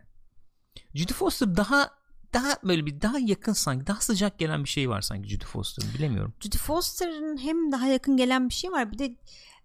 Judy 0.94 1.12
Foster 1.12 1.56
daha 1.56 1.90
daha 2.34 2.56
böyle 2.64 2.86
bir 2.86 3.00
daha 3.00 3.18
yakın 3.18 3.52
sanki 3.52 3.86
daha 3.86 4.00
sıcak 4.00 4.38
gelen 4.38 4.64
bir 4.64 4.68
şey 4.68 4.88
var 4.90 5.00
sanki 5.00 5.28
Judy 5.28 5.44
Foster'ın 5.44 5.94
bilemiyorum. 5.94 6.34
Jodie 6.40 6.58
Foster'ın 6.58 7.38
hem 7.38 7.72
daha 7.72 7.86
yakın 7.86 8.16
gelen 8.16 8.48
bir 8.48 8.54
şey 8.54 8.70
var 8.70 8.92
bir 8.92 8.98
de 8.98 9.16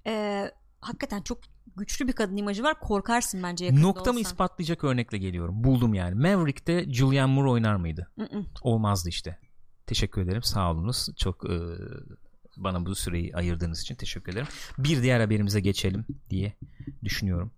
e, 0.07 0.51
hakikaten 0.81 1.21
çok 1.21 1.39
güçlü 1.77 2.07
bir 2.07 2.13
kadın 2.13 2.37
imajı 2.37 2.63
var. 2.63 2.79
Korkarsın 2.79 3.43
bence 3.43 3.65
yakında 3.65 3.81
Noktamı 3.81 4.19
olsan. 4.19 4.31
ispatlayacak 4.31 4.83
örnekle 4.83 5.17
geliyorum. 5.17 5.63
Buldum 5.63 5.93
yani. 5.93 6.15
Maverick'te 6.15 6.93
Julianne 6.93 7.33
Moore 7.33 7.49
oynar 7.49 7.75
mıydı? 7.75 8.11
Mm-mm. 8.17 8.45
Olmazdı 8.61 9.09
işte. 9.09 9.39
Teşekkür 9.87 10.21
ederim. 10.21 10.43
Sağ 10.43 10.71
olunuz. 10.71 11.07
Çok 11.17 11.49
e, 11.49 11.55
bana 12.57 12.85
bu 12.85 12.95
süreyi 12.95 13.35
ayırdığınız 13.35 13.81
için 13.81 13.95
teşekkür 13.95 14.31
ederim. 14.31 14.47
Bir 14.77 15.01
diğer 15.03 15.19
haberimize 15.19 15.59
geçelim 15.59 16.05
diye 16.29 16.53
düşünüyorum. 17.03 17.51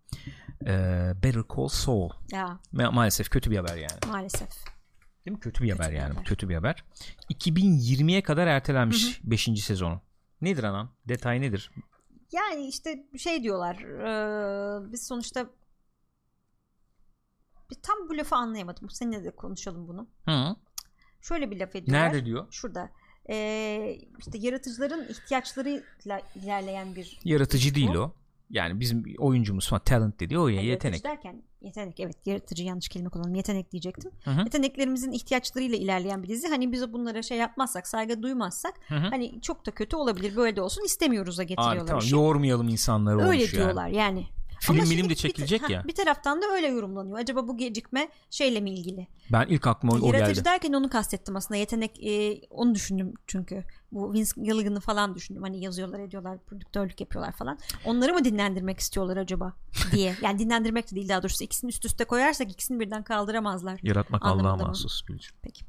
Ee, 0.65 1.11
Better 1.23 1.43
Call 1.55 1.67
Saul. 1.67 2.09
Ya 2.31 2.59
Ma- 2.73 2.93
maalesef 2.93 3.29
kötü 3.29 3.51
bir 3.51 3.57
haber 3.57 3.75
yani. 3.77 3.99
maalesef. 4.11 4.49
Değil 5.25 5.35
mi? 5.37 5.39
Kötü 5.39 5.63
bir 5.63 5.71
haber 5.71 5.91
bir 5.91 5.95
yani. 5.95 6.13
haber. 6.13 6.23
Kötü 6.23 6.49
bir 6.49 6.55
haber. 6.55 6.83
2020'ye 7.33 8.21
kadar 8.23 8.47
ertelenmiş 8.47 9.21
5. 9.23 9.43
sezonu. 9.63 10.01
Nedir 10.41 10.63
anan? 10.63 10.89
Detay 11.07 11.41
nedir? 11.41 11.71
Yani 12.31 12.67
işte 12.67 13.05
şey 13.17 13.43
diyorlar. 13.43 13.75
eee, 13.75 14.91
biz 14.91 15.07
sonuçta 15.07 15.49
bir 17.69 17.75
tam 17.81 18.09
bu 18.09 18.17
lafı 18.17 18.35
anlayamadım. 18.35 18.89
Seninle 18.89 19.23
de 19.23 19.31
konuşalım 19.35 19.87
bunu. 19.87 20.07
Hı. 20.25 20.55
Şöyle 21.21 21.51
bir 21.51 21.59
laf 21.59 21.75
ediyorlar. 21.75 22.05
Nerede 22.05 22.25
diyor? 22.25 22.47
Şurada. 22.51 22.89
Eee 23.29 24.01
işte 24.19 24.37
yaratıcıların 24.37 25.07
ihtiyaçlarıyla 25.09 26.21
ilerleyen 26.35 26.95
bir 26.95 27.19
Yaratıcı 27.23 27.75
değil 27.75 27.93
Bu. 27.93 27.99
o. 27.99 28.15
Yani 28.49 28.79
bizim 28.79 29.03
oyuncumuz 29.17 29.69
falan 29.69 29.81
talent 29.83 30.19
dedi 30.19 30.39
o 30.39 30.47
ya 30.47 30.55
Yani 30.55 30.65
yetenek. 30.67 31.03
derken 31.03 31.43
yetenek 31.61 31.99
evet 31.99 32.15
yaratıcı 32.27 32.63
yanlış 32.63 32.89
kelime 32.89 33.09
kullandım 33.09 33.35
yetenek 33.35 33.71
diyecektim. 33.71 34.11
Hı 34.23 34.31
hı. 34.31 34.39
Yeteneklerimizin 34.39 35.11
ihtiyaçlarıyla 35.11 35.77
ilerleyen 35.77 36.23
bir 36.23 36.27
dizi. 36.27 36.47
Hani 36.47 36.71
biz 36.71 36.93
bunlara 36.93 37.21
şey 37.21 37.37
yapmazsak 37.37 37.87
saygı 37.87 38.23
duymazsak 38.23 38.73
Hı 38.87 38.95
hı. 38.95 39.07
hani 39.09 39.41
çok 39.41 39.65
da 39.65 39.71
kötü 39.71 39.95
olabilir 39.95 40.35
böyle 40.35 40.55
de 40.55 40.61
olsun 40.61 40.85
istemiyoruz 40.85 41.37
da 41.37 41.43
getiriyorlar. 41.43 41.77
Abi 41.81 41.85
tamam 41.87 42.03
işi. 42.03 42.15
yormayalım 42.15 42.67
insanları 42.69 43.15
Öyle 43.17 43.27
olmuş 43.27 43.53
yani. 43.53 43.63
diyorlar 43.63 43.87
yani. 43.87 44.25
Film 44.59 44.79
Ama 44.79 44.89
milim 44.89 45.05
de 45.05 45.09
bir- 45.09 45.15
çekilecek 45.15 45.61
ha, 45.63 45.73
ya. 45.73 45.83
Bir 45.87 45.95
taraftan 45.95 46.41
da 46.41 46.45
öyle 46.45 46.67
yorumlanıyor. 46.67 47.17
Acaba 47.17 47.47
bu 47.47 47.57
gecikme 47.57 48.09
şeyle 48.29 48.59
mi 48.59 48.71
ilgili? 48.71 49.07
Ben 49.31 49.45
ilk 49.47 49.67
aklıma 49.67 49.93
o 49.93 50.07
Yaratıcı 50.13 50.33
geldi. 50.41 50.45
derken 50.45 50.73
onu 50.73 50.89
kastettim 50.89 51.35
aslında. 51.35 51.55
Yetenek 51.57 52.03
e, 52.05 52.41
onu 52.49 52.75
düşündüm 52.75 53.13
çünkü. 53.27 53.63
Bu 53.91 54.13
Vince 54.13 54.31
Gilligan'ı 54.37 54.79
falan 54.79 55.15
düşündüm. 55.15 55.43
Hani 55.43 55.63
yazıyorlar 55.63 55.99
ediyorlar, 55.99 56.37
prodüktörlük 56.45 57.01
yapıyorlar 57.01 57.31
falan. 57.31 57.59
Onları 57.85 58.13
mı 58.13 58.23
dinlendirmek 58.23 58.79
istiyorlar 58.79 59.17
acaba 59.17 59.53
diye. 59.91 60.15
Yani 60.21 60.39
dinlendirmek 60.39 60.91
de 60.91 60.95
değil 60.95 61.09
daha 61.09 61.23
doğrusu. 61.23 61.43
ikisini 61.43 61.69
üst 61.69 61.85
üste 61.85 62.03
koyarsak 62.05 62.51
ikisini 62.51 62.79
birden 62.79 63.03
kaldıramazlar. 63.03 63.79
Yaratmak 63.83 64.25
Allah'a 64.25 64.55
mahsus 64.55 65.01
Gülcüm. 65.01 65.35
Peki. 65.41 65.65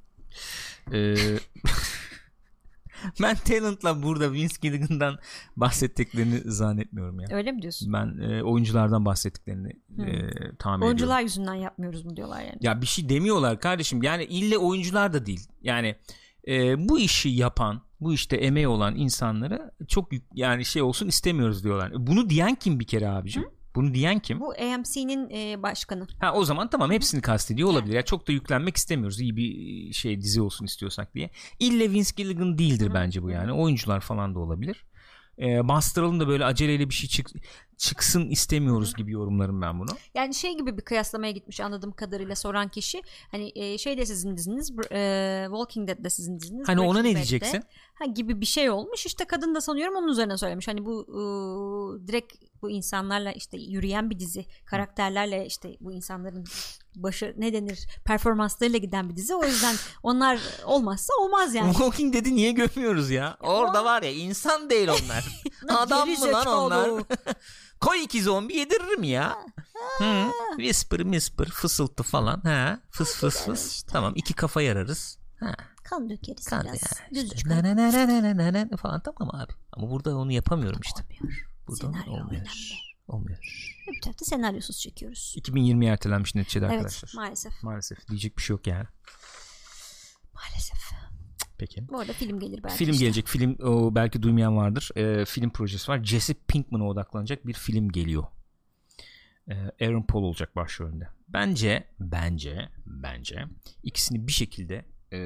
Ee, 0.92 1.14
ben 3.22 3.36
Talent'la 3.36 4.02
burada 4.02 4.32
Vince 4.32 4.54
Gilligan'dan 4.62 5.18
bahsettiklerini 5.56 6.40
zannetmiyorum 6.44 7.20
ya. 7.20 7.26
Öyle 7.30 7.52
mi 7.52 7.62
diyorsun? 7.62 7.92
Ben 7.92 8.18
e, 8.18 8.42
oyunculardan 8.42 9.04
bahsettiklerini 9.04 9.72
e, 9.98 10.30
tahmin 10.58 10.86
Oyuncular 10.86 11.06
ediyorum. 11.08 11.24
yüzünden 11.24 11.54
yapmıyoruz 11.54 12.04
mu 12.04 12.16
diyorlar 12.16 12.40
yani. 12.40 12.58
Ya 12.60 12.82
bir 12.82 12.86
şey 12.86 13.08
demiyorlar 13.08 13.60
kardeşim. 13.60 14.02
Yani 14.02 14.24
ille 14.24 14.58
oyuncular 14.58 15.12
da 15.12 15.26
değil. 15.26 15.48
Yani 15.62 15.96
e, 16.48 16.88
bu 16.88 16.98
işi 16.98 17.28
yapan, 17.28 17.82
bu 18.00 18.14
işte 18.14 18.36
emeği 18.36 18.68
olan 18.68 18.96
insanlara 18.96 19.70
çok 19.88 20.08
yani 20.34 20.64
şey 20.64 20.82
olsun 20.82 21.08
istemiyoruz 21.08 21.64
diyorlar. 21.64 21.90
E, 21.90 22.06
Bunu 22.06 22.30
diyen 22.30 22.54
kim 22.54 22.80
bir 22.80 22.86
kere 22.86 23.08
abicim? 23.08 23.44
Bunu 23.78 23.94
diyen 23.94 24.18
kim? 24.18 24.40
Bu 24.40 24.52
AMC'nin 24.52 25.30
e, 25.30 25.62
başkanı. 25.62 26.06
Ha 26.20 26.32
o 26.34 26.44
zaman 26.44 26.70
tamam 26.70 26.90
hepsini 26.90 27.20
kastediyor 27.20 27.68
olabilir. 27.68 27.94
Ya 27.94 28.02
çok 28.02 28.28
da 28.28 28.32
yüklenmek 28.32 28.76
istemiyoruz. 28.76 29.20
İyi 29.20 29.36
bir 29.36 29.92
şey 29.92 30.20
dizi 30.20 30.40
olsun 30.42 30.64
istiyorsak 30.64 31.14
diye. 31.14 31.30
İlle 31.58 31.90
Vince 31.90 32.10
Gilligan 32.16 32.58
değildir 32.58 32.90
bence 32.94 33.22
bu 33.22 33.30
yani. 33.30 33.52
Oyuncular 33.52 34.00
falan 34.00 34.34
da 34.34 34.38
olabilir. 34.38 34.84
Ee, 35.38 35.68
bastıralım 35.68 36.20
da 36.20 36.28
böyle 36.28 36.44
aceleyle 36.44 36.88
bir 36.88 36.94
şey 36.94 37.08
çık 37.08 37.30
çıksın 37.76 38.28
istemiyoruz 38.28 38.94
gibi 38.94 39.12
yorumlarım 39.12 39.62
ben 39.62 39.80
bunu. 39.80 39.90
Yani 40.14 40.34
şey 40.34 40.56
gibi 40.56 40.76
bir 40.76 40.82
kıyaslamaya 40.82 41.32
gitmiş 41.32 41.60
anladığım 41.60 41.92
kadarıyla 41.92 42.34
soran 42.34 42.68
kişi. 42.68 43.02
Hani 43.30 43.52
e, 43.54 43.78
şey 43.78 43.98
de 43.98 44.06
sizin 44.06 44.36
diziniz, 44.36 44.70
e, 44.92 45.44
Walking 45.46 45.88
Dead 45.88 46.04
de 46.04 46.10
sizin 46.10 46.40
diziniz. 46.40 46.68
Hani 46.68 46.80
ona 46.80 46.94
Breaking 46.94 47.04
ne 47.04 47.10
Bad 47.10 47.10
de. 47.10 47.14
diyeceksin? 47.14 47.64
Ha 47.94 48.04
gibi 48.04 48.40
bir 48.40 48.46
şey 48.46 48.70
olmuş. 48.70 49.06
İşte 49.06 49.24
kadın 49.24 49.54
da 49.54 49.60
sanıyorum 49.60 49.96
onun 49.96 50.08
üzerine 50.08 50.38
söylemiş. 50.38 50.68
Hani 50.68 50.84
bu 50.84 51.02
e, 51.08 51.20
direkt 52.08 52.47
bu 52.62 52.70
insanlarla 52.70 53.32
işte 53.32 53.56
yürüyen 53.56 54.10
bir 54.10 54.18
dizi 54.18 54.46
karakterlerle 54.64 55.46
işte 55.46 55.76
bu 55.80 55.92
insanların 55.92 56.44
başı 56.96 57.34
ne 57.36 57.52
denir 57.52 57.86
performanslarıyla 58.04 58.78
giden 58.78 59.10
bir 59.10 59.16
dizi 59.16 59.34
o 59.34 59.44
yüzden 59.44 59.76
onlar 60.02 60.40
olmazsa 60.64 61.12
olmaz 61.20 61.54
yani. 61.54 61.72
Walking 61.72 62.14
dedi 62.14 62.34
niye 62.36 62.52
gömüyoruz 62.52 63.10
ya? 63.10 63.18
ya 63.18 63.36
Orada 63.40 63.84
var 63.84 64.02
ya 64.02 64.10
insan 64.10 64.70
değil 64.70 64.88
onlar. 64.88 65.42
Adam 65.68 66.08
mı 66.08 66.32
lan 66.32 66.46
onlar? 66.46 67.04
Koy 67.80 68.02
iki 68.04 68.22
zombi 68.22 68.56
yediririm 68.56 69.02
ya. 69.02 69.38
Hı, 69.98 70.30
whisper 70.56 70.98
whisper 70.98 71.48
fısıltı 71.48 72.02
falan. 72.02 72.40
Ha, 72.40 72.80
fıs 72.90 73.14
fıs 73.14 73.44
fıs. 73.44 73.72
Işte. 73.72 73.92
Tamam 73.92 74.12
iki 74.16 74.34
kafa 74.34 74.62
yararız. 74.62 75.18
Ha. 75.40 75.54
Kan 75.84 76.10
dökeriz 76.10 76.46
kan 76.46 76.62
biraz. 76.62 76.74
Ya, 76.74 76.80
işte. 76.82 77.14
Düz 77.14 77.32
uç 77.32 77.44
kan. 77.44 78.76
falan 78.76 79.00
tamam 79.00 79.34
abi. 79.34 79.52
Ama 79.72 79.90
burada 79.90 80.16
onu 80.16 80.32
yapamıyorum 80.32 80.80
işte. 80.84 81.02
Olmuyor. 81.02 81.47
Burada 81.68 81.92
Senaryo 81.92 82.12
olmuyor. 82.12 82.30
önemli. 82.30 82.48
Olmuyor. 83.08 83.38
Bir 83.92 84.00
tarafta 84.00 84.24
senaryosuz 84.24 84.80
çekiyoruz. 84.80 85.34
2020 85.36 85.86
ertelenmiş 85.86 86.34
neticede 86.34 86.64
Evet 86.66 86.74
arkadaşlar. 86.76 87.12
maalesef. 87.14 87.62
Maalesef 87.62 88.08
diyecek 88.08 88.36
bir 88.38 88.42
şey 88.42 88.54
yok 88.54 88.66
yani. 88.66 88.86
Maalesef. 90.34 90.78
Peki. 91.58 91.88
Bu 91.88 91.98
arada 92.00 92.12
film 92.12 92.40
gelir 92.40 92.62
belki. 92.62 92.76
Film 92.76 92.90
işte. 92.90 93.04
gelecek. 93.04 93.26
Film 93.28 93.56
o 93.62 93.94
belki 93.94 94.22
duymayan 94.22 94.56
vardır. 94.56 94.90
Ee, 94.96 95.24
film 95.24 95.50
projesi 95.50 95.90
var. 95.90 96.04
Jesse 96.04 96.34
Pinkman'a 96.48 96.84
odaklanacak 96.88 97.46
bir 97.46 97.52
film 97.54 97.88
geliyor. 97.88 98.24
Ee, 99.50 99.86
Aaron 99.86 100.02
Paul 100.02 100.22
olacak 100.22 100.56
başrolünde. 100.56 101.08
Bence, 101.28 101.88
bence, 102.00 102.68
bence 102.86 103.44
ikisini 103.82 104.26
bir 104.26 104.32
şekilde 104.32 104.84
ee, 105.12 105.18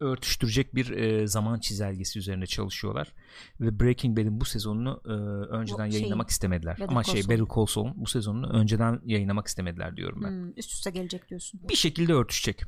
örtüştürecek 0.00 0.74
bir 0.74 0.90
ee, 0.90 1.26
zaman 1.26 1.60
çizelgesi 1.60 2.18
üzerine 2.18 2.46
çalışıyorlar. 2.46 3.12
Ve 3.60 3.80
Breaking 3.80 4.18
Bad'in 4.18 4.40
bu 4.40 4.44
sezonunu 4.44 5.02
ee, 5.06 5.10
önceden 5.56 5.90
şey, 5.90 6.00
yayınlamak 6.00 6.30
istemediler. 6.30 6.74
Better 6.74 6.88
Ama 6.88 7.04
şey. 7.04 7.22
Better 7.28 7.46
Call 7.56 7.66
Saul'un 7.66 7.92
bu 7.96 8.06
sezonunu 8.06 8.48
önceden 8.48 9.00
yayınlamak 9.04 9.46
istemediler 9.46 9.96
diyorum 9.96 10.22
ben. 10.24 10.30
Hmm, 10.30 10.52
üst 10.56 10.72
üste 10.72 10.90
gelecek 10.90 11.28
diyorsun. 11.28 11.60
Bir 11.68 11.76
şekilde 11.76 12.12
örtüşecek. 12.12 12.64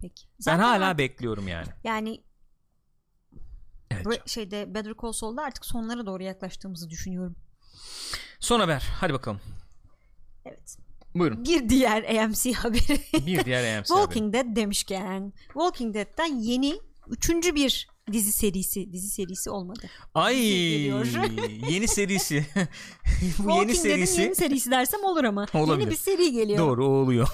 Peki. 0.00 0.26
ben 0.26 0.32
Zaten 0.38 0.58
hala 0.58 0.84
artık 0.84 0.98
bekliyorum 0.98 1.48
yani. 1.48 1.66
yani 1.84 2.22
Evet. 3.90 4.06
Bre- 4.06 4.28
şeyde 4.28 4.74
Better 4.74 4.94
Call 5.02 5.12
Saul'da 5.12 5.42
artık 5.42 5.66
sonlara 5.66 6.06
doğru 6.06 6.22
yaklaştığımızı 6.22 6.90
düşünüyorum. 6.90 7.36
Son 8.40 8.60
haber. 8.60 8.88
Hadi 9.00 9.12
bakalım. 9.12 9.40
Evet. 10.44 10.78
Buyurun. 11.18 11.44
Bir 11.44 11.68
diğer 11.68 12.22
AMC 12.24 12.52
haberi. 12.52 13.26
Bir 13.26 13.44
diğer 13.44 13.58
AMC 13.60 13.74
haberi. 13.74 13.86
Walking 13.86 14.34
Dead 14.34 14.56
demişken 14.56 15.32
Walking 15.46 15.94
Dead'den 15.94 16.34
yeni 16.40 16.74
üçüncü 17.08 17.54
bir 17.54 17.88
dizi 18.12 18.32
serisi 18.32 18.92
dizi 18.92 19.08
serisi 19.10 19.50
olmadı. 19.50 19.80
Ay 20.14 20.36
yeni 21.70 21.88
serisi. 21.88 22.46
Bu 22.54 23.28
Walking 23.36 23.68
yeni 23.68 23.74
serisi. 23.76 24.20
yeni 24.22 24.34
serisi 24.34 24.70
dersem 24.70 25.04
olur 25.04 25.24
ama. 25.24 25.46
Olabilir. 25.54 25.80
Yeni 25.80 25.90
bir 25.90 25.96
seri 25.96 26.32
geliyor. 26.32 26.58
Doğru 26.58 26.86
o 26.86 26.88
oluyor. 26.90 27.28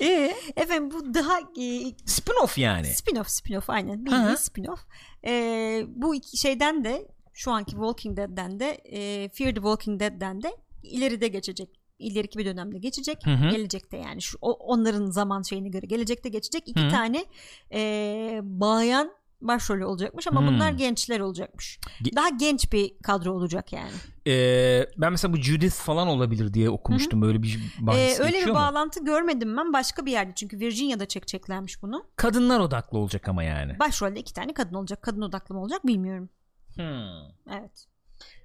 Ee, 0.00 0.34
efendim 0.56 0.90
bu 0.90 1.14
daha 1.14 1.38
e, 1.40 1.64
Spin-off 2.06 2.60
yani. 2.60 2.86
spin-off 2.86 3.28
spin-off 3.28 3.64
aynen 3.68 4.06
bildiğin 4.06 4.22
spin-off. 4.22 4.78
Ee, 5.26 5.84
bu 5.88 6.14
iki 6.14 6.36
şeyden 6.38 6.84
de 6.84 7.08
şu 7.34 7.50
anki 7.52 7.70
Walking 7.70 8.16
Dead'den 8.16 8.60
de 8.60 8.70
e, 8.84 9.28
Fear 9.28 9.50
the 9.50 9.54
Walking 9.60 10.00
Dead'den 10.00 10.42
de 10.42 10.56
ileride 10.82 11.28
geçecek. 11.28 11.77
İleriki 11.98 12.38
bir 12.38 12.46
dönemde 12.46 12.78
geçecek. 12.78 13.26
Hı 13.26 13.30
hı. 13.30 13.50
Gelecekte 13.50 13.96
yani 13.96 14.22
şu 14.22 14.38
o, 14.40 14.52
onların 14.52 15.10
zaman 15.10 15.42
şeyine 15.42 15.68
göre 15.68 15.86
gelecekte 15.86 16.28
geçecek. 16.28 16.68
iki 16.68 16.80
Hı 16.80 16.86
hı. 16.86 16.90
tane 16.90 17.24
e, 17.72 18.40
bayan 18.42 19.12
başrolü 19.40 19.84
olacakmış 19.84 20.26
ama 20.26 20.40
Hmm. 20.40 20.46
bunlar 20.48 20.72
gençler 20.72 21.20
olacakmış. 21.20 21.78
Ge- 22.02 22.16
Daha 22.16 22.28
genç 22.28 22.72
bir 22.72 22.98
kadro 23.02 23.32
olacak 23.32 23.72
yani. 23.72 23.90
Ee, 24.26 24.86
ben 24.96 25.12
mesela 25.12 25.32
bu 25.32 25.36
Judith 25.36 25.74
falan 25.74 26.08
olabilir 26.08 26.54
diye 26.54 26.70
okumuştum. 26.70 27.22
Böyle 27.22 27.42
bir 27.42 27.58
bahis 27.80 28.20
Ee, 28.20 28.22
öyle 28.22 28.40
bir 28.40 28.46
mu? 28.46 28.54
bağlantı 28.54 29.04
görmedim 29.04 29.56
ben 29.56 29.72
başka 29.72 30.06
bir 30.06 30.12
yerde 30.12 30.32
çünkü 30.34 30.58
Virginia'da 30.58 31.06
çekeceklermiş 31.06 31.82
bunu. 31.82 32.04
Kadınlar 32.16 32.60
odaklı 32.60 32.98
olacak 32.98 33.28
ama 33.28 33.42
yani. 33.42 33.78
Başrolde 33.78 34.20
iki 34.20 34.34
tane 34.34 34.54
kadın 34.54 34.74
olacak. 34.74 35.02
Kadın 35.02 35.22
odaklı 35.22 35.54
mı 35.54 35.60
olacak 35.60 35.86
bilmiyorum. 35.86 36.28
Hmm. 36.74 37.54
Evet. 37.58 37.86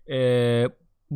Ee, 0.09 0.69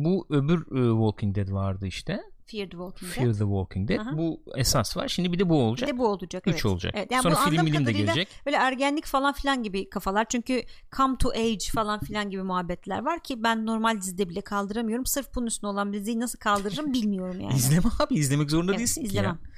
bu 0.04 0.26
öbür 0.30 0.60
e, 0.60 0.90
Walking 0.90 1.36
Dead 1.36 1.52
vardı 1.52 1.86
işte. 1.86 2.22
Fear 2.46 2.64
the 2.66 2.70
Walking 2.70 3.12
Fear 3.12 3.26
Dead. 3.26 3.34
the 3.34 3.38
Walking 3.44 3.88
Dead. 3.88 3.98
Aha. 3.98 4.18
Bu 4.18 4.42
esas 4.56 4.96
var. 4.96 5.08
Şimdi 5.08 5.32
bir 5.32 5.38
de 5.38 5.48
bu 5.48 5.54
Bir 5.54 5.58
olacak. 5.58 5.88
de 5.88 5.98
bu 5.98 6.06
olacak. 6.08 6.46
Üç 6.46 6.54
evet. 6.54 6.66
olacak. 6.66 6.92
Evet, 6.96 7.12
yani 7.12 7.22
Sonra 7.22 7.34
bu 7.46 7.50
film 7.50 7.64
milim 7.64 7.86
de 7.86 7.92
gelecek. 7.92 8.28
Böyle 8.46 8.56
ergenlik 8.56 9.04
falan 9.06 9.32
filan 9.32 9.62
gibi 9.62 9.90
kafalar. 9.90 10.26
Çünkü 10.28 10.62
come 10.96 11.16
to 11.18 11.28
age 11.30 11.58
falan 11.74 12.00
filan 12.00 12.30
gibi 12.30 12.42
muhabbetler 12.42 13.04
var 13.04 13.22
ki 13.22 13.42
ben 13.42 13.66
normal 13.66 14.00
dizide 14.00 14.28
bile 14.28 14.40
kaldıramıyorum. 14.40 15.06
Sırf 15.06 15.34
bunun 15.34 15.46
üstüne 15.46 15.70
olan 15.70 15.92
bir 15.92 15.98
diziyi 15.98 16.20
nasıl 16.20 16.38
kaldırırım 16.38 16.92
bilmiyorum 16.92 17.40
yani. 17.40 17.54
İzleme 17.56 17.88
abi 18.00 18.14
izlemek 18.14 18.50
zorunda 18.50 18.72
Evet, 18.72 18.78
değilsin 18.78 19.00
ki 19.00 19.06
izlemem. 19.06 19.38
ya. 19.44 19.50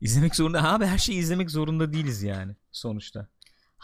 İzlemek 0.00 0.36
zorunda. 0.36 0.72
Abi 0.72 0.86
her 0.86 0.98
şeyi 0.98 1.18
izlemek 1.18 1.50
zorunda 1.50 1.92
değiliz 1.92 2.22
yani 2.22 2.56
sonuçta. 2.72 3.28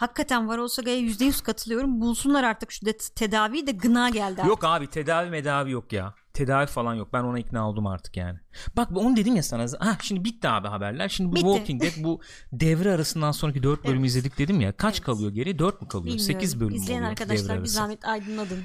Hakikaten 0.02 0.48
var 0.48 0.58
olsa 0.58 0.82
gaya 0.82 0.98
%100 0.98 1.42
katılıyorum. 1.42 2.00
Bulsunlar 2.00 2.44
artık 2.44 2.72
şu 2.72 2.86
de 2.86 2.96
tedaviyi 3.14 3.66
de 3.66 3.72
gına 3.72 4.10
geldi. 4.10 4.40
artık. 4.40 4.46
Yok 4.46 4.64
abi 4.64 4.86
tedavi 4.86 5.30
medavi 5.30 5.70
yok 5.70 5.92
ya. 5.92 6.14
tedavi 6.32 6.66
falan 6.66 6.94
yok. 6.94 7.12
Ben 7.12 7.22
ona 7.22 7.38
ikna 7.38 7.68
oldum 7.68 7.86
artık 7.86 8.16
yani. 8.16 8.38
Bak 8.76 8.88
onu 8.94 9.16
dedim 9.16 9.36
ya 9.36 9.42
sana. 9.42 9.66
Ha 9.78 9.96
şimdi 10.02 10.24
bitti 10.24 10.48
abi 10.48 10.68
haberler. 10.68 11.08
Şimdi 11.08 11.32
bu 11.32 11.36
Bitti. 11.36 11.46
Walking 11.46 11.82
Dead 11.82 12.04
bu 12.04 12.20
devre 12.52 12.92
arasından 12.92 13.32
sonraki 13.32 13.62
4 13.62 13.84
bölüm 13.84 13.96
Evet. 13.98 14.06
izledik 14.06 14.38
dedim 14.38 14.60
ya. 14.60 14.72
Kaç 14.76 14.94
Evet. 14.94 15.04
kalıyor 15.06 15.30
geri? 15.30 15.58
4 15.58 15.82
mü 15.82 15.88
kalıyor? 15.88 16.16
Bilmiyorum. 16.16 16.40
8 16.40 16.60
bölüm 16.60 16.74
İzleyen 16.74 16.98
oluyor 16.98 17.10
arkadaşlar 17.10 17.62
bir 17.62 17.68
zahmet 17.68 18.04
aydınladın. 18.04 18.64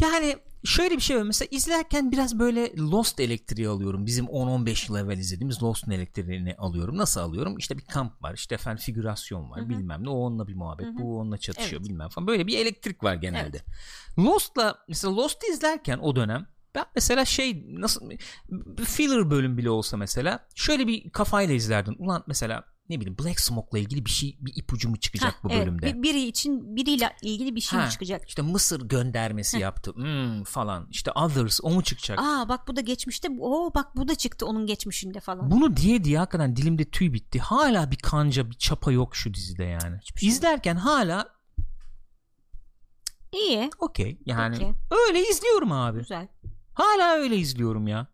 Yani 0.00 0.36
şöyle 0.64 0.96
bir 0.96 1.00
şey 1.00 1.16
var. 1.16 1.22
Mesela 1.22 1.48
izlerken 1.50 2.12
biraz 2.12 2.38
böyle 2.38 2.76
Lost 2.76 3.20
elektriği 3.20 3.68
alıyorum. 3.68 4.06
Bizim 4.06 4.26
10-15 4.26 4.88
yıl 4.88 4.96
evvel 4.96 5.18
izlediğimiz 5.18 5.62
Lost'un 5.62 5.90
elektriğini 5.90 6.54
alıyorum. 6.58 6.98
Nasıl 6.98 7.20
alıyorum? 7.20 7.58
İşte 7.58 7.78
bir 7.78 7.84
kamp 7.84 8.22
var. 8.22 8.34
işte 8.34 8.54
efendim 8.54 8.82
figürasyon 8.82 9.50
var. 9.50 9.60
Hı 9.60 9.64
hı. 9.64 9.68
Bilmem 9.68 10.04
ne. 10.04 10.08
O 10.08 10.12
onunla 10.12 10.48
bir 10.48 10.54
muhabbet. 10.54 10.86
Hı 10.86 10.90
hı. 10.90 10.98
Bu 10.98 11.18
onunla 11.18 11.38
çatışıyor. 11.38 11.80
Evet. 11.80 11.90
Bilmem 11.90 12.08
falan. 12.08 12.26
Böyle 12.26 12.46
bir 12.46 12.58
elektrik 12.58 13.04
var 13.04 13.14
genelde. 13.14 13.62
Lost'la 14.18 14.78
mesela 14.88 15.14
Lost'u 15.16 15.46
izlerken 15.52 15.98
o 15.98 16.16
dönem 16.16 16.46
ben 16.74 16.84
mesela 16.94 17.24
şey 17.24 17.64
nasıl 17.68 18.10
filler 18.84 19.30
bölüm 19.30 19.58
bile 19.58 19.70
olsa 19.70 19.96
mesela 19.96 20.46
şöyle 20.54 20.86
bir 20.86 21.10
kafayla 21.10 21.54
izlerdim. 21.54 21.96
Ulan 21.98 22.24
mesela 22.26 22.64
ne 22.88 23.00
bileyim 23.00 23.18
Black 23.18 23.40
Smoke'la 23.40 23.78
ilgili 23.78 24.04
bir 24.04 24.10
şey 24.10 24.36
bir 24.40 24.52
ipucu 24.56 24.88
mu 24.88 24.96
çıkacak 24.96 25.34
Hah, 25.34 25.44
bu 25.44 25.48
evet. 25.50 25.62
bölümde? 25.62 25.86
Bir- 25.86 26.02
biri 26.02 26.22
için 26.22 26.76
biriyle 26.76 27.16
ilgili 27.22 27.56
bir 27.56 27.60
şey 27.60 27.78
mi 27.78 27.84
Ha, 27.84 27.90
çıkacak? 27.90 28.28
İşte 28.28 28.42
Mısır 28.42 28.88
göndermesi 28.88 29.58
yaptı 29.58 29.92
hmm, 29.94 30.44
falan. 30.44 30.86
İşte 30.90 31.10
Others 31.10 31.60
o 31.62 31.70
mu 31.70 31.82
çıkacak? 31.82 32.18
Aa 32.18 32.48
bak 32.48 32.68
bu 32.68 32.76
da 32.76 32.80
geçmişte. 32.80 33.28
Oo 33.40 33.74
bak 33.74 33.96
bu 33.96 34.08
da 34.08 34.14
çıktı 34.14 34.46
onun 34.46 34.66
geçmişinde 34.66 35.20
falan. 35.20 35.50
Bunu 35.50 35.76
diye 35.76 36.04
diye 36.04 36.18
hakikaten 36.18 36.56
dilimde 36.56 36.84
tüy 36.84 37.12
bitti. 37.12 37.38
Hala 37.40 37.90
bir 37.90 37.96
kanca 37.96 38.50
bir 38.50 38.56
çapa 38.56 38.92
yok 38.92 39.16
şu 39.16 39.34
dizide 39.34 39.64
yani. 39.64 39.98
Hiçbir 40.02 40.20
şey 40.20 40.28
yok. 40.28 40.36
İzlerken 40.36 40.76
hala 40.76 41.28
İyi. 43.32 43.70
okey 43.78 44.18
yani 44.26 44.56
Okey. 44.56 44.72
öyle 45.08 45.28
izliyorum 45.28 45.72
abi. 45.72 45.98
Güzel. 45.98 46.28
Hala 46.74 47.14
öyle 47.14 47.36
izliyorum 47.36 47.88
ya. 47.88 48.06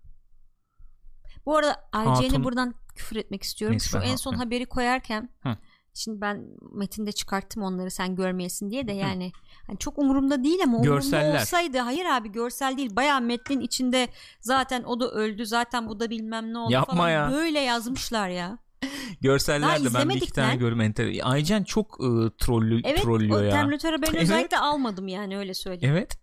Bu 1.49 1.57
arada 1.57 1.77
IGN'e 1.95 2.45
buradan 2.45 2.75
küfür 2.95 3.17
etmek 3.17 3.43
istiyorum. 3.43 3.73
Neyse, 3.75 3.89
Şu 3.91 4.01
ben 4.01 4.03
en 4.03 4.17
son 4.17 4.33
haberi 4.35 4.67
koyarken 4.67 5.29
Hı. 5.43 5.57
şimdi 5.95 6.21
ben 6.21 6.45
metinde 6.73 7.13
çıkarttım 7.13 7.63
onları 7.63 7.91
sen 7.91 8.17
görmeyesin 8.17 8.71
diye 8.71 8.89
de 8.89 8.93
yani 8.93 9.33
hani 9.67 9.79
çok 9.79 9.99
umurumda 9.99 10.45
değil 10.45 10.59
ama 10.65 10.77
umurumda 10.77 10.95
Görseller. 10.95 11.41
olsaydı 11.41 11.79
hayır 11.79 12.05
abi 12.05 12.33
görsel 12.33 12.77
değil 12.77 12.97
bayağı 12.97 13.21
metnin 13.21 13.61
içinde 13.61 14.09
zaten 14.41 14.83
o 14.83 15.01
da 15.01 15.11
öldü 15.11 15.47
zaten 15.47 15.89
bu 15.89 16.01
da 16.01 16.11
bilmem 16.11 16.53
ne 16.53 16.59
oldu 16.59 16.73
Yapma 16.73 16.95
falan 16.95 17.11
ya. 17.11 17.31
böyle 17.33 17.61
yazmışlar 17.61 18.29
ya. 18.29 18.59
Daha 18.83 18.91
Görsellerde 19.21 19.95
ben 19.95 20.09
bir 20.09 20.15
iki 20.15 20.33
tane 20.33 20.49
lan. 20.49 20.59
gördüm. 20.59 20.81
Enter- 20.81 21.23
Aycan 21.23 21.65
çok 21.65 22.01
ıı, 22.01 22.31
trollü, 22.39 22.81
Evet 22.85 23.03
trollüyor 23.03 23.45
ya. 23.45 23.51
Terminator 23.51 23.93
haberini 23.93 24.11
Evet. 24.17 24.23
özellikle 24.23 24.59
almadım 24.59 25.09
yani 25.09 25.39
öyle 25.39 25.55
söyleyeyim. 25.55 25.95
Evet. 25.97 26.19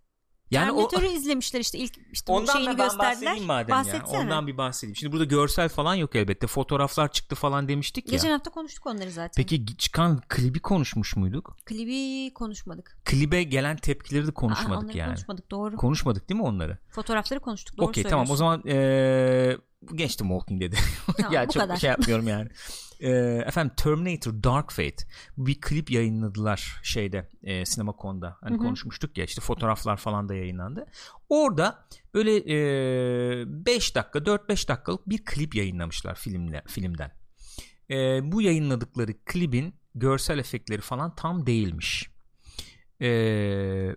Yani 0.50 0.70
o 0.72 0.88
Terminator'ı 0.88 1.18
izlemişler 1.18 1.60
işte 1.60 1.78
ilk 1.78 1.94
işte 2.12 2.32
Ondan 2.32 2.52
şeyini 2.52 2.76
gösterdiler. 2.76 2.98
bahsedeyim 2.98 3.44
madem 3.44 3.68
ya. 3.68 3.76
Bahsetsene. 3.84 4.18
Ondan 4.18 4.46
bir 4.46 4.56
bahsedeyim. 4.58 4.96
Şimdi 4.96 5.12
burada 5.12 5.24
görsel 5.24 5.68
falan 5.68 5.94
yok 5.94 6.16
elbette. 6.16 6.46
Fotoğraflar 6.46 7.12
çıktı 7.12 7.34
falan 7.34 7.68
demiştik 7.68 8.06
ya. 8.08 8.10
Geçen 8.12 8.30
hafta 8.30 8.50
konuştuk 8.50 8.86
onları 8.86 9.10
zaten. 9.10 9.42
Peki 9.42 9.76
çıkan 9.76 10.20
klibi 10.28 10.60
konuşmuş 10.60 11.16
muyduk? 11.16 11.56
Klibi 11.64 12.34
konuşmadık. 12.34 12.96
Klibe 13.04 13.42
gelen 13.42 13.76
tepkileri 13.76 14.26
de 14.26 14.30
Aa, 14.30 14.34
konuşmadık 14.34 14.82
onları 14.84 14.96
yani. 14.98 15.08
konuşmadık 15.08 15.50
doğru. 15.50 15.76
Konuşmadık 15.76 16.28
değil 16.28 16.40
mi 16.40 16.46
onları? 16.46 16.78
Fotoğrafları 16.90 17.40
konuştuk 17.40 17.78
doğru 17.78 17.86
Okey 17.86 18.04
tamam 18.04 18.30
o 18.30 18.36
zaman 18.36 18.62
eee 18.64 19.58
geçtim 19.94 20.28
Walking 20.28 20.60
Dead'i. 20.62 20.76
Tamam, 21.16 21.32
ya 21.32 21.48
çok 21.48 21.62
kadar. 21.62 21.76
şey 21.76 21.90
yapmıyorum 21.90 22.28
yani. 22.28 22.48
Eee, 23.00 23.44
efendim 23.46 23.74
Terminator 23.76 24.42
Dark 24.42 24.70
Fate 24.72 24.96
bir 25.38 25.60
klip 25.60 25.90
yayınladılar 25.90 26.80
şeyde 26.82 27.28
e, 27.42 27.66
Sinema.com'da. 27.66 28.36
Hani 28.40 28.50
Hı 28.50 28.54
hı. 28.54 28.58
konuşmuştuk 28.58 29.18
ya 29.18 29.24
işte 29.24 29.40
fotoğraflar 29.40 29.96
falan 29.96 30.28
da 30.28 30.34
yayınlandı. 30.34 30.86
Orada 31.28 31.86
böyle 32.14 32.30
5 33.66 33.94
dakika 33.94 34.18
4-5 34.18 34.68
dakikalık 34.68 35.08
bir 35.08 35.24
klip 35.24 35.54
yayınlamışlar 35.54 36.14
filmle, 36.14 36.62
filmden. 36.66 37.10
Eee, 37.88 38.20
bu 38.22 38.42
yayınladıkları 38.42 39.12
klibin 39.24 39.74
görsel 39.94 40.38
efektleri 40.38 40.80
falan 40.80 41.14
tam 41.14 41.46
değilmiş. 41.46 42.10
Eee, 43.00 43.96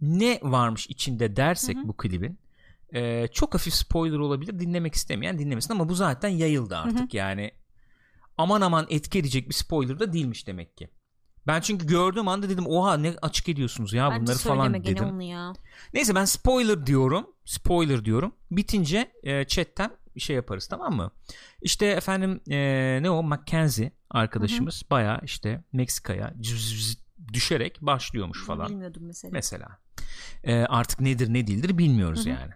ne 0.00 0.38
varmış 0.42 0.86
içinde 0.86 1.36
dersek 1.36 1.76
Hı 1.76 1.80
hı. 1.80 1.88
bu 1.88 1.96
klibin 1.96 2.38
ee, 2.94 3.28
çok 3.32 3.54
hafif 3.54 3.74
spoiler 3.74 4.18
olabilir 4.18 4.58
dinlemek 4.58 4.94
istemeyen 4.94 5.38
dinlemesin 5.38 5.72
ama 5.72 5.88
bu 5.88 5.94
zaten 5.94 6.28
yayıldı 6.28 6.76
artık 6.76 7.14
yani. 7.14 7.50
Aman 8.38 8.60
aman 8.60 8.86
etki 8.90 9.18
edecek 9.18 9.48
bir 9.48 9.54
spoiler 9.54 9.98
da 9.98 10.12
değilmiş 10.12 10.46
demek 10.46 10.76
ki. 10.76 10.88
Ben 11.46 11.60
çünkü 11.60 11.86
gördüğüm 11.86 12.28
anda 12.28 12.48
dedim 12.48 12.66
oha 12.66 12.96
ne 12.96 13.14
açık 13.22 13.48
ediyorsunuz 13.48 13.92
ya 13.92 14.10
Bence 14.10 14.22
bunları 14.22 14.38
falan 14.38 14.72
gene 14.72 14.96
dedim. 14.96 15.04
onu 15.04 15.22
ya. 15.22 15.52
neyse 15.94 16.14
ben 16.14 16.24
spoiler 16.24 16.86
diyorum 16.86 17.26
spoiler 17.44 18.04
diyorum. 18.04 18.34
Bitince 18.50 19.12
e, 19.22 19.44
chatten 19.44 19.90
bir 20.16 20.20
şey 20.20 20.36
yaparız 20.36 20.66
tamam 20.66 20.96
mı? 20.96 21.10
İşte 21.62 21.86
efendim 21.86 22.40
e, 22.50 22.98
ne 23.02 23.10
o? 23.10 23.22
Mackenzie 23.22 23.92
arkadaşımız 24.10 24.82
baya 24.90 25.20
işte 25.24 25.64
Meksika'ya 25.72 26.34
düşerek 27.32 27.78
başlıyormuş 27.80 28.46
falan. 28.46 28.68
Bilmiyordum 28.68 29.02
mesela. 29.06 29.30
mesela. 29.32 29.78
Ee, 30.44 30.54
artık 30.54 31.00
nedir 31.00 31.32
ne 31.34 31.46
değildir 31.46 31.78
bilmiyoruz 31.78 32.20
Hı 32.20 32.24
hı. 32.24 32.28
yani 32.28 32.52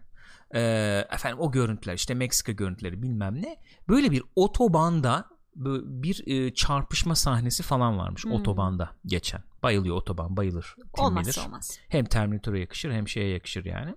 Ee, 0.55 1.07
efendim 1.13 1.41
o 1.41 1.53
görüntüler 1.53 1.95
işte 1.95 2.15
Meksika 2.15 2.53
görüntüleri 2.53 3.03
bilmem 3.03 3.43
ne 3.43 3.57
böyle 3.89 4.11
bir 4.11 4.23
otobanda 4.37 5.29
bir 5.57 6.23
e, 6.27 6.55
çarpışma 6.55 7.15
sahnesi 7.15 7.63
falan 7.63 7.99
varmış 7.99 8.25
Hmm. 8.25 8.33
otobanda 8.33 8.91
geçen 9.07 9.43
bayılıyor 9.63 9.97
otoban 9.97 10.37
bayılır 10.37 10.77
Olmazsa 10.99 11.31
Miller. 11.41 11.47
olmaz. 11.49 11.79
hem 11.89 12.05
Terminator'a 12.05 12.59
yakışır 12.59 12.93
hem 12.93 13.09
şeye 13.09 13.29
yakışır 13.29 13.65
yani 13.65 13.95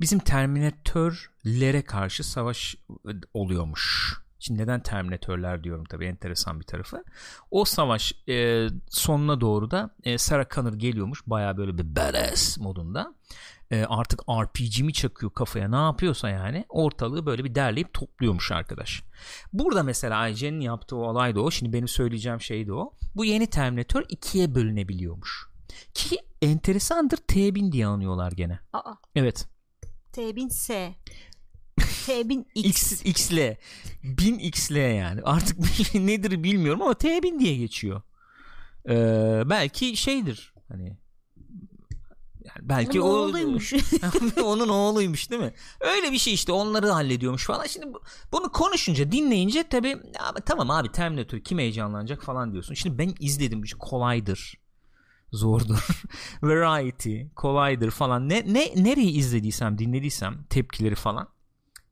bizim 0.00 0.18
Terminatörlere 0.18 1.82
karşı 1.82 2.24
savaş 2.24 2.74
e, 2.90 3.10
oluyormuş 3.34 4.14
Şimdi 4.40 4.62
neden 4.62 4.82
Terminatörler 4.82 5.64
diyorum 5.64 5.84
tabii 5.84 6.06
enteresan 6.06 6.60
bir 6.60 6.64
tarafı. 6.64 7.04
O 7.50 7.64
savaş 7.64 8.12
e, 8.28 8.66
sonuna 8.90 9.40
doğru 9.40 9.70
da 9.70 9.94
e, 10.04 10.18
Sarah 10.18 10.48
Connor 10.54 10.72
geliyormuş 10.72 11.22
baya 11.26 11.56
böyle 11.56 11.78
bir 11.78 11.96
badass 11.96 12.58
modunda. 12.58 13.14
E, 13.70 13.84
artık 13.84 14.22
RPG 14.28 14.80
mi 14.80 14.92
çakıyor 14.92 15.32
kafaya 15.32 15.68
ne 15.68 15.76
yapıyorsa 15.76 16.28
yani 16.28 16.64
ortalığı 16.68 17.26
böyle 17.26 17.44
bir 17.44 17.54
derleyip 17.54 17.94
topluyormuş 17.94 18.52
arkadaş. 18.52 19.02
Burada 19.52 19.82
mesela 19.82 20.28
IGN'in 20.28 20.60
yaptığı 20.60 20.96
o 20.96 21.00
olay 21.00 21.34
da 21.34 21.40
o. 21.40 21.50
Şimdi 21.50 21.72
benim 21.72 21.88
söyleyeceğim 21.88 22.40
şey 22.40 22.66
de 22.66 22.72
o. 22.72 22.92
Bu 23.16 23.24
yeni 23.24 23.46
Terminator 23.46 24.02
ikiye 24.08 24.54
bölünebiliyormuş. 24.54 25.46
Ki 25.94 26.18
enteresandır 26.42 27.16
T1000 27.16 27.72
diye 27.72 27.86
anıyorlar 27.86 28.32
gene. 28.32 28.58
Aa. 28.72 28.94
Evet. 29.14 29.48
T1000S. 30.12 30.92
T1000X. 32.06 32.44
X, 32.54 33.02
X'le. 33.04 33.56
1000X'le 34.04 34.94
yani. 34.94 35.20
Artık 35.24 35.58
nedir 35.94 36.42
bilmiyorum 36.42 36.82
ama 36.82 36.92
T1000 36.92 37.40
diye 37.40 37.56
geçiyor. 37.56 38.02
Ee, 38.88 39.42
belki 39.46 39.96
şeydir 39.96 40.54
hani 40.68 40.98
yani 42.44 42.68
belki 42.68 43.00
onun 43.00 43.10
o, 43.10 43.12
oğluymuş. 43.12 43.74
onun 44.44 44.68
oğluymuş 44.68 45.30
değil 45.30 45.42
mi? 45.42 45.52
Öyle 45.80 46.12
bir 46.12 46.18
şey 46.18 46.34
işte 46.34 46.52
onları 46.52 46.90
hallediyormuş 46.90 47.46
falan. 47.46 47.66
Şimdi 47.66 47.86
bunu 48.32 48.52
konuşunca 48.52 49.12
dinleyince 49.12 49.62
tabi 49.62 49.96
tamam 50.46 50.70
abi 50.70 50.92
Terminator 50.92 51.38
kim 51.38 51.58
heyecanlanacak 51.58 52.22
falan 52.22 52.52
diyorsun. 52.52 52.74
Şimdi 52.74 52.98
ben 52.98 53.14
izledim 53.20 53.62
işte 53.62 53.78
kolaydır. 53.78 54.60
Zordur. 55.32 55.88
Variety 56.42 57.22
kolaydır 57.36 57.90
falan. 57.90 58.28
Ne, 58.28 58.44
ne 58.46 58.72
nereyi 58.76 59.10
izlediysem 59.10 59.78
dinlediysem 59.78 60.44
tepkileri 60.50 60.94
falan. 60.94 61.28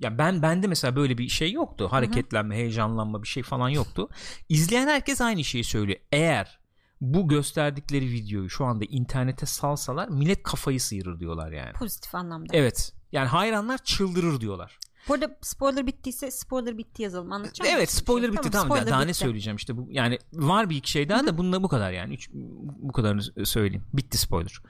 Ya 0.01 0.19
ben 0.19 0.43
bende 0.43 0.67
mesela 0.67 0.97
böyle 0.97 1.19
bir 1.19 1.29
şey 1.29 1.53
yoktu. 1.53 1.89
Hareketlenme, 1.91 2.57
heyecanlanma 2.57 3.23
bir 3.23 3.29
şey 3.29 3.43
falan 3.43 3.69
yoktu. 3.69 4.09
İzleyen 4.49 4.87
herkes 4.89 5.21
aynı 5.21 5.45
şeyi 5.45 5.65
söylüyor. 5.65 5.99
Eğer 6.13 6.59
bu 7.01 7.29
gösterdikleri 7.29 8.07
videoyu 8.13 8.51
şu 8.51 8.65
anda 8.65 8.85
internete 8.85 9.47
salsalar 9.47 10.09
millet 10.09 10.43
kafayı 10.43 10.81
sıyırır 10.81 11.21
diyorlar 11.21 11.53
yani. 11.53 11.73
Pozitif 11.73 12.15
anlamda. 12.15 12.57
Evet. 12.57 12.93
Yani 13.13 13.29
hayranlar 13.29 13.79
çıldırır 13.79 14.41
diyorlar. 14.41 14.79
Bu 15.09 15.15
arada 15.15 15.37
spoiler 15.41 15.87
bittiyse 15.87 16.31
spoiler 16.31 16.79
bitti 16.79 17.03
yazalım. 17.03 17.33
Anlatacak 17.33 17.59
mısın 17.61 17.77
Evet 17.77 17.91
şey? 17.91 18.01
spoiler 18.01 18.33
bitti 18.33 18.51
tamam, 18.51 18.67
spoiler 18.67 18.87
daha 18.87 19.01
ne 19.01 19.09
bitti. 19.09 19.19
söyleyeceğim 19.19 19.57
işte 19.57 19.77
bu 19.77 19.87
yani 19.91 20.19
var 20.33 20.71
bir 20.71 20.77
iki 20.77 20.91
şey 20.91 21.09
daha 21.09 21.27
da 21.27 21.39
bununla 21.39 21.63
bu 21.63 21.69
kadar 21.69 21.93
yani 21.93 22.15
Üç, 22.15 22.31
bu 22.33 22.93
kadarını 22.93 23.47
söyleyeyim 23.47 23.85
bitti 23.93 24.19
spoiler 24.19 24.61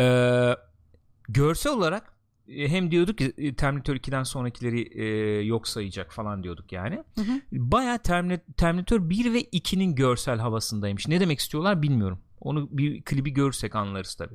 ee, 0.00 0.56
görsel 1.28 1.72
olarak 1.72 2.13
hem 2.48 2.90
diyorduk 2.90 3.18
ki 3.18 3.32
e, 3.38 3.54
Terminator 3.54 3.96
2'den 3.96 4.22
sonrakileri 4.22 5.00
e, 5.00 5.04
yok 5.44 5.68
sayacak 5.68 6.12
falan 6.12 6.42
diyorduk 6.42 6.72
yani. 6.72 6.94
Hı 7.14 7.20
hı. 7.20 7.40
baya 7.52 7.98
Terminator 8.56 9.10
1 9.10 9.32
ve 9.32 9.42
2'nin 9.42 9.94
görsel 9.94 10.38
havasındaymış. 10.38 11.08
Ne 11.08 11.20
demek 11.20 11.38
istiyorlar 11.38 11.82
bilmiyorum. 11.82 12.18
Onu 12.40 12.68
bir 12.70 13.02
klibi 13.02 13.30
görürsek 13.30 13.74
anlarız 13.76 14.14
tabi 14.14 14.34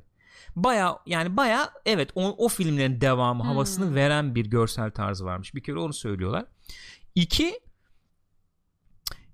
baya 0.56 1.00
yani 1.06 1.38
baya 1.38 1.70
evet 1.86 2.10
o, 2.16 2.46
o 2.46 2.48
filmlerin 2.48 3.02
devamı 3.02 3.44
Hmm. 3.44 3.50
havasını 3.50 3.96
veren 3.96 4.36
bir 4.36 4.46
görsel 4.46 4.92
tarzı 4.92 5.26
varmış. 5.26 5.56
Bir 5.56 5.64
kere 5.64 5.80
onu 5.80 5.94
söylüyorlar. 5.94 6.46
İki 7.16 7.60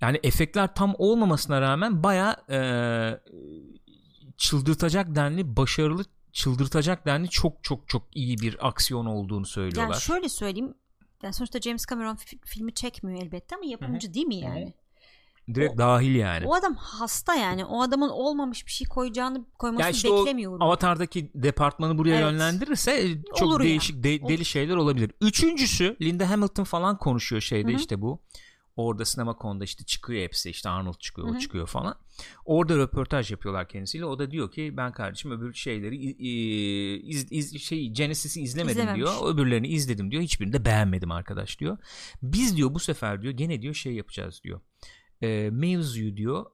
yani 0.01 0.19
efektler 0.23 0.75
tam 0.75 0.95
olmamasına 0.97 1.61
rağmen 1.61 2.03
baya 2.03 2.37
e, 2.49 2.59
çıldırtacak 4.37 5.15
denli 5.15 5.57
başarılı 5.57 6.03
çıldırtacak 6.35 7.05
denli 7.05 7.29
çok 7.29 7.63
çok 7.63 7.89
çok 7.89 8.03
iyi 8.15 8.37
bir 8.37 8.67
aksiyon 8.67 9.05
olduğunu 9.05 9.45
söylüyorlar. 9.45 9.93
Yani 9.93 10.01
şöyle 10.01 10.29
söyleyeyim. 10.29 10.73
Yani 11.23 11.33
sonuçta 11.33 11.61
James 11.61 11.85
Cameron 11.89 12.15
fi- 12.15 12.45
filmi 12.45 12.73
çekmiyor 12.73 13.21
elbette 13.21 13.55
ama 13.55 13.65
yapımcı 13.65 14.13
değil 14.13 14.25
mi 14.27 14.35
yani? 14.35 14.73
Direkt 15.53 15.73
o- 15.73 15.77
dahil 15.77 16.15
yani. 16.15 16.47
O 16.47 16.55
adam 16.55 16.75
hasta 16.75 17.35
yani. 17.35 17.65
O 17.65 17.81
adamın 17.81 18.09
olmamış 18.09 18.65
bir 18.65 18.71
şey 18.71 18.87
koyacağını 18.87 19.45
koymasını 19.59 19.83
Ya 19.85 19.89
işte 19.91 20.09
o 20.09 20.19
beklemiyorum. 20.19 20.61
Avatar'daki 20.61 21.31
departmanı 21.35 21.97
buraya 21.97 22.15
Evet. 22.15 22.21
yönlendirirse 22.21 23.07
çok 23.35 23.47
Olur 23.47 23.59
değişik 23.63 24.03
de- 24.03 24.19
Olur. 24.21 24.29
deli 24.29 24.45
şeyler 24.45 24.75
olabilir. 24.75 25.11
Üçüncüsü 25.21 25.97
Linda 26.01 26.29
Hamilton 26.29 26.63
falan 26.63 26.97
konuşuyor 26.97 27.41
şeyde 27.41 27.71
Hı 27.71 27.75
hı. 27.75 27.79
işte 27.79 28.01
bu. 28.01 28.21
Orada 28.75 29.05
sinema 29.05 29.37
konuda 29.37 29.63
işte 29.63 29.83
çıkıyor 29.83 30.23
hepsi 30.23 30.49
işte 30.49 30.69
Arnold 30.69 30.99
çıkıyor 30.99 31.27
Hı 31.27 31.31
o 31.31 31.39
çıkıyor 31.39 31.67
falan. 31.67 31.95
Orada 32.45 32.77
röportaj 32.77 33.31
yapıyorlar 33.31 33.67
kendisiyle. 33.67 34.05
O 34.05 34.19
da 34.19 34.31
diyor 34.31 34.51
ki 34.51 34.73
ben 34.77 34.91
kardeşim 34.91 35.31
öbür 35.31 35.53
şeyleri 35.53 35.95
iz, 37.07 37.27
iz- 37.31 37.61
şey 37.61 37.89
Genesis'i 37.89 38.41
izlemedim 38.41 38.71
İzlememiş. 38.79 38.99
diyor. 38.99 39.33
Öbürlerini 39.33 39.67
izledim 39.67 40.11
diyor. 40.11 40.23
Hiçbirini 40.23 40.53
de 40.53 40.65
beğenmedim 40.65 41.11
arkadaş 41.11 41.59
diyor. 41.59 41.77
Biz 42.23 42.57
diyor 42.57 42.73
bu 42.73 42.79
sefer 42.79 43.21
diyor 43.21 43.33
gene 43.33 43.61
diyor 43.61 43.73
şey 43.73 43.93
yapacağız 43.93 44.41
diyor. 44.43 44.61
E, 45.21 45.49
mevzuyu 45.51 46.17
diyor 46.17 46.45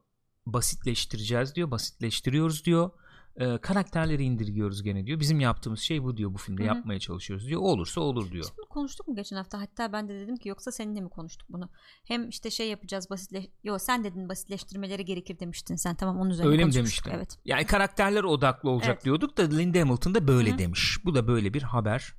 basitleştireceğiz 0.46 1.54
diyor. 1.54 1.70
Basitleştiriyoruz 1.70 2.64
diyor. 2.64 2.90
E, 3.36 3.58
karakterleri 3.58 4.24
indirgiyoruz 4.24 4.82
gene 4.82 5.06
diyor. 5.06 5.20
Bizim 5.20 5.40
yaptığımız 5.40 5.80
şey 5.80 6.02
bu 6.02 6.16
diyor 6.16 6.34
bu 6.34 6.38
filmde 6.38 6.62
Hı 6.62 6.64
hı. 6.64 6.76
yapmaya 6.76 7.00
çalışıyoruz 7.00 7.48
diyor. 7.48 7.60
Olursa 7.60 8.00
olur 8.00 8.30
diyor. 8.30 8.44
Biz 8.44 8.58
bunu 8.58 8.66
konuştuk 8.68 9.08
mu 9.08 9.14
geçen 9.14 9.36
hafta? 9.36 9.60
Hatta 9.60 9.92
ben 9.92 10.08
de 10.08 10.20
dedim 10.20 10.36
ki 10.36 10.48
yoksa 10.48 10.72
seninle 10.72 11.00
mi 11.00 11.08
konuştuk 11.08 11.48
bunu? 11.50 11.68
Hem 12.04 12.28
işte 12.28 12.50
şey 12.50 12.68
yapacağız 12.68 13.10
basitle... 13.10 13.46
Yo 13.64 13.78
sen 13.78 14.04
dedin 14.04 14.28
basitleştirmeleri 14.28 15.04
gerekir 15.04 15.38
demiştin 15.38 15.76
sen. 15.76 15.94
Tamam 15.94 16.20
onun 16.20 16.30
üzerine 16.30 16.50
Öyle 16.50 16.64
mi 16.64 16.72
demiştin? 16.72 17.10
Evet. 17.10 17.38
Yani 17.44 17.66
karakterler 17.66 18.24
odaklı 18.24 18.70
olacak 18.70 18.94
Evet. 18.94 19.04
diyorduk 19.04 19.38
da 19.38 19.42
Linda 19.42 19.80
Hamilton 19.80 20.14
da 20.14 20.28
böyle 20.28 20.50
Hı 20.50 20.54
hı. 20.54 20.58
demiş. 20.58 20.98
Bu 21.04 21.14
da 21.14 21.28
böyle 21.28 21.54
bir 21.54 21.62
haber. 21.62 22.14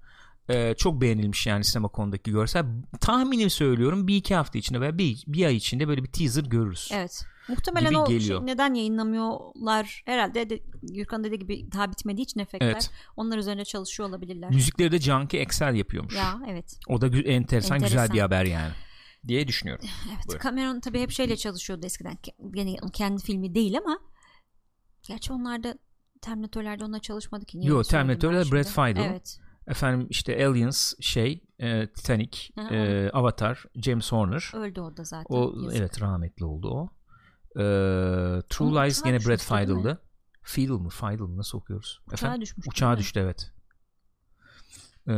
Ee, 0.49 0.73
çok 0.77 1.01
beğenilmiş 1.01 1.47
yani 1.47 1.63
sinema 1.63 1.87
konudaki 1.87 2.31
görsel. 2.31 2.65
Tahminim 3.01 3.49
söylüyorum 3.49 4.07
bir 4.07 4.15
iki 4.15 4.35
hafta 4.35 4.59
içinde 4.59 4.81
veya 4.81 4.97
bir, 4.97 5.23
bir 5.27 5.45
ay 5.45 5.55
içinde 5.55 5.87
böyle 5.87 6.03
bir 6.03 6.11
teaser 6.11 6.43
görürüz. 6.43 6.89
Evet. 6.93 7.25
Muhtemelen 7.49 7.89
Gibi 7.89 7.97
o 7.99 8.05
geliyor. 8.05 8.39
şey 8.39 8.45
neden 8.47 8.73
yayınlamıyorlar 8.73 10.01
herhalde 10.05 10.49
de, 10.49 10.59
Gürkan 10.81 11.23
dediği 11.23 11.39
gibi 11.39 11.71
daha 11.71 11.91
bitmediği 11.91 12.23
için 12.25 12.39
efektler. 12.39 12.71
Evet. 12.71 12.91
Onlar 13.17 13.37
üzerine 13.37 13.65
çalışıyor 13.65 14.09
olabilirler. 14.09 14.49
Müzikleri 14.49 14.91
de 14.91 14.99
Junkie 14.99 15.39
Excel 15.39 15.75
yapıyormuş. 15.75 16.15
Ya 16.15 16.39
evet. 16.47 16.79
O 16.87 17.01
da 17.01 17.07
gü- 17.07 17.27
enteresan, 17.27 17.77
güzel 17.79 17.91
Enteresan. 17.91 18.15
bir 18.15 18.21
haber 18.21 18.45
yani 18.45 18.71
diye 19.27 19.47
düşünüyorum. 19.47 19.85
Evet. 20.07 20.27
Buyurun. 20.27 20.43
Cameron 20.43 20.79
tabii 20.79 20.99
hep 21.01 21.11
şeyle 21.11 21.37
çalışıyordu 21.37 21.85
eskiden. 21.85 22.17
Gene 22.51 22.75
kendi 22.93 23.23
filmi 23.23 23.55
değil 23.55 23.77
ama 23.77 23.99
gerçi 25.07 25.33
onlar 25.33 25.63
da 25.63 25.75
Terminatörlerde 26.21 26.83
onunla 26.83 26.99
çalışmadı 26.99 27.45
ki. 27.45 27.59
Niye 27.59 27.69
Yo, 27.69 27.75
öyle 27.77 27.83
söyledim 27.83 28.09
ben 28.09 28.19
Terminator'da 28.19 28.43
şimdi? 28.43 28.55
Brad 28.77 28.85
Fiedel. 28.93 29.09
Evet. 29.11 29.39
Efendim 29.67 30.07
işte 30.09 30.47
Aliens 30.47 30.93
şey 31.01 31.43
e, 31.59 31.87
Titanic 31.93 32.39
Aha, 32.57 32.75
e, 32.75 33.09
Avatar 33.09 33.63
James 33.75 34.11
Horner. 34.11 34.51
Öldü 34.55 34.81
o 34.81 34.97
da 34.97 35.03
zaten. 35.03 35.35
O 35.35 35.53
Yazık. 35.63 35.79
evet 35.79 36.01
rahmetli 36.01 36.45
oldu 36.45 36.69
o. 36.69 36.89
True 38.49 38.67
Ama 38.67 38.81
Lies 38.81 39.01
gene 39.01 39.19
Brad? 39.19 39.37
Fiedel'dı. 39.37 40.01
Fiedel 40.43 40.73
mı? 40.73 40.89
Fiedel 40.89 41.23
mı? 41.23 41.37
Nasıl 41.37 41.57
okuyoruz? 41.57 42.01
Uçağa 42.07 42.13
Efendim? 42.13 42.41
düşmüş. 42.41 42.67
Uçağa 42.67 42.97
düştü 42.97 43.19
evet. 43.19 43.51
Ee, 45.07 45.11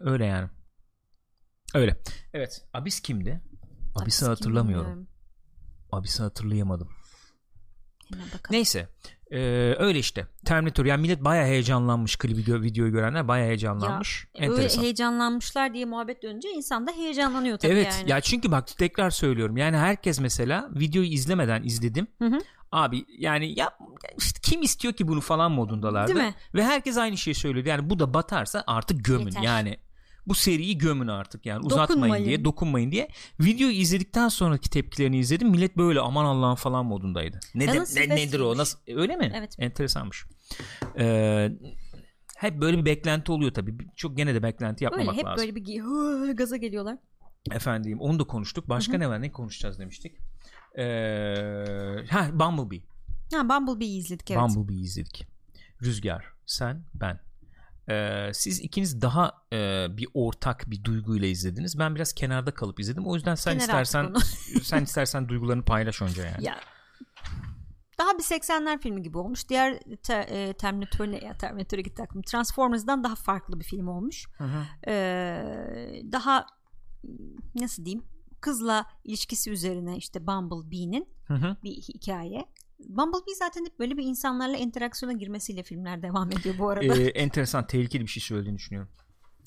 öyle 0.00 0.24
yani. 0.24 0.50
Öyle. 1.74 2.02
Evet. 2.32 2.64
Abis 2.72 3.00
kimdi? 3.00 3.40
Abis'i 3.94 4.26
hatırlamıyorum. 4.26 5.08
Abis'i 5.92 6.22
hatırlayamadım. 6.22 6.88
Neyse. 8.50 8.88
Ee, 9.32 9.74
öyle 9.78 9.98
işte. 9.98 10.26
Terminator. 10.44 10.84
Yani 10.86 11.02
millet 11.02 11.24
baya 11.24 11.44
heyecanlanmış. 11.46 12.16
Klibi 12.16 12.62
videoyu 12.62 12.92
görenler 12.92 13.28
baya 13.28 13.46
heyecanlanmış. 13.46 14.26
Öyle 14.34 14.46
Enteresan. 14.46 14.82
heyecanlanmışlar 14.82 15.74
diye 15.74 15.84
muhabbet 15.84 16.22
dönünce 16.22 16.50
insan 16.50 16.86
da 16.86 16.92
heyecanlanıyor 16.92 17.58
tabii 17.58 17.72
Evet 17.72 17.96
yani. 18.00 18.10
ya 18.10 18.20
çünkü 18.20 18.50
bak 18.50 18.66
tekrar 18.78 19.10
söylüyorum 19.10 19.56
yani 19.56 19.76
herkes 19.76 20.20
mesela 20.20 20.68
videoyu 20.74 21.08
izlemeden 21.08 21.62
izledim. 21.62 22.06
Hı 22.18 22.24
hı. 22.28 22.38
Abi 22.72 23.04
yani 23.18 23.58
ya 23.58 23.70
işte 24.18 24.40
kim 24.42 24.62
istiyor 24.62 24.94
ki 24.94 25.08
bunu 25.08 25.20
falan 25.20 25.52
modundalardı. 25.52 26.14
Değil 26.14 26.26
mi? 26.26 26.34
Ve 26.54 26.64
herkes 26.64 26.96
aynı 26.96 27.16
şeyi 27.16 27.34
söylüyordu. 27.34 27.68
Yani 27.68 27.90
bu 27.90 27.98
da 27.98 28.14
batarsa 28.14 28.64
artık 28.66 29.04
gömün 29.04 29.26
Yeter. 29.26 29.42
yani. 29.42 29.76
Bu 30.26 30.34
seriyi 30.34 30.78
gömün 30.78 31.08
artık 31.08 31.46
yani 31.46 31.66
uzatmayın 31.66 32.00
Dokunmayın. 32.02 32.24
diye 32.24 32.44
dokunmayın 32.44 32.90
diye. 32.92 33.08
Videoyu 33.40 33.74
izledikten 33.74 34.28
sonraki 34.28 34.70
tepkilerini 34.70 35.18
izledim. 35.18 35.48
Millet 35.48 35.76
böyle 35.76 36.00
aman 36.00 36.24
Allah'ın 36.24 36.54
falan 36.54 36.86
modundaydı. 36.86 37.40
Ne, 37.54 37.68
de- 37.72 38.08
ne 38.08 38.16
nedir 38.16 38.40
o? 38.40 38.56
Nasıl 38.56 38.78
öyle 38.88 39.16
mi? 39.16 39.32
Evet. 39.36 39.54
Enteresanmış. 39.58 40.24
Ee, 40.98 41.48
hep 42.36 42.60
böyle 42.60 42.78
bir 42.78 42.84
beklenti 42.84 43.32
oluyor 43.32 43.54
tabii. 43.54 43.76
Çok 43.96 44.16
gene 44.16 44.34
de 44.34 44.42
beklenti 44.42 44.84
Böyle 44.84 44.94
yapmamak 44.96 45.16
hep 45.18 45.24
lazım. 45.24 45.46
böyle 45.46 45.54
bir 45.56 45.80
hı, 45.80 46.32
gaza 46.36 46.56
geliyorlar. 46.56 46.98
Efendim 47.50 48.00
onu 48.00 48.18
da 48.18 48.24
konuştuk. 48.24 48.68
Başka 48.68 48.92
Hı 48.92 48.96
hı. 48.96 49.00
ne 49.00 49.08
var? 49.08 49.22
Ne 49.22 49.32
konuşacağız 49.32 49.78
demiştik. 49.78 50.16
Ee, 50.78 50.84
ha 52.10 52.28
Bumblebee. 52.32 52.82
Ha 53.34 53.48
Bumblebee'yi 53.48 53.98
izledik 53.98 54.30
evet. 54.30 54.42
Bumblebee'yi 54.42 54.82
izledik. 54.84 55.26
Rüzgar, 55.82 56.24
sen, 56.46 56.84
ben. 56.94 57.20
Siz 58.34 58.60
ikiniz 58.60 59.02
daha 59.02 59.32
e, 59.52 59.86
bir 59.96 60.08
ortak 60.14 60.70
bir 60.70 60.84
duyguyla 60.84 61.28
izlediniz. 61.28 61.78
Ben 61.78 61.94
biraz 61.94 62.12
kenarda 62.12 62.50
kalıp 62.50 62.80
izledim. 62.80 63.06
O 63.06 63.14
yüzden 63.14 63.34
sen 63.34 63.58
Kenara 63.58 63.82
istersen 63.82 64.14
sen 64.62 64.82
istersen 64.82 65.28
duygularını 65.28 65.64
paylaş 65.64 66.02
önce 66.02 66.22
yani. 66.22 66.44
Ya 66.44 66.56
daha 67.98 68.18
bir 68.18 68.22
80'ler 68.22 68.78
filmi 68.78 69.02
gibi 69.02 69.18
olmuş. 69.18 69.48
Diğer 69.48 69.80
te, 70.02 70.14
e, 70.14 70.52
Terminator 70.52 71.06
ne 71.06 71.18
ya 71.24 71.38
Terminator'a 71.38 71.80
gitti 71.80 72.02
aklım. 72.02 72.22
Transformers'dan 72.22 73.04
daha 73.04 73.14
farklı 73.14 73.60
bir 73.60 73.64
film 73.64 73.88
olmuş. 73.88 74.26
Hı 74.38 74.44
hı. 74.44 74.64
Ee, 74.86 76.02
daha 76.12 76.46
nasıl 77.54 77.84
diyeyim? 77.84 78.04
Kızla 78.40 78.86
ilişkisi 79.04 79.50
üzerine 79.50 79.96
işte 79.96 80.26
Bumblebee'nin 80.26 81.08
Hı 81.26 81.34
hı. 81.34 81.56
bir 81.64 81.70
hikaye. 81.70 82.44
Bumblebee 82.88 83.34
zaten 83.38 83.64
hep 83.64 83.78
böyle 83.78 83.96
bir 83.96 84.04
insanlarla 84.04 84.56
interaksiyona 84.56 85.12
girmesiyle 85.18 85.62
filmler 85.62 86.02
devam 86.02 86.32
ediyor 86.32 86.54
bu 86.58 86.68
arada. 86.68 86.84
Ee, 86.96 87.06
enteresan, 87.06 87.66
tehlikeli 87.66 88.02
bir 88.02 88.08
şey 88.08 88.20
söylediğini 88.22 88.58
düşünüyorum. 88.58 88.90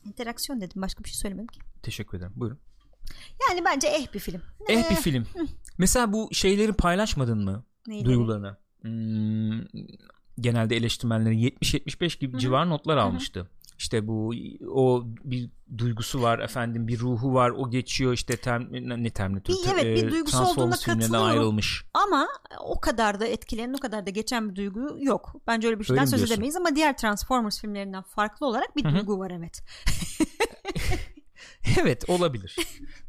İnteraksiyon 0.06 0.62
dedim 0.62 0.82
başka 0.82 1.04
bir 1.04 1.10
şey 1.10 1.16
söylemedim 1.18 1.48
ki. 1.48 1.60
Teşekkür 1.84 2.18
ederim. 2.18 2.34
Buyurun. 2.36 2.60
Yani 3.50 3.66
bence 3.66 3.88
eh 3.88 4.14
bir 4.14 4.20
film. 4.20 4.42
Eh 4.70 4.90
bir 4.90 4.96
Eh, 4.96 5.02
film. 5.02 5.26
Mesela 5.78 6.14
bu 6.14 6.30
şeyleri 6.32 6.74
paylaşmadın 6.74 7.44
mı? 7.44 7.66
neydi? 7.88 8.06
duygularını. 8.06 8.58
Hmm, 8.82 9.62
genelde 10.40 10.76
eleştirmenlerin 10.76 11.38
70-75 11.38 12.20
gibi 12.20 12.38
civar 12.38 12.70
notlar 12.70 12.98
almıştı. 12.98 13.50
İşte 13.78 14.08
bu 14.08 14.34
o 14.70 15.04
bir 15.24 15.50
duygusu 15.78 16.22
var 16.22 16.40
efendim 16.40 16.88
bir 16.88 17.00
ruhu 17.00 17.34
var 17.34 17.50
o 17.50 17.70
geçiyor 17.72 18.14
işte 18.14 18.38
term, 18.38 18.64
ne 19.04 19.10
Terminator 19.10 19.54
Bir- 19.54 19.72
evet, 19.74 19.84
bir 20.04 20.08
e, 20.08 20.12
duygusu 20.12 20.46
olduğuna 20.46 20.76
katılıyorum. 20.76 21.16
ayrılmış. 21.16 21.86
Ama 21.94 22.28
o 22.60 22.80
kadar 22.80 23.20
da 23.20 23.28
etkileyen 23.28 23.74
o 23.74 23.78
kadar 23.78 24.06
da 24.06 24.10
geçen 24.10 24.50
bir 24.50 24.56
duygu 24.56 24.98
yok. 25.00 25.36
Bence 25.48 25.68
öyle 25.68 25.80
bir 25.80 25.84
şeyden 25.84 26.02
Öyle 26.02 26.10
söz 26.10 26.20
diyorsun? 26.20 26.34
edemeyiz 26.34 26.56
ama 26.56 26.76
diğer 26.76 26.98
Transformers 26.98 27.62
filmlerinden 27.62 28.04
farklı 28.04 28.48
olarak 28.48 28.76
bir 28.76 28.84
Hı 28.86 28.90
hı. 28.90 28.96
duygu 28.96 29.20
var 29.20 29.32
evet. 29.32 29.62
evet 31.82 32.10
olabilir. 32.10 32.56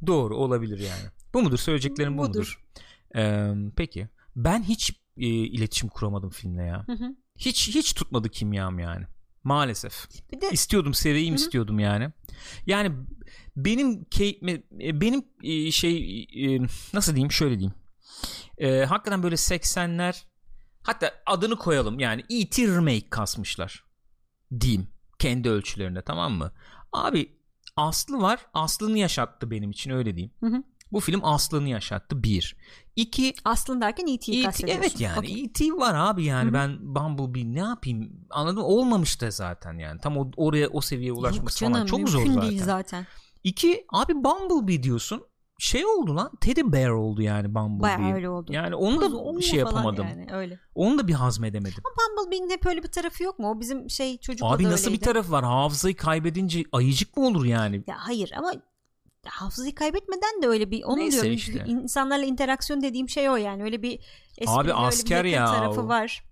Doğru 0.07 0.37
olabilir 0.37 0.79
yani. 0.79 1.03
Bu 1.35 1.43
mudur 1.43 1.59
söyleyeceklerim 1.59 2.19
bu 2.19 2.23
Budur. 2.23 2.29
mudur? 2.29 2.63
Ee, 3.17 3.53
peki 3.77 4.09
ben 4.37 4.63
hiç 4.63 4.91
e, 5.17 5.27
iletişim 5.27 5.89
kuramadım 5.89 6.31
filmle 6.31 6.63
ya. 6.63 6.85
Hı 6.87 6.93
hı. 6.93 7.17
Hiç 7.39 7.69
hiç 7.69 7.95
tutmadı 7.95 8.29
kimyam 8.29 8.79
yani. 8.79 9.07
Maalesef. 9.47 10.07
Bir 10.33 10.41
de 10.41 10.51
istiyordum 10.51 10.95
seveyim 10.95 11.35
Hı 11.35 11.39
hı. 11.39 11.45
istiyordum 11.45 11.79
yani. 11.79 12.13
Yani 12.67 12.93
benim 13.57 14.03
key- 14.03 14.63
benim 15.01 15.25
e, 15.43 15.71
şey 15.71 16.23
e, 16.23 16.61
nasıl 16.95 17.15
diyeyim 17.15 17.33
şöyle 17.33 17.59
diyeyim. 17.59 17.75
E, 18.59 18.85
hakikaten 18.85 19.23
böyle 19.23 19.35
80'ler 19.35 20.23
hatta 20.83 21.15
adını 21.27 21.57
koyalım 21.57 21.99
yani 21.99 22.25
E.T. 22.31 22.67
remake 22.67 23.11
kasmışlar. 23.11 23.85
Diyeyim 24.61 24.89
kendi 25.19 25.51
ölçülerinde 25.51 26.03
tamam 26.03 26.33
mı? 26.33 26.53
Abi 26.93 27.37
aslı 27.77 28.21
var. 28.23 28.47
Aslını 28.55 28.99
yaşattı 28.99 29.51
benim 29.51 29.71
için 29.71 29.91
öyle 29.91 30.15
diyeyim. 30.17 30.33
Hı 30.41 30.47
hı. 30.47 30.63
Bu 30.93 31.01
film 31.01 31.21
aslını 31.25 31.69
yaşattı. 31.69 32.23
Bir. 32.23 32.57
İki 32.97 33.35
aslında 33.45 33.87
derken 33.87 34.07
E.T.'yi 34.07 34.39
E.T. 34.39 34.47
kastediyorsun. 34.47 34.83
evet 34.83 35.01
yani 35.01 35.19
Okey. 35.19 35.45
E.T. 35.45 35.65
var 35.73 35.95
abi 35.95 36.25
yani 36.25 36.45
Hı 36.47 36.51
hı. 36.51 36.55
ben 36.55 36.79
Bumblebee 36.95 37.55
ne 37.55 37.59
yapayım 37.59 38.11
anladın 38.31 38.59
mı? 38.59 38.67
olmamış 38.67 39.21
da 39.21 39.31
zaten 39.31 39.79
yani 39.79 40.01
tam 40.01 40.17
o, 40.17 40.31
oraya 40.37 40.69
o 40.69 40.81
seviyeye 40.81 41.13
ulaşması 41.13 41.65
falan 41.65 41.87
çok 41.87 42.09
zor 42.09 42.27
zaten. 42.27 42.43
değil 42.43 42.63
zaten. 42.65 43.07
İki 43.45 43.85
abi 43.93 44.15
Bumblebee 44.15 44.83
diyorsun 44.83 45.23
şey 45.59 45.87
oldu 45.87 46.17
lan 46.17 46.31
Teddy 46.41 46.61
Bear 46.65 46.91
oldu 46.91 47.23
yani 47.23 47.55
Bumblebee. 47.55 47.83
Bayağı 47.99 48.15
öyle 48.15 48.29
oldu. 48.29 48.53
Yani 48.53 48.75
onu 48.75 49.01
Kuzu, 49.01 49.17
da 49.19 49.33
mu 49.33 49.43
şey 49.43 49.59
yapamadım. 49.59 50.07
Yani, 50.09 50.27
öyle. 50.33 50.59
Onu 50.75 50.99
da 50.99 51.09
bir 51.09 51.15
hazmedemedim. 51.15 51.83
Ama 51.85 52.25
Bumblebee'nin 52.25 52.51
hep 52.51 52.67
öyle 52.67 52.83
bir 52.83 52.89
tarafı 52.89 53.23
yok 53.23 53.39
mu? 53.39 53.51
O 53.51 53.61
bizim 53.61 53.91
şey 53.91 54.19
çocukla 54.19 54.53
Abi 54.53 54.65
da 54.65 54.71
nasıl 54.71 54.85
bir 54.85 54.91
öyleydi. 54.91 55.05
tarafı 55.05 55.33
var? 55.33 55.45
Hafızayı 55.45 55.97
kaybedince 55.97 56.65
ayıcık 56.73 57.17
mı 57.17 57.27
olur 57.27 57.45
yani? 57.45 57.85
Ya 57.87 57.95
hayır 57.99 58.33
ama 58.39 58.53
hafızayı 59.27 59.75
kaybetmeden 59.75 60.43
de 60.43 60.47
öyle 60.47 60.71
bir 60.71 60.83
onu 60.83 60.97
Neyse 60.97 61.13
diyorum. 61.17 61.33
işte. 61.33 61.65
İnsanlarla 61.67 62.25
interaksiyon 62.25 62.83
dediğim 62.83 63.09
şey 63.09 63.31
o 63.31 63.37
yani. 63.37 63.63
Öyle 63.63 63.83
bir 63.83 63.93
esprili, 64.39 64.51
Abi 64.51 64.69
öyle 64.69 64.79
bir 64.79 64.87
asker 64.89 65.25
ya 65.25 65.47
tarafı 65.47 65.81
o. 65.81 65.89
var. 65.89 66.25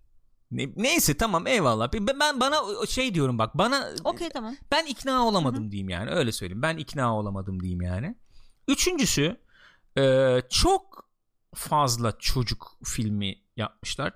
Ne- 0.50 0.72
neyse 0.76 1.16
tamam 1.16 1.46
eyvallah. 1.46 1.92
Ben, 1.92 2.06
ben 2.20 2.40
bana 2.40 2.86
şey 2.86 3.14
diyorum 3.14 3.38
bak 3.38 3.58
bana 3.58 3.88
Okey 4.04 4.28
tamam. 4.28 4.56
ben 4.72 4.86
ikna 4.86 5.26
olamadım 5.26 5.70
diyeyim 5.70 5.88
yani 5.88 6.10
öyle 6.10 6.32
söyleyeyim. 6.32 6.62
Ben 6.62 6.76
ikna 6.76 7.16
olamadım 7.18 7.60
diyeyim 7.60 7.82
yani. 7.82 8.14
Üçüncüsü 8.68 9.36
e, 9.98 10.36
çok 10.50 11.08
fazla 11.54 12.18
çocuk 12.18 12.78
filmi 12.84 13.34
yapmışlar. 13.56 14.12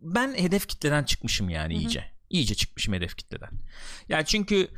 Ben 0.00 0.34
hedef 0.34 0.66
kitleden 0.68 1.04
çıkmışım 1.04 1.48
yani 1.48 1.74
Hı 1.74 1.78
hı. 1.78 1.80
iyice. 1.82 2.04
İyice 2.30 2.54
çıkmışım 2.54 2.94
hedef 2.94 3.16
kitleden. 3.16 3.50
Yani 4.08 4.24
çünkü 4.26 4.68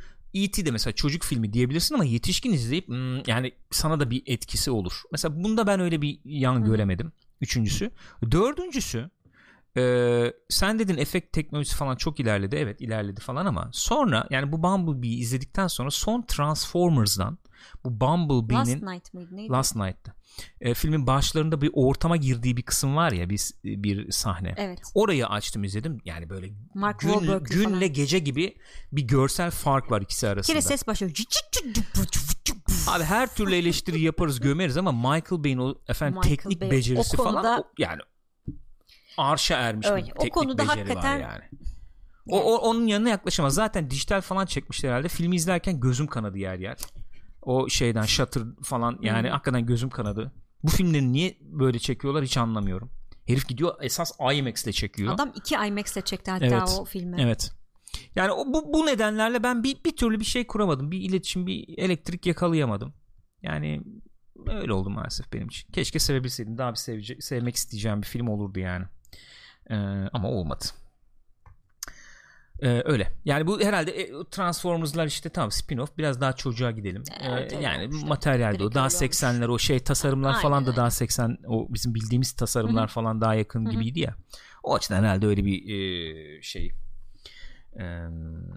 E.T. 0.43 0.65
de 0.65 0.71
mesela 0.71 0.93
çocuk 0.93 1.23
filmi 1.23 1.53
diyebilirsin 1.53 1.95
ama 1.95 2.05
yetişkin 2.05 2.53
izleyip 2.53 2.87
hmm, 2.87 3.23
yani 3.27 3.51
sana 3.71 3.99
da 3.99 4.09
bir 4.09 4.23
etkisi 4.25 4.71
olur. 4.71 5.01
Mesela 5.11 5.43
bunda 5.43 5.67
ben 5.67 5.79
öyle 5.79 6.01
bir 6.01 6.19
yan 6.25 6.63
göremedim. 6.63 7.11
Üçüncüsü. 7.41 7.91
Dördüncüsü 8.31 9.09
ee, 9.77 10.33
sen 10.49 10.79
dedin 10.79 10.97
efekt 10.97 11.33
teknolojisi 11.33 11.75
falan 11.75 11.95
çok 11.95 12.19
ilerledi. 12.19 12.55
Evet 12.55 12.81
ilerledi 12.81 13.21
falan 13.21 13.45
ama 13.45 13.69
sonra 13.71 14.27
yani 14.29 14.51
bu 14.51 14.63
Bumblebee'yi 14.63 15.17
izledikten 15.17 15.67
sonra 15.67 15.91
son 15.91 16.21
Transformers'dan 16.21 17.37
bu 17.83 17.89
Last 17.89 18.01
Bumblebee'nin 18.01 18.85
Night 18.85 19.13
mıydı 19.13 19.35
neydi? 19.35 19.51
Last 19.51 19.75
Night'ta. 19.75 20.16
Ee, 20.61 20.73
filmin 20.73 21.07
başlarında 21.07 21.61
bir 21.61 21.71
ortama 21.73 22.17
girdiği 22.17 22.57
bir 22.57 22.61
kısım 22.61 22.95
var 22.95 23.11
ya 23.11 23.29
bir, 23.29 23.41
bir 23.63 24.11
sahne. 24.11 24.53
Evet. 24.57 24.79
Orayı 24.93 25.27
açtım 25.27 25.63
izledim. 25.63 25.97
Yani 26.05 26.29
böyle 26.29 26.47
Mark 26.73 26.99
gün, 26.99 27.09
günle 27.43 27.63
falan. 27.63 27.93
gece 27.93 28.19
gibi 28.19 28.57
bir 28.91 29.01
görsel 29.01 29.51
fark 29.51 29.91
var 29.91 30.01
ikisi 30.01 30.27
arasında. 30.27 30.53
kere 30.53 30.61
ses 30.61 30.87
başlıyor. 30.87 31.13
Abi 32.87 33.03
her 33.03 33.35
türlü 33.35 33.55
eleştiri 33.55 34.01
yaparız 34.01 34.39
gömeriz 34.39 34.77
ama 34.77 34.91
Michael 34.91 35.43
Bay'in 35.43 35.57
o 35.57 35.75
efendim 35.87 36.19
Michael 36.19 36.35
teknik 36.37 36.61
Bay, 36.61 36.71
becerisi 36.71 37.17
o 37.17 37.23
falan 37.23 37.33
konuda- 37.43 37.59
o- 37.61 37.71
yani 37.77 38.01
arşa 39.17 39.55
ermiş 39.55 39.87
Öyle, 39.87 40.05
bir 40.07 40.11
o 40.11 40.15
teknik 40.15 40.33
konuda 40.33 40.57
beceri 40.63 40.67
hakikaten- 40.79 41.15
var 41.15 41.19
yani. 41.19 41.43
O, 42.29 42.41
o- 42.41 42.57
onun 42.57 42.87
yanına 42.87 43.09
yaklaşamaz. 43.09 43.53
Zaten 43.53 43.89
dijital 43.89 44.21
falan 44.21 44.45
çekmişler 44.45 44.89
herhalde. 44.89 45.07
Filmi 45.07 45.35
izlerken 45.35 45.79
gözüm 45.79 46.07
kanadı 46.07 46.37
yer 46.37 46.59
yer. 46.59 46.77
O 47.47 47.69
şeyden 47.69 48.03
Shutter 48.03 48.43
falan 48.63 48.99
yani 49.01 49.27
Hı. 49.27 49.31
hakikaten 49.31 49.65
gözüm 49.65 49.89
kanadı. 49.89 50.31
Bu 50.63 50.67
filmleri 50.67 51.13
niye 51.13 51.37
böyle 51.41 51.79
çekiyorlar 51.79 52.23
hiç 52.23 52.37
anlamıyorum. 52.37 52.91
Herif 53.25 53.47
gidiyor 53.47 53.75
esas 53.81 54.11
IMAX 54.33 54.63
ile 54.63 54.71
çekiyor. 54.73 55.13
Adam 55.13 55.31
iki 55.35 55.55
IMAX'te 55.55 56.01
çekti 56.01 56.31
hatta 56.31 56.45
Evet. 56.45 56.77
o 56.79 56.85
filmi. 56.85 57.17
Evet. 57.21 57.51
Yani 58.15 58.31
o, 58.31 58.53
bu, 58.53 58.73
bu 58.73 58.85
nedenlerle 58.85 59.43
ben 59.43 59.63
bir, 59.63 59.83
bir 59.85 59.95
türlü 59.95 60.19
bir 60.19 60.25
şey 60.25 60.47
kuramadım. 60.47 60.91
Bir 60.91 61.01
iletişim, 61.01 61.47
bir 61.47 61.77
elektrik 61.77 62.25
yakalayamadım. 62.25 62.93
Yani 63.41 63.81
öyle 64.47 64.73
oldu 64.73 64.89
maalesef 64.89 65.33
benim 65.33 65.47
için. 65.47 65.71
Keşke 65.71 65.99
sevebilseydim. 65.99 66.57
Daha 66.57 66.71
bir 66.71 66.77
sevece- 66.77 67.21
sevmek 67.21 67.55
isteyeceğim 67.55 68.01
bir 68.01 68.07
film 68.07 68.27
olurdu 68.27 68.59
yani. 68.59 68.85
Ee, 69.69 69.75
ama 70.13 70.29
olmadı. 70.29 70.65
Ee, 72.61 72.81
öyle. 72.85 73.13
Yani 73.25 73.47
bu 73.47 73.61
herhalde 73.61 73.91
e, 73.91 74.11
Transformers'lar 74.31 75.05
işte 75.07 75.29
tamam 75.29 75.49
spin-off 75.49 75.87
biraz 75.97 76.21
daha 76.21 76.33
çocuğa 76.33 76.71
gidelim. 76.71 77.03
Ee, 77.11 77.25
Evet, 77.29 77.53
öyle 77.53 77.63
yani 77.63 77.83
olmuş. 77.87 78.03
materyalde 78.03 78.63
o 78.63 78.73
daha 78.73 78.85
öyle 78.85 78.95
olmuş. 78.95 79.07
80'ler 79.15 79.47
o 79.47 79.59
şey 79.59 79.79
tasarımlar 79.79 80.29
Aynen 80.29 80.41
falan 80.41 80.65
da 80.65 80.75
daha 80.75 80.91
80 80.91 81.37
o 81.47 81.67
bizim 81.73 81.95
bildiğimiz 81.95 82.31
tasarımlar 82.31 82.83
Hı 82.87 82.91
hı. 82.91 82.93
falan 82.93 83.21
daha 83.21 83.35
yakın 83.35 83.65
Hı 83.65 83.69
hı. 83.69 83.71
gibiydi 83.71 83.99
ya. 83.99 84.15
O 84.63 84.75
açıdan 84.75 85.03
herhalde 85.03 85.27
öyle 85.27 85.45
bir 85.45 85.61
e, 85.69 86.41
şey 86.41 86.71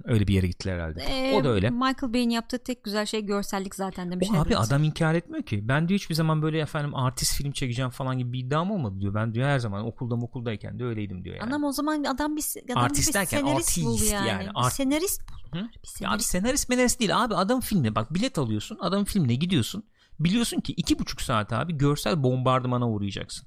öyle 0.04 0.26
bir 0.26 0.34
yere 0.34 0.46
gittiler 0.46 0.74
herhalde. 0.74 1.02
Ee, 1.02 1.40
o 1.40 1.44
da 1.44 1.48
öyle. 1.48 1.70
Michael 1.70 2.14
Bay'in 2.14 2.30
yaptığı 2.30 2.58
tek 2.58 2.84
güzel 2.84 3.06
şey 3.06 3.26
görsellik 3.26 3.74
zaten 3.74 4.12
demiş. 4.12 4.28
O 4.30 4.36
abi 4.36 4.48
evet. 4.48 4.58
adam 4.58 4.84
inkar 4.84 5.14
etmiyor 5.14 5.42
ki. 5.44 5.68
Ben 5.68 5.88
diyor 5.88 6.00
hiçbir 6.00 6.14
zaman 6.14 6.42
böyle 6.42 6.58
efendim 6.60 6.94
artist 6.94 7.34
film 7.34 7.52
çekeceğim 7.52 7.90
falan 7.90 8.18
gibi 8.18 8.32
bir 8.32 8.38
iddiam 8.38 8.70
olmadı 8.70 9.00
diyor. 9.00 9.14
Ben 9.14 9.34
diyor 9.34 9.48
her 9.48 9.58
zaman 9.58 9.86
okulda 9.86 10.14
okuldayken 10.14 10.78
de 10.78 10.84
öyleydim 10.84 11.24
diyor 11.24 11.36
yani. 11.36 11.46
Anam 11.46 11.64
o 11.64 11.72
zaman 11.72 12.04
adam 12.04 12.36
bir 12.36 12.44
adam 12.72 12.82
Artist 12.82 13.08
bir 13.08 13.14
derken 13.14 13.38
senarist 13.40 13.84
bul 13.84 13.92
artist 13.92 14.12
yani. 14.12 14.28
yani, 14.28 14.44
Bir 14.44 14.50
art- 14.54 14.72
senarist 14.72 15.22
bul. 15.30 15.58
Hı? 15.58 15.62
Bir 15.62 15.62
Ya 15.62 16.10
abi 16.10 16.22
senarist. 16.22 16.30
senarist 16.30 16.68
menarist 16.68 17.00
değil 17.00 17.24
abi 17.24 17.34
adam 17.34 17.60
filmine 17.60 17.94
bak 17.94 18.14
bilet 18.14 18.38
alıyorsun 18.38 18.78
adam 18.80 19.04
filmine 19.04 19.34
gidiyorsun 19.34 19.84
biliyorsun 20.20 20.60
ki 20.60 20.72
iki 20.72 20.98
buçuk 20.98 21.20
saat 21.20 21.52
abi 21.52 21.78
görsel 21.78 22.22
bombardımana 22.22 22.90
uğrayacaksın. 22.90 23.46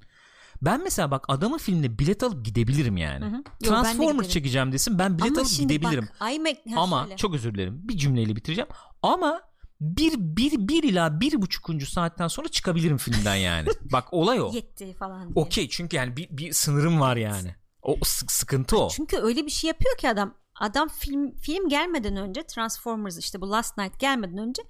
Ben 0.65 0.83
mesela 0.83 1.11
bak 1.11 1.25
adamın 1.27 1.57
filmine 1.57 1.99
bilet 1.99 2.23
alıp 2.23 2.45
gidebilirim 2.45 2.97
yani. 2.97 3.25
Hı 3.25 3.29
hı. 3.29 3.43
Yo, 3.61 3.83
ben 3.83 4.19
de 4.19 4.29
çekeceğim 4.29 4.71
desin 4.71 4.99
ben 4.99 5.17
bilet 5.17 5.31
Ama 5.31 5.41
alıp 5.41 5.57
gidebilirim. 5.57 6.09
Bak, 6.21 6.33
IMAX, 6.33 6.55
Ama 6.75 7.03
söyle. 7.03 7.17
çok 7.17 7.35
özür 7.35 7.53
dilerim 7.53 7.81
bir 7.83 7.97
cümleyle 7.97 8.35
bitireceğim. 8.35 8.69
Ama 9.01 9.41
bir, 9.81 10.13
bir, 10.17 10.67
bir 10.67 10.83
ila 10.83 11.19
bir 11.19 11.41
buçukuncu 11.41 11.85
saatten 11.85 12.27
sonra 12.27 12.47
çıkabilirim 12.47 12.97
filmden 12.97 13.35
yani. 13.35 13.67
bak 13.91 14.13
olay 14.13 14.41
o. 14.41 14.51
yetti 14.53 14.93
falan 14.93 15.21
diye. 15.21 15.45
Okey 15.45 15.69
çünkü 15.69 15.97
yani 15.97 16.17
bir, 16.17 16.27
bir 16.31 16.53
sınırım 16.53 16.99
var 16.99 17.17
yani. 17.17 17.55
O 17.81 17.97
sık- 18.03 18.31
sıkıntı 18.31 18.77
o. 18.77 18.89
Çünkü 18.89 19.17
öyle 19.17 19.45
bir 19.45 19.51
şey 19.51 19.67
yapıyor 19.67 19.97
ki 19.97 20.09
adam. 20.09 20.35
Adam 20.63 20.87
film 20.87 21.35
film 21.35 21.69
gelmeden 21.69 22.15
önce 22.15 22.43
Transformers 22.43 23.17
işte 23.17 23.41
bu 23.41 23.51
Last 23.51 23.77
Night 23.77 23.99
gelmeden 23.99 24.37
önce 24.37 24.61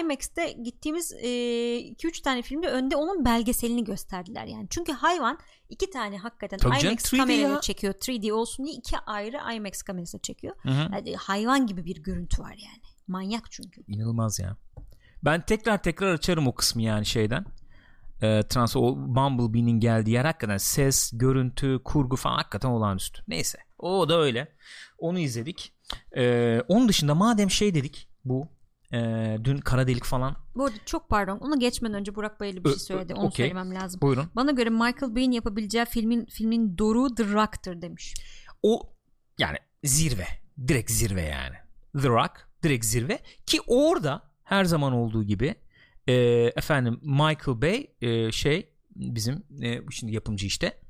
IMAX'te 0.00 0.52
gittiğimiz 0.52 1.12
2-3 1.12 2.22
tane 2.22 2.42
filmde 2.42 2.68
önde 2.68 2.96
onun 2.96 3.24
belgeselini 3.24 3.84
gösterdiler 3.84 4.46
yani. 4.46 4.66
Çünkü 4.70 4.92
hayvan 4.92 5.38
iki 5.68 5.90
tane 5.90 6.18
hakikaten 6.18 6.58
Tabii 6.58 6.86
IMAX 6.86 7.12
3D 7.12 7.16
kamerayla 7.16 7.60
çekiyor. 7.60 7.94
3D 7.94 8.32
olsun 8.32 8.64
diye 8.66 8.76
iki 8.76 8.98
ayrı 8.98 9.54
IMAX 9.54 9.82
kamerasıyla 9.82 10.22
çekiyor. 10.22 10.56
Hı 10.62 10.68
hı. 10.68 10.88
Yani 10.92 11.16
hayvan 11.16 11.66
gibi 11.66 11.84
bir 11.84 12.02
görüntü 12.02 12.42
var 12.42 12.54
yani. 12.58 12.82
Manyak 13.08 13.50
çünkü. 13.50 13.82
İnanılmaz 13.88 14.38
ya. 14.38 14.56
Ben 15.24 15.40
tekrar 15.40 15.82
tekrar 15.82 16.14
açarım 16.14 16.46
o 16.46 16.54
kısmı 16.54 16.82
yani 16.82 17.06
şeyden. 17.06 17.44
Ee, 18.22 18.42
trans 18.48 18.76
o 18.76 18.96
Bumblebee'nin 18.96 19.80
geldiği 19.80 20.10
yer 20.10 20.24
hakikaten 20.24 20.56
ses, 20.56 21.10
görüntü, 21.14 21.80
kurgu 21.84 22.16
falan 22.16 22.36
hakikaten 22.36 22.68
olağanüstü. 22.68 23.22
Neyse. 23.28 23.58
O 23.80 24.08
da 24.08 24.20
öyle. 24.20 24.48
Onu 24.98 25.18
izledik. 25.18 25.72
Ee, 26.16 26.62
onun 26.68 26.88
dışında 26.88 27.14
madem 27.14 27.50
şey 27.50 27.74
dedik 27.74 28.08
bu 28.24 28.48
e, 28.92 28.98
dün 29.44 29.58
kara 29.58 29.86
delik 29.86 30.04
falan 30.04 30.36
Bu 30.54 30.64
arada 30.64 30.76
çok 30.86 31.08
pardon. 31.08 31.38
Onu 31.38 31.58
geçmeden 31.58 31.94
önce 31.94 32.14
Burak 32.14 32.40
Bayırlı 32.40 32.64
bir 32.64 32.70
şey 32.70 32.78
söyledi. 32.78 33.14
Onu 33.14 33.26
okey. 33.26 33.46
söylemem 33.46 33.74
lazım. 33.74 34.00
buyurun. 34.00 34.26
Bana 34.36 34.50
göre 34.50 34.70
Michael 34.70 35.14
Bay'in 35.14 35.32
yapabileceği 35.32 35.84
filmin 35.84 36.26
filmin 36.26 36.78
doruğu 36.78 37.14
The 37.14 37.24
Rock'tır 37.24 37.82
demiş. 37.82 38.14
O 38.62 38.92
yani 39.38 39.56
zirve. 39.84 40.26
Direkt 40.68 40.90
zirve 40.90 41.22
yani. 41.22 41.56
The 42.02 42.08
Rock 42.08 42.48
direkt 42.62 42.84
zirve 42.84 43.18
ki 43.46 43.60
orada 43.66 44.22
her 44.44 44.64
zaman 44.64 44.92
olduğu 44.92 45.24
gibi 45.24 45.54
e, 46.06 46.14
efendim 46.56 47.00
Michael 47.02 47.62
Bay 47.62 47.86
e, 48.00 48.32
şey 48.32 48.72
bizim 48.96 49.44
e, 49.62 49.80
şimdi 49.90 50.12
yapımcı 50.14 50.46
işte 50.46 50.80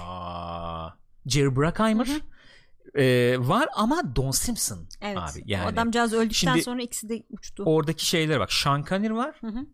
Aa, 0.00 0.88
Jerry 1.26 1.56
Bruckheimer 1.56 2.06
Hı 2.06 2.12
hı. 2.12 3.00
e, 3.02 3.36
var 3.48 3.68
ama 3.74 4.16
Don 4.16 4.30
Simpson 4.30 4.78
Evet. 5.00 5.18
abi 5.18 5.42
yani 5.46 5.64
o 5.64 5.68
adamcağız 5.68 6.12
öldükten 6.12 6.34
Şimdi- 6.52 6.62
sonra 6.62 6.82
ikisi 6.82 7.08
de 7.08 7.22
uçtu. 7.30 7.62
oradaki 7.66 8.06
şeyler 8.06 8.40
bak 8.40 8.52
Sean 8.52 8.84
Connery 8.88 9.14
var 9.14 9.34
Hı 9.40 9.46
hı. 9.46 9.66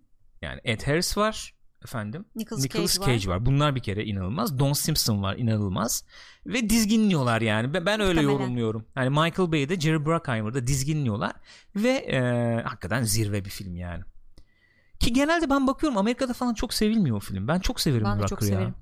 yani 0.43 0.61
Ed 0.65 0.83
Harris 0.87 1.17
var 1.17 1.55
efendim 1.85 2.25
Nicolas, 2.37 2.63
Nicolas 2.65 2.99
Cage, 2.99 3.13
Cage, 3.19 3.29
var. 3.31 3.37
var. 3.37 3.47
Bunlar 3.47 3.75
bir 3.75 3.81
kere 3.81 4.05
inanılmaz. 4.05 4.59
Don 4.59 4.73
Simpson 4.73 5.23
var 5.23 5.37
inanılmaz. 5.37 6.05
Ve 6.47 6.71
dizginliyorlar 6.71 7.41
yani. 7.41 7.75
Ben, 7.75 7.87
ben 7.87 8.01
öyle 8.01 8.13
Muhtemelen. 8.21 8.33
yorumluyorum. 8.33 8.87
Yani 8.97 9.11
Michael 9.11 9.53
Bay'i 9.53 9.69
de 9.69 9.81
Jerry 9.81 10.05
Bruckheimer'da 10.07 10.67
dizginliyorlar. 10.67 11.33
Ve 11.77 11.89
e, 11.91 12.21
hakikaten 12.65 13.03
zirve 13.03 13.45
bir 13.45 13.51
film 13.51 13.77
yani. 13.77 14.03
Ki 15.01 15.13
genelde 15.13 15.51
ben 15.51 15.67
bakıyorum 15.67 15.99
Amerika'da 15.99 16.33
falan 16.33 16.55
çok 16.55 16.75
sevilmiyor 16.75 17.17
o 17.17 17.21
film. 17.21 17.49
Ben 17.49 17.59
çok 17.59 17.81
severim 17.81 18.05
Ben 18.05 18.19
de 18.19 18.23
Rucker'ı 18.23 18.29
çok 18.29 18.43
ya. 18.43 18.49
severim. 18.49 18.75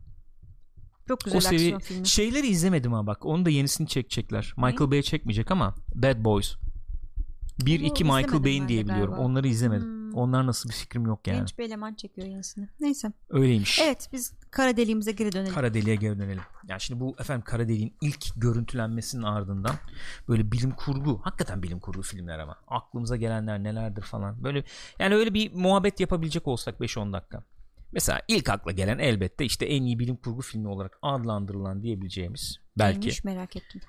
Çok 1.09 1.21
güzel 1.21 1.39
O 1.39 1.41
sevi 1.41 1.55
aksiyon 1.55 1.79
filmi. 1.79 2.07
şeyleri 2.07 2.47
izlemedim 2.47 2.93
ha 2.93 3.07
bak. 3.07 3.27
Onu 3.27 3.45
da 3.45 3.51
yenisini 3.51 3.89
çekecekler. 3.89 4.55
Michael 4.57 4.91
Bay 4.91 5.03
çekmeyecek 5.03 5.51
ama 5.51 5.75
Bad 5.95 6.25
Boys. 6.25 6.55
1 7.67 7.81
Onu 7.81 7.87
2 7.87 8.05
Michael 8.05 8.45
Bay'in 8.45 8.69
diye 8.69 8.85
biliyorum. 8.85 9.11
galiba. 9.15 9.27
Onları 9.27 9.49
izlemedim. 9.49 9.87
Hmm. 9.87 9.99
Onlar 10.15 10.47
nasıl 10.47 10.69
bir 10.69 10.75
fikrim 10.75 11.07
yok 11.07 11.27
yani. 11.27 11.39
Genç 11.39 11.59
bir 11.59 11.65
eleman 11.65 11.95
çekiyor 11.95 12.27
yenisini. 12.27 12.69
Neyse. 12.81 13.13
Öyleymiş. 13.31 13.79
Evet 13.81 14.09
biz 14.13 14.33
kara 14.51 14.77
deliğimize 14.77 15.13
geri 15.13 15.33
dönelim. 15.33 15.55
Kara 15.55 15.75
deliğe 15.75 15.97
geri 15.97 16.19
dönelim. 16.19 16.43
Yani 16.69 16.81
şimdi 16.81 17.01
bu 17.01 17.17
efendim 17.19 17.45
kara 17.47 17.69
deliğin 17.69 17.95
ilk 18.01 18.27
görüntülenmesinin 18.37 19.23
ardından 19.23 19.75
böyle 20.29 20.53
bilim 20.53 20.71
kurgu, 20.71 21.21
hakikaten 21.25 21.63
bilim 21.63 21.81
kurgu 21.81 22.03
filmler 22.03 22.39
ama 22.39 22.57
aklımıza 22.69 23.17
gelenler 23.17 23.63
nelerdir 23.63 24.03
falan. 24.03 24.45
Böyle 24.45 24.65
yani 24.99 25.15
öyle 25.15 25.35
bir 25.35 25.55
muhabbet 25.55 26.01
yapabilecek 26.01 26.49
olsak 26.49 26.81
5-10 26.81 27.13
dakika. 27.13 27.43
Mesela 27.93 28.23
ilk 28.29 28.49
akla 28.49 28.73
gelen 28.73 28.99
elbette 28.99 29.45
işte 29.45 29.67
en 29.67 29.83
iyi 29.83 29.99
bilim 29.99 30.17
kurgu 30.17 30.43
filmi 30.43 30.69
olarak 30.69 30.99
adlandırılan 31.03 31.83
diyebileceğimiz 31.83 32.59
belki. 32.79 33.01
Neymiş 33.01 33.25
merak 33.25 33.57
ettim. 33.57 33.81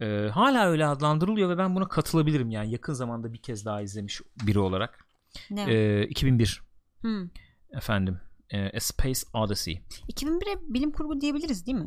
Ee, 0.00 0.28
hala 0.32 0.66
öyle 0.66 0.86
adlandırılıyor 0.86 1.48
ve 1.50 1.58
ben 1.58 1.74
buna 1.74 1.88
katılabilirim 1.88 2.50
yani 2.50 2.70
yakın 2.72 2.92
zamanda 2.92 3.32
bir 3.32 3.42
kez 3.42 3.64
daha 3.64 3.82
izlemiş 3.82 4.20
biri 4.46 4.58
olarak. 4.58 5.04
Ne? 5.50 5.64
o? 5.64 5.68
Ee, 5.70 6.06
2001 6.06 6.62
Hmm. 7.00 7.28
efendim. 7.76 8.20
Ee, 8.50 8.70
A 8.76 8.80
Space 8.80 9.20
Odyssey. 9.34 9.82
2001'e 10.12 10.74
bilim 10.74 10.92
kurgu 10.92 11.20
diyebiliriz 11.20 11.66
değil 11.66 11.78
mi? 11.78 11.86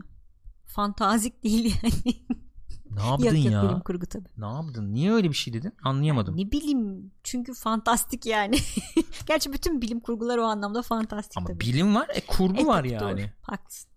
Fantazik 0.66 1.44
değil 1.44 1.76
yani. 1.84 2.16
Ne 2.96 3.06
yaptın 3.06 3.26
yok 3.26 3.46
yok 3.46 3.54
ya? 3.54 3.64
bilim 3.64 3.80
kurgu 3.80 4.06
tabii. 4.06 4.30
Ne 4.38 4.46
yaptın? 4.46 4.94
Niye 4.94 5.12
öyle 5.14 5.30
bir 5.30 5.34
şey 5.36 5.54
dedin? 5.54 5.74
Anlayamadım. 5.84 6.38
Ne 6.38 6.52
bileyim 6.52 7.12
çünkü 7.24 7.54
fantastik 7.54 8.26
yani. 8.26 8.56
Gerçi 9.28 9.54
bütün 9.54 9.82
bilim 9.82 10.00
kurgular 10.00 10.38
o 10.38 10.44
anlamda 10.44 10.82
fantastik 10.82 11.38
Ama 11.38 11.48
tabii. 11.48 11.60
bilim 11.60 11.96
var, 11.96 12.08
e 12.14 12.22
kurgu 12.22 12.62
E, 12.62 12.66
var 12.66 12.78
tabii, 12.80 12.92
yani. 12.92 13.22
Doğru. 13.22 13.28
Haklısın. 13.42 13.90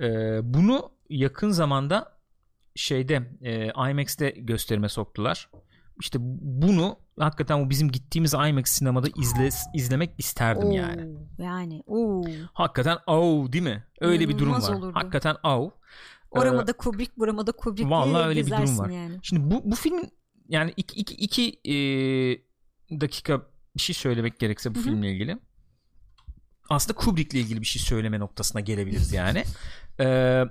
Ee, 0.00 0.40
bunu 0.54 0.90
yakın 1.10 1.50
zamanda 1.50 2.12
şeyde 2.74 3.30
e, 3.42 3.90
IMAX'te 3.90 4.30
gösterime 4.30 4.88
soktular. 4.88 5.50
İşte 6.00 6.18
bunu 6.40 6.96
hakikaten 7.18 7.66
o 7.66 7.70
bizim 7.70 7.90
gittiğimiz 7.92 8.34
IMAX 8.34 8.70
sinemada 8.70 9.06
izle, 9.16 9.48
izlemek 9.74 10.10
isterdim 10.18 10.68
Oo, 10.68 10.72
yani. 10.72 11.16
Yani 11.38 11.82
oo. 11.86 12.24
Hakikaten 12.52 12.98
au 13.06 13.52
değil 13.52 13.64
mi? 13.64 13.84
Öyle 14.00 14.28
bir 14.28 14.38
durum 14.38 14.48
İnanılmaz 14.48 14.70
var. 14.70 14.76
olurdu. 14.76 14.92
Hakikaten 14.94 15.36
au. 15.42 15.70
Orama 16.30 16.62
Ee, 16.62 16.66
da 16.66 16.72
Kubrick, 16.72 17.16
burama 17.16 17.46
da 17.46 17.52
Kubrick 17.52 17.90
Vallahi 17.90 18.28
öyle 18.28 18.46
bir 18.46 18.50
durum 18.50 18.78
var. 18.78 18.90
Yani. 18.90 19.18
Şimdi 19.22 19.50
bu, 19.50 19.70
bu 19.70 19.76
filmin 19.76 20.12
yani 20.48 20.72
iki, 20.76 20.96
iki, 20.96 21.14
iki 21.14 21.60
e, 21.64 21.74
dakika 23.00 23.42
bir 23.76 23.80
şey 23.80 23.94
söylemek 23.94 24.38
gerekse 24.38 24.74
bu 24.74 24.78
Hı 24.78 24.80
hı. 24.80 24.84
filmle 24.84 25.12
ilgili. 25.12 25.38
Aslında 26.70 26.98
Kubrick'le 26.98 27.34
ilgili 27.34 27.60
bir 27.60 27.66
şey 27.66 27.82
söyleme 27.82 28.18
noktasına 28.18 28.60
gelebiliriz 28.60 29.12
yani. 29.12 29.44
Ee, 30.00 30.44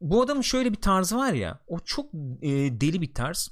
bu 0.00 0.22
adamın 0.22 0.42
şöyle 0.42 0.72
bir 0.72 0.80
tarzı 0.80 1.16
var 1.16 1.32
ya 1.32 1.60
o 1.66 1.78
çok 1.80 2.14
e, 2.42 2.80
deli 2.80 3.00
bir 3.00 3.14
tarz 3.14 3.50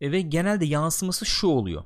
E, 0.00 0.12
ve 0.12 0.20
genelde 0.20 0.64
yansıması 0.64 1.26
şu 1.26 1.46
oluyor 1.46 1.84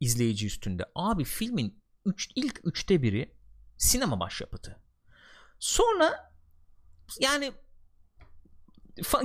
izleyici 0.00 0.46
üstünde. 0.46 0.84
Abi 0.94 1.24
filmin 1.24 1.82
üç, 2.06 2.30
ilk 2.34 2.60
üçte 2.64 3.02
biri 3.02 3.34
sinema 3.78 4.20
başyapıtı. 4.20 4.82
Sonra 5.58 6.32
yani 7.20 7.52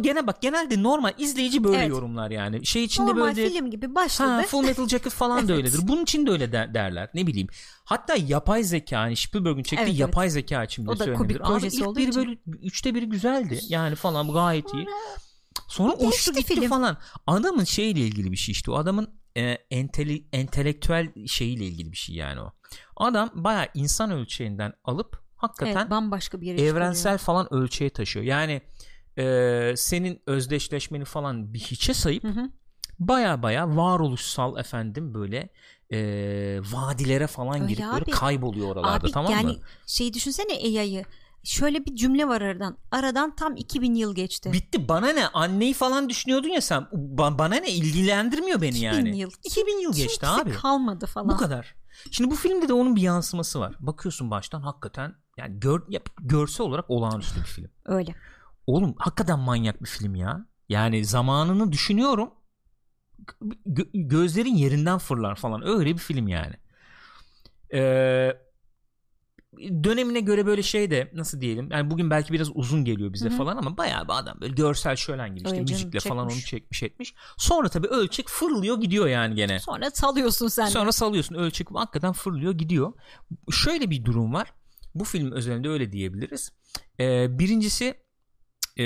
gene 0.01 0.27
bak 0.27 0.41
genelde 0.41 0.83
normal 0.83 1.13
izleyici 1.17 1.63
böyle 1.63 1.77
Evet. 1.77 1.89
yorumlar 1.89 2.31
yani. 2.31 2.65
Şey 2.65 2.83
içinde 2.83 3.07
Normal 3.07 3.21
böyle 3.21 3.49
film 3.49 3.71
gibi 3.71 3.95
başladı. 3.95 4.29
Ha, 4.29 4.41
Full 4.41 4.63
Metal 4.65 4.87
Jacket 4.87 5.13
falan 5.13 5.37
da 5.37 5.41
Evet. 5.53 5.65
öyledir. 5.65 5.87
Bunun 5.87 6.03
için 6.03 6.25
de 6.27 6.31
öyle 6.31 6.51
der- 6.51 6.73
derler. 6.73 7.09
Ne 7.13 7.27
bileyim. 7.27 7.47
Hatta 7.85 8.15
yapay 8.15 8.63
zeka 8.63 8.99
hani 8.99 9.15
Spielberg'ün 9.15 9.63
çektiği 9.63 9.77
Evet, 9.83 9.89
evet. 9.89 9.99
yapay 9.99 10.29
zeka 10.29 10.63
için 10.63 10.83
bile 10.85 10.91
O 10.91 10.99
da 10.99 11.13
Kubrick 11.13 11.43
söylenebilir. 11.45 11.81
Abi 11.85 11.89
ilk 11.89 11.97
biri 11.97 12.09
için. 12.09 12.21
böyle 12.25 12.39
üçte 12.61 12.95
biri 12.95 13.05
güzeldi. 13.05 13.59
Yani 13.67 13.95
falan 13.95 14.33
gayet 14.33 14.73
iyi. 14.73 14.85
Sonra 15.67 15.91
Geçti 15.93 16.07
uçtu 16.07 16.33
gitti 16.33 16.55
film. 16.55 16.69
falan. 16.69 16.97
Adamın 17.27 17.63
şeyle 17.63 17.99
ilgili 17.99 18.31
bir 18.31 18.37
şey 18.37 18.51
işte. 18.53 18.71
O 18.71 18.75
adamın 18.75 19.19
e, 19.37 19.41
enteli, 19.71 20.25
entelektüel 20.33 21.25
şeyiyle 21.27 21.65
ilgili 21.65 21.91
bir 21.91 21.97
şey 21.97 22.15
yani 22.15 22.41
o. 22.41 22.51
Adam 22.97 23.29
bayağı 23.33 23.67
insan 23.73 24.11
ölçeğinden 24.11 24.73
alıp 24.83 25.19
hakikaten 25.35 25.81
Evet, 25.81 25.89
bambaşka 25.91 26.41
bir 26.41 26.47
yere 26.47 26.61
evrensel 26.61 27.17
falan 27.17 27.53
ölçeğe 27.53 27.89
taşıyor. 27.89 28.25
Yani 28.25 28.61
e, 29.17 29.73
senin 29.77 30.21
özdeşleşmeni 30.25 31.05
falan 31.05 31.53
bir 31.53 31.59
hiçe 31.59 31.93
sayıp 31.93 32.23
baya 32.99 33.43
baya 33.43 33.75
varoluşsal 33.77 34.57
efendim 34.57 35.13
böyle 35.13 35.49
e, 35.91 35.99
vadilere 36.71 37.27
falan 37.27 37.61
Öyle 37.61 37.73
girip 37.73 37.83
böyle 37.85 38.03
abi. 38.03 38.11
kayboluyor 38.11 38.67
oralarda 38.67 39.07
Abi 39.07 39.11
tamam 39.11 39.31
yani 39.31 39.45
mı? 39.47 39.55
şey 39.87 40.13
düşünsene 40.13 40.53
AI'yı. 40.53 41.03
Şöyle 41.43 41.85
bir 41.85 41.95
cümle 41.95 42.27
var 42.27 42.41
aradan. 42.41 42.77
Aradan 42.91 43.35
tam 43.35 43.55
2000 43.55 43.95
yıl 43.95 44.15
geçti. 44.15 44.53
Bitti 44.53 44.87
bana 44.87 45.09
ne 45.11 45.27
anneyi 45.27 45.73
falan 45.73 46.09
düşünüyordun 46.09 46.49
ya 46.49 46.61
sen 46.61 46.81
Ba- 46.93 47.37
bana 47.37 47.55
ne 47.55 47.71
ilgilendirmiyor 47.71 48.61
beni 48.61 48.69
2000 48.77 48.85
yani. 48.87 49.17
yıl. 49.19 49.31
2000 49.43 49.81
yıl 49.81 49.93
geçti 49.93 50.19
Kimse 50.25 50.41
abi. 50.41 50.51
kalmadı 50.51 51.05
falan. 51.05 51.29
Bu 51.29 51.37
kadar. 51.37 51.75
Şimdi 52.11 52.31
bu 52.31 52.35
filmde 52.35 52.67
de 52.67 52.73
onun 52.73 52.95
bir 52.95 53.01
yansıması 53.01 53.59
var. 53.59 53.75
Bakıyorsun 53.79 54.31
baştan 54.31 54.61
hakikaten 54.61 55.15
yani 55.37 55.59
gör, 55.59 55.81
ya, 55.89 55.99
görsel 56.21 56.65
olarak 56.65 56.85
olağanüstü 56.89 57.39
bir 57.39 57.45
film. 57.45 57.69
Öyle. 57.85 58.15
Oğlum 58.69 58.95
hakikaten 58.97 59.39
manyak 59.39 59.81
bir 59.83 59.87
film 59.89 60.15
ya. 60.15 60.45
Yani 60.69 61.05
zamanını 61.05 61.71
düşünüyorum. 61.71 62.31
Gö- 63.65 63.89
gözlerin 63.93 64.55
yerinden 64.55 64.97
fırlar 64.97 65.35
falan. 65.35 65.67
Öyle 65.67 65.93
bir 65.93 65.97
film 65.97 66.27
yani. 66.27 66.53
Ee, 67.73 68.37
dönemine 69.83 70.19
göre 70.19 70.45
böyle 70.45 70.63
şey 70.63 70.91
de 70.91 71.11
nasıl 71.13 71.41
diyelim. 71.41 71.69
Yani 71.71 71.91
bugün 71.91 72.09
belki 72.09 72.33
biraz 72.33 72.49
uzun 72.53 72.85
geliyor 72.85 73.13
bize 73.13 73.29
Hı 73.29 73.33
hı. 73.33 73.37
falan 73.37 73.57
ama 73.57 73.77
bayağı 73.77 74.07
bir 74.07 74.13
adam 74.19 74.41
böyle 74.41 74.53
görsel 74.53 74.95
şölen 74.95 75.29
gibi 75.29 75.37
işte 75.37 75.49
Öyle 75.49 75.65
canım, 75.65 75.81
müzikle 75.83 75.99
falan 75.99 76.25
onu 76.25 76.29
çekmiş. 76.31 76.49
çekmiş 76.49 76.83
etmiş. 76.83 77.13
Sonra 77.37 77.69
tabii 77.69 77.87
ölçek 77.87 78.29
fırlıyor 78.29 78.81
gidiyor 78.81 79.07
yani 79.07 79.35
gene. 79.35 79.59
Sonra 79.59 79.91
salıyorsun 79.91 80.47
sen. 80.47 80.65
de. 80.65 80.71
Sonra 80.71 80.91
salıyorsun 80.91 81.35
ölçek 81.35 81.67
hakikaten 81.73 82.13
fırlıyor 82.13 82.53
gidiyor. 82.53 82.93
Şöyle 83.51 83.89
bir 83.89 84.05
durum 84.05 84.33
var. 84.33 84.53
Bu 84.95 85.03
film 85.03 85.31
özelinde 85.31 85.69
öyle 85.69 85.91
diyebiliriz. 85.91 86.51
Ee, 86.99 87.39
birincisi 87.39 88.08
e, 88.79 88.83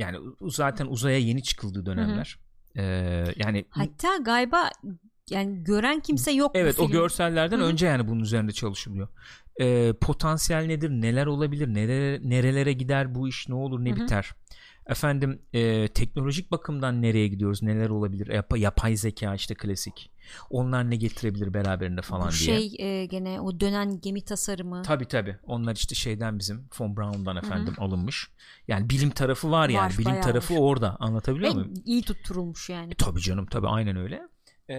yani 0.00 0.18
zaten 0.42 0.86
uzaya 0.86 1.18
yeni 1.18 1.42
çıkıldığı 1.42 1.86
dönemler. 1.86 2.38
Ee, 2.76 3.24
yani 3.36 3.64
Hatta 3.70 4.16
galiba 4.16 4.70
yani 5.30 5.64
gören 5.64 6.00
kimse 6.00 6.30
yok 6.30 6.52
evet 6.54 6.78
o 6.78 6.82
film. 6.82 6.92
görsellerden 6.92 7.58
Hı 7.58 7.62
hı. 7.62 7.66
önce 7.66 7.86
yani 7.86 8.08
bunun 8.08 8.20
üzerinde 8.20 8.52
çalışılıyor. 8.52 9.08
Ee, 9.60 9.92
potansiyel 10.00 10.66
nedir? 10.66 10.90
Neler 10.90 11.26
olabilir? 11.26 11.68
Nerelere, 11.68 12.20
nerelere 12.30 12.72
gider 12.72 13.14
bu 13.14 13.28
iş? 13.28 13.48
Ne 13.48 13.54
olur? 13.54 13.84
Ne 13.84 13.90
Hı 13.90 13.94
hı. 13.94 13.96
biter? 13.96 14.30
Efendim 14.90 15.42
e, 15.52 15.88
teknolojik 15.88 16.50
bakımdan 16.50 17.02
nereye 17.02 17.28
gidiyoruz? 17.28 17.62
Neler 17.62 17.88
olabilir? 17.88 18.26
Yap- 18.26 18.58
yapay 18.58 18.96
zeka 18.96 19.34
işte 19.34 19.54
klasik. 19.54 20.10
Onlar 20.50 20.90
ne 20.90 20.96
getirebilir 20.96 21.54
beraberinde 21.54 22.02
falan 22.02 22.28
Bu 22.28 22.32
diye. 22.32 22.68
şey 22.68 22.74
e, 22.78 23.06
gene 23.06 23.40
o 23.40 23.60
dönen 23.60 24.00
gemi 24.00 24.22
tasarımı. 24.24 24.82
Tabi 24.82 25.04
tabi. 25.04 25.36
Onlar 25.42 25.76
işte 25.76 25.94
şeyden 25.94 26.38
bizim 26.38 26.68
Von 26.80 26.96
Braun'dan 26.96 27.36
efendim 27.36 27.74
alınmış. 27.78 28.30
Yani 28.68 28.90
bilim 28.90 29.10
tarafı 29.10 29.50
var 29.50 29.68
yani. 29.68 29.92
Var, 29.92 29.98
bilim 29.98 30.20
tarafı 30.20 30.54
var. 30.54 30.60
orada. 30.60 30.96
Anlatabiliyor 31.00 31.50
Ve 31.50 31.54
muyum? 31.54 31.74
iyi 31.84 32.02
tutturulmuş 32.02 32.70
yani. 32.70 32.92
E, 32.92 32.94
tabii 32.94 33.20
canım 33.20 33.46
tabi 33.46 33.68
aynen 33.68 33.96
öyle. 33.96 34.22
Ee, 34.68 34.78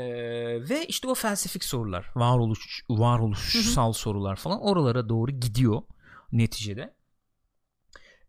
ve 0.69 0.85
işte 0.87 1.07
o 1.07 1.15
felsefik 1.15 1.63
sorular, 1.63 2.05
varoluş 2.15 2.83
varoluşsal 2.89 3.93
sorular 3.93 4.35
falan 4.35 4.61
oralara 4.61 5.09
doğru 5.09 5.31
gidiyor 5.31 5.81
neticede. 6.31 6.93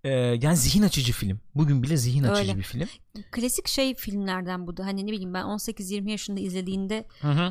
Ee, 0.04 0.10
yani 0.42 0.56
zihin 0.56 0.82
açıcı 0.82 1.12
film. 1.12 1.40
Bugün 1.54 1.82
bile 1.82 1.96
zihin 1.96 2.22
açıcı 2.22 2.50
Öyle. 2.50 2.58
bir 2.58 2.62
film. 2.62 2.88
Klasik 3.30 3.68
şey 3.68 3.94
filmlerden 3.94 4.66
bu 4.66 4.76
da. 4.76 4.86
Hani 4.86 5.06
ne 5.06 5.12
bileyim 5.12 5.34
ben 5.34 5.42
18-20 5.42 6.10
yaşında 6.10 6.40
izlediğinde 6.40 7.04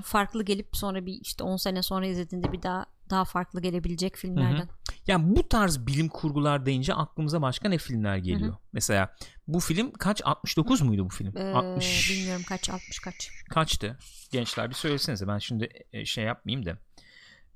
farklı 0.03 0.45
gelip 0.45 0.67
sonra 0.73 1.05
bir 1.05 1.13
işte 1.21 1.43
10 1.43 1.57
sene 1.57 1.83
sonra 1.83 2.07
izlediğinde 2.07 2.51
bir 2.51 2.63
daha 2.63 2.85
daha 3.09 3.25
farklı 3.25 3.61
gelebilecek 3.61 4.15
filmlerden. 4.15 4.69
Yani 5.07 5.35
bu 5.35 5.49
tarz 5.49 5.87
bilim 5.87 6.09
kurgular 6.09 6.65
deyince 6.65 6.93
aklımıza 6.93 7.41
başka 7.41 7.69
ne 7.69 7.77
filmler 7.77 8.17
geliyor? 8.17 8.55
Mesela 8.73 9.15
bu 9.47 9.59
film 9.59 9.91
kaç 9.91 10.21
69 10.25 10.81
muydu 10.81 11.05
bu 11.05 11.09
film? 11.09 11.37
Ee, 11.37 11.53
60 11.53 12.11
bilmiyorum 12.11 12.43
kaç 12.47 12.69
60 12.69 12.99
kaç. 12.99 13.29
kaçtı? 13.49 13.97
Gençler 14.31 14.69
bir 14.69 14.75
söylesenize. 14.75 15.27
Ben 15.27 15.37
şimdi 15.37 15.69
e, 15.93 16.05
şey 16.05 16.23
yapmayayım 16.23 16.65
da 16.65 16.77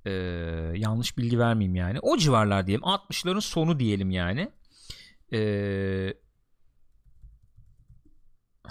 e, 0.05 0.11
yanlış 0.77 1.17
bilgi 1.17 1.39
vermeyeyim 1.39 1.75
yani. 1.75 1.99
O 1.99 2.17
civarlar 2.17 2.67
diyelim. 2.67 2.83
60'ların 2.83 3.41
sonu 3.41 3.79
diyelim 3.79 4.11
yani. 4.11 4.51
E, 5.35 5.39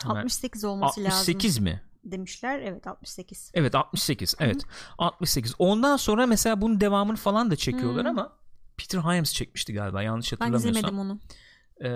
hemen- 0.02 0.16
68 0.22 0.64
olması 0.64 1.00
68 1.00 1.58
mi? 1.58 1.70
lazım 1.70 1.80
demişler. 2.04 2.60
Evet 2.60 2.86
68. 2.86 3.50
Evet 3.54 3.74
68. 3.74 4.34
Evet. 4.40 4.62
68. 4.98 5.54
Ondan 5.58 5.96
sonra 5.96 6.26
mesela 6.26 6.60
bunun 6.60 6.80
devamını 6.80 7.16
falan 7.16 7.50
da 7.50 7.56
çekiyorlar 7.56 8.04
Hı. 8.06 8.08
ama 8.10 8.32
Peter 8.76 8.98
Hyams 8.98 9.32
çekmişti 9.32 9.72
galiba 9.72 10.02
yanlış 10.02 10.32
Ben 10.32 10.36
hatırlamıyorsam. 10.36 10.70
izlemedim 10.70 10.98
onu. 10.98 11.20
Ee, 11.84 11.88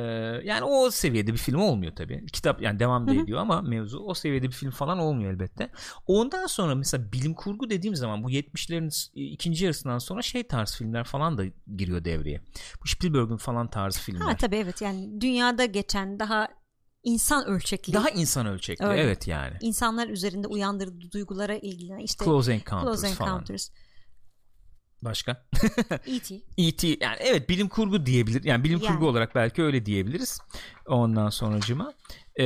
yani 0.45 0.65
o 0.65 0.91
seviyede 0.91 1.33
bir 1.33 1.39
film 1.39 1.61
olmuyor 1.61 1.93
tabii. 1.97 2.27
Kitap 2.27 2.63
yani 2.63 2.81
devam 2.81 3.07
da 3.07 3.11
ediyor 3.23 3.39
ama 3.39 3.63
mevzu 3.63 3.99
o 3.99 4.15
seviyede 4.15 4.47
bir 4.47 4.53
film 4.53 4.71
falan 4.71 4.99
olmuyor 4.99 5.33
elbette. 5.33 5.71
Ondan 6.07 6.47
sonra 6.47 6.75
mesela 6.75 7.13
bilim 7.13 7.35
kurgu 7.35 7.71
dediğim 7.71 7.97
zaman 7.97 8.25
bu 8.25 8.31
70'lerin 8.31 8.91
s- 8.91 9.13
ikinci 9.15 9.65
yarısından 9.65 9.99
sonra 9.99 10.23
şey 10.23 10.43
tarz 10.43 10.75
filmler 10.77 11.05
falan 11.05 11.39
da 11.39 11.45
giriyor 11.77 12.05
devreye. 12.05 12.41
Bu 12.85 12.89
Spielberg'ün 12.89 13.37
falan 13.37 13.71
tarzı 13.71 14.01
filmler. 14.01 14.27
Ha 14.27 14.37
tabii 14.37 14.57
evet 14.57 14.83
yani 14.83 15.21
dünyada 15.21 15.65
geçen 15.65 16.19
daha 16.19 16.49
insan 17.03 17.47
ölçekli. 17.47 17.93
Daha 17.93 18.11
insan 18.11 18.47
ölçekli. 18.47 18.85
Öyle. 18.85 19.03
Evet 19.03 19.29
yani. 19.29 19.57
insanlar 19.61 20.09
üzerinde 20.09 20.47
uyandırdığı 20.49 21.13
duygulara 21.13 21.55
ilgilenen 21.55 21.99
işte 21.99 22.25
Close 22.25 22.53
Encounters, 22.53 23.01
Close 23.01 23.15
falan. 23.15 23.39
Başka? 25.03 25.45
E.T. 26.07 26.35
E.T. 26.59 26.89
yani 26.89 27.17
evet 27.21 27.49
bilim 27.49 27.69
kurgu 27.69 28.07
diyebilir. 28.07 28.45
Yani 28.45 28.65
bilim 28.65 28.79
Yani. 28.83 28.93
kurgu 28.93 29.09
olarak 29.09 29.35
belki 29.35 29.63
öyle 29.63 29.87
diyebiliriz. 29.87 30.41
Ondan 30.87 31.31
sonracıma. 31.31 31.93
Ee, 32.37 32.45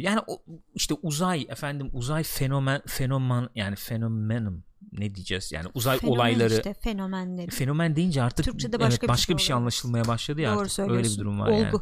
yani 0.00 0.20
o, 0.26 0.42
işte 0.74 0.94
uzay 1.02 1.46
efendim 1.48 1.90
uzay 1.92 2.22
fenomen 2.22 2.82
fenomen 2.86 3.48
yani 3.54 3.76
fenomenum 3.76 4.64
ne 4.92 5.14
diyeceğiz 5.14 5.52
yani 5.52 5.68
uzay 5.74 5.98
Fenomen 5.98 6.16
olayları 6.16 6.54
işte 6.54 6.74
fenomenleri. 6.74 7.50
fenomen 7.50 7.96
deyince 7.96 8.22
artık 8.22 8.44
Türkçe'de 8.44 8.76
evet, 8.76 8.86
başka 8.86 9.08
başka, 9.08 9.32
bir 9.32 9.36
bir 9.36 9.42
şey 9.42 9.46
şey 9.46 9.56
anlaşılmaya 9.56 10.04
başladı 10.08 10.40
ya 10.40 10.54
Doğru 10.54 10.60
artık 10.60 10.78
öyle 10.90 11.02
bir 11.02 11.18
durum 11.18 11.40
var 11.40 11.48
Olgu. 11.48 11.62
yani. 11.62 11.74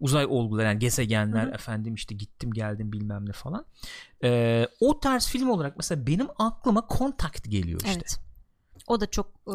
Uzay 0.00 0.26
olguları 0.26 0.66
yani 0.66 0.78
gezegenler 0.78 1.46
Hı 1.46 1.50
hı. 1.50 1.54
efendim 1.54 1.94
işte 1.94 2.14
gittim 2.14 2.52
geldim 2.52 2.92
bilmem 2.92 3.28
ne 3.28 3.32
falan. 3.32 3.64
Ee, 4.24 4.68
o 4.80 5.00
tarz 5.00 5.28
film 5.28 5.50
olarak 5.50 5.76
mesela 5.76 6.06
benim 6.06 6.26
aklıma 6.38 6.86
Contact 6.98 7.50
geliyor 7.50 7.80
işte. 7.80 7.92
Evet. 7.92 8.29
O 8.90 9.00
da 9.00 9.06
çok 9.10 9.26
e, 9.26 9.54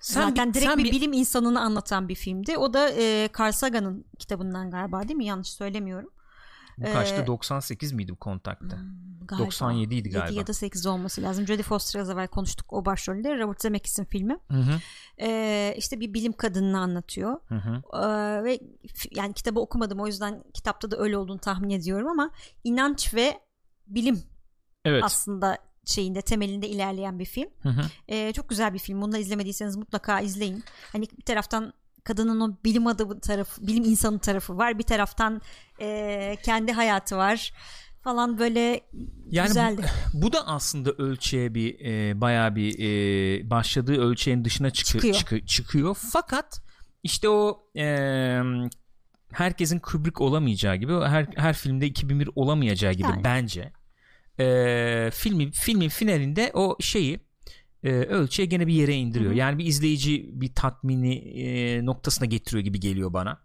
Sen 0.00 0.20
zaten 0.28 0.48
bir- 0.48 0.54
direkt 0.54 0.66
sen 0.70 0.78
bir, 0.78 0.84
bir- 0.84 0.92
bilim 0.92 1.12
insanını 1.12 1.60
anlatan 1.60 2.08
bir 2.08 2.14
filmdi. 2.14 2.58
O 2.58 2.72
da 2.74 2.90
e, 2.90 3.28
Carl 3.38 3.52
Sagan'ın 3.52 4.04
kitabından 4.18 4.70
galiba 4.70 5.02
değil 5.02 5.16
mi? 5.16 5.24
Yanlış 5.26 5.48
söylemiyorum. 5.52 6.10
Bu 6.78 6.86
Ee, 6.86 6.92
kaçtı? 6.92 7.26
98 7.26 7.92
miydi 7.92 8.12
bu 8.12 8.16
kontakta? 8.16 8.76
Galiba. 9.28 9.44
97 9.44 9.84
idi 9.84 9.94
7 9.94 10.10
galiba. 10.10 10.38
ya 10.40 10.46
da 10.46 10.52
8 10.52 10.86
olması 10.86 11.22
lazım. 11.22 11.46
Jodie 11.46 11.62
Foster 11.62 12.00
az 12.00 12.10
evvel 12.10 12.28
konuştuk 12.28 12.72
o 12.72 12.84
başrolde. 12.84 13.38
Robert 13.38 13.62
Zemeckis'in 13.62 14.04
filmi. 14.04 14.38
Hı 14.50 14.56
hı. 14.58 14.80
Ee, 15.20 15.74
işte 15.78 16.00
bir 16.00 16.14
bilim 16.14 16.32
kadınını 16.32 16.78
anlatıyor. 16.80 17.40
Hı 17.48 17.54
hı. 17.54 17.82
Ee, 18.02 18.44
ve 18.44 18.60
yani 19.10 19.32
kitabı 19.34 19.60
okumadım 19.60 20.00
o 20.00 20.06
yüzden 20.06 20.42
kitapta 20.54 20.90
da 20.90 20.96
öyle 20.98 21.18
olduğunu 21.18 21.38
tahmin 21.38 21.70
ediyorum 21.70 22.08
ama 22.08 22.30
inanç 22.64 23.14
ve 23.14 23.40
bilim 23.86 24.22
Evet. 24.84 25.04
aslında 25.04 25.58
şeyinde 25.86 26.22
temelinde 26.22 26.68
ilerleyen 26.68 27.18
bir 27.18 27.24
film. 27.24 27.48
Hı 27.62 27.68
hı. 27.68 27.80
Ee, 28.08 28.32
çok 28.32 28.48
güzel 28.48 28.74
bir 28.74 28.78
film. 28.78 29.02
Bunu 29.02 29.12
da 29.12 29.18
izlemediyseniz 29.18 29.76
mutlaka 29.76 30.20
izleyin. 30.20 30.64
Hani 30.92 31.06
bir 31.18 31.22
taraftan 31.24 31.72
kadının 32.04 32.40
o 32.40 32.56
bilim 32.64 32.86
adamı 32.86 33.20
tarafı, 33.20 33.66
bilim 33.66 33.84
insanı 33.84 34.18
tarafı 34.18 34.56
var. 34.58 34.78
Bir 34.78 34.82
taraftan 34.84 35.40
e, 35.80 36.36
kendi 36.44 36.72
hayatı 36.72 37.16
var 37.16 37.52
falan 38.02 38.38
böyle 38.38 38.80
Yani 39.30 39.46
güzeldi. 39.46 39.82
bu, 40.14 40.22
bu 40.22 40.32
da 40.32 40.46
aslında 40.46 40.90
ölçeğe 40.90 41.54
bir 41.54 41.80
e, 41.80 42.20
bayağı 42.20 42.56
bir 42.56 42.78
e, 42.78 43.50
başladığı 43.50 44.00
ölçeğin 44.00 44.44
dışına 44.44 44.70
çıkı- 44.70 44.92
Çıkıyor. 44.92 45.14
çıkı- 45.14 45.46
çıkıyor. 45.46 45.96
Fakat 46.12 46.60
işte 47.02 47.28
o 47.28 47.62
e, 47.76 47.86
herkesin 49.32 49.78
Kubrick 49.78 50.24
olamayacağı 50.24 50.76
gibi 50.76 50.92
her 50.94 51.26
her 51.36 51.54
filmde 51.54 51.86
2001 51.86 52.28
olamayacağı 52.34 52.92
gibi 52.92 53.08
Yani. 53.08 53.24
bence 53.24 53.72
e, 54.40 55.10
filmi 55.12 55.50
filmin 55.52 55.88
finalinde 55.88 56.50
o 56.54 56.76
şeyi 56.80 57.20
e, 57.84 57.90
ölçüye 57.90 58.46
gene 58.46 58.66
bir 58.66 58.72
yere 58.72 58.94
indiriyor. 58.94 59.30
Hı 59.30 59.34
hı. 59.34 59.38
Yani 59.38 59.58
bir 59.58 59.64
izleyici 59.64 60.30
bir 60.32 60.54
tatmini 60.54 61.14
e, 61.14 61.84
noktasına 61.86 62.26
getiriyor 62.26 62.64
gibi 62.64 62.80
geliyor 62.80 63.12
bana. 63.12 63.40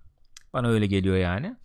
Bana 0.53 0.67
öyle 0.67 0.85
geliyor 0.87 1.17
yani. 1.17 1.55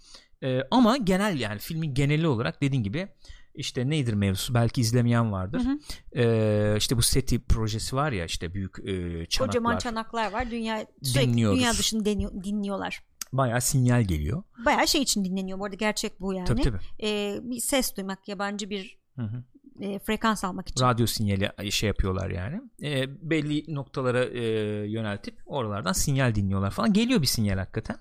E, 0.43 0.61
ama 0.71 0.97
genel 0.97 1.41
yani 1.41 1.59
filmin 1.59 1.95
geneli 1.95 2.29
olarak 2.29 2.63
dediğin 2.63 2.83
gibi 2.83 3.09
işte 3.55 3.91
nedir 3.91 4.13
mevzusu 4.15 4.55
belki 4.55 4.81
izlemeyen 4.81 5.33
vardır. 5.33 5.61
Hı 5.65 5.69
hı. 5.69 6.23
E, 6.23 6.77
işte 6.79 6.97
bu 6.97 7.03
SETI 7.03 7.39
projesi 7.45 7.97
var 7.97 8.13
ya 8.13 8.25
işte 8.25 8.55
büyük 8.55 8.79
e, 8.79 9.27
çanaklar. 9.27 9.47
Kocaman 9.49 9.79
çanaklar 9.79 10.33
var. 10.33 10.51
Dünya 10.51 10.87
sürekli 11.03 11.29
Dinliyoruz. 11.33 11.59
dünya 11.59 11.73
dışını 11.73 12.05
deniyor- 12.05 12.45
dinliyorlar. 12.45 13.03
Bayağı 13.33 13.61
sinyal 13.61 14.03
geliyor. 14.03 14.43
Bayağı 14.65 14.89
şey 14.89 15.03
için 15.03 15.25
dinleniyor. 15.25 15.59
Bu 15.59 15.65
arada 15.65 15.77
gerçek 15.77 16.21
bu 16.21 16.35
yani. 16.35 16.47
Tabii 16.47 16.63
tabii. 16.63 16.79
Ee, 17.03 17.39
bir 17.43 17.61
ses 17.61 17.97
duymak, 17.97 18.29
yabancı 18.29 18.71
bir 18.71 18.99
Hı 19.17 19.23
hı. 19.23 19.43
e, 19.85 19.99
frekans 19.99 20.45
almak 20.45 20.69
için. 20.69 20.85
radyo 20.85 21.07
sinyali 21.07 21.73
şey 21.73 21.87
yapıyorlar 21.87 22.31
yani. 22.31 22.61
E, 22.83 23.07
belli 23.31 23.75
noktalara 23.75 24.25
e, 24.25 24.43
yöneltip 24.91 25.35
oralardan 25.47 25.93
sinyal 25.93 26.35
dinliyorlar 26.35 26.71
falan. 26.71 26.93
Geliyor 26.93 27.23
bir 27.23 27.27
sinyal 27.27 27.59
hakikaten. 27.59 27.97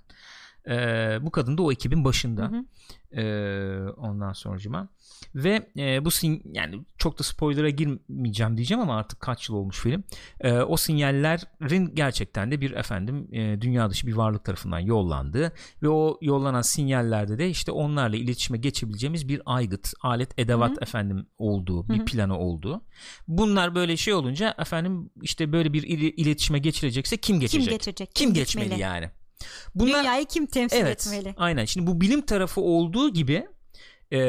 E, 0.69 0.75
bu 1.21 1.31
kadın 1.31 1.57
da 1.57 1.63
o 1.63 1.71
ekibin 1.71 2.05
başında. 2.05 2.41
Hı 2.41 2.55
hı. 2.57 2.65
E, 3.21 3.89
ondan 3.89 4.33
sonucuma. 4.33 4.87
Ve 5.35 5.69
e, 5.77 6.05
bu 6.05 6.11
sin 6.11 6.41
yani 6.53 6.85
çok 6.97 7.19
da 7.19 7.23
spoiler'a 7.23 7.69
girmeyeceğim 7.69 8.57
diyeceğim 8.57 8.81
ama 8.81 8.97
artık 8.97 9.19
kaç 9.19 9.49
yıl 9.49 9.55
olmuş 9.55 9.79
film. 9.79 10.03
E, 10.39 10.51
o 10.53 10.77
sinyallerin 10.77 11.95
gerçekten 11.95 12.51
de 12.51 12.61
bir 12.61 12.71
efendim 12.71 13.27
e, 13.31 13.61
dünya 13.61 13.89
dışı 13.89 14.07
bir 14.07 14.13
varlık 14.13 14.43
tarafından 14.45 14.79
yollandığı 14.79 15.51
ve 15.83 15.89
o 15.89 16.17
yollanan 16.21 16.61
sinyallerde 16.61 17.37
de 17.37 17.49
işte 17.49 17.71
onlarla 17.71 18.15
iletişime 18.15 18.57
geçebileceğimiz 18.57 19.27
bir 19.27 19.41
aygıt, 19.45 19.93
alet, 20.01 20.39
edevat 20.39 20.71
Hı 20.71 20.75
hı. 20.75 20.81
efendim 20.81 21.27
olduğu, 21.37 21.89
bir 21.89 21.97
Hı 21.97 22.01
hı. 22.01 22.05
planı 22.05 22.37
olduğu. 22.37 22.81
Bunlar 23.27 23.75
böyle 23.75 23.97
şey 23.97 24.13
olunca 24.13 24.55
efendim 24.59 25.09
işte 25.21 25.51
böyle 25.51 25.73
bir 25.73 25.83
iletişime 26.17 26.59
geçilecekse 26.59 27.17
kim 27.17 27.35
Kim 27.35 27.39
geçecek? 27.39 27.69
geçecek? 27.69 28.15
Kim 28.15 28.33
geçmeli 28.33 28.63
gitmeli? 28.65 28.81
yani? 28.81 29.09
Bunlar 29.75 29.99
Dünyayı 29.99 30.25
kim 30.25 30.45
temsil 30.45 30.77
evet. 30.77 31.07
etmeli? 31.07 31.35
Aynen. 31.37 31.65
Şimdi 31.65 31.87
bu 31.87 32.01
bilim 32.01 32.21
tarafı 32.21 32.61
olduğu 32.61 33.13
gibi 33.13 33.47
e, 34.11 34.19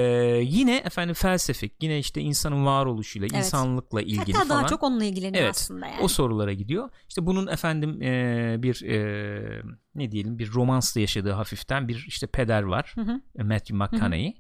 yine 0.43 0.77
efendim 0.77 1.15
felsefik, 1.15 1.83
yine 1.83 1.99
işte 1.99 2.21
insanın 2.21 2.67
varoluşuyla, 2.67 3.29
Evet. 3.33 3.45
insanlıkla 3.45 4.03
ilgili 4.03 4.33
Hatta 4.33 4.49
falan. 4.49 4.61
daha 4.61 4.69
çok 4.69 4.83
onunla 4.83 5.05
ilgileniyor 5.05 5.45
Evet, 5.45 5.55
aslında 5.57 5.87
yani. 5.87 6.01
o 6.03 6.09
sorulara 6.09 6.53
gidiyor. 6.53 6.91
İşte 7.09 7.27
bunun 7.27 7.47
efendim 7.47 8.03
e, 8.03 8.57
bir 8.63 8.83
e, 8.85 9.63
ne 9.95 10.11
diyelim 10.13 10.39
bir 10.39 10.53
romansla 10.53 11.01
yaşadığı 11.01 11.33
hafiften 11.33 11.89
bir 11.89 12.05
işte 12.09 12.27
peder 12.27 12.63
var. 12.63 12.93
Hı 12.95 13.01
hı. 13.01 13.45
Matthew 13.45 13.77
McConaughey. 13.77 14.35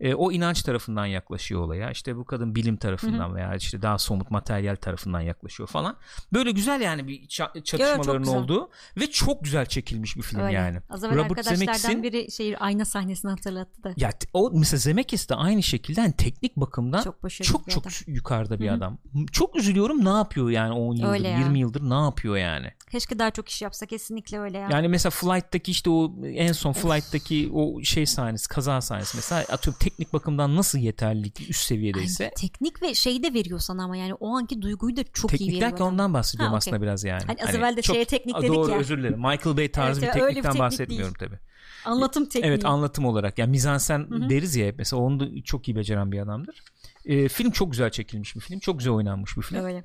E, 0.00 0.14
o 0.14 0.32
inanç 0.32 0.62
tarafından 0.62 1.06
yaklaşıyor 1.06 1.60
olaya. 1.60 1.90
İşte 1.90 2.16
bu 2.16 2.24
kadın 2.24 2.54
bilim 2.54 2.76
tarafından 2.76 3.34
veya 3.34 3.54
işte 3.54 3.82
daha 3.82 3.98
somut 3.98 4.30
materyal 4.30 4.76
tarafından 4.76 5.20
yaklaşıyor 5.20 5.68
falan. 5.68 5.96
Böyle 6.32 6.50
güzel 6.50 6.80
yani 6.80 7.08
bir 7.08 7.20
ça- 7.22 7.62
çatışmaların 7.62 8.22
güzel. 8.22 8.38
olduğu 8.38 8.70
ve 8.96 9.10
çok 9.10 9.44
güzel 9.44 9.66
çekilmiş 9.66 10.16
bir 10.16 10.22
film 10.22 10.40
Öyle. 10.40 10.52
yani. 10.56 10.78
Az 10.90 11.04
evvel 11.04 11.16
Robert 11.16 11.30
arkadaşlardan 11.30 11.72
Zemeckis'in- 11.74 12.02
biri 12.02 12.30
şey 12.32 12.56
ayna 12.60 12.84
sahnesini 12.84 13.30
hatırlattı 13.30 13.82
da. 13.84 13.92
Ya 13.96 14.10
o 14.32 14.50
mesela 14.54 14.78
Zemeckis 14.78 15.28
de 15.28 15.34
aynı 15.34 15.62
şekilde 15.62 16.00
hani 16.00 16.12
teknik 16.12 16.56
bakımdan 16.56 17.02
Çok 17.02 17.16
çok 17.42 17.70
çok 17.70 17.82
adam. 17.86 17.92
yukarıda 18.06 18.60
bir 18.60 18.66
Hı 18.68 18.70
hı. 18.72 18.76
adam. 18.76 18.98
Çok 19.32 19.56
üzülüyorum 19.56 20.04
ne 20.04 20.08
yapıyor 20.08 20.50
yani 20.50 20.72
10 20.72 20.94
yıldır 20.96 21.12
Öyle 21.12 21.28
ya. 21.28 21.38
20 21.38 21.58
yıldır 21.58 21.90
ne 21.90 21.94
yapıyor 21.94 22.36
yani. 22.36 22.72
Keşke 22.90 23.18
daha 23.18 23.30
çok 23.30 23.48
iş 23.48 23.62
yapsa 23.62 23.86
kesinlikle 23.86 24.38
öyle 24.40 24.58
ya. 24.58 24.68
Yani 24.72 24.88
mesela 24.88 25.10
Flight'taki 25.10 25.70
işte 25.70 25.90
o 25.90 26.14
en 26.24 26.52
son 26.52 26.72
Flight'taki 26.72 27.50
o 27.54 27.82
şey 27.82 28.06
sahnesi 28.06 28.48
kaza 28.48 28.80
sahnesi 28.80 29.16
mesela 29.16 29.40
atıyorum 29.40 29.78
teknik 29.90 30.12
bakımdan 30.12 30.56
nasıl 30.56 30.78
yeterlilik 30.78 31.50
üst 31.50 31.60
seviyedeyse 31.64 32.24
Ay, 32.24 32.30
teknik 32.30 32.82
ve 32.82 32.94
şey 32.94 33.22
de 33.22 33.34
veriyor 33.34 33.58
sana 33.58 33.84
ama 33.84 33.96
yani 33.96 34.14
o 34.14 34.36
anki 34.36 34.62
duyguyu 34.62 34.96
da 34.96 35.04
çok 35.12 35.30
iyi 35.32 35.38
teknik 35.38 35.48
veriyor. 35.48 35.62
derken 35.62 35.76
adam. 35.76 35.86
ondan 35.92 36.14
bahsediyorum 36.14 36.52
Ha, 36.52 36.56
aslında 36.56 36.82
biraz 36.82 37.04
yani. 37.04 37.22
Hani 37.26 37.38
az 37.48 37.54
evvel 37.54 37.76
de 37.76 37.82
şeye 37.82 38.04
teknik 38.04 38.36
dedik 38.36 38.48
doğru, 38.48 38.70
ya. 38.70 38.78
özür 38.78 38.98
dilerim. 38.98 39.18
Michael 39.18 39.56
Bay 39.56 39.70
tarzı 39.70 40.00
Evet 40.04 40.14
bir 40.14 40.20
öyle 40.20 40.28
bir 40.30 40.34
teknikten 40.34 40.50
teknik 40.52 40.60
bahsetmiyorum 40.60 41.14
tabii. 41.18 41.38
Anlatım 41.84 42.24
tekniği. 42.24 42.48
Evet 42.48 42.64
anlatım 42.64 43.04
olarak 43.04 43.38
yani 43.38 43.50
mizansen 43.50 43.98
Hı 43.98 44.14
hı. 44.14 44.30
deriz 44.30 44.56
ya 44.56 44.66
hep 44.66 44.78
mesela 44.78 45.02
onu 45.02 45.20
da 45.20 45.42
çok 45.44 45.68
iyi 45.68 45.76
beceren 45.76 46.12
bir 46.12 46.18
adamdır. 46.18 46.62
Ee, 47.04 47.28
film 47.28 47.50
çok 47.50 47.70
güzel 47.70 47.90
çekilmiş 47.90 48.36
bir 48.36 48.40
film. 48.40 48.58
Çok 48.58 48.78
güzel 48.78 48.92
oynanmış 48.92 49.36
bir 49.36 49.42
film. 49.42 49.64
Öyle. 49.64 49.84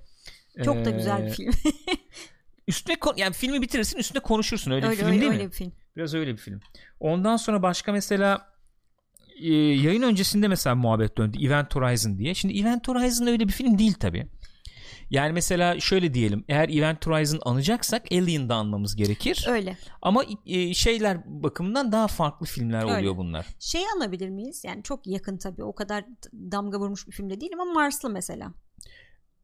Çok 0.65 0.85
da 0.85 0.89
güzel 0.89 1.21
bir 1.25 1.31
Ee, 1.31 1.33
film. 1.33 1.53
Üstüne 2.67 2.95
kon- 2.95 3.13
yani 3.17 3.33
filmi 3.33 3.61
bitirirsin 3.61 3.97
üstüne 3.97 4.19
konuşursun 4.21 4.71
öyle, 4.71 4.83
bir 4.85 4.89
öyle 4.89 4.97
film 4.99 5.09
öyle, 5.09 5.21
değil 5.21 5.31
öyle 5.31 5.43
mi? 5.43 5.49
bir 5.51 5.55
film. 5.55 5.71
Biraz 5.97 6.13
öyle 6.13 6.31
bir 6.33 6.37
film. 6.37 6.59
Ondan 6.99 7.37
sonra 7.37 7.61
başka 7.61 7.91
mesela 7.91 8.54
e, 9.41 9.53
yayın 9.53 10.01
öncesinde 10.01 10.47
mesela 10.47 10.75
muhabbet 10.75 11.17
döndü 11.17 11.45
Event 11.45 11.75
Horizon 11.75 12.17
diye. 12.17 12.33
Şimdi 12.33 12.59
Event 12.59 12.87
Horizon 12.87 13.27
öyle 13.27 13.47
bir 13.47 13.53
film 13.53 13.77
değil 13.77 13.93
tabi. 13.93 14.27
Yani 15.09 15.33
mesela 15.33 15.79
şöyle 15.79 16.13
diyelim 16.13 16.45
eğer 16.49 16.69
Event 16.69 17.07
Horizon 17.07 17.39
anacaksak 17.45 18.11
Alien'da 18.11 18.55
anmamız 18.55 18.95
gerekir. 18.95 19.45
Öyle. 19.49 19.77
Ama 20.01 20.23
e, 20.45 20.73
şeyler 20.73 21.17
bakımından 21.25 21.91
daha 21.91 22.07
farklı 22.07 22.45
filmler 22.45 22.83
Öyle. 22.83 22.93
oluyor 22.97 23.17
bunlar. 23.17 23.45
Şey 23.59 23.81
anabilir 23.95 24.29
miyiz? 24.29 24.63
Yani 24.65 24.83
çok 24.83 25.07
yakın 25.07 25.37
tabii. 25.37 25.63
O 25.63 25.75
kadar 25.75 26.05
damga 26.33 26.79
vurmuş 26.79 27.07
bir 27.07 27.11
filmde 27.11 27.41
değilim 27.41 27.59
ama 27.59 27.73
Marslı 27.73 28.09
mesela. 28.09 28.53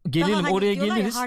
Gelelim 0.10 0.34
Daha 0.34 0.44
hani 0.44 0.54
oraya 0.54 0.74
geliriz. 0.74 1.18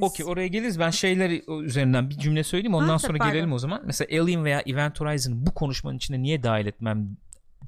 Okey 0.00 0.26
oraya 0.26 0.46
geliriz. 0.46 0.78
Ben 0.78 0.90
şeyler 0.90 1.40
üzerinden 1.64 2.10
bir 2.10 2.18
cümle 2.18 2.44
söyleyeyim 2.44 2.74
ondan 2.74 2.88
Ha, 2.88 2.98
sonra 2.98 3.18
pardon. 3.18 3.32
gelelim 3.32 3.52
o 3.52 3.58
zaman. 3.58 3.82
Mesela 3.84 4.22
Alien 4.22 4.44
veya 4.44 4.62
Event 4.66 5.00
Horizon'ı 5.00 5.46
bu 5.46 5.54
konuşmanın 5.54 5.96
içine 5.96 6.22
niye 6.22 6.42
dahil 6.42 6.66
etmem 6.66 7.16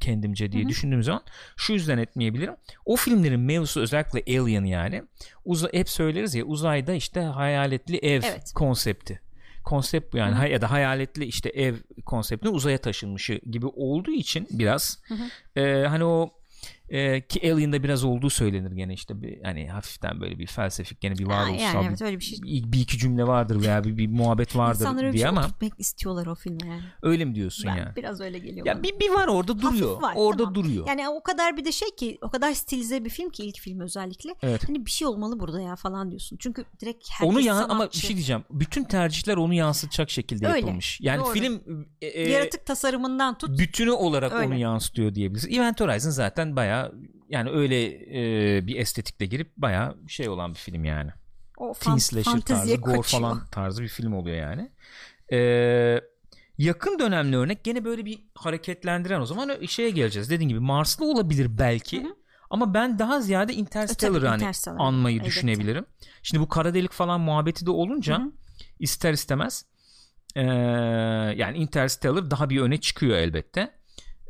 kendimce 0.00 0.52
diye 0.52 0.62
Hı 0.62 0.66
hı. 0.66 0.70
düşündüğüm 0.70 1.02
zaman 1.02 1.22
şu 1.56 1.72
yüzden 1.72 1.98
etmeyebilirim. 1.98 2.54
O 2.84 2.96
filmlerin 2.96 3.40
mevzusu 3.40 3.80
özellikle 3.80 4.40
Alien 4.40 4.64
yani. 4.64 5.02
Uza, 5.44 5.68
hep 5.72 5.88
söyleriz 5.88 6.34
ya 6.34 6.44
uzayda 6.44 6.94
işte 6.94 7.20
hayaletli 7.20 7.96
ev 7.96 8.22
Evet. 8.24 8.52
konsepti. 8.54 9.20
Konsept 9.64 10.12
bu 10.12 10.16
yani 10.16 10.30
Hı 10.30 10.34
hı. 10.34 10.38
Ha- 10.38 10.46
ya 10.46 10.60
da 10.60 10.70
hayaletli 10.70 11.24
işte 11.24 11.48
ev 11.48 11.74
konseptinin 12.04 12.52
uzaya 12.52 12.78
taşınmışı 12.78 13.40
gibi 13.50 13.66
olduğu 13.66 14.10
için 14.10 14.46
biraz 14.50 14.98
Hı 15.08 15.14
hı. 15.14 15.60
e, 15.60 15.86
hani 15.86 16.04
o 16.04 16.30
e, 16.88 17.26
ki 17.26 17.52
Alien'da 17.52 17.82
biraz 17.82 18.04
olduğu 18.04 18.30
söylenir 18.30 18.72
gene 18.72 18.94
işte 18.94 19.22
bir, 19.22 19.42
hani 19.42 19.68
hafiften 19.70 20.20
böyle 20.20 20.38
bir 20.38 20.46
felsefik 20.46 21.00
gene 21.00 21.14
bir 21.18 21.26
varoluşsal 21.26 21.60
yani 21.74 21.82
bir 21.84 21.88
evet 21.88 22.02
öyle 22.02 22.16
bir 22.18 22.24
şey. 22.24 22.38
bir, 22.42 22.72
bir 22.72 22.80
iki 22.80 22.98
cümle 22.98 23.26
vardır 23.26 23.62
veya 23.62 23.84
bir, 23.84 23.96
bir 23.96 24.08
muhabbet 24.08 24.56
vardır 24.56 24.80
İnsanlar 24.80 25.02
öyle 25.02 25.08
bir 25.08 25.12
diye 25.12 25.22
şey 25.22 25.28
ama 25.28 25.48
istiyorlar 25.78 26.26
o 26.26 26.34
filme 26.34 26.66
yani. 26.66 26.82
öyle 27.02 27.24
mi 27.24 27.34
diyorsun 27.34 27.64
Ben 27.66 27.76
ya? 27.76 27.92
biraz 27.96 28.20
öyle 28.20 28.38
geliyor 28.38 28.66
Ya 28.66 28.74
bana. 28.74 28.82
bir, 28.82 29.00
bir 29.00 29.10
var 29.10 29.26
orada 29.28 29.62
duruyor. 29.62 30.02
var, 30.02 30.12
orada 30.16 30.38
tamam. 30.38 30.54
duruyor. 30.54 30.86
Yani 30.88 31.08
o 31.08 31.22
kadar 31.22 31.56
bir 31.56 31.64
de 31.64 31.72
şey 31.72 31.88
ki 31.96 32.18
o 32.22 32.30
kadar 32.30 32.52
stilize 32.54 33.04
bir 33.04 33.10
film 33.10 33.30
ki 33.30 33.44
ilk 33.44 33.58
film 33.60 33.80
özellikle. 33.80 34.34
evet. 34.42 34.68
Hani 34.68 34.86
bir 34.86 34.90
şey 34.90 35.08
olmalı 35.08 35.40
burada 35.40 35.60
ya 35.60 35.76
falan 35.76 36.10
diyorsun. 36.10 36.36
Çünkü 36.40 36.64
direkt 36.80 37.10
herkes 37.10 37.28
Onu 37.28 37.40
ya 37.40 37.54
ama 37.54 37.66
sanatçı. 37.68 38.00
bir 38.00 38.06
şey 38.06 38.16
diyeceğim. 38.16 38.44
Bütün 38.50 38.84
tercihler 38.84 39.36
onu 39.36 39.54
yansıtacak 39.54 40.10
şekilde 40.10 40.46
Öyle, 40.46 40.58
yapılmış. 40.58 41.00
Yani 41.00 41.20
doğru. 41.20 41.32
film 41.32 41.62
e, 42.02 42.06
e, 42.06 42.30
Yaratık 42.30 42.66
tasarımından 42.66 43.38
tut. 43.38 43.58
bütünü 43.58 43.90
olarak 43.90 44.32
Öyle. 44.32 44.46
onu 44.46 44.54
yansıtıyor 44.54 45.14
diyebiliriz. 45.14 45.46
Event 45.58 45.80
Horizon 45.80 46.10
zaten 46.10 46.56
baya 46.76 46.92
yani 47.28 47.50
öyle 47.50 47.84
e, 48.56 48.66
bir 48.66 48.76
estetikle 48.78 49.26
girip 49.26 49.56
baya 49.56 49.94
şey 50.08 50.28
olan 50.28 50.50
bir 50.50 50.58
film 50.58 50.84
yani. 50.84 51.10
O 51.58 51.72
Teen 51.72 51.90
fan, 51.90 51.96
slasher 51.98 52.40
tarzı, 52.40 52.74
gore 52.76 53.02
falan 53.02 53.46
tarzı 53.50 53.82
bir 53.82 53.88
film 53.88 54.12
oluyor 54.12 54.36
yani. 54.36 54.70
Ee, 55.32 56.00
yakın 56.58 56.98
dönemli 56.98 57.36
örnek 57.36 57.64
gene 57.64 57.84
böyle 57.84 58.04
bir 58.04 58.18
hareketlendiren 58.34 59.20
o 59.20 59.26
zaman 59.26 59.66
şeye 59.66 59.90
geleceğiz. 59.90 60.30
Dediğim 60.30 60.48
gibi 60.48 60.60
Marslı 60.60 61.10
olabilir 61.10 61.58
belki. 61.58 62.02
Hı 62.02 62.06
hı. 62.08 62.16
Ama 62.50 62.74
ben 62.74 62.98
daha 62.98 63.20
ziyade 63.20 63.52
E, 63.52 63.56
Interstellar'ı 63.56 64.14
tabii, 64.18 64.26
hani 64.26 64.42
Interstellar. 64.42 64.76
anmayı 64.80 65.16
Elbette. 65.16 65.28
düşünebilirim. 65.28 65.86
Şimdi 66.22 66.42
bu 66.42 66.48
kara 66.48 66.74
delik 66.74 66.92
falan 66.92 67.20
muhabbeti 67.20 67.66
de 67.66 67.70
olunca 67.70 68.18
Hı 68.18 68.22
hı. 68.22 68.32
ister 68.78 69.12
istemez 69.12 69.64
ee, 70.36 70.42
yani 71.36 71.58
Interstellar 71.58 72.30
daha 72.30 72.50
bir 72.50 72.60
öne 72.60 72.80
çıkıyor 72.80 73.16
elbette. 73.16 73.72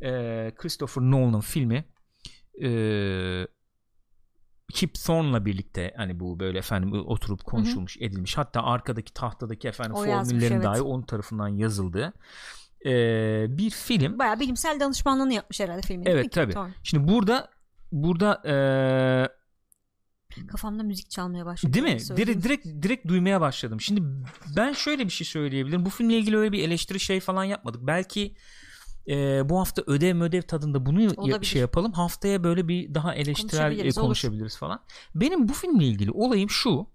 e, 0.01 0.09
Christopher 0.57 1.01
Nolan'ın 1.03 1.39
filmi 1.41 1.85
e, 2.63 3.47
Kip 4.73 4.93
Thorne'la 4.93 5.45
birlikte 5.45 5.93
hani 5.97 6.19
bu 6.19 6.39
böyle 6.39 6.57
efendim 6.57 6.93
oturup 6.93 7.43
konuşulmuş 7.43 7.97
edilmiş 7.97 8.37
hatta 8.37 8.63
arkadaki 8.63 9.13
tahtadaki 9.13 9.67
efendim 9.67 9.93
O 9.95 10.03
yazmış, 10.03 10.29
formüllerin 10.29 10.55
evet. 10.55 10.65
dahi 10.65 10.81
onun 10.81 11.01
tarafından 11.01 11.47
yazıldığı 11.47 12.13
e, 12.85 12.91
bir 13.49 13.69
film 13.69 14.19
Bayağı 14.19 14.39
bilimsel 14.39 14.79
danışmanlığını 14.79 15.33
yapmış 15.33 15.59
herhalde 15.59 15.81
filmin. 15.81 16.05
evet 16.05 16.31
tabi 16.31 16.53
şimdi 16.83 17.07
burada 17.07 17.49
burada 17.91 18.41
e, 18.45 18.55
Kafamda 20.47 20.83
müzik 20.83 21.09
çalmaya 21.09 21.45
başladı. 21.45 21.73
Değil 21.73 21.85
mi? 21.85 22.17
Direkt, 22.17 22.43
direkt 22.43 22.65
direkt 22.65 23.07
duymaya 23.07 23.41
başladım. 23.41 23.81
Şimdi 23.81 24.01
ben 24.55 24.73
şöyle 24.73 25.05
bir 25.05 25.09
şey 25.09 25.27
söyleyebilirim. 25.27 25.85
Bu 25.85 25.89
filmle 25.89 26.17
ilgili 26.17 26.37
öyle 26.37 26.51
bir 26.51 26.63
eleştiri 26.63 26.99
şey 26.99 27.19
falan 27.19 27.43
yapmadık. 27.43 27.81
Belki 27.87 28.35
e, 29.07 29.49
bu 29.49 29.59
hafta 29.59 29.83
ödev 29.87 30.21
ödev 30.21 30.41
tadında 30.41 30.85
bunu 30.85 31.01
ya- 31.01 31.11
Olabilir. 31.17 31.45
şey 31.45 31.61
yapalım. 31.61 31.91
Haftaya 31.91 32.43
böyle 32.43 32.67
bir 32.67 32.93
daha 32.93 33.15
eleştirel 33.15 33.59
e, 33.59 33.63
Konuşabiliriz, 33.63 33.95
konuşabiliriz, 33.95 34.53
olur. 34.53 34.59
falan. 34.59 34.83
Benim 35.15 35.47
bu 35.47 35.53
filmle 35.53 35.85
ilgili 35.85 36.11
olayım 36.11 36.49
şu. 36.49 36.87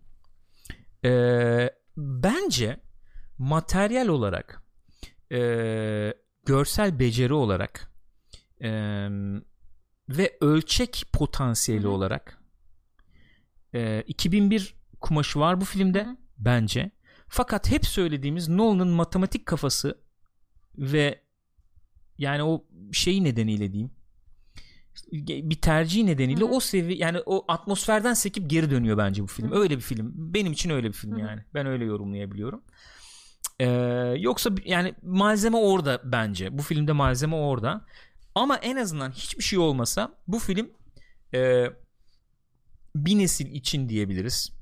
E, 1.05 1.10
bence 1.97 2.80
materyal 3.39 4.09
olarak 4.09 4.62
e, 5.32 5.39
görsel 6.47 6.98
beceri 6.98 7.32
olarak 7.34 7.93
e, 8.60 8.70
ve 10.09 10.36
ölçek 10.40 11.05
potansiyeli 11.12 11.84
Hı 11.84 11.89
hı. 11.89 11.93
olarak 11.93 12.39
e, 13.74 14.02
2001 14.06 14.74
kumaşı 15.01 15.39
var 15.40 15.60
bu 15.60 15.64
filmde 15.64 16.05
Hı 16.05 16.10
hı. 16.10 16.16
bence. 16.39 16.90
Fakat 17.28 17.70
hep 17.70 17.86
söylediğimiz 17.86 18.48
Nolan'ın 18.48 18.89
matematik 18.89 19.47
kafası 19.47 19.98
ve 20.78 21.22
yani 22.23 22.43
o 22.43 22.65
şeyi 22.93 23.24
nedeniyle 23.24 23.73
diyeyim 23.73 23.90
bir 25.12 25.61
tercih 25.61 26.05
nedeniyle 26.05 26.40
Hı 26.40 26.49
hı. 26.49 26.51
o 26.51 26.61
sevi 26.61 26.99
yani 26.99 27.19
o 27.27 27.44
atmosferden 27.49 28.15
sekip 28.15 28.51
geri 28.51 28.70
dönüyor 28.70 28.99
bence 28.99 29.23
bu 29.23 29.27
film. 29.27 29.51
Hı 29.51 29.55
hı. 29.55 29.59
Öyle 29.59 29.77
bir 29.77 29.82
film. 29.82 30.12
Benim 30.15 30.53
için 30.53 30.70
öyle 30.70 30.89
bir 30.89 30.93
film 30.93 31.12
Hı 31.12 31.16
hı. 31.16 31.20
yani. 31.20 31.40
Ben 31.55 31.66
öyle 31.66 31.85
yorumlayabiliyorum. 31.85 32.62
Ee, 33.61 33.66
yoksa 34.19 34.51
yani 34.65 34.94
malzeme 35.03 35.57
orada 35.57 36.01
bence. 36.05 36.59
Bu 36.59 36.62
filmde 36.62 36.93
malzeme 36.93 37.36
orada. 37.36 37.85
Ama 38.35 38.57
en 38.57 38.77
azından 38.77 39.11
hiçbir 39.11 39.43
şey 39.43 39.59
olmasa 39.59 40.15
bu 40.28 40.39
film 40.39 40.70
e, 41.35 41.66
bir 42.97 43.19
nesil 43.19 43.47
için 43.47 43.89
diyebiliriz. 43.89 44.53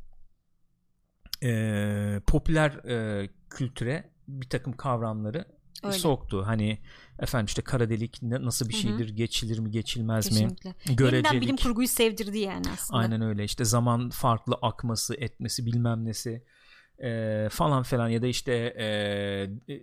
E, 1.42 2.20
popüler 2.26 2.70
e, 2.70 3.28
kültüre 3.50 4.10
bir 4.28 4.48
takım 4.48 4.72
kavramları 4.72 5.44
Öyle. 5.82 5.98
soktu. 5.98 6.42
Hani 6.46 6.78
efendim 7.18 7.46
işte 7.46 7.62
kara 7.62 7.90
delik 7.90 8.22
nasıl 8.22 8.68
bir 8.68 8.74
şeydir, 8.74 9.08
geçilir 9.08 9.58
mi, 9.58 9.70
geçilmez 9.70 10.28
Kesinlikle. 10.28 10.70
mi? 10.70 10.76
Yeniden 10.86 11.06
bilim 11.06 11.22
Görecelik. 11.26 11.62
kurguyu 11.62 11.88
sevdirdi 11.88 12.38
yani 12.38 12.66
aslında. 12.74 13.00
Aynen 13.00 13.20
öyle. 13.20 13.44
İşte 13.44 13.64
zaman 13.64 14.10
farklı 14.10 14.54
akması, 14.62 15.14
etmesi, 15.14 15.66
bilmem 15.66 16.04
nesi 16.04 16.44
e, 17.02 17.48
falan 17.50 17.82
falan 17.82 18.08
ya 18.08 18.22
da 18.22 18.26
işte 18.26 18.52
e, 18.78 18.86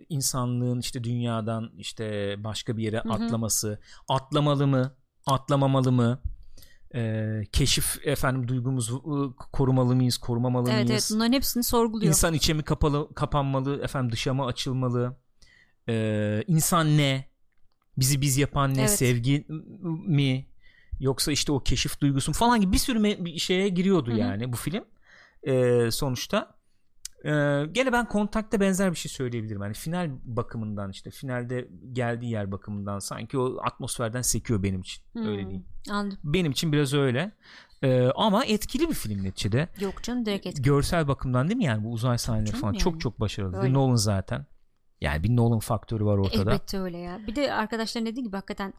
insanlığın 0.10 0.80
işte 0.80 1.04
dünyadan 1.04 1.72
işte 1.78 2.36
başka 2.44 2.78
bir 2.78 2.84
yere 2.84 3.00
hı. 3.00 3.14
atlaması, 3.14 3.80
atlamalı 4.08 4.68
mı, 4.68 4.96
atlamamalı 5.26 5.92
mı? 5.92 6.22
E, 6.96 7.42
keşif 7.52 8.08
efendim 8.08 8.48
duygumuzu 8.48 8.98
e, 8.98 9.46
korumalı 9.52 9.96
mıyız, 9.96 10.18
korumamalı 10.18 10.70
Evet 10.70 10.78
evet 10.78 10.90
mıyız? 10.90 11.12
bunların 11.16 11.34
hepsini 11.34 11.64
sorguluyor. 11.64 12.08
İnsan 12.10 12.34
içe 12.34 12.54
mi 12.54 12.64
kapalı, 12.64 13.14
kapanmalı, 13.14 13.82
efendim 13.84 14.12
dışa 14.12 14.34
mı 14.34 14.46
açılmalı? 14.46 15.16
Ee, 15.90 16.44
insan 16.48 16.98
ne? 16.98 17.26
Bizi 17.98 18.22
biz 18.22 18.38
yapan 18.38 18.74
ne? 18.74 18.80
Evet. 18.80 18.90
Sevgi 18.92 19.46
mi? 20.08 20.46
Yoksa 21.00 21.32
işte 21.32 21.52
o 21.52 21.60
keşif 21.60 22.02
duygusu 22.02 22.34
falan 22.34 22.62
gibi 22.62 22.72
bir 22.72 22.78
sürü 22.78 23.00
me- 23.00 23.26
bir 23.26 23.38
şeye 23.40 23.70
giriyordu 23.70 24.10
Hı 24.12 24.14
hı. 24.16 24.18
yani 24.18 24.54
bu 24.54 24.58
film. 24.58 24.84
Ee, 25.48 25.92
sonuçta. 25.92 26.58
Ee, 27.26 27.30
gene 27.72 27.92
ben 27.92 28.06
kontakta 28.08 28.60
benzer 28.60 28.92
bir 28.92 28.98
şey 28.98 29.10
söyleyebilirim. 29.12 29.62
Hani 29.62 29.74
final 29.74 30.10
bakımından 30.24 30.92
işte 30.92 31.12
finalde 31.12 31.68
geldiği 31.94 32.32
yer 32.32 32.52
bakımından 32.52 33.00
sanki 33.00 33.38
o 33.38 33.58
atmosferden 33.64 34.22
sekiyor 34.22 34.64
benim 34.64 34.82
için. 34.82 35.04
Hmm, 35.14 35.28
Öyle 35.28 35.42
diyeyim. 35.42 35.66
Anladım. 35.90 36.18
Benim 36.24 36.52
için 36.52 36.72
biraz 36.72 36.94
öyle. 36.94 37.32
Ee, 37.84 38.08
ama 38.16 38.46
etkili 38.46 38.90
bir 38.90 38.94
film 38.94 39.24
neticede 39.24 39.68
Yok 39.80 40.04
canım 40.04 40.26
direkt 40.26 40.48
etki. 40.48 40.62
görsel 40.62 41.08
bakımdan 41.08 41.48
değil 41.48 41.58
mi 41.58 41.64
yani 41.66 41.84
bu 41.84 41.92
uzay 41.92 42.18
sahneleri 42.18 42.56
falan 42.56 42.74
yani. 42.74 42.80
çok 42.80 43.02
çok 43.02 43.20
başarılı. 43.20 43.58
Öyle. 43.58 43.74
Nolan 43.74 43.96
zaten. 43.96 44.46
Yani 45.02 45.24
bir 45.24 45.36
Nolan 45.36 45.60
faktörü 45.60 46.06
var 46.06 46.18
ortada. 46.18 46.52
Elbette 46.52 46.80
öyle 46.80 46.98
ya. 46.98 47.20
Bir 47.28 47.36
de 47.36 47.54
arkadaşların 47.54 48.06
dediği 48.06 48.24
gibi 48.24 48.36
hakikaten 48.36 48.74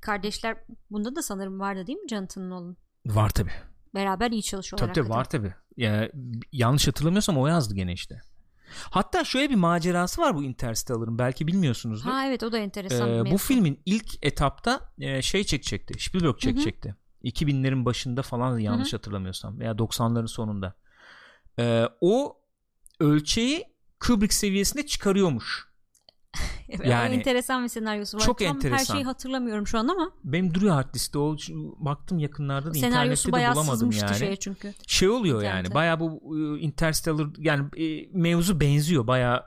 kardeşler 0.00 0.56
bunda 0.90 1.16
da 1.16 1.22
sanırım 1.22 1.60
vardı 1.60 1.86
değil 1.86 1.98
mi 1.98 2.08
Jonathan 2.08 2.50
Nolan? 2.50 2.76
Var 3.06 3.30
tabi. 3.30 3.50
Beraber 3.94 4.30
iyi 4.30 4.42
çalışıyorlar 4.42 4.94
Tabii 4.94 5.04
tabii 5.04 5.14
var 5.18 5.24
tabi. 5.24 5.54
Ya, 5.76 6.10
yanlış 6.52 6.88
hatırlamıyorsam 6.88 7.38
o 7.38 7.46
yazdı 7.46 7.74
gene 7.74 7.92
işte. 7.92 8.20
Hatta 8.90 9.24
şöyle 9.24 9.50
bir 9.50 9.54
macerası 9.54 10.22
var 10.22 10.34
bu 10.34 10.42
Interstellar'ın 10.42 11.18
belki 11.18 11.46
bilmiyorsunuzdur. 11.46 12.10
Ha 12.10 12.26
evet 12.26 12.42
o 12.42 12.52
da 12.52 12.58
enteresan 12.58 13.10
Ee, 13.10 13.20
bu 13.20 13.24
mevzu. 13.24 13.36
filmin 13.38 13.82
ilk 13.86 14.24
etapta 14.26 14.92
e, 14.98 15.22
şey 15.22 15.44
çekecekti. 15.44 16.02
Spielberg 16.02 16.38
çekecekti. 16.38 16.94
2000'lerin 17.24 17.84
başında 17.84 18.22
falan 18.22 18.58
yanlış 18.58 18.92
hatırlamıyorsam 18.92 19.58
veya 19.58 19.72
90'ların 19.72 20.28
sonunda. 20.28 20.74
Ee, 21.58 21.84
o 22.00 22.40
ölçeği 23.00 23.64
Kubrick 24.00 24.34
seviyesinde 24.34 24.86
çıkarıyormuş. 24.86 25.70
Yani- 26.84 27.14
enteresan 27.14 27.64
bir 27.64 27.68
senaryosu 27.68 28.16
var. 28.18 28.22
Çok 28.22 28.38
Tam 28.38 28.48
her 28.48 28.54
enteresan. 28.54 28.94
şeyi 28.94 29.04
hatırlamıyorum 29.04 29.66
şu 29.66 29.78
an 29.78 29.88
ama 29.88 30.12
Benim 30.24 30.54
duruyor 30.54 30.74
hard 30.74 30.94
liste 30.94 31.18
o 31.18 31.36
baktım 31.78 32.18
yakınlarda 32.18 32.70
da 32.70 32.74
senaryosu 32.74 33.28
internette 33.28 33.28
de 33.28 33.32
bayağı 33.32 33.54
bulamadım 33.54 33.90
yani. 33.90 34.18
şeye 34.18 34.36
çünkü. 34.36 34.74
Şey 34.86 35.08
oluyor 35.08 35.42
yani 35.42 35.50
İnternete. 35.50 35.74
baya 35.74 36.00
bu 36.00 36.36
e, 36.38 36.60
Interstellar 36.60 37.26
yani 37.38 37.82
e, 37.84 38.08
mevzu 38.12 38.60
benziyor 38.60 39.06
baya 39.06 39.46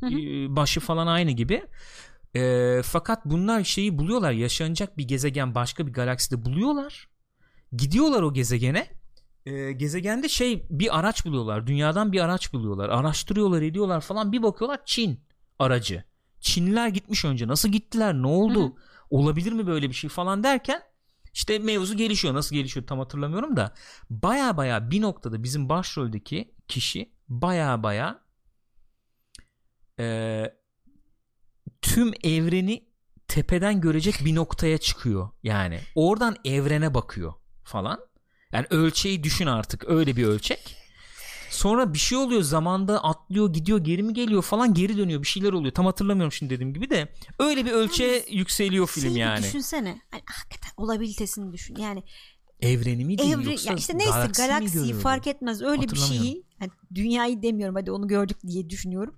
Hı 0.00 0.06
hı. 0.06 0.10
başı 0.56 0.80
falan 0.80 1.06
aynı 1.06 1.30
gibi. 1.30 1.62
E, 2.36 2.80
fakat 2.84 3.24
bunlar 3.24 3.64
şeyi 3.64 3.98
buluyorlar 3.98 4.32
yaşanacak 4.32 4.98
bir 4.98 5.08
gezegen 5.08 5.54
başka 5.54 5.86
bir 5.86 5.92
galakside 5.92 6.44
buluyorlar. 6.44 7.08
Gidiyorlar 7.72 8.22
o 8.22 8.32
gezegene. 8.32 9.01
E, 9.46 9.72
gezegende 9.72 10.28
şey 10.28 10.66
bir 10.70 10.98
araç 10.98 11.26
buluyorlar. 11.26 11.66
Dünyadan 11.66 12.12
bir 12.12 12.20
araç 12.20 12.52
buluyorlar. 12.52 12.88
Araştırıyorlar 12.88 13.62
ediyorlar 13.62 14.00
falan. 14.00 14.32
Bir 14.32 14.42
bakıyorlar 14.42 14.80
Çin 14.84 15.20
aracı. 15.58 16.04
Çinliler 16.40 16.88
gitmiş 16.88 17.24
önce. 17.24 17.48
Nasıl 17.48 17.68
gittiler? 17.68 18.14
Ne 18.14 18.26
oldu? 18.26 18.60
Hı 18.60 18.66
hı. 18.66 18.72
Olabilir 19.10 19.52
mi 19.52 19.66
böyle 19.66 19.88
bir 19.88 19.94
şey 19.94 20.10
falan 20.10 20.42
derken 20.44 20.82
işte 21.34 21.58
mevzu 21.58 21.96
gelişiyor. 21.96 22.34
Nasıl 22.34 22.56
gelişiyor 22.56 22.86
tam 22.86 22.98
hatırlamıyorum 22.98 23.56
da 23.56 23.74
baya 24.10 24.56
baya 24.56 24.90
bir 24.90 25.02
noktada 25.02 25.42
bizim 25.42 25.68
başroldeki 25.68 26.54
kişi 26.68 27.12
baya 27.28 27.82
baya 27.82 28.20
e, 29.98 30.54
tüm 31.82 32.12
evreni 32.24 32.84
tepeden 33.28 33.80
görecek 33.80 34.14
bir 34.24 34.34
noktaya 34.34 34.78
çıkıyor. 34.78 35.28
Yani 35.42 35.80
oradan 35.94 36.36
evrene 36.44 36.94
bakıyor 36.94 37.32
falan. 37.64 38.11
Yani 38.52 38.66
ölçeği 38.70 39.24
düşün 39.24 39.46
artık 39.46 39.88
öyle 39.88 40.16
bir 40.16 40.24
ölçek. 40.24 40.76
Sonra 41.50 41.94
bir 41.94 41.98
şey 41.98 42.18
oluyor 42.18 42.42
zamanda 42.42 43.04
atlıyor 43.04 43.52
gidiyor 43.52 43.84
geri 43.84 44.02
mi 44.02 44.14
geliyor 44.14 44.42
falan 44.42 44.74
geri 44.74 44.96
dönüyor 44.98 45.22
bir 45.22 45.26
şeyler 45.26 45.52
oluyor. 45.52 45.74
Tam 45.74 45.86
hatırlamıyorum 45.86 46.32
şimdi 46.32 46.54
dediğim 46.54 46.74
gibi 46.74 46.90
de 46.90 47.08
öyle 47.38 47.66
bir 47.66 47.70
ölçeğe 47.70 48.24
yükseliyor 48.30 48.86
film 48.86 49.14
bir 49.14 49.20
yani. 49.20 49.42
düşünsene. 49.42 50.00
Hani 50.10 50.22
hakikaten 50.26 50.70
olabilitesini 50.76 51.52
düşün. 51.52 51.76
Yani 51.76 52.02
Evreni 52.62 53.04
mi 53.04 53.18
değil 53.18 53.32
evre 53.32 53.50
yoksa 53.50 53.74
işte 53.74 53.98
neyse 53.98 54.10
galaksi 54.10 54.42
galaksiyi 54.42 54.94
fark 54.94 55.26
etmez 55.26 55.62
öyle 55.62 55.82
bir 55.82 55.96
şeyi 55.96 56.44
hani 56.58 56.70
dünyayı 56.94 57.42
demiyorum 57.42 57.74
hadi 57.74 57.90
onu 57.90 58.08
gördük 58.08 58.36
diye 58.46 58.70
düşünüyorum. 58.70 59.14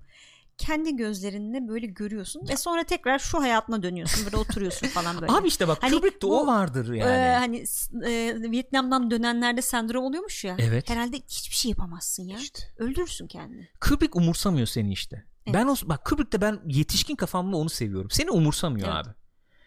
Kendi 0.58 0.96
gözlerinle 0.96 1.68
böyle 1.68 1.86
görüyorsun 1.86 2.48
ve 2.48 2.56
sonra 2.56 2.84
tekrar 2.84 3.18
şu 3.18 3.40
hayatına 3.42 3.82
dönüyorsun 3.82 4.24
böyle 4.24 4.36
oturuyorsun 4.36 4.86
falan 4.86 5.20
böyle. 5.20 5.32
Abi 5.36 5.48
işte 5.48 5.68
bak 5.68 5.78
Hani 5.82 5.94
Kubrick'te 5.94 6.26
o 6.26 6.46
vardır 6.46 6.92
Ee, 6.92 6.96
yani. 6.98 7.36
hani 7.38 7.66
s- 7.66 8.10
e, 8.10 8.50
Vietnam'dan 8.50 9.10
dönenlerde 9.10 9.62
sendrom 9.62 10.04
oluyormuş 10.04 10.44
ya. 10.44 10.56
Evet. 10.58 10.90
Herhalde 10.90 11.16
hiçbir 11.16 11.54
şey 11.56 11.70
yapamazsın 11.70 12.22
ya. 12.22 12.38
İşte. 12.38 12.62
Öldürürsün 12.78 13.26
kendini. 13.26 13.68
Kubrick 13.80 14.16
umursamıyor 14.16 14.66
seni 14.66 14.92
işte. 14.92 15.24
Evet. 15.46 15.54
Ben 15.54 15.66
o 15.66 15.74
bak 15.84 16.04
Kubrick'te 16.04 16.40
ben 16.40 16.60
yetişkin 16.66 17.16
kafamla 17.16 17.56
onu 17.56 17.68
seviyorum. 17.70 18.10
Seni 18.10 18.30
umursamıyor 18.30 18.88
Evet. 18.88 19.06
abi. 19.06 19.14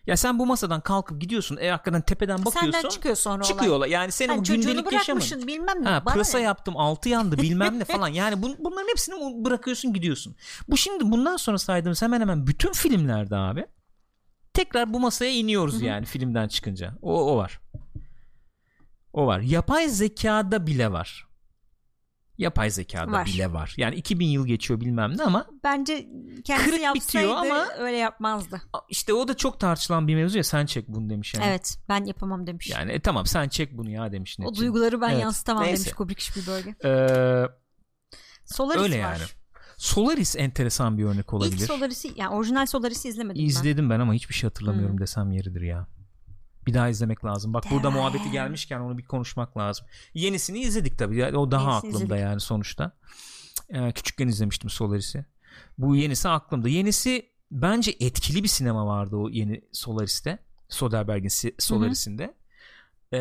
Ya 0.07 0.17
sen 0.17 0.39
bu 0.39 0.45
masadan 0.45 0.81
kalkıp 0.81 1.21
gidiyorsun. 1.21 1.57
E 1.57 1.69
hakikaten 1.69 2.01
tepeden 2.01 2.45
bakıyorsun. 2.45 2.71
Senden 2.71 2.89
çıkıyor 2.89 3.15
sonra 3.15 3.43
çıkıyor 3.43 3.75
olay. 3.75 3.89
Yani 3.89 4.11
senin 4.11 4.33
o 4.33 4.43
çocuğunu 4.43 4.61
gündelik 4.61 4.91
yaşamın. 4.91 5.47
bilmem 5.47 5.83
ne. 5.83 5.89
Ha, 5.89 6.03
pırasa 6.03 6.37
ne? 6.37 6.43
yaptım 6.43 6.77
altı 6.77 7.09
yandı 7.09 7.37
bilmem 7.37 7.79
ne 7.79 7.85
falan. 7.85 8.07
Yani 8.07 8.41
bun, 8.41 8.55
bunların 8.59 8.87
hepsini 8.89 9.45
bırakıyorsun 9.45 9.93
gidiyorsun. 9.93 10.35
Bu 10.67 10.77
şimdi 10.77 11.11
bundan 11.11 11.37
sonra 11.37 11.57
saydığımız 11.57 12.01
hemen 12.01 12.21
hemen 12.21 12.47
bütün 12.47 12.71
filmlerde 12.71 13.35
abi 13.35 13.65
tekrar 14.53 14.93
bu 14.93 14.99
masaya 14.99 15.31
iniyoruz 15.31 15.81
yani 15.81 16.05
filmden 16.05 16.47
çıkınca. 16.47 16.93
O, 17.01 17.33
o 17.33 17.37
var. 17.37 17.59
O 19.13 19.27
var. 19.27 19.39
Yapay 19.39 19.89
zekada 19.89 20.67
bile 20.67 20.91
var. 20.91 21.26
Yapay 22.37 22.69
zekada 22.69 23.11
Var. 23.11 23.25
bile 23.25 23.53
var. 23.53 23.73
Yani 23.77 23.95
2000 23.95 24.25
yıl 24.27 24.47
geçiyor 24.47 24.81
bilmem 24.81 25.17
ne 25.17 25.23
ama 25.23 25.45
Bence 25.63 26.07
kendisi 26.43 26.69
Kırık 26.69 26.81
yapsaydı 26.81 27.05
bitiyor 27.27 27.35
ama- 27.37 27.67
öyle 27.77 27.97
yapmazdı. 27.97 28.61
işte 28.89 29.13
o 29.13 29.27
da 29.27 29.37
çok 29.37 29.59
tartışılan 29.59 30.07
bir 30.07 30.15
mevzu 30.15 30.37
ya 30.37 30.43
sen 30.43 30.65
çek 30.65 30.87
bunu 30.87 31.09
demiş 31.09 31.33
yani. 31.33 31.45
Evet 31.45 31.77
ben 31.89 32.05
yapamam 32.05 32.47
demiş. 32.47 32.69
Yani 32.69 32.91
e, 32.91 32.99
tamam 32.99 33.25
sen 33.25 33.47
çek 33.49 33.77
bunu 33.77 33.89
ya 33.89 34.11
demiş. 34.11 34.37
o 34.39 34.43
Netçi. 34.43 34.61
duyguları 34.61 35.01
ben 35.01 35.09
Evet. 35.09 35.21
yansıtamam 35.21 35.63
Neyse. 35.63 35.83
demiş 35.85 35.93
Kubrick 35.95 36.21
Spielberg'e. 36.23 36.75
Ee, 36.89 37.45
Solaris 38.45 38.81
öyle 38.81 38.95
var. 39.03 39.11
yani. 39.13 39.21
Solaris 39.77 40.35
enteresan 40.35 40.97
bir 40.97 41.03
örnek 41.03 41.33
olabilir. 41.33 41.57
İlk 41.57 41.61
Solaris'i 41.67 42.11
yani 42.15 42.29
orijinal 42.35 42.65
Solaris'i 42.65 43.09
izlemedim 43.09 43.41
ben. 43.41 43.45
İzledim 43.45 43.89
ben 43.89 43.99
ama 43.99 44.13
hiçbir 44.13 44.33
şey 44.33 44.47
hatırlamıyorum 44.47 44.95
Hmm. 44.95 45.01
desem 45.01 45.31
yeridir 45.31 45.61
ya. 45.61 45.87
Bir 46.67 46.73
daha 46.73 46.89
izlemek 46.89 47.25
lazım. 47.25 47.53
Bak 47.53 47.63
burada 47.71 47.91
muhabbeti 47.91 48.31
gelmişken 48.31 48.79
onu 48.79 48.97
bir 48.97 49.03
konuşmak 49.05 49.57
lazım. 49.57 49.85
Yenisini 50.13 50.59
izledik 50.59 50.97
tabii. 50.99 51.37
O 51.37 51.51
daha 51.51 51.61
Yenisini 51.71 51.77
aklımda 51.89 52.05
izledik. 52.05 52.23
yani 52.23 52.39
sonuçta. 52.39 52.91
Ee, 53.69 53.91
küçükken 53.91 54.27
izlemiştim 54.27 54.69
Solaris'i. 54.69 55.25
Bu 55.77 55.95
yenisi 55.95 56.29
aklımda. 56.29 56.69
Yenisi 56.69 57.29
bence 57.51 57.91
etkili 57.99 58.43
bir 58.43 58.47
sinema 58.47 58.85
vardı 58.87 59.15
o 59.15 59.29
yeni 59.29 59.61
Solaris'te. 59.71 60.39
Soderbergh'in 60.69 61.27
si- 61.27 61.55
Solaris'inde. 61.59 62.33
Ee, 63.13 63.17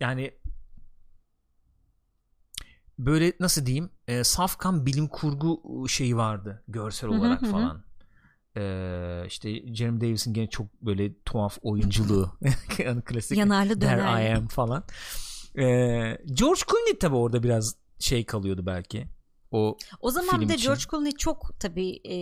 yani 0.00 0.30
böyle 2.98 3.32
nasıl 3.40 3.66
diyeyim 3.66 3.90
e, 4.08 4.24
safkan 4.24 4.86
bilim 4.86 5.08
kurgu 5.08 5.62
şeyi 5.88 6.16
vardı 6.16 6.62
görsel 6.68 7.10
Hı 7.10 7.14
hı, 7.14 7.18
olarak 7.18 7.42
hı 7.42 7.46
hı. 7.46 7.50
falan. 7.50 7.82
Ee, 8.56 9.22
işte 9.26 9.74
Jeremy 9.74 10.00
Davis'in 10.00 10.34
gene 10.34 10.46
çok 10.46 10.82
böyle 10.82 11.22
tuhaf 11.22 11.58
oyunculuğu 11.62 12.30
yani 12.78 13.02
klasik 13.02 13.38
Yanarlı 13.38 13.80
There 13.80 13.98
döner. 13.98 14.30
I 14.30 14.34
am 14.36 14.48
falan. 14.48 14.84
Ee, 15.58 15.62
George 16.32 16.60
Clooney 16.70 16.98
tabi 17.00 17.16
orada 17.16 17.42
biraz 17.42 17.76
şey 17.98 18.24
kalıyordu 18.26 18.66
belki. 18.66 19.06
O 19.50 19.76
O 20.00 20.10
zaman 20.10 20.40
bir 20.40 20.48
de 20.48 20.54
için. 20.54 20.66
George 20.66 20.82
Clooney 20.90 21.12
çok 21.12 21.60
tabii 21.60 21.90
e, 22.04 22.14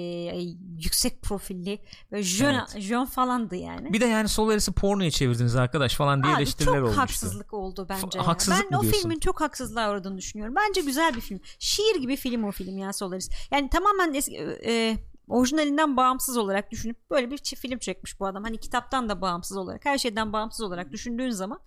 yüksek 0.79 1.23
profilli 1.23 1.79
böyle 2.11 2.23
jön, 2.23 2.55
Evet. 2.55 2.83
jön 2.83 3.05
falandı 3.05 3.57
yani. 3.57 3.93
bir 3.93 4.01
de 4.01 4.05
yani 4.05 4.29
Solaris'i 4.29 4.73
pornoya 4.73 5.11
çevirdiniz 5.11 5.57
arkadaş 5.57 5.95
falan 5.95 6.23
diye 6.23 6.35
Abi 6.35 6.43
eleştiriler 6.43 6.73
çok 6.73 6.83
olmuştu. 6.83 7.01
haksızlık 7.01 7.55
oldu 7.55 7.87
bence. 7.89 8.19
F- 8.19 8.25
haksızlık 8.25 8.61
ben 8.65 8.71
mı 8.73 8.79
o 8.79 8.83
diyorsun? 8.83 9.01
filmin 9.01 9.19
çok 9.21 9.41
haksızlığa 9.41 9.91
uğradığını 9.91 10.19
düşünüyorum. 10.19 10.55
Bence 10.69 10.81
güzel 10.81 11.17
bir 11.17 11.21
film. 11.21 11.41
Şiir 11.59 12.01
gibi 12.01 12.17
film 12.17 12.45
o 12.45 12.51
film 12.51 12.79
ya 12.79 12.93
Solaris. 12.93 13.29
Yani 13.51 13.71
tamamen 13.71 14.15
eski, 14.15 14.37
e, 14.67 14.97
orijinalinden 15.29 15.97
bağımsız 15.97 16.37
olarak 16.37 16.71
düşünüp 16.71 17.11
böyle 17.11 17.31
bir 17.31 17.39
film 17.39 17.79
çekmiş 17.79 18.21
bu 18.21 18.27
adam. 18.27 18.43
Hani 18.43 18.59
kitaptan 18.59 19.09
da 19.09 19.21
bağımsız 19.21 19.57
olarak, 19.57 19.85
her 19.85 19.99
şeyden 19.99 20.33
bağımsız 20.33 20.61
olarak 20.61 20.93
düşündüğün 20.93 21.31
zaman 21.31 21.61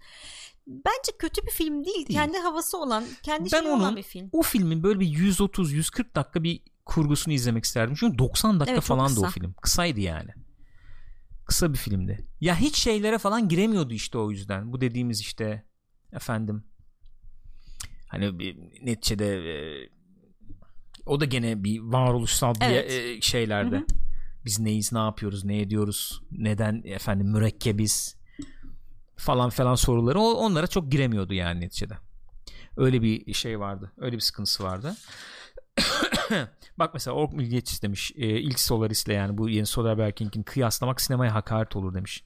bence 0.67 1.11
kötü 1.19 1.45
bir 1.45 1.51
film 1.51 1.85
değil. 1.85 2.07
Değil. 2.07 2.19
Kendi 2.19 2.37
havası 2.37 2.77
olan, 2.77 3.03
kendi 3.23 3.51
Ben 3.51 3.61
şeyi 3.61 3.71
olan 3.71 3.95
bir 3.95 4.03
film. 4.03 4.29
o 4.31 4.41
filmin 4.41 4.83
böyle 4.83 4.99
bir 4.99 5.07
130-140 5.07 6.15
dakika 6.15 6.43
bir 6.43 6.61
kurgusunu 6.85 7.33
izlemek 7.33 7.63
isterdim. 7.63 7.95
Çünkü 7.99 8.17
90 8.17 8.59
dakika 8.59 8.71
Evet, 8.71 8.81
çok 8.81 8.87
falandı 8.87 9.19
o 9.19 9.29
film. 9.29 9.53
Kısaydı 9.53 9.99
yani. 9.99 10.29
Kısa 11.45 11.73
bir 11.73 11.77
filmdi. 11.77 12.27
Ya 12.41 12.55
hiç 12.55 12.75
şeylere 12.75 13.17
falan 13.17 13.49
giremiyordu 13.49 13.93
işte 13.93 14.17
o 14.17 14.31
yüzden. 14.31 14.73
Bu 14.73 14.81
dediğimiz 14.81 15.21
işte 15.21 15.63
efendim 16.13 16.63
hani 18.07 18.39
bir 18.39 18.57
neticede 18.85 19.35
e, 19.37 19.89
o 21.05 21.19
da 21.19 21.25
gene 21.25 21.63
bir 21.63 21.79
varoluşsal 21.79 22.55
bir 22.55 22.65
Evet. 22.65 22.91
e, 22.91 23.21
şeylerde. 23.21 23.75
Hı 23.75 23.79
hı. 23.79 23.85
Biz 24.45 24.59
neyiz, 24.59 24.93
ne 24.93 24.99
yapıyoruz, 24.99 25.45
ne 25.45 25.61
ediyoruz, 25.61 26.21
neden 26.31 26.81
efendim 26.85 27.27
mürekkebiz 27.27 28.15
falan 29.17 29.49
falan 29.49 29.75
soruları 29.75 30.19
o, 30.19 30.33
onlara 30.33 30.67
çok 30.67 30.91
giremiyordu 30.91 31.33
yani 31.33 31.61
neticede. 31.61 31.93
Öyle 32.77 33.01
bir 33.01 33.33
şey 33.33 33.59
vardı. 33.59 33.91
Öyle 33.97 34.15
bir 34.15 34.21
sıkıntısı 34.21 34.63
vardı. 34.63 34.95
Bak 36.79 36.93
mesela 36.93 37.15
Ork 37.15 37.33
Milliyetçisi 37.33 37.81
demiş. 37.81 38.11
E, 38.15 38.27
ilk 38.27 38.59
Solaris'le 38.59 39.07
yani 39.07 39.37
bu 39.37 39.49
yeni 39.49 39.65
Soderbergh'in 39.65 40.43
kıyaslamak 40.43 41.01
sinemaya 41.01 41.33
hakaret 41.33 41.75
olur 41.75 41.93
demiş. 41.93 42.23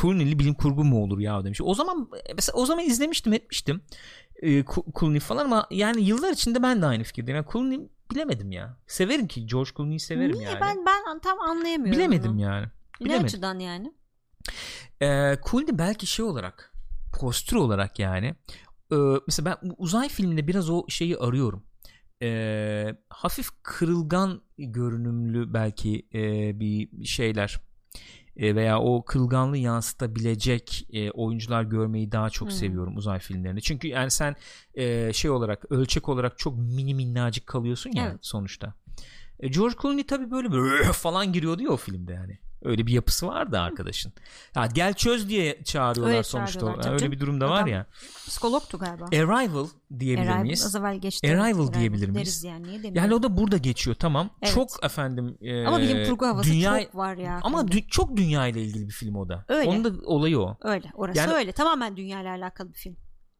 Clooney'li 0.00 0.38
bilim 0.38 0.54
kurgu 0.54 0.84
mu 0.84 1.02
olur 1.02 1.18
ya 1.18 1.44
demiş. 1.44 1.60
O 1.62 1.74
zaman 1.74 2.10
mesela 2.36 2.56
o 2.56 2.66
zaman 2.66 2.84
izlemiştim 2.84 3.32
etmiştim. 3.32 3.80
E, 4.42 4.64
Clooney 5.00 5.20
falan 5.20 5.44
ama 5.44 5.66
yani 5.70 6.02
yıllar 6.02 6.32
içinde 6.32 6.62
ben 6.62 6.82
de 6.82 6.86
aynı 6.86 7.04
fikirdeyim. 7.04 7.36
Yani 7.36 7.46
Clooney 7.52 7.88
bilemedim 8.10 8.52
ya. 8.52 8.76
Severim 8.86 9.26
ki 9.26 9.46
George 9.46 9.70
Clooney'i 9.76 10.00
severim 10.00 10.32
Niye? 10.36 10.44
yani. 10.44 10.60
Ben 10.60 10.86
ben 10.86 11.18
tam 11.18 11.40
anlayamıyorum. 11.40 11.98
bilemedim 11.98 12.32
bunu. 12.32 12.40
yani. 12.40 12.66
Ne 13.00 13.04
bilemedim. 13.04 13.26
açıdan 13.26 13.58
yani? 13.58 13.94
Ee, 15.02 15.38
Clooney 15.50 15.78
belki 15.78 16.06
şey 16.06 16.24
olarak 16.24 16.72
postür 17.20 17.56
olarak 17.56 17.98
yani 17.98 18.34
Ee, 18.92 18.96
mesela 19.26 19.58
ben 19.62 19.72
uzay 19.78 20.08
filminde 20.08 20.46
biraz 20.46 20.70
o 20.70 20.84
şeyi 20.88 21.18
arıyorum 21.18 21.62
Ee, 22.22 22.96
hafif 23.10 23.48
kırılgan 23.62 24.42
görünümlü 24.58 25.54
belki 25.54 26.08
e, 26.14 26.60
bir 26.60 27.04
şeyler 27.04 27.48
E, 27.50 27.67
veya 28.38 28.80
o 28.80 29.04
kırılganlığı 29.04 29.58
yansıtabilecek 29.58 30.86
e, 30.92 31.10
oyuncular 31.10 31.62
görmeyi 31.62 32.12
daha 32.12 32.30
çok 32.30 32.48
Hmm. 32.48 32.56
seviyorum 32.56 32.96
uzay 32.96 33.18
filmlerinde 33.18 33.60
çünkü 33.60 33.88
yani 33.88 34.10
sen 34.10 34.36
e, 34.74 35.12
şey 35.12 35.30
olarak 35.30 35.72
ölçek 35.72 36.08
olarak 36.08 36.38
çok 36.38 36.58
mini 36.58 36.94
minnacık 36.94 37.46
kalıyorsun 37.46 37.90
ya 37.92 38.06
Evet. 38.10 38.18
sonuçta 38.22 38.74
E, 39.40 39.48
George 39.48 39.74
Clooney 39.82 40.06
tabii 40.06 40.30
böyle 40.30 40.50
böyle 40.52 40.84
falan 40.92 41.32
giriyordu 41.32 41.62
ya 41.62 41.68
o 41.70 41.76
filmde 41.76 42.12
yani. 42.12 42.38
Öyle 42.62 42.86
bir 42.86 42.92
yapısı 42.92 43.26
vardı 43.26 43.58
arkadaşın. 43.60 44.12
Ya 44.56 44.66
gel 44.66 44.94
çöz 44.94 45.28
diye 45.28 45.62
çağırıyorlar 45.64 46.12
Öyle 46.14 46.22
sonuçta. 46.22 46.60
çağırıyorlar, 46.60 46.84
Yani 46.90 46.94
öyle 46.94 47.12
bir 47.12 47.20
durumda 47.20 47.50
var 47.50 47.56
Adam- 47.62 47.68
ya. 47.68 47.86
Psikologtu 48.26 48.78
galiba. 48.78 49.04
Arrival 49.04 49.66
diyebilir 49.98 50.26
Arrival, 50.28 50.42
miyiz? 50.42 50.66
Az 50.66 50.76
evvel 50.76 50.96
geçti. 50.96 51.28
Arrival 51.40 51.64
evet, 51.64 51.74
diyebilir 51.78 52.08
miyiz? 52.08 52.44
Yani 52.44 52.66
niye? 52.80 52.92
Yani 52.94 53.14
o 53.14 53.22
da 53.22 53.36
burada 53.36 53.56
geçiyor 53.56 53.96
tamam. 53.96 54.30
Evet. 54.42 54.54
Çok 54.54 54.84
efendim 54.84 55.38
e, 55.40 55.66
Ama 55.66 55.78
bilim 55.80 56.06
kurgu 56.06 56.26
havası 56.26 56.50
dünya- 56.50 56.82
çok 56.84 56.94
var 56.94 57.16
ya. 57.16 57.40
Ama 57.42 57.60
dü- 57.60 57.88
çok 57.88 58.16
dünya 58.16 58.46
ile 58.46 58.62
ilgili 58.62 58.86
bir 58.86 58.92
film 58.92 59.14
o 59.16 59.28
da. 59.28 59.44
Öyle. 59.48 59.68
Onun 59.68 59.84
da 59.84 59.92
olayı 60.04 60.40
o. 60.40 60.56
öyle 60.62 60.90
orası 60.94 61.18
Yani- 61.18 61.32
öyle. 61.32 61.52
Tamamen 61.52 61.96
dünyayla 61.96 62.30
alakalı 62.34 62.68
bir 62.68 62.78
film. 62.78 62.96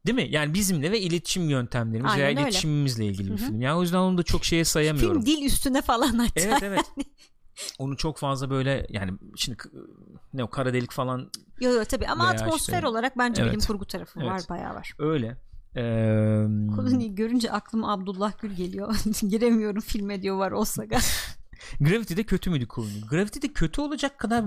Değil 0.07 0.16
mi? 0.16 0.27
Yani 0.31 0.55
bizimle 0.55 0.93
ve 0.93 1.01
iletişim 1.01 1.51
yöntemlerimiz 1.51 2.12
Aynen 2.12 2.19
veya 2.20 2.28
öyle. 2.31 2.40
iletişimimizle 2.43 3.07
ilgili 3.07 3.27
bir 3.32 3.39
Hı 3.39 3.43
hı. 3.43 3.47
film. 3.47 3.61
Yani 3.61 3.78
o 3.78 3.82
yüzden 3.82 3.99
onu 3.99 4.19
da 4.19 4.23
çok 4.23 4.45
şeye 4.45 4.65
sayamıyorum. 4.65 5.24
Film 5.24 5.36
dil 5.36 5.45
üstüne 5.47 5.82
falan 5.82 6.19
hatta. 6.19 6.40
Evet 6.40 6.62
evet. 6.62 6.81
Onu 7.78 7.97
çok 7.97 8.18
fazla 8.18 8.51
böyle 8.51 8.86
yani 8.89 9.12
şimdi 9.36 9.56
ne 10.35 10.44
o 10.44 10.51
kara 10.51 10.72
delik 10.72 10.93
falan 10.93 11.30
Yo 11.60 11.70
yo 11.72 11.85
tabii 11.85 12.06
ama 12.06 12.28
atmosfer 12.28 12.74
işte- 12.76 12.86
olarak 12.86 13.18
bence 13.18 13.43
Evet. 13.43 13.52
bilim 13.52 13.66
kurgu 13.66 13.85
tarafı 13.85 14.20
var 14.20 14.32
Evet. 14.39 14.51
bayağı 14.51 14.74
var. 14.74 14.93
öyle. 14.98 15.36
Ee, 15.76 15.80
Clooney'i 16.76 17.14
görünce 17.14 17.52
aklıma 17.52 17.93
Abdullah 17.93 18.32
Gül 18.43 18.52
geliyor. 18.52 18.97
Giremiyorum 19.28 19.80
filme 19.80 20.22
diyor 20.22 20.36
var 20.36 20.51
olsa 20.52 20.90
da. 20.90 20.98
Gravity'de 21.80 22.22
kötü 22.22 22.51
müydü 22.51 22.66
Clooney? 22.74 23.01
Gravity'de 23.10 23.48
kötü 23.52 23.80
olacak 23.80 24.18
kadar 24.18 24.44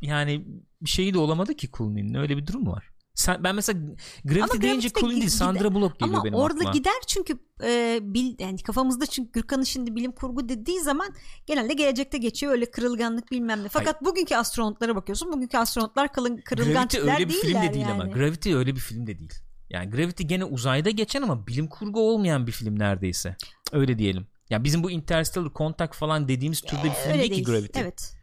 yani 0.00 0.44
bir 0.82 0.90
şeyi 0.90 1.14
de 1.14 1.18
olamadı 1.18 1.54
ki 1.54 1.68
Clooney'nin. 1.78 2.14
Öyle 2.14 2.36
bir 2.36 2.46
durum 2.46 2.66
var. 2.66 2.91
Sen, 3.14 3.44
ben 3.44 3.54
mesela 3.54 3.80
Gravity 4.24 4.42
Ama 4.52 4.62
deyince 4.62 4.88
Clooney 4.90 5.16
değil 5.16 5.28
Sandra 5.28 5.74
Bullock 5.74 5.98
geliyor 5.98 6.14
Ama 6.14 6.24
benim 6.24 6.34
orada 6.34 6.54
aklıma. 6.54 6.72
gider 6.72 6.92
çünkü 7.06 7.38
e, 7.64 7.98
bil, 8.02 8.34
yani 8.38 8.62
kafamızda 8.62 9.06
çünkü 9.06 9.32
Gürkan'ın 9.32 9.62
şimdi 9.62 9.96
bilim 9.96 10.12
kurgu 10.12 10.48
dediği 10.48 10.80
zaman 10.80 11.14
genelde 11.46 11.72
gelecekte 11.72 12.18
geçiyor 12.18 12.52
öyle 12.52 12.70
kırılganlık 12.70 13.30
bilmem 13.30 13.64
ne. 13.64 13.68
Fakat 13.68 14.04
bugünkü 14.04 14.34
astronotlara 14.34 14.96
bakıyorsun. 14.96 15.32
Bugünkü 15.32 15.58
astronotlar 15.58 16.12
kılın, 16.12 16.36
kırılgan 16.36 16.72
Gravity 16.74 16.96
tipler 16.96 17.14
öyle 17.14 17.28
bir 17.28 17.34
film 17.34 17.62
de 17.62 17.74
değil 17.74 17.86
yani. 17.86 18.02
ama. 18.02 18.12
Gravity 18.12 18.54
öyle 18.54 18.74
bir 18.74 18.80
film 18.80 19.06
de 19.06 19.18
değil. 19.18 19.32
Yani 19.70 19.90
Gravity 19.90 20.22
gene 20.24 20.44
uzayda 20.44 20.90
geçen 20.90 21.22
ama 21.22 21.46
bilim 21.46 21.68
kurgu 21.68 22.00
olmayan 22.00 22.46
bir 22.46 22.52
film 22.52 22.78
neredeyse. 22.78 23.36
Öyle 23.72 23.98
diyelim. 23.98 24.26
Ya 24.50 24.64
bizim 24.64 24.82
bu 24.82 24.90
Interstellar 24.90 25.52
Contact 25.54 25.94
falan 25.96 26.28
dediğimiz 26.28 26.60
türde 26.60 26.84
bir 26.84 26.90
film 26.90 27.12
Öyle 27.12 27.20
değil, 27.20 27.30
değil. 27.30 27.44
ki 27.44 27.50
Gravity. 27.52 27.80
Evet. 27.80 28.14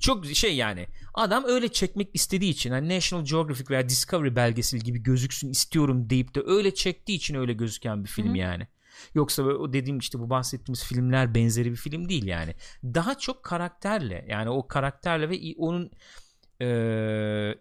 Çok 0.00 0.26
şey 0.26 0.56
yani 0.56 0.86
adam 1.14 1.44
öyle 1.46 1.68
çekmek 1.68 2.10
istediği 2.14 2.50
için 2.50 2.70
hani 2.70 2.96
National 2.96 3.24
Geographic 3.24 3.70
veya 3.70 3.88
Discovery 3.88 4.36
belgeseli 4.36 4.82
gibi 4.82 5.02
gözüksün 5.02 5.50
istiyorum 5.50 6.10
deyip 6.10 6.34
de 6.34 6.42
öyle 6.46 6.74
çektiği 6.74 7.14
için 7.14 7.34
öyle 7.34 7.52
gözüken 7.52 8.04
bir 8.04 8.08
film 8.08 8.28
Hı 8.28 8.32
hı. 8.32 8.36
yani. 8.36 8.66
Yoksa 9.14 9.42
o 9.42 9.72
dediğim 9.72 9.98
işte 9.98 10.18
bu 10.18 10.30
bahsettiğimiz 10.30 10.84
filmler 10.84 11.34
benzeri 11.34 11.70
bir 11.70 11.76
film 11.76 12.08
değil 12.08 12.24
yani. 12.26 12.54
Daha 12.84 13.18
çok 13.18 13.42
karakterle 13.42 14.26
yani 14.28 14.50
o 14.50 14.68
karakterle 14.68 15.30
ve 15.30 15.40
onun 15.58 15.90
eee, 16.60 17.58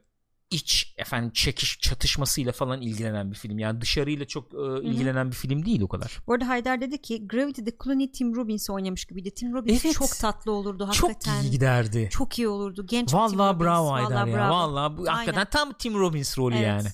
iç 0.52 0.94
efendim 0.98 1.32
çekiş 1.34 1.80
çatışmasıyla 1.80 2.52
falan 2.52 2.82
ilgilenen 2.82 3.32
bir 3.32 3.36
film. 3.36 3.60
Yani 3.60 3.82
dışarıyla 3.82 4.28
çok 4.28 4.54
eee, 4.54 4.60
ilgilenen 4.90 5.28
bir 5.32 5.36
film 5.36 5.66
değil 5.66 5.82
o 5.82 5.88
kadar. 5.88 6.20
Bu 6.28 6.34
arada 6.34 6.48
Haydar 6.48 6.82
dedi 6.82 7.02
ki 7.02 7.28
Gravity'de 7.28 7.72
Clooney 7.84 8.12
Tim 8.12 8.36
Robbins 8.36 8.70
oynamış 8.70 9.06
gibiydi. 9.06 9.32
Tim 9.32 9.54
Robbins 9.54 9.86
Evet. 9.86 9.96
çok 9.96 10.10
tatlı 10.18 10.52
olurdu 10.52 10.90
Çok 10.94 11.10
hakikaten. 11.10 11.42
iyi 11.44 11.52
giderdi. 11.52 12.10
Çok 12.12 12.40
iyi 12.40 12.48
olurdu. 12.48 12.86
Genç 12.86 13.08
bir 13.08 13.12
Tim 13.12 13.20
Vallahi 13.20 13.50
Robbins. 13.56 13.66
bravo 13.66 13.86
Vallahi 13.88 14.04
Haydar 14.04 14.28
ya. 14.28 14.36
bravo. 14.38 14.54
Vallahi 14.54 14.98
bu 14.98 15.02
Aynen. 15.02 15.12
hakikaten 15.14 15.48
tam 15.52 15.74
Tim 15.74 16.00
Robbins 16.00 16.38
rolü 16.38 16.56
Evet. 16.56 16.68
yani. 16.68 16.88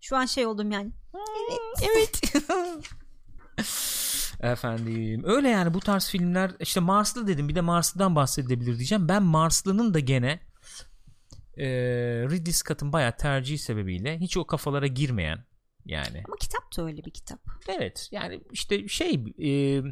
Şu 0.00 0.16
an 0.16 0.26
şey 0.26 0.46
oldum 0.46 0.70
yani. 0.70 0.90
Evet. 1.82 2.22
Efendim 4.40 5.22
öyle 5.26 5.48
yani 5.48 5.74
bu 5.74 5.80
tarz 5.80 6.08
filmler 6.08 6.50
işte 6.60 6.80
Marslı 6.80 7.26
dedim 7.26 7.48
bir 7.48 7.54
de 7.54 7.60
Marslı'dan 7.60 8.16
bahsedebilir 8.16 8.76
diyeceğim. 8.78 9.08
Ben 9.08 9.22
Marslı'nın 9.22 9.94
da 9.94 9.98
gene 9.98 10.40
e, 11.56 11.66
Ridley 12.30 12.52
Scott'ın 12.52 12.92
bayağı 12.92 13.16
tercihi 13.16 13.58
sebebiyle 13.58 14.18
hiç 14.18 14.36
o 14.36 14.46
kafalara 14.46 14.86
girmeyen 14.86 15.44
yani. 15.84 16.22
Ama 16.26 16.36
kitap 16.40 16.76
da 16.76 16.84
öyle 16.84 17.04
bir 17.04 17.10
kitap. 17.10 17.40
Evet 17.68 18.08
yani 18.12 18.40
işte 18.52 18.88
şey 18.88 19.24
e, 19.44 19.82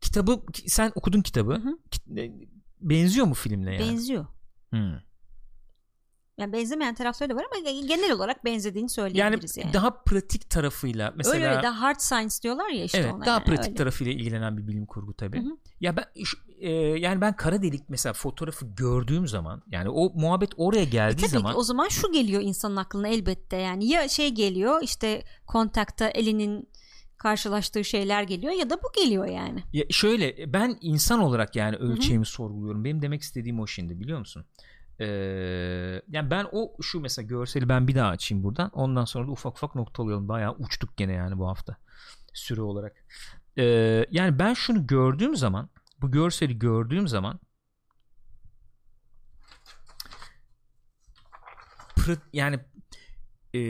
kitabı 0.00 0.42
sen 0.66 0.92
okudun 0.94 1.22
kitabı. 1.22 1.52
Hı 1.54 1.68
hı. 1.68 2.20
E, 2.20 2.32
benziyor 2.80 3.26
mu 3.26 3.34
filmle 3.34 3.74
yani? 3.74 3.90
Benziyor. 3.90 4.26
Hmm. 4.70 4.94
Yani 6.42 6.52
benzemeyen 6.52 6.94
tarafları 6.94 7.30
da 7.30 7.36
var 7.36 7.44
ama 7.52 7.70
genel 7.70 8.12
olarak 8.12 8.44
benzediğini 8.44 8.82
Yani, 8.84 8.90
söyleyebiliriz 8.90 9.56
yani. 9.56 9.72
daha 9.72 10.02
pratik 10.04 10.50
tarafıyla 10.50 11.12
mesela 11.16 11.34
öyle 11.34 11.48
öyle 11.48 11.62
daha 11.62 11.80
hard 11.80 12.00
science 12.00 12.34
diyorlar 12.42 12.68
ya 12.68 12.84
işte 12.84 12.98
evet 12.98 13.12
ona. 13.12 13.26
daha 13.26 13.34
yani, 13.34 13.44
pratik 13.44 13.66
öyle. 13.66 13.74
tarafıyla 13.74 14.12
ilgilenen 14.12 14.58
bir 14.58 14.66
bilim 14.66 14.86
kurgu 14.86 15.14
hı. 15.20 15.56
Ya 15.80 15.96
ben 15.96 16.04
şu- 16.24 16.38
e, 16.60 16.70
yani 16.72 17.20
ben 17.20 17.36
kara 17.36 17.62
delik 17.62 17.88
mesela 17.88 18.12
fotoğrafı 18.12 18.66
gördüğüm 18.66 19.28
zaman 19.28 19.62
yani 19.66 19.88
o 19.90 20.12
muhabbet 20.14 20.50
oraya 20.56 20.84
geldiği 20.84 21.14
E 21.14 21.16
Tabii 21.16 21.30
zaman 21.30 21.52
ki 21.52 21.58
o 21.58 21.62
zaman 21.62 21.88
şu 21.88 22.12
geliyor 22.12 22.42
insanın 22.42 22.76
aklına 22.76 23.08
elbette 23.08 23.56
yani 23.56 23.86
ya 23.86 24.08
şey 24.08 24.30
geliyor 24.30 24.82
işte 24.82 25.24
kontakta 25.46 26.08
elinin 26.08 26.68
karşılaştığı 27.18 27.84
şeyler 27.84 28.22
geliyor 28.22 28.52
ya 28.52 28.70
da 28.70 28.76
bu 28.82 29.02
geliyor 29.02 29.26
yani. 29.26 29.62
Ya 29.72 29.84
şöyle 29.90 30.52
ben 30.52 30.78
insan 30.80 31.20
olarak 31.20 31.56
yani 31.56 31.76
ölçeğimi 31.76 32.26
sorguluyorum. 32.26 32.84
Benim 32.84 33.02
demek 33.02 33.22
istediğim 33.22 33.60
o 33.60 33.66
şimdi 33.66 34.00
biliyor 34.00 34.18
musun? 34.18 34.44
Ee, 35.02 36.02
yani 36.08 36.30
ben 36.30 36.46
o 36.52 36.82
şu 36.82 37.00
mesela 37.00 37.26
görseli 37.26 37.68
ben 37.68 37.88
bir 37.88 37.94
daha 37.94 38.08
açayım 38.08 38.44
buradan. 38.44 38.70
Ondan 38.72 39.04
sonra 39.04 39.26
da 39.26 39.30
ufak 39.30 39.56
ufak 39.56 39.74
noktalayalım. 39.74 40.28
Bayağı 40.28 40.52
uçtuk 40.52 40.96
gene 40.96 41.12
yani 41.12 41.38
bu 41.38 41.48
hafta 41.48 41.76
süre 42.34 42.62
olarak. 42.62 43.04
Ee, 43.58 44.06
yani 44.10 44.38
ben 44.38 44.54
şunu 44.54 44.86
gördüğüm 44.86 45.36
zaman 45.36 45.68
bu 46.00 46.10
görseli 46.10 46.58
gördüğüm 46.58 47.08
zaman 47.08 47.40
yani 52.32 52.58
e, 53.54 53.60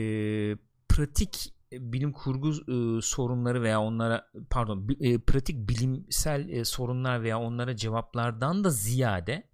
pratik 0.88 1.54
bilim 1.72 2.12
kurgu 2.12 2.50
e, 2.50 3.02
sorunları 3.02 3.62
veya 3.62 3.80
onlara 3.80 4.26
pardon 4.50 4.88
e, 5.00 5.18
pratik 5.18 5.68
bilimsel 5.68 6.48
e, 6.48 6.64
sorunlar 6.64 7.22
veya 7.22 7.40
onlara 7.40 7.76
cevaplardan 7.76 8.64
da 8.64 8.70
ziyade 8.70 9.51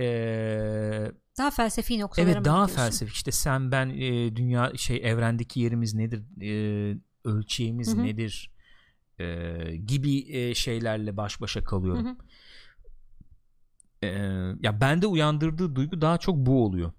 e, 0.00 0.06
Daha 1.38 1.50
felsefi 1.50 1.98
noktalara 1.98 2.30
evet 2.30 2.44
daha 2.44 2.66
felsefik 2.66 3.14
işte 3.14 3.32
sen 3.32 3.72
ben 3.72 3.88
e, 3.90 4.36
dünya 4.36 4.72
şey 4.76 5.00
evrendeki 5.04 5.60
yerimiz 5.60 5.94
nedir 5.94 6.22
e, 6.42 6.98
ölçeğimiz 7.24 7.88
Hı 7.88 7.98
hı. 7.98 8.02
nedir 8.02 8.50
e, 9.18 9.76
gibi 9.76 10.36
e, 10.36 10.54
şeylerle 10.54 11.16
baş 11.16 11.40
başa 11.40 11.64
kalıyorum. 11.64 12.18
Ee, 14.02 14.08
ya 14.60 14.80
bende 14.80 15.06
uyandırdığı 15.06 15.76
duygu 15.76 16.00
daha 16.00 16.18
çok 16.18 16.36
bu 16.36 16.64
oluyor. 16.64 16.92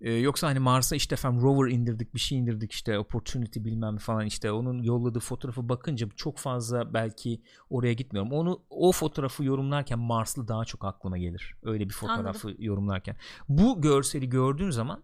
Ee, 0.00 0.12
yoksa 0.12 0.48
hani 0.48 0.58
Mars'a 0.58 0.96
işte 0.96 1.14
efendim 1.14 1.42
rover 1.42 1.70
indirdik 1.70 2.14
bir 2.14 2.20
şey 2.20 2.38
indirdik 2.38 2.72
işte 2.72 2.98
opportunity 2.98 3.60
bilmem 3.64 3.96
falan 3.96 4.26
işte 4.26 4.52
onun 4.52 4.82
yolladığı 4.82 5.20
fotoğrafı 5.20 5.68
bakınca 5.68 6.08
çok 6.16 6.38
fazla 6.38 6.94
belki 6.94 7.42
oraya 7.70 7.92
gitmiyorum. 7.92 8.32
Onu 8.32 8.62
o 8.70 8.92
fotoğrafı 8.92 9.44
yorumlarken 9.44 9.98
Marslı 9.98 10.48
daha 10.48 10.64
çok 10.64 10.84
aklıma 10.84 11.18
gelir. 11.18 11.54
Öyle 11.62 11.88
bir 11.88 11.94
fotoğrafı 11.94 12.54
yorumlarken. 12.58 13.16
Bu 13.48 13.80
görseli 13.80 14.28
gördüğüm 14.28 14.72
zaman 14.72 15.02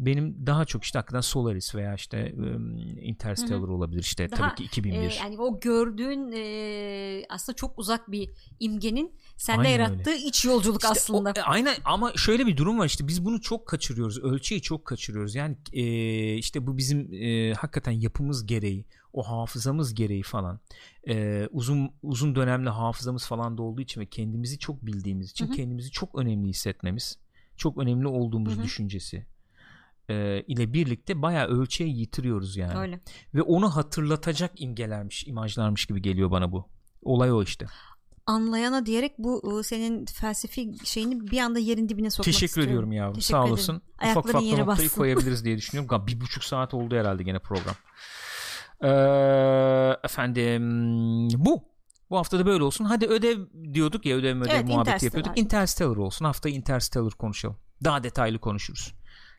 benim 0.00 0.46
daha 0.46 0.64
çok 0.64 0.84
işte 0.84 0.98
hakikaten 0.98 1.20
Solaris 1.20 1.74
veya 1.74 1.94
işte 1.94 2.34
um, 2.36 2.78
Interstellar 2.98 3.68
olabilir 3.68 4.00
işte 4.00 4.30
Daha, 4.30 4.40
tabii 4.48 4.54
ki 4.56 4.64
2001. 4.64 4.96
Ee, 4.96 5.14
yani 5.14 5.38
o 5.38 5.60
gördüğün 5.60 6.32
e, 6.32 7.24
aslında 7.28 7.56
çok 7.56 7.78
uzak 7.78 8.10
bir 8.10 8.30
imgenin 8.60 9.12
sende 9.36 9.60
Aynen 9.60 9.70
yarattığı 9.70 10.14
iç 10.14 10.44
yolculuk 10.44 10.76
İşte 10.82 10.88
aslında. 10.88 11.30
o- 11.36 11.40
e, 11.40 11.42
aynen 11.42 11.74
ama 11.84 12.12
şöyle 12.16 12.46
bir 12.46 12.56
durum 12.56 12.78
var 12.78 12.86
işte 12.86 13.08
biz 13.08 13.24
bunu 13.24 13.40
çok 13.40 13.66
kaçırıyoruz. 13.66 14.18
Ölçeği 14.18 14.62
çok 14.62 14.84
kaçırıyoruz. 14.84 15.34
Yani 15.34 15.56
e, 15.72 16.34
işte 16.34 16.66
bu 16.66 16.76
bizim 16.76 17.12
e, 17.14 17.52
hakikaten 17.54 17.92
yapımız 17.92 18.46
gereği, 18.46 18.84
o 19.12 19.22
hafızamız 19.22 19.94
gereği 19.94 20.22
falan. 20.22 20.60
E, 21.08 21.46
uzun 21.50 21.90
uzun 22.02 22.34
dönemli 22.34 22.68
hafızamız 22.68 23.26
falan 23.26 23.58
da 23.58 23.62
olduğu 23.62 23.80
için 23.82 24.00
ve 24.00 24.06
kendimizi 24.06 24.58
çok 24.58 24.86
bildiğimiz 24.86 25.30
için 25.30 25.46
Hı 25.46 25.50
hı. 25.50 25.56
kendimizi 25.56 25.90
çok 25.90 26.18
önemli 26.18 26.48
hissetmemiz, 26.48 27.18
çok 27.56 27.78
önemli 27.78 28.06
olduğumuz 28.06 28.56
Hı 28.56 28.60
hı. 28.60 28.64
düşüncesi 28.64 29.26
e, 30.10 30.42
ile 30.42 30.72
birlikte 30.72 31.22
bayağı 31.22 31.46
ölçeği 31.46 31.98
yitiriyoruz 31.98 32.56
yani. 32.56 32.78
Öyle. 32.78 33.00
Ve 33.34 33.42
onu 33.42 33.76
hatırlatacak 33.76 34.60
imgelermiş, 34.60 35.26
imajlarmış 35.26 35.86
gibi 35.86 36.02
geliyor 36.02 36.30
bana 36.30 36.52
bu. 36.52 36.68
Olay 37.02 37.32
o 37.32 37.42
işte. 37.42 37.66
Anlayana 38.26 38.86
diyerek 38.86 39.12
bu 39.18 39.60
e, 39.60 39.62
senin 39.62 40.06
felsefi 40.06 40.72
şeyini 40.84 41.20
bir 41.30 41.38
anda 41.38 41.58
yerin 41.58 41.88
dibine 41.88 42.10
sokmak 42.10 42.24
Teşekkür 42.24 42.46
istiyorum. 42.46 42.70
ediyorum 42.70 42.92
yavrum. 42.92 43.14
Teşekkür 43.14 43.32
Sağ 43.32 43.44
olasın. 43.44 43.82
Ufak 44.02 44.16
ufak 44.26 44.34
noktayı 44.42 44.66
bassın. 44.66 44.88
koyabiliriz 44.88 45.44
diye 45.44 45.56
düşünüyorum. 45.56 46.06
Bir 46.06 46.20
buçuk 46.20 46.44
saat 46.44 46.74
oldu 46.74 46.96
herhalde 46.96 47.22
gene 47.22 47.38
program. 47.38 47.74
Ee, 48.82 49.96
efendim 50.04 50.62
bu. 51.36 51.68
Bu 52.10 52.18
hafta 52.18 52.38
da 52.38 52.46
böyle 52.46 52.64
olsun. 52.64 52.84
Hadi 52.84 53.06
ödev 53.06 53.38
diyorduk 53.74 54.06
ya 54.06 54.16
ödev 54.16 54.40
ödev 54.40 54.50
Evet, 54.54 54.64
muhabbeti 54.68 55.04
yapıyorduk. 55.04 55.38
Interstellar 55.38 55.96
olsun. 55.96 56.24
Haftaya 56.24 56.54
Interstellar 56.54 57.12
konuşalım. 57.12 57.56
Daha 57.84 58.02
detaylı 58.02 58.38
konuşuruz. 58.38 58.94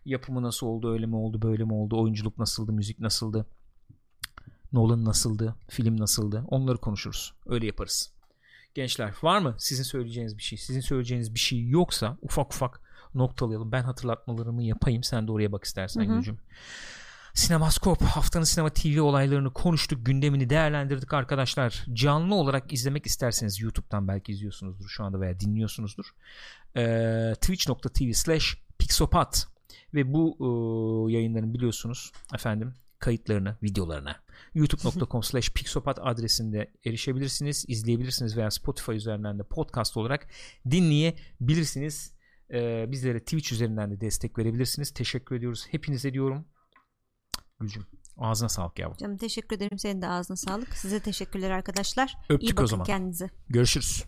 Yapımı 0.10 0.41
nasıl 0.41 0.68
oldu, 0.68 0.94
öyle 0.94 1.06
mi 1.06 1.15
oldu, 1.15 1.41
böyle 1.41 1.64
mi 1.64 1.73
oldu, 1.73 2.02
oyunculuk 2.02 2.38
nasıldı, 2.38 2.72
müzik 2.72 2.99
nasıldı, 2.99 3.45
Nolan 4.73 5.06
nasıldı, 5.06 5.56
film 5.69 5.99
nasıldı 5.99 6.44
onları 6.48 6.77
konuşuruz. 6.77 7.34
Öyle 7.45 7.65
yaparız. 7.65 8.11
Gençler 8.76 9.14
var 9.22 9.40
mı 9.40 9.56
sizin 9.57 9.84
söyleyeceğiniz 9.84 10.38
bir 10.38 10.44
şey? 10.44 10.57
Sizin 10.57 10.81
söyleyeceğiniz 10.81 11.34
bir 11.34 11.40
şey 11.40 11.68
yoksa 11.68 12.18
ufak 12.22 12.53
ufak 12.53 12.81
noktalayalım. 13.15 13.72
Ben 13.72 13.84
hatırlatmalarımı 13.84 14.64
yapayım. 14.64 15.03
Sen 15.03 15.27
de 15.27 15.31
oraya 15.31 15.52
bak 15.52 15.64
istersen 15.64 16.02
Hı 16.02 16.11
hı. 16.11 16.15
Gülcüm. 16.15 16.40
Sinemaskop 17.34 18.02
haftanın 18.02 18.44
sinema 18.44 18.69
TV 18.69 19.02
olaylarını 19.02 19.53
konuştuk. 19.53 20.06
Gündemini 20.06 20.49
değerlendirdik 20.49 21.14
arkadaşlar. 21.14 21.86
Canlı 21.94 22.36
olarak 22.36 22.73
izlemek 22.73 23.06
isterseniz 23.06 23.60
YouTube'dan 23.60 24.07
belki 24.07 24.31
izliyorsunuzdur 24.31 24.88
şu 24.88 25.03
anda 25.03 25.22
veya 25.22 25.40
dinliyorsunuzdur. 25.40 26.06
Ee, 26.76 27.34
Twitch.tv 27.41 28.11
slash 28.14 28.57
Pixopat 28.80 29.48
ve 29.94 30.14
bu 30.14 30.38
e, 31.10 31.14
yayınların 31.14 31.54
biliyorsunuz 31.54 32.12
efendim 32.36 32.74
kayıtlarını, 33.00 33.58
videolarına 33.64 34.16
youtube.com 34.54 35.24
slash 35.30 35.50
pixopat 35.50 36.00
adresinde 36.02 36.74
erişebilirsiniz, 36.86 37.66
izleyebilirsiniz 37.68 38.38
veya 38.38 38.52
Spotify 38.52 38.91
üzerinden 38.91 39.40
de 39.40 39.44
podcast 39.44 39.98
olarak 39.98 40.28
dinleyebilirsiniz. 40.72 42.20
Ee, 42.54 42.86
bizlere 42.91 43.20
Twitch 43.20 43.54
üzerinden 43.54 43.91
de 43.91 44.02
destek 44.02 44.38
verebilirsiniz. 44.38 44.91
Teşekkür 44.94 45.36
ediyoruz. 45.36 45.68
Hepinize 45.72 46.14
diyorum. 46.14 46.46
Gülcüm 47.60 47.86
ağzına 48.18 48.50
sağlık 48.50 48.80
yavrum. 48.80 48.98
Canım 48.98 49.18
teşekkür 49.18 49.56
ederim. 49.56 49.80
Senin 49.80 50.02
de 50.02 50.08
ağzına 50.08 50.38
sağlık. 50.38 50.74
Size 50.74 51.00
teşekkürler 51.00 51.50
arkadaşlar. 51.50 52.18
Öptük 52.30 52.50
İyi 52.50 52.54
o 52.54 52.58
bakın 52.58 52.66
zaman. 52.66 52.86
kendinize. 52.86 53.30
Görüşürüz. 53.50 54.04